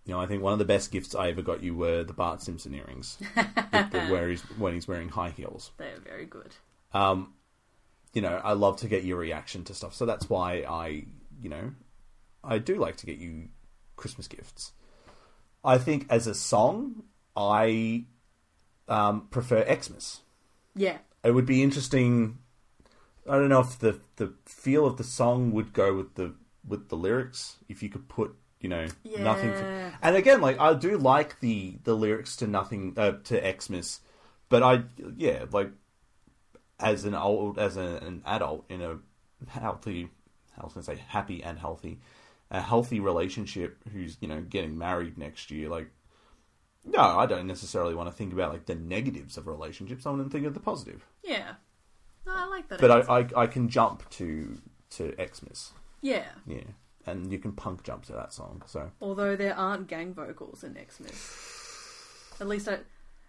You 0.06 0.14
know, 0.14 0.20
I 0.20 0.26
think 0.26 0.42
one 0.44 0.54
of 0.54 0.60
the 0.60 0.66
best 0.66 0.92
gifts 0.92 1.14
I 1.16 1.30
ever 1.30 1.42
got 1.42 1.62
you 1.64 1.76
were 1.76 2.04
the 2.04 2.14
Bart 2.14 2.42
Simpson 2.42 2.74
earrings, 2.74 3.18
where 3.92 4.30
he's 4.30 4.42
when 4.58 4.74
he's 4.74 4.88
wearing 4.88 5.10
high 5.10 5.30
heels. 5.32 5.72
they're 5.78 6.00
very 6.00 6.26
good 6.26 6.54
um, 6.94 7.34
you 8.14 8.22
know, 8.22 8.40
I 8.44 8.54
love 8.54 8.78
to 8.78 8.88
get 8.88 9.04
your 9.04 9.18
reaction 9.18 9.64
to 9.66 9.74
stuff. 9.74 9.94
So 9.94 10.06
that's 10.06 10.30
why 10.30 10.64
I, 10.68 11.06
you 11.42 11.50
know, 11.50 11.72
I 12.44 12.60
do 12.60 12.76
like 12.76 12.98
to 12.98 13.06
get 13.06 13.18
you 13.18 13.50
Christmas 13.96 14.28
gifts. 14.28 14.74
I 15.64 15.78
think 15.78 16.06
as 16.10 16.28
a 16.28 16.36
song, 16.36 17.04
I 17.36 18.06
um, 18.88 19.28
prefer 19.32 19.66
Xmas. 19.66 20.22
yeah 20.76 20.98
It 21.24 21.32
would 21.32 21.46
be 21.46 21.64
interesting. 21.64 22.40
I 23.28 23.38
don't 23.38 23.50
know 23.50 23.62
if 23.62 23.80
the 23.80 24.00
the 24.18 24.34
feel 24.46 24.86
of 24.86 24.98
the 24.98 25.04
song 25.04 25.52
would 25.52 25.74
go 25.74 25.96
with 25.96 26.16
the 26.16 26.36
with 26.68 26.90
the 26.90 26.98
lyrics. 26.98 27.58
If 27.70 27.82
you 27.82 27.90
could 27.90 28.10
put, 28.10 28.36
you 28.60 28.70
know, 28.70 28.88
nothing. 29.20 29.54
For, 29.54 29.94
and 30.02 30.16
again, 30.16 30.42
like 30.42 30.60
I 30.60 30.74
do 30.74 30.98
like 30.98 31.40
the 31.40 31.78
the 31.86 31.96
lyrics 31.96 32.36
to 32.38 32.48
nothing 32.48 32.94
uh, 32.98 33.14
to 33.24 33.56
Xmas, 33.62 34.02
but 34.50 34.62
I 34.62 34.84
yeah 35.16 35.46
like 35.52 35.72
as 36.84 37.06
an 37.06 37.16
old 37.16 37.58
as 37.58 37.78
a, 37.78 37.98
an 38.04 38.22
adult 38.26 38.66
in 38.70 38.82
a 38.82 38.98
healthy, 39.48 40.10
I 40.60 40.64
was 40.64 40.74
gonna 40.74 40.84
say 40.84 40.98
happy 41.08 41.44
and 41.44 41.58
healthy, 41.60 42.00
a 42.52 42.62
healthy 42.62 43.00
relationship 43.00 43.78
who's 43.92 44.18
you 44.22 44.28
know 44.28 44.42
getting 44.42 44.78
married 44.78 45.18
next 45.18 45.50
year. 45.52 45.70
Like, 45.70 45.90
no, 46.86 47.00
I 47.02 47.26
don't 47.26 47.48
necessarily 47.48 47.96
want 47.96 48.10
to 48.10 48.16
think 48.16 48.34
about 48.34 48.52
like 48.52 48.66
the 48.66 48.76
negatives 48.76 49.38
of 49.38 49.48
relationships. 49.48 50.06
I 50.06 50.10
want 50.12 50.24
to 50.24 50.30
think 50.30 50.46
of 50.46 50.54
the 50.54 50.60
positive. 50.60 51.06
yeah 51.24 51.54
no 52.26 52.32
i 52.34 52.46
like 52.46 52.70
that 52.70 52.80
But. 52.80 52.92
I, 53.10 53.20
I 53.20 53.44
I 53.44 53.48
can 53.48 53.68
jump 53.68 54.10
to 54.12 54.58
to 54.92 55.14
Xmas, 55.18 55.74
yeah 56.02 56.30
yeah, 56.48 56.70
and 57.06 57.32
you 57.32 57.40
can 57.40 57.52
punk 57.52 57.84
jump 57.84 58.06
to 58.06 58.14
that 58.14 58.32
song. 58.32 58.62
So 58.66 58.92
Although 59.02 59.36
there 59.36 59.56
aren't 59.58 59.88
gang 59.88 60.14
vocals 60.14 60.64
in 60.64 60.78
Xmas. 60.78 61.20
At 62.40 62.48
least 62.48 62.68
I. 62.70 62.80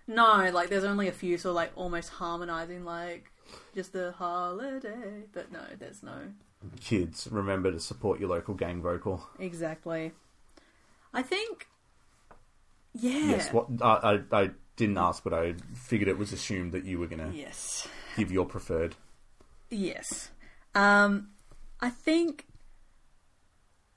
No, 0.06 0.50
like 0.52 0.68
there's 0.68 0.84
only 0.84 1.08
a 1.08 1.12
few 1.12 1.38
sort 1.38 1.50
of 1.52 1.56
like 1.56 1.72
almost 1.76 2.10
harmonizing, 2.10 2.84
like 2.84 3.32
just 3.74 3.92
the 3.92 4.12
holiday. 4.12 5.22
But 5.32 5.50
no, 5.52 5.62
there's 5.78 6.02
no. 6.02 6.32
kids, 6.80 7.28
remember 7.30 7.70
to 7.72 7.80
support 7.80 8.20
your 8.20 8.28
local 8.30 8.54
gang 8.54 8.80
vocal. 8.82 9.26
Exactly. 9.38 10.12
I 11.12 11.22
think. 11.22 11.66
Yeah. 12.92 13.30
Yes, 13.30 13.52
what 13.52 13.66
I, 13.82 14.20
I 14.32 14.42
I 14.42 14.50
didn't 14.76 14.98
ask, 14.98 15.22
but 15.24 15.32
I 15.34 15.54
figured 15.74 16.08
it 16.08 16.18
was 16.18 16.32
assumed 16.32 16.72
that 16.72 16.84
you 16.84 16.98
were 16.98 17.06
gonna 17.06 17.30
Yes. 17.34 17.86
give 18.16 18.30
your 18.32 18.44
preferred. 18.46 18.94
Yes. 19.70 20.30
Um, 20.74 21.30
I 21.80 21.90
think. 21.90 22.46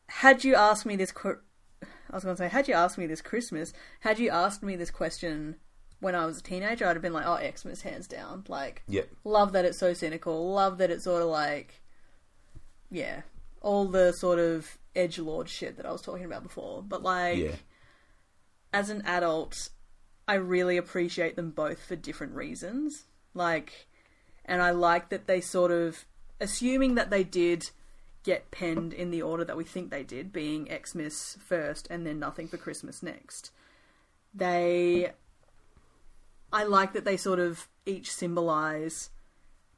Had 0.10 0.44
you 0.46 0.56
asked 0.56 0.86
me 0.86 0.96
this, 0.96 1.12
qu- 1.12 1.38
I 1.84 2.16
was 2.16 2.24
going 2.24 2.36
to 2.36 2.42
say, 2.42 2.48
had 2.48 2.68
you 2.70 2.74
asked 2.74 2.98
me 2.98 3.08
this 3.08 3.22
Christmas, 3.22 3.74
had 4.00 4.20
you 4.20 4.30
asked 4.30 4.64
me 4.64 4.78
this 4.78 4.90
question 4.90 5.58
when 6.00 6.16
I 6.16 6.26
was 6.26 6.40
a 6.40 6.44
teenager, 6.44 6.86
I'd 6.86 6.96
have 6.96 7.02
been 7.02 7.14
like, 7.14 7.26
oh, 7.26 7.40
Xmas, 7.56 7.82
hands 7.82 8.08
down. 8.08 8.44
Like, 8.48 8.84
Yep. 8.88 9.10
love 9.24 9.52
that 9.54 9.66
it's 9.66 9.80
so 9.80 9.94
cynical. 9.94 10.54
Love 10.54 10.78
that 10.78 10.92
it's 10.92 11.04
sort 11.06 11.22
of 11.24 11.30
like, 11.30 11.82
yeah, 12.92 13.22
all 13.62 13.86
the 13.86 14.12
sort 14.14 14.40
of 14.40 14.78
edge 14.96 15.20
lord 15.20 15.50
shit 15.50 15.78
that 15.78 15.86
I 15.86 15.92
was 15.92 16.02
talking 16.02 16.26
about 16.26 16.44
before. 16.44 16.82
But 16.84 17.02
like, 17.04 17.38
Yeah. 17.38 17.56
as 18.74 18.90
an 18.90 19.02
adult, 19.06 19.70
I 20.28 20.36
really 20.36 20.78
appreciate 20.78 21.36
them 21.36 21.52
both 21.52 21.84
for 21.84 21.96
different 21.96 22.34
reasons. 22.34 23.06
Like, 23.34 23.88
and 24.46 24.62
I 24.62 24.72
like 24.72 25.10
that 25.10 25.26
they 25.28 25.42
sort 25.42 25.72
of, 25.72 26.06
assuming 26.40 26.96
that 26.96 27.10
they 27.10 27.24
did 27.24 27.72
get 28.24 28.52
penned 28.52 28.94
in 28.94 29.10
the 29.10 29.22
order 29.22 29.44
that 29.46 29.58
we 29.58 29.64
think 29.64 29.90
they 29.90 30.04
did, 30.04 30.32
being 30.34 30.68
Xmas 30.86 31.38
first 31.44 31.88
and 31.90 32.06
then 32.06 32.20
Nothing 32.20 32.48
for 32.48 32.58
Christmas 32.58 33.02
next. 33.02 33.52
They, 34.34 35.12
I 36.52 36.64
like 36.64 36.94
that 36.94 37.06
they 37.06 37.18
sort 37.18 37.40
of 37.40 37.68
each 37.86 38.12
symbolize 38.12 39.10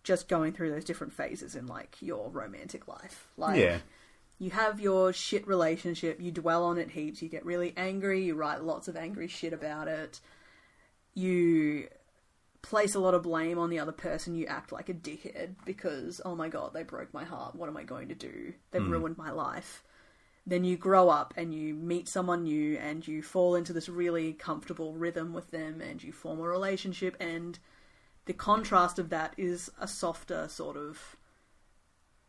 just 0.04 0.28
going 0.28 0.54
through 0.54 0.72
those 0.72 0.86
different 0.86 1.14
phases 1.14 1.56
in 1.56 1.68
like 1.68 1.98
your 2.00 2.30
romantic 2.30 2.88
life. 2.88 3.28
Like, 3.38 3.60
Yeah. 3.60 3.80
you 4.38 4.52
have 4.52 4.80
your 4.80 5.12
shit 5.14 5.48
relationship, 5.48 6.22
you 6.22 6.32
dwell 6.32 6.64
on 6.64 6.78
it 6.78 6.92
heaps, 6.92 7.22
you 7.22 7.30
get 7.30 7.46
really 7.46 7.74
angry, 7.76 8.24
you 8.24 8.36
write 8.36 8.64
lots 8.64 8.88
of 8.88 8.96
angry 8.96 9.28
shit 9.28 9.54
about 9.54 9.88
it, 9.88 10.22
you 11.14 11.90
place 12.62 12.96
a 12.96 13.00
lot 13.00 13.14
of 13.14 13.24
blame 13.24 13.58
on 13.58 13.70
the 13.70 13.80
other 13.80 13.92
person, 13.92 14.36
you 14.36 14.46
act 14.46 14.72
like 14.72 14.90
a 14.90 14.94
dickhead 14.94 15.56
because, 15.66 16.22
oh 16.24 16.36
my 16.36 16.50
god, 16.50 16.74
they 16.74 16.84
broke 16.84 17.14
my 17.14 17.24
heart, 17.24 17.56
what 17.56 17.70
am 17.70 17.78
I 17.78 17.84
going 17.84 18.10
to 18.10 18.16
do? 18.16 18.54
They've 18.72 18.82
hmm. 18.82 18.92
ruined 18.92 19.18
my 19.18 19.32
life. 19.32 19.84
Then 20.50 20.64
you 20.64 20.78
grow 20.78 21.10
up 21.10 21.34
and 21.38 21.54
you 21.54 21.74
meet 21.76 22.08
someone 22.08 22.44
new 22.44 22.76
and 22.78 23.08
you 23.08 23.22
fall 23.22 23.56
into 23.56 23.72
this 23.72 23.88
really 23.88 24.34
comfortable 24.34 24.94
rhythm 24.94 25.32
with 25.34 25.52
them 25.52 25.80
and 25.80 26.02
you 26.04 26.12
form 26.12 26.40
a 26.40 26.44
relationship 26.44 27.16
and 27.20 27.60
the 28.26 28.34
contrast 28.34 28.98
of 29.00 29.10
that 29.10 29.34
is 29.38 29.70
a 29.80 29.88
softer 29.88 30.48
sort 30.48 30.76
of 30.78 31.16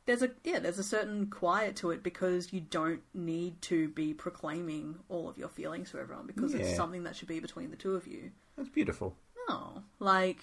there's 0.06 0.22
a 0.22 0.30
yeah 0.44 0.58
there's 0.58 0.78
a 0.78 0.82
certain 0.84 1.26
quiet 1.28 1.76
to 1.76 1.90
it 1.90 2.02
because 2.02 2.52
you 2.52 2.60
don't 2.60 3.00
need 3.14 3.60
to 3.62 3.88
be 3.88 4.12
proclaiming 4.12 4.96
all 5.08 5.28
of 5.28 5.38
your 5.38 5.48
feelings 5.48 5.90
to 5.90 5.98
everyone 5.98 6.26
because 6.26 6.52
Yeah. 6.52 6.60
it's 6.60 6.76
something 6.76 7.04
that 7.04 7.16
should 7.16 7.28
be 7.28 7.38
between 7.40 7.70
the 7.70 7.76
two 7.76 7.94
of 7.96 8.06
you 8.06 8.30
That's 8.56 8.68
beautiful. 8.70 9.14
no 9.48 9.82
like 9.98 10.40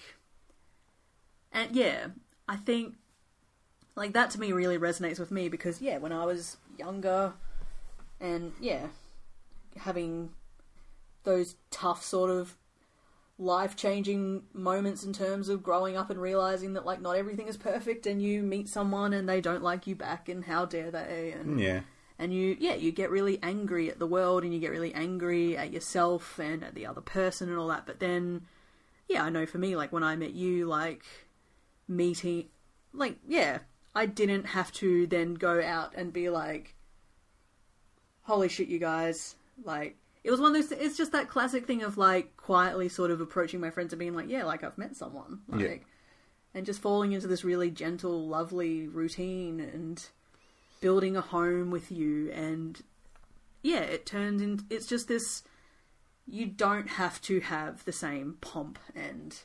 and 1.52 1.74
yeah 1.74 2.08
i 2.48 2.56
think 2.56 2.94
like 3.96 4.12
that 4.14 4.30
to 4.30 4.40
me 4.40 4.52
really 4.52 4.78
resonates 4.78 5.18
with 5.18 5.30
me 5.30 5.48
because 5.48 5.80
yeah 5.82 5.98
when 5.98 6.12
i 6.12 6.24
was 6.24 6.56
younger 6.78 7.32
and 8.20 8.52
yeah 8.60 8.86
having 9.76 10.30
those 11.24 11.56
tough 11.70 12.02
sort 12.04 12.30
of 12.30 12.56
life 13.38 13.76
changing 13.76 14.42
moments 14.52 15.04
in 15.04 15.12
terms 15.12 15.48
of 15.48 15.62
growing 15.62 15.96
up 15.96 16.10
and 16.10 16.20
realizing 16.20 16.72
that 16.72 16.84
like 16.84 17.00
not 17.00 17.16
everything 17.16 17.46
is 17.46 17.56
perfect 17.56 18.06
and 18.06 18.20
you 18.20 18.42
meet 18.42 18.68
someone 18.68 19.12
and 19.12 19.28
they 19.28 19.40
don't 19.40 19.62
like 19.62 19.86
you 19.86 19.94
back 19.94 20.28
and 20.28 20.44
how 20.44 20.64
dare 20.64 20.90
they 20.90 21.34
and 21.38 21.60
Yeah. 21.60 21.80
and 22.18 22.34
you 22.34 22.56
yeah 22.58 22.74
you 22.74 22.90
get 22.90 23.10
really 23.10 23.38
angry 23.42 23.88
at 23.90 24.00
the 24.00 24.06
world 24.08 24.42
and 24.42 24.52
you 24.52 24.58
get 24.58 24.72
really 24.72 24.92
angry 24.92 25.56
at 25.56 25.72
yourself 25.72 26.40
and 26.40 26.64
at 26.64 26.74
the 26.74 26.86
other 26.86 27.00
person 27.00 27.48
and 27.48 27.56
all 27.58 27.68
that 27.68 27.86
but 27.86 28.00
then 28.00 28.42
yeah 29.08 29.22
i 29.22 29.28
know 29.30 29.46
for 29.46 29.58
me 29.58 29.76
like 29.76 29.92
when 29.92 30.02
i 30.02 30.16
met 30.16 30.32
you 30.32 30.66
like 30.66 31.04
meeting 31.86 32.46
like 32.92 33.18
yeah 33.28 33.58
i 33.94 34.04
didn't 34.04 34.46
have 34.46 34.72
to 34.72 35.06
then 35.06 35.34
go 35.34 35.62
out 35.62 35.92
and 35.94 36.12
be 36.12 36.28
like 36.28 36.74
holy 38.28 38.48
shit 38.48 38.68
you 38.68 38.78
guys 38.78 39.34
like 39.64 39.96
it 40.22 40.30
was 40.30 40.40
one 40.40 40.54
of 40.54 40.68
those 40.70 40.70
it's 40.78 40.96
just 40.96 41.12
that 41.12 41.28
classic 41.28 41.66
thing 41.66 41.82
of 41.82 41.96
like 41.98 42.36
quietly 42.36 42.88
sort 42.88 43.10
of 43.10 43.20
approaching 43.20 43.58
my 43.60 43.70
friends 43.70 43.92
and 43.92 43.98
being 43.98 44.14
like 44.14 44.28
yeah 44.28 44.44
like 44.44 44.62
i've 44.62 44.76
met 44.78 44.94
someone 44.94 45.40
like 45.48 45.60
Yeah. 45.62 45.76
and 46.54 46.66
just 46.66 46.80
falling 46.82 47.12
into 47.12 47.26
this 47.26 47.42
really 47.42 47.70
gentle 47.70 48.26
lovely 48.28 48.86
routine 48.86 49.58
and 49.60 50.04
building 50.80 51.16
a 51.16 51.20
home 51.22 51.70
with 51.70 51.90
you 51.90 52.30
and 52.32 52.80
yeah 53.62 53.80
it 53.80 54.04
turns 54.06 54.40
in 54.42 54.60
it's 54.70 54.86
just 54.86 55.08
this 55.08 55.42
you 56.26 56.44
don't 56.46 56.88
have 56.90 57.20
to 57.22 57.40
have 57.40 57.84
the 57.86 57.92
same 57.92 58.36
pomp 58.42 58.78
and 58.94 59.38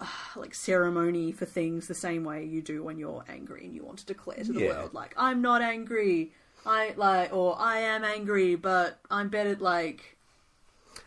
uh, 0.00 0.06
like 0.36 0.54
ceremony 0.54 1.32
for 1.32 1.44
things 1.44 1.86
the 1.86 1.94
same 1.94 2.24
way 2.24 2.44
you 2.44 2.62
do 2.62 2.82
when 2.82 2.98
you're 2.98 3.22
angry 3.28 3.64
and 3.64 3.74
you 3.74 3.84
want 3.84 3.98
to 3.98 4.06
declare 4.06 4.42
to 4.42 4.52
the 4.52 4.60
Yeah. 4.62 4.68
world 4.70 4.94
like 4.94 5.14
i'm 5.16 5.42
not 5.42 5.60
angry 5.62 6.32
i 6.66 6.92
like 6.96 7.32
or 7.32 7.56
i 7.60 7.78
am 7.78 8.04
angry 8.04 8.54
but 8.54 8.98
i'm 9.10 9.28
better 9.28 9.54
like 9.56 10.16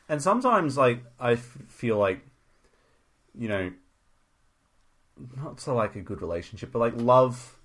And 0.07 0.21
sometimes, 0.21 0.77
like, 0.77 1.03
I 1.19 1.33
f- 1.33 1.57
feel 1.67 1.97
like, 1.97 2.21
you 3.33 3.47
know, 3.47 3.71
not 5.41 5.59
so 5.59 5.73
like 5.75 5.95
a 5.95 6.01
good 6.01 6.21
relationship, 6.21 6.71
but 6.71 6.79
like 6.79 6.93
love, 6.95 7.57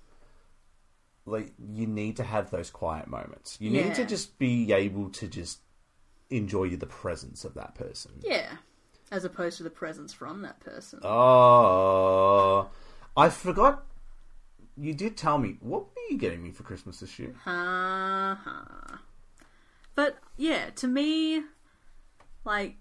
like, 1.25 1.53
you 1.73 1.85
need 1.85 2.17
to 2.17 2.23
have 2.23 2.49
those 2.49 2.69
quiet 2.71 3.07
moments. 3.07 3.57
You 3.59 3.69
need 3.69 3.93
to 3.95 4.05
just 4.05 4.39
be 4.39 4.73
able 4.73 5.09
to 5.09 5.27
just 5.27 5.59
enjoy 6.29 6.75
the 6.75 6.87
presence 6.87 7.43
of 7.45 7.53
that 7.55 7.75
person. 7.75 8.11
yeah 8.23 8.57
as 9.11 9.25
opposed 9.25 9.57
to 9.57 9.63
the 9.63 9.69
presence 9.69 10.13
from 10.13 10.41
that 10.41 10.59
person 10.61 10.99
Oh, 11.03 12.69
I 13.17 13.29
forgot. 13.29 13.83
You 14.77 14.93
did 14.93 15.17
tell 15.17 15.37
me. 15.37 15.57
What 15.59 15.83
were 16.09 16.13
you 16.13 16.17
getting 16.19 16.43
me 16.43 16.51
for 16.51 16.63
Christmas 16.63 16.99
this 16.99 17.17
year? 17.19 17.33
Ha 17.43 18.39
ha. 18.43 19.01
But 19.95 20.17
yeah, 20.37 20.69
to 20.75 20.87
me, 20.87 21.43
like 22.43 22.77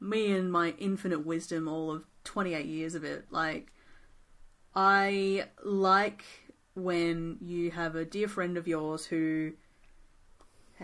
me 0.00 0.32
and 0.32 0.50
my 0.50 0.74
infinite 0.78 1.24
wisdom, 1.24 1.68
all 1.68 1.92
of 1.92 2.04
twenty 2.24 2.54
eight 2.54 2.66
years 2.66 2.94
of 2.94 3.04
it, 3.04 3.26
like 3.30 3.72
I 4.74 5.46
like 5.64 6.24
when 6.74 7.36
you 7.40 7.70
have 7.70 7.94
a 7.94 8.04
dear 8.04 8.28
friend 8.28 8.56
of 8.56 8.66
yours 8.66 9.06
who 9.06 9.52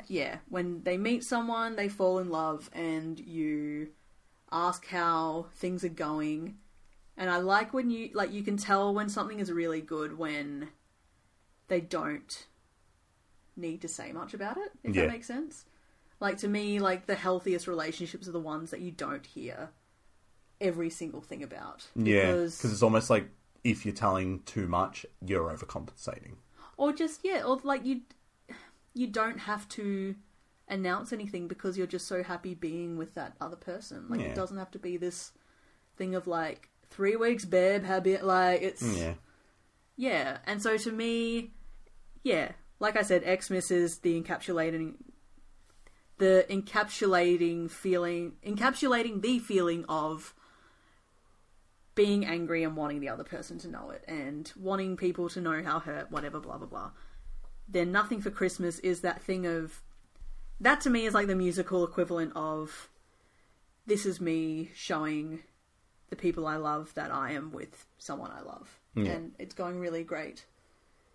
yeah, 0.06 0.38
when 0.48 0.82
they 0.84 0.96
meet 0.96 1.24
someone, 1.24 1.76
they 1.76 1.88
fall 1.88 2.18
in 2.18 2.30
love 2.30 2.70
and 2.72 3.18
you 3.18 3.88
ask 4.52 4.86
how 4.86 5.46
things 5.54 5.84
are 5.84 5.88
going. 5.88 6.58
And 7.16 7.30
I 7.30 7.38
like 7.38 7.74
when 7.74 7.90
you 7.90 8.10
like 8.14 8.32
you 8.32 8.42
can 8.42 8.56
tell 8.56 8.94
when 8.94 9.08
something 9.08 9.40
is 9.40 9.50
really 9.50 9.80
good 9.80 10.16
when 10.16 10.68
they 11.68 11.80
don't 11.80 12.46
need 13.56 13.80
to 13.82 13.88
say 13.88 14.12
much 14.12 14.34
about 14.34 14.56
it, 14.56 14.72
if 14.84 14.94
Yeah. 14.94 15.02
that 15.02 15.12
makes 15.12 15.26
sense. 15.26 15.64
Like 16.20 16.38
to 16.38 16.48
me, 16.48 16.78
like 16.80 17.06
the 17.06 17.14
healthiest 17.14 17.66
relationships 17.68 18.26
are 18.28 18.32
the 18.32 18.40
ones 18.40 18.70
that 18.70 18.80
you 18.80 18.90
don't 18.90 19.24
hear 19.26 19.70
every 20.60 20.90
single 20.90 21.20
thing 21.20 21.42
about. 21.42 21.86
Yeah, 21.94 22.32
Because 22.32 22.64
it's 22.64 22.82
almost 22.82 23.10
like 23.10 23.28
if 23.64 23.84
you're 23.86 23.94
telling 23.94 24.40
too 24.44 24.66
much, 24.66 25.06
you're 25.24 25.48
overcompensating. 25.54 26.36
or 26.76 26.92
just 26.92 27.20
yeah, 27.24 27.42
or 27.44 27.58
like 27.64 27.84
you 27.84 28.02
you 28.94 29.06
don't 29.06 29.38
have 29.40 29.68
to 29.68 30.14
announce 30.68 31.12
anything 31.12 31.48
because 31.48 31.78
you're 31.78 31.86
just 31.86 32.06
so 32.06 32.22
happy 32.22 32.54
being 32.54 32.96
with 32.98 33.14
that 33.14 33.34
other 33.40 33.56
person. 33.56 34.06
Like 34.08 34.20
Yeah. 34.20 34.26
it 34.26 34.34
doesn't 34.34 34.58
have 34.58 34.70
to 34.72 34.78
be 34.78 34.96
this 34.96 35.32
thing 35.96 36.14
of 36.14 36.26
like 36.26 36.68
three 36.90 37.16
weeks, 37.16 37.44
babe. 37.44 37.84
How 37.84 38.00
be 38.00 38.16
like 38.18 38.62
it's 38.62 38.82
Yeah, 38.82 39.14
Yeah, 39.96 40.38
and 40.46 40.60
so 40.62 40.76
to 40.76 40.92
me, 40.92 41.52
yeah, 42.22 42.52
like 42.80 42.96
I 42.96 43.02
said, 43.02 43.22
Xmas 43.42 43.70
is 43.70 43.98
the 43.98 44.20
encapsulating, 44.20 44.94
the 46.18 46.46
encapsulating 46.48 47.70
feeling, 47.70 48.34
encapsulating 48.44 49.22
the 49.22 49.38
feeling 49.38 49.84
of 49.88 50.34
being 51.94 52.24
angry 52.24 52.62
and 52.62 52.76
wanting 52.76 53.00
the 53.00 53.08
other 53.08 53.24
person 53.24 53.58
to 53.58 53.68
know 53.68 53.90
it, 53.90 54.04
and 54.06 54.52
wanting 54.56 54.96
people 54.96 55.28
to 55.30 55.40
know 55.40 55.62
how 55.62 55.80
hurt, 55.80 56.10
whatever, 56.10 56.38
blah 56.38 56.58
blah 56.58 56.68
blah. 56.68 56.90
Then 57.68 57.92
nothing 57.92 58.20
for 58.20 58.30
Christmas 58.30 58.78
is 58.78 59.00
that 59.00 59.20
thing 59.20 59.46
of, 59.46 59.82
that 60.60 60.80
to 60.82 60.90
me 60.90 61.06
is 61.06 61.14
like 61.14 61.26
the 61.26 61.34
musical 61.34 61.84
equivalent 61.84 62.32
of, 62.34 62.88
this 63.86 64.06
is 64.06 64.20
me 64.20 64.70
showing 64.74 65.40
the 66.10 66.16
people 66.16 66.46
I 66.46 66.56
love 66.56 66.94
that 66.94 67.10
I 67.10 67.32
am 67.32 67.52
with 67.52 67.86
someone 67.98 68.30
I 68.30 68.40
love. 68.40 68.80
Yeah. 68.94 69.10
And 69.12 69.32
it's 69.38 69.54
going 69.54 69.78
really 69.78 70.04
great. 70.04 70.46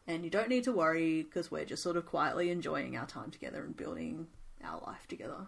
And 0.08 0.24
you 0.24 0.30
don't 0.30 0.50
need 0.50 0.66
to 0.66 0.72
worry 0.74 1.24
because 1.24 1.50
we're 1.50 1.66
just 1.66 1.82
sort 1.84 1.96
of 1.98 2.06
quietly 2.06 2.50
enjoying 2.50 2.98
our 2.98 3.06
time 3.06 3.32
together 3.32 3.64
and 3.64 3.76
building 3.76 4.28
our 4.64 4.82
life 4.86 5.08
together. 5.08 5.48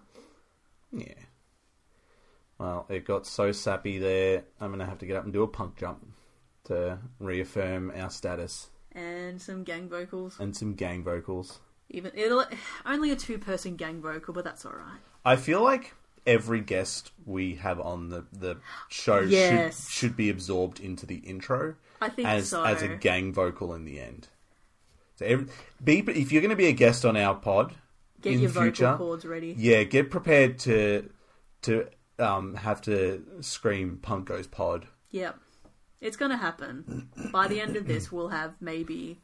yeah. 0.91 1.13
Well, 2.57 2.85
it 2.89 3.03
got 3.05 3.27
so 3.27 3.51
sappy 3.51 3.99
there. 3.99 4.43
I'm 4.61 4.71
gonna 4.71 4.85
have 4.85 4.99
to 4.99 5.05
get 5.05 5.17
up 5.17 5.25
and 5.25 5.33
do 5.33 5.43
a 5.43 5.47
punk 5.47 5.75
jump 5.77 6.05
to 6.65 6.99
reaffirm 7.19 7.91
our 7.95 8.09
status 8.09 8.69
And 8.93 9.41
some 9.41 9.63
gang 9.63 9.89
vocals. 9.89 10.37
and 10.39 10.55
some 10.55 10.73
gang 10.73 11.03
vocals. 11.03 11.59
Even 11.89 12.11
it'll 12.15 12.45
only 12.85 13.11
a 13.11 13.15
two 13.15 13.37
person 13.37 13.75
gang 13.75 14.01
vocal, 14.01 14.33
but 14.33 14.45
that's 14.45 14.65
alright. 14.65 15.01
I 15.25 15.35
feel 15.35 15.61
like 15.61 15.93
every 16.25 16.61
guest 16.61 17.11
we 17.25 17.55
have 17.55 17.79
on 17.79 18.09
the, 18.09 18.25
the 18.31 18.57
show 18.87 19.19
Yes. 19.19 19.89
should 19.89 19.93
should 19.93 20.17
be 20.17 20.29
absorbed 20.29 20.79
into 20.79 21.05
the 21.05 21.17
intro 21.17 21.75
I 22.01 22.07
think 22.09 22.27
as 22.27 22.49
so. 22.49 22.63
as 22.63 22.81
a 22.81 22.87
gang 22.87 23.33
vocal 23.33 23.73
in 23.73 23.83
the 23.83 23.99
end. 23.99 24.29
So 25.15 25.25
every, 25.25 25.47
be 25.83 25.99
if 25.99 26.31
you're 26.31 26.41
going 26.41 26.49
to 26.49 26.55
be 26.55 26.67
a 26.67 26.71
guest 26.73 27.05
on 27.05 27.15
our 27.17 27.35
pod 27.35 27.73
Get 28.21 28.33
in 28.33 28.39
your 28.41 28.49
future, 28.51 28.91
vocal 28.91 29.07
cords 29.07 29.25
ready. 29.25 29.55
yeah, 29.57 29.83
get 29.83 30.11
prepared 30.11 30.59
to 30.59 31.09
to 31.63 31.87
um, 32.19 32.55
have 32.55 32.81
to 32.83 33.23
scream 33.41 33.99
"Punk 34.01 34.27
Goes 34.27 34.47
Pod." 34.47 34.87
Yep. 35.11 35.39
It's 36.01 36.17
gonna 36.17 36.37
happen. 36.37 37.09
By 37.31 37.47
the 37.47 37.61
end 37.61 37.75
of 37.77 37.87
this 37.87 38.11
we'll 38.11 38.29
have 38.29 38.53
maybe 38.59 39.21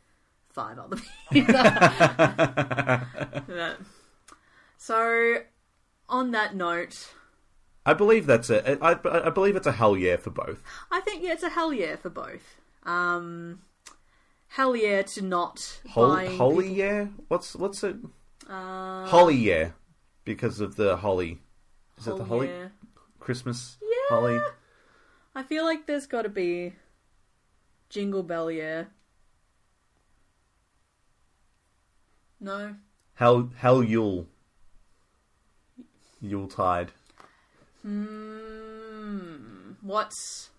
five 0.50 0.80
other 0.80 0.98
people. 1.32 1.56
So 4.78 5.38
on 6.10 6.32
that 6.32 6.56
note, 6.56 7.14
I 7.86 7.94
believe 7.94 8.26
that's 8.26 8.50
a. 8.50 8.84
I, 8.84 8.98
I 9.28 9.30
believe 9.30 9.56
it's 9.56 9.68
a 9.68 9.72
hell 9.72 9.96
yeah 9.96 10.18
for 10.18 10.32
both. 10.32 10.64
I 10.92 11.02
think 11.02 11.24
yeah, 11.24 11.34
it's 11.34 11.44
a 11.44 11.50
hell 11.50 11.72
yeah 11.72 11.98
for 11.98 12.10
both. 12.10 12.42
Um, 12.84 13.62
hell 14.56 14.76
yeah 14.76 15.02
to 15.02 15.22
not 15.22 15.82
Hol- 15.90 16.08
buying 16.16 16.38
holy 16.38 16.64
people- 16.70 16.78
yeah. 16.78 17.06
What's 17.28 17.56
what's 17.56 17.84
it? 17.84 17.96
Uh, 18.50 19.06
Holly 19.08 19.36
yeah, 19.36 19.70
because 20.26 20.60
of 20.60 20.76
the 20.76 20.98
holly. 20.98 21.40
Is 21.98 22.08
it 22.08 22.18
the 22.18 22.24
holly 22.26 22.48
yeah. 22.48 22.68
Christmas 23.20 23.78
Yeah. 23.82 24.16
holly? 24.16 24.40
I 25.36 25.44
feel 25.44 25.64
like 25.64 25.86
there's 25.86 26.08
got 26.08 26.24
to 26.24 26.30
be 26.30 26.74
Jingle 27.90 28.24
Bell 28.24 28.50
yeah. 28.52 28.86
No. 32.40 32.76
Hell, 33.16 33.52
Hell 33.56 33.84
Yule. 33.84 34.26
Yuletide. 36.22 36.92
Hmm. 37.84 39.74
What's 39.82 40.50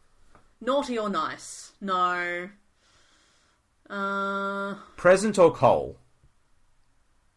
naughty 0.60 0.97
or 0.98 1.09
nice? 1.10 1.73
No. 1.81 2.48
Uh, 3.93 4.74
Present 4.97 5.39
or 5.39 5.52
coal? 5.52 5.98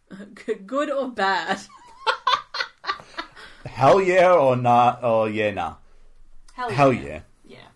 good 0.65 0.89
or 0.89 1.09
bad? 1.11 1.59
Hell 3.65 4.01
yeah 4.01 4.31
or 4.31 4.55
nah? 4.55 4.97
Oh 5.01 5.25
yeah, 5.25 5.51
nah. 5.51 5.75
Hell, 6.53 6.69
Hell 6.69 6.93
yeah. 6.93 7.21
Yeah. 7.45 7.67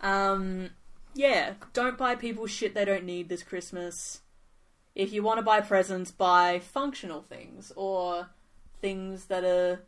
Um. 0.00 0.70
Yeah. 1.14 1.52
Don't 1.72 1.96
buy 1.96 2.16
people 2.16 2.48
shit 2.48 2.74
they 2.74 2.84
don't 2.84 3.04
need 3.04 3.28
this 3.28 3.44
Christmas. 3.44 4.22
If 4.96 5.12
you 5.12 5.22
want 5.22 5.38
to 5.38 5.44
buy 5.44 5.60
presents, 5.60 6.10
buy 6.10 6.58
functional 6.58 7.22
things 7.22 7.72
or 7.76 8.30
things 8.80 9.26
that 9.26 9.44
are 9.44 9.82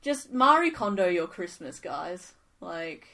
just 0.00 0.32
Marie 0.32 0.70
Kondo 0.70 1.06
your 1.08 1.26
Christmas, 1.26 1.78
guys. 1.78 2.32
Like, 2.58 3.06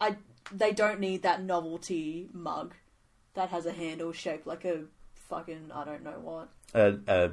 I 0.00 0.18
they 0.52 0.70
don't 0.70 1.00
need 1.00 1.22
that 1.22 1.42
novelty 1.42 2.28
mug 2.32 2.74
that 3.34 3.48
has 3.50 3.66
a 3.66 3.72
handle 3.72 4.12
shaped 4.12 4.46
like 4.46 4.64
a 4.64 4.82
fucking 5.14 5.70
I 5.74 5.84
don't 5.84 6.02
know 6.04 6.18
what. 6.22 6.48
A, 6.74 6.96
a 7.06 7.30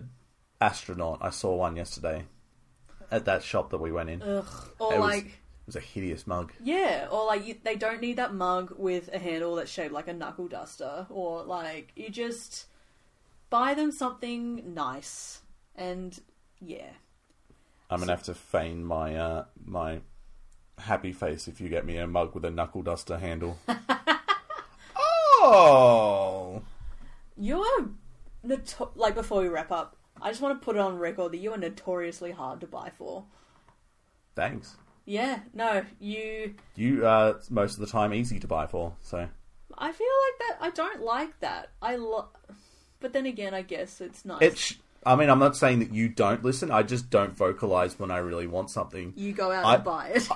astronaut. 0.61 1.19
I 1.21 1.29
saw 1.29 1.55
one 1.55 1.75
yesterday 1.75 2.23
at 3.11 3.25
that 3.25 3.43
shop 3.43 3.69
that 3.71 3.77
we 3.79 3.91
went 3.91 4.09
in. 4.09 4.21
Ugh. 4.21 4.45
Or 4.79 4.93
It 4.93 4.99
was- 4.99 5.09
like. 5.09 5.25
It 5.25 5.75
was 5.75 5.83
a 5.83 5.85
hideous 5.87 6.25
mug. 6.25 6.51
Yeah, 6.63 7.07
or 7.11 7.27
like 7.27 7.45
you, 7.45 7.55
they 7.63 7.75
don't 7.75 8.01
need 8.01 8.15
that 8.17 8.33
mug 8.33 8.73
with 8.75 9.07
a 9.13 9.19
handle 9.19 9.53
that's 9.53 9.69
shaped 9.69 9.91
like 9.93 10.07
a 10.07 10.13
knuckle 10.13 10.47
duster, 10.47 11.05
or 11.11 11.43
like 11.43 11.91
you 11.95 12.09
just 12.09 12.65
buy 13.51 13.75
them 13.75 13.91
something 13.91 14.73
nice, 14.73 15.41
and 15.75 16.19
yeah, 16.59 16.89
I'm 17.87 17.99
gonna 17.99 18.13
have 18.13 18.23
to 18.23 18.33
feign 18.33 18.83
my 18.83 19.15
uh, 19.15 19.45
my 19.63 19.99
happy 20.79 21.11
face 21.13 21.47
if 21.47 21.61
you 21.61 21.69
get 21.69 21.85
me 21.85 21.97
a 21.97 22.07
mug 22.07 22.33
with 22.33 22.45
a 22.45 22.49
knuckle 22.49 22.81
duster 22.81 23.19
handle. 23.19 23.59
oh, 25.53 26.61
you're 27.37 27.89
noto- 28.43 28.91
like 28.95 29.15
before 29.15 29.41
we 29.41 29.47
wrap 29.47 29.71
up. 29.71 29.95
I 30.21 30.29
just 30.29 30.41
want 30.41 30.59
to 30.59 30.63
put 30.65 30.75
it 30.75 30.79
on 30.79 30.97
record 30.97 31.31
that 31.31 31.37
you 31.37 31.51
are 31.53 31.57
notoriously 31.57 32.31
hard 32.31 32.59
to 32.61 32.67
buy 32.67 32.91
for. 32.97 33.25
thanks. 34.35 34.75
Yeah, 35.05 35.39
no, 35.55 35.83
you. 35.99 36.53
You 36.75 37.07
are 37.07 37.39
most 37.49 37.73
of 37.75 37.79
the 37.79 37.87
time 37.87 38.13
easy 38.13 38.39
to 38.39 38.47
buy 38.47 38.67
for. 38.67 38.93
So 39.01 39.27
I 39.77 39.91
feel 39.91 40.07
like 40.27 40.39
that. 40.39 40.57
I 40.61 40.69
don't 40.69 41.01
like 41.01 41.39
that. 41.39 41.71
I 41.81 41.95
lo- 41.95 42.29
but 42.99 43.13
then 43.13 43.25
again, 43.25 43.53
I 43.55 43.63
guess 43.63 44.01
it's 44.01 44.23
nice. 44.23 44.41
it. 44.41 44.57
Sh- 44.57 44.73
I 45.05 45.15
mean, 45.15 45.29
I'm 45.29 45.39
not 45.39 45.55
saying 45.55 45.79
that 45.79 45.93
you 45.93 46.09
don't 46.09 46.43
listen. 46.43 46.71
I 46.71 46.83
just 46.83 47.09
don't 47.09 47.35
vocalize 47.35 47.97
when 47.97 48.11
I 48.11 48.17
really 48.17 48.47
want 48.47 48.69
something. 48.69 49.13
you 49.15 49.31
go 49.33 49.51
out 49.51 49.65
I- 49.65 49.75
and 49.75 49.83
buy 49.83 50.07
it. 50.09 50.27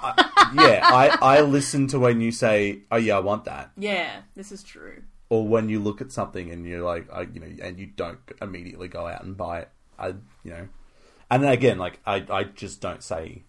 yeah, 0.56 0.82
I, 0.84 1.18
I 1.22 1.42
listen 1.42 1.88
to 1.88 2.00
when 2.00 2.22
you 2.22 2.32
say, 2.32 2.80
"Oh 2.92 2.96
yeah, 2.98 3.18
I 3.18 3.20
want 3.20 3.46
that," 3.46 3.72
yeah, 3.78 4.22
this 4.36 4.52
is 4.52 4.64
true. 4.64 5.04
or 5.30 5.46
when 5.48 5.68
you 5.70 5.80
look 5.80 6.00
at 6.02 6.12
something 6.12 6.50
and 6.52 6.66
you're 6.66 6.82
like, 6.84 7.12
I, 7.12 7.22
you 7.24 7.40
know, 7.40 7.48
and 7.62 7.78
you 7.78 7.88
don't 7.88 8.20
immediately 8.42 8.88
go 8.88 9.06
out 9.08 9.24
and 9.24 9.36
buy 9.36 9.60
it. 9.60 9.70
I, 10.00 10.08
you 10.44 10.52
know, 10.52 10.68
and 11.30 11.44
then 11.44 11.52
again, 11.52 11.78
like 11.78 12.00
I, 12.06 12.26
I 12.30 12.44
just 12.46 12.80
don't 12.82 13.04
say 13.04 13.44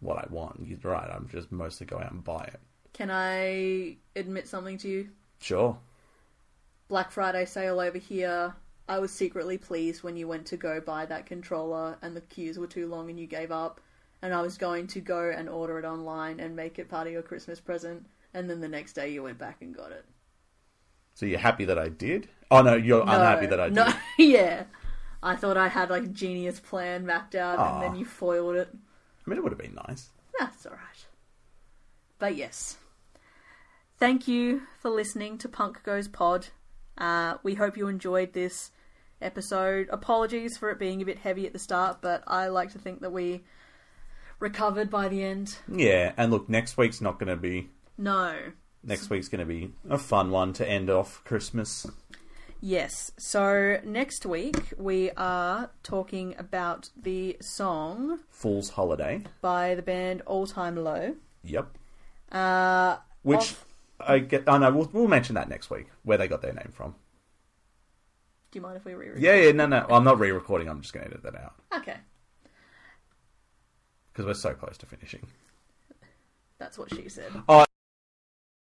what 0.00 0.16
I 0.18 0.26
want. 0.30 0.66
You're 0.66 0.78
right. 0.82 1.10
I'm 1.10 1.28
just 1.28 1.52
mostly 1.52 1.86
go 1.86 1.98
out 1.98 2.10
and 2.10 2.24
buy 2.24 2.44
it. 2.44 2.60
Can 2.94 3.10
I 3.10 3.96
admit 4.16 4.48
something 4.48 4.78
to 4.78 4.88
you? 4.88 5.08
Sure. 5.40 5.78
Black 6.88 7.10
Friday 7.10 7.44
sale 7.46 7.80
over 7.80 7.98
here. 7.98 8.54
I 8.92 8.98
was 8.98 9.10
secretly 9.10 9.56
pleased 9.56 10.02
when 10.02 10.18
you 10.18 10.28
went 10.28 10.44
to 10.48 10.58
go 10.58 10.78
buy 10.78 11.06
that 11.06 11.24
controller 11.24 11.96
and 12.02 12.14
the 12.14 12.20
queues 12.20 12.58
were 12.58 12.66
too 12.66 12.86
long 12.86 13.08
and 13.08 13.18
you 13.18 13.26
gave 13.26 13.50
up. 13.50 13.80
And 14.20 14.34
I 14.34 14.42
was 14.42 14.58
going 14.58 14.86
to 14.88 15.00
go 15.00 15.30
and 15.34 15.48
order 15.48 15.78
it 15.78 15.86
online 15.86 16.40
and 16.40 16.54
make 16.54 16.78
it 16.78 16.90
part 16.90 17.06
of 17.06 17.12
your 17.14 17.22
Christmas 17.22 17.58
present. 17.58 18.04
And 18.34 18.50
then 18.50 18.60
the 18.60 18.68
next 18.68 18.92
day 18.92 19.10
you 19.10 19.22
went 19.22 19.38
back 19.38 19.62
and 19.62 19.74
got 19.74 19.92
it. 19.92 20.04
So 21.14 21.24
you're 21.24 21.38
happy 21.38 21.64
that 21.64 21.78
I 21.78 21.88
did? 21.88 22.28
Oh 22.50 22.60
no, 22.60 22.74
you're 22.74 23.00
unhappy 23.00 23.46
that 23.46 23.58
I 23.58 23.70
did. 23.70 23.76
No, 23.76 23.90
yeah. 24.18 24.64
I 25.22 25.36
thought 25.36 25.56
I 25.56 25.68
had 25.68 25.88
like 25.88 26.02
a 26.02 26.08
genius 26.08 26.60
plan 26.60 27.06
mapped 27.06 27.34
out 27.34 27.58
Aw. 27.58 27.72
and 27.72 27.82
then 27.82 27.98
you 27.98 28.04
foiled 28.04 28.56
it. 28.56 28.68
I 28.74 29.30
mean, 29.30 29.38
it 29.38 29.42
would 29.42 29.52
have 29.52 29.58
been 29.58 29.78
nice. 29.88 30.10
That's 30.38 30.66
alright. 30.66 31.06
But 32.18 32.36
yes. 32.36 32.76
Thank 33.98 34.28
you 34.28 34.64
for 34.78 34.90
listening 34.90 35.38
to 35.38 35.48
Punk 35.48 35.82
Goes 35.82 36.08
Pod. 36.08 36.48
Uh, 36.98 37.38
we 37.42 37.54
hope 37.54 37.78
you 37.78 37.88
enjoyed 37.88 38.34
this 38.34 38.70
episode. 39.22 39.88
Apologies 39.90 40.56
for 40.58 40.70
it 40.70 40.78
being 40.78 41.00
a 41.02 41.04
bit 41.04 41.18
heavy 41.18 41.46
at 41.46 41.52
the 41.52 41.58
start, 41.58 41.98
but 42.00 42.22
I 42.26 42.48
like 42.48 42.72
to 42.72 42.78
think 42.78 43.00
that 43.00 43.12
we 43.12 43.42
recovered 44.38 44.90
by 44.90 45.08
the 45.08 45.22
end. 45.22 45.56
Yeah, 45.68 46.12
and 46.16 46.30
look, 46.30 46.48
next 46.48 46.76
week's 46.76 47.00
not 47.00 47.18
going 47.18 47.28
to 47.28 47.36
be. 47.36 47.70
No. 47.98 48.34
Next 48.84 49.10
week's 49.10 49.28
going 49.28 49.38
to 49.40 49.46
be 49.46 49.72
a 49.88 49.98
fun 49.98 50.30
one 50.30 50.52
to 50.54 50.68
end 50.68 50.90
off 50.90 51.22
Christmas. 51.24 51.86
Yes. 52.60 53.12
So 53.18 53.78
next 53.84 54.24
week 54.26 54.72
we 54.76 55.10
are 55.16 55.70
talking 55.82 56.34
about 56.38 56.90
the 57.00 57.36
song 57.40 58.20
Fool's 58.30 58.70
Holiday. 58.70 59.22
by 59.40 59.74
the 59.74 59.82
band 59.82 60.22
All 60.26 60.46
Time 60.46 60.76
Low. 60.76 61.14
Yep. 61.44 61.68
Uh, 62.30 62.96
Which 63.22 63.38
off- 63.38 63.66
I 64.00 64.18
get. 64.20 64.44
Oh 64.48 64.58
know 64.58 64.70
we'll, 64.72 64.90
we'll 64.92 65.08
mention 65.08 65.34
that 65.36 65.48
next 65.48 65.70
week 65.70 65.86
where 66.02 66.18
they 66.18 66.26
got 66.28 66.42
their 66.42 66.52
name 66.52 66.70
from. 66.72 66.94
Do 68.52 68.58
you 68.58 68.62
mind 68.62 68.76
if 68.76 68.84
we 68.84 68.92
re 68.94 69.06
record? 69.08 69.22
Yeah, 69.22 69.34
yeah, 69.34 69.52
no, 69.52 69.66
no. 69.66 69.86
I'm 69.90 70.04
not 70.04 70.20
re-recording. 70.20 70.68
I'm 70.68 70.80
just 70.82 70.92
going 70.92 71.04
to 71.06 71.10
edit 71.10 71.22
that 71.24 71.34
out 71.34 71.54
Okay. 71.74 71.96
because 74.12 74.26
we're 74.26 74.34
so 74.34 74.52
close 74.54 74.76
to 74.78 74.86
finishing. 74.86 75.26
That's 76.58 76.78
what 76.78 76.94
she 76.94 77.08
said. 77.08 77.32
Oh, 77.48 77.64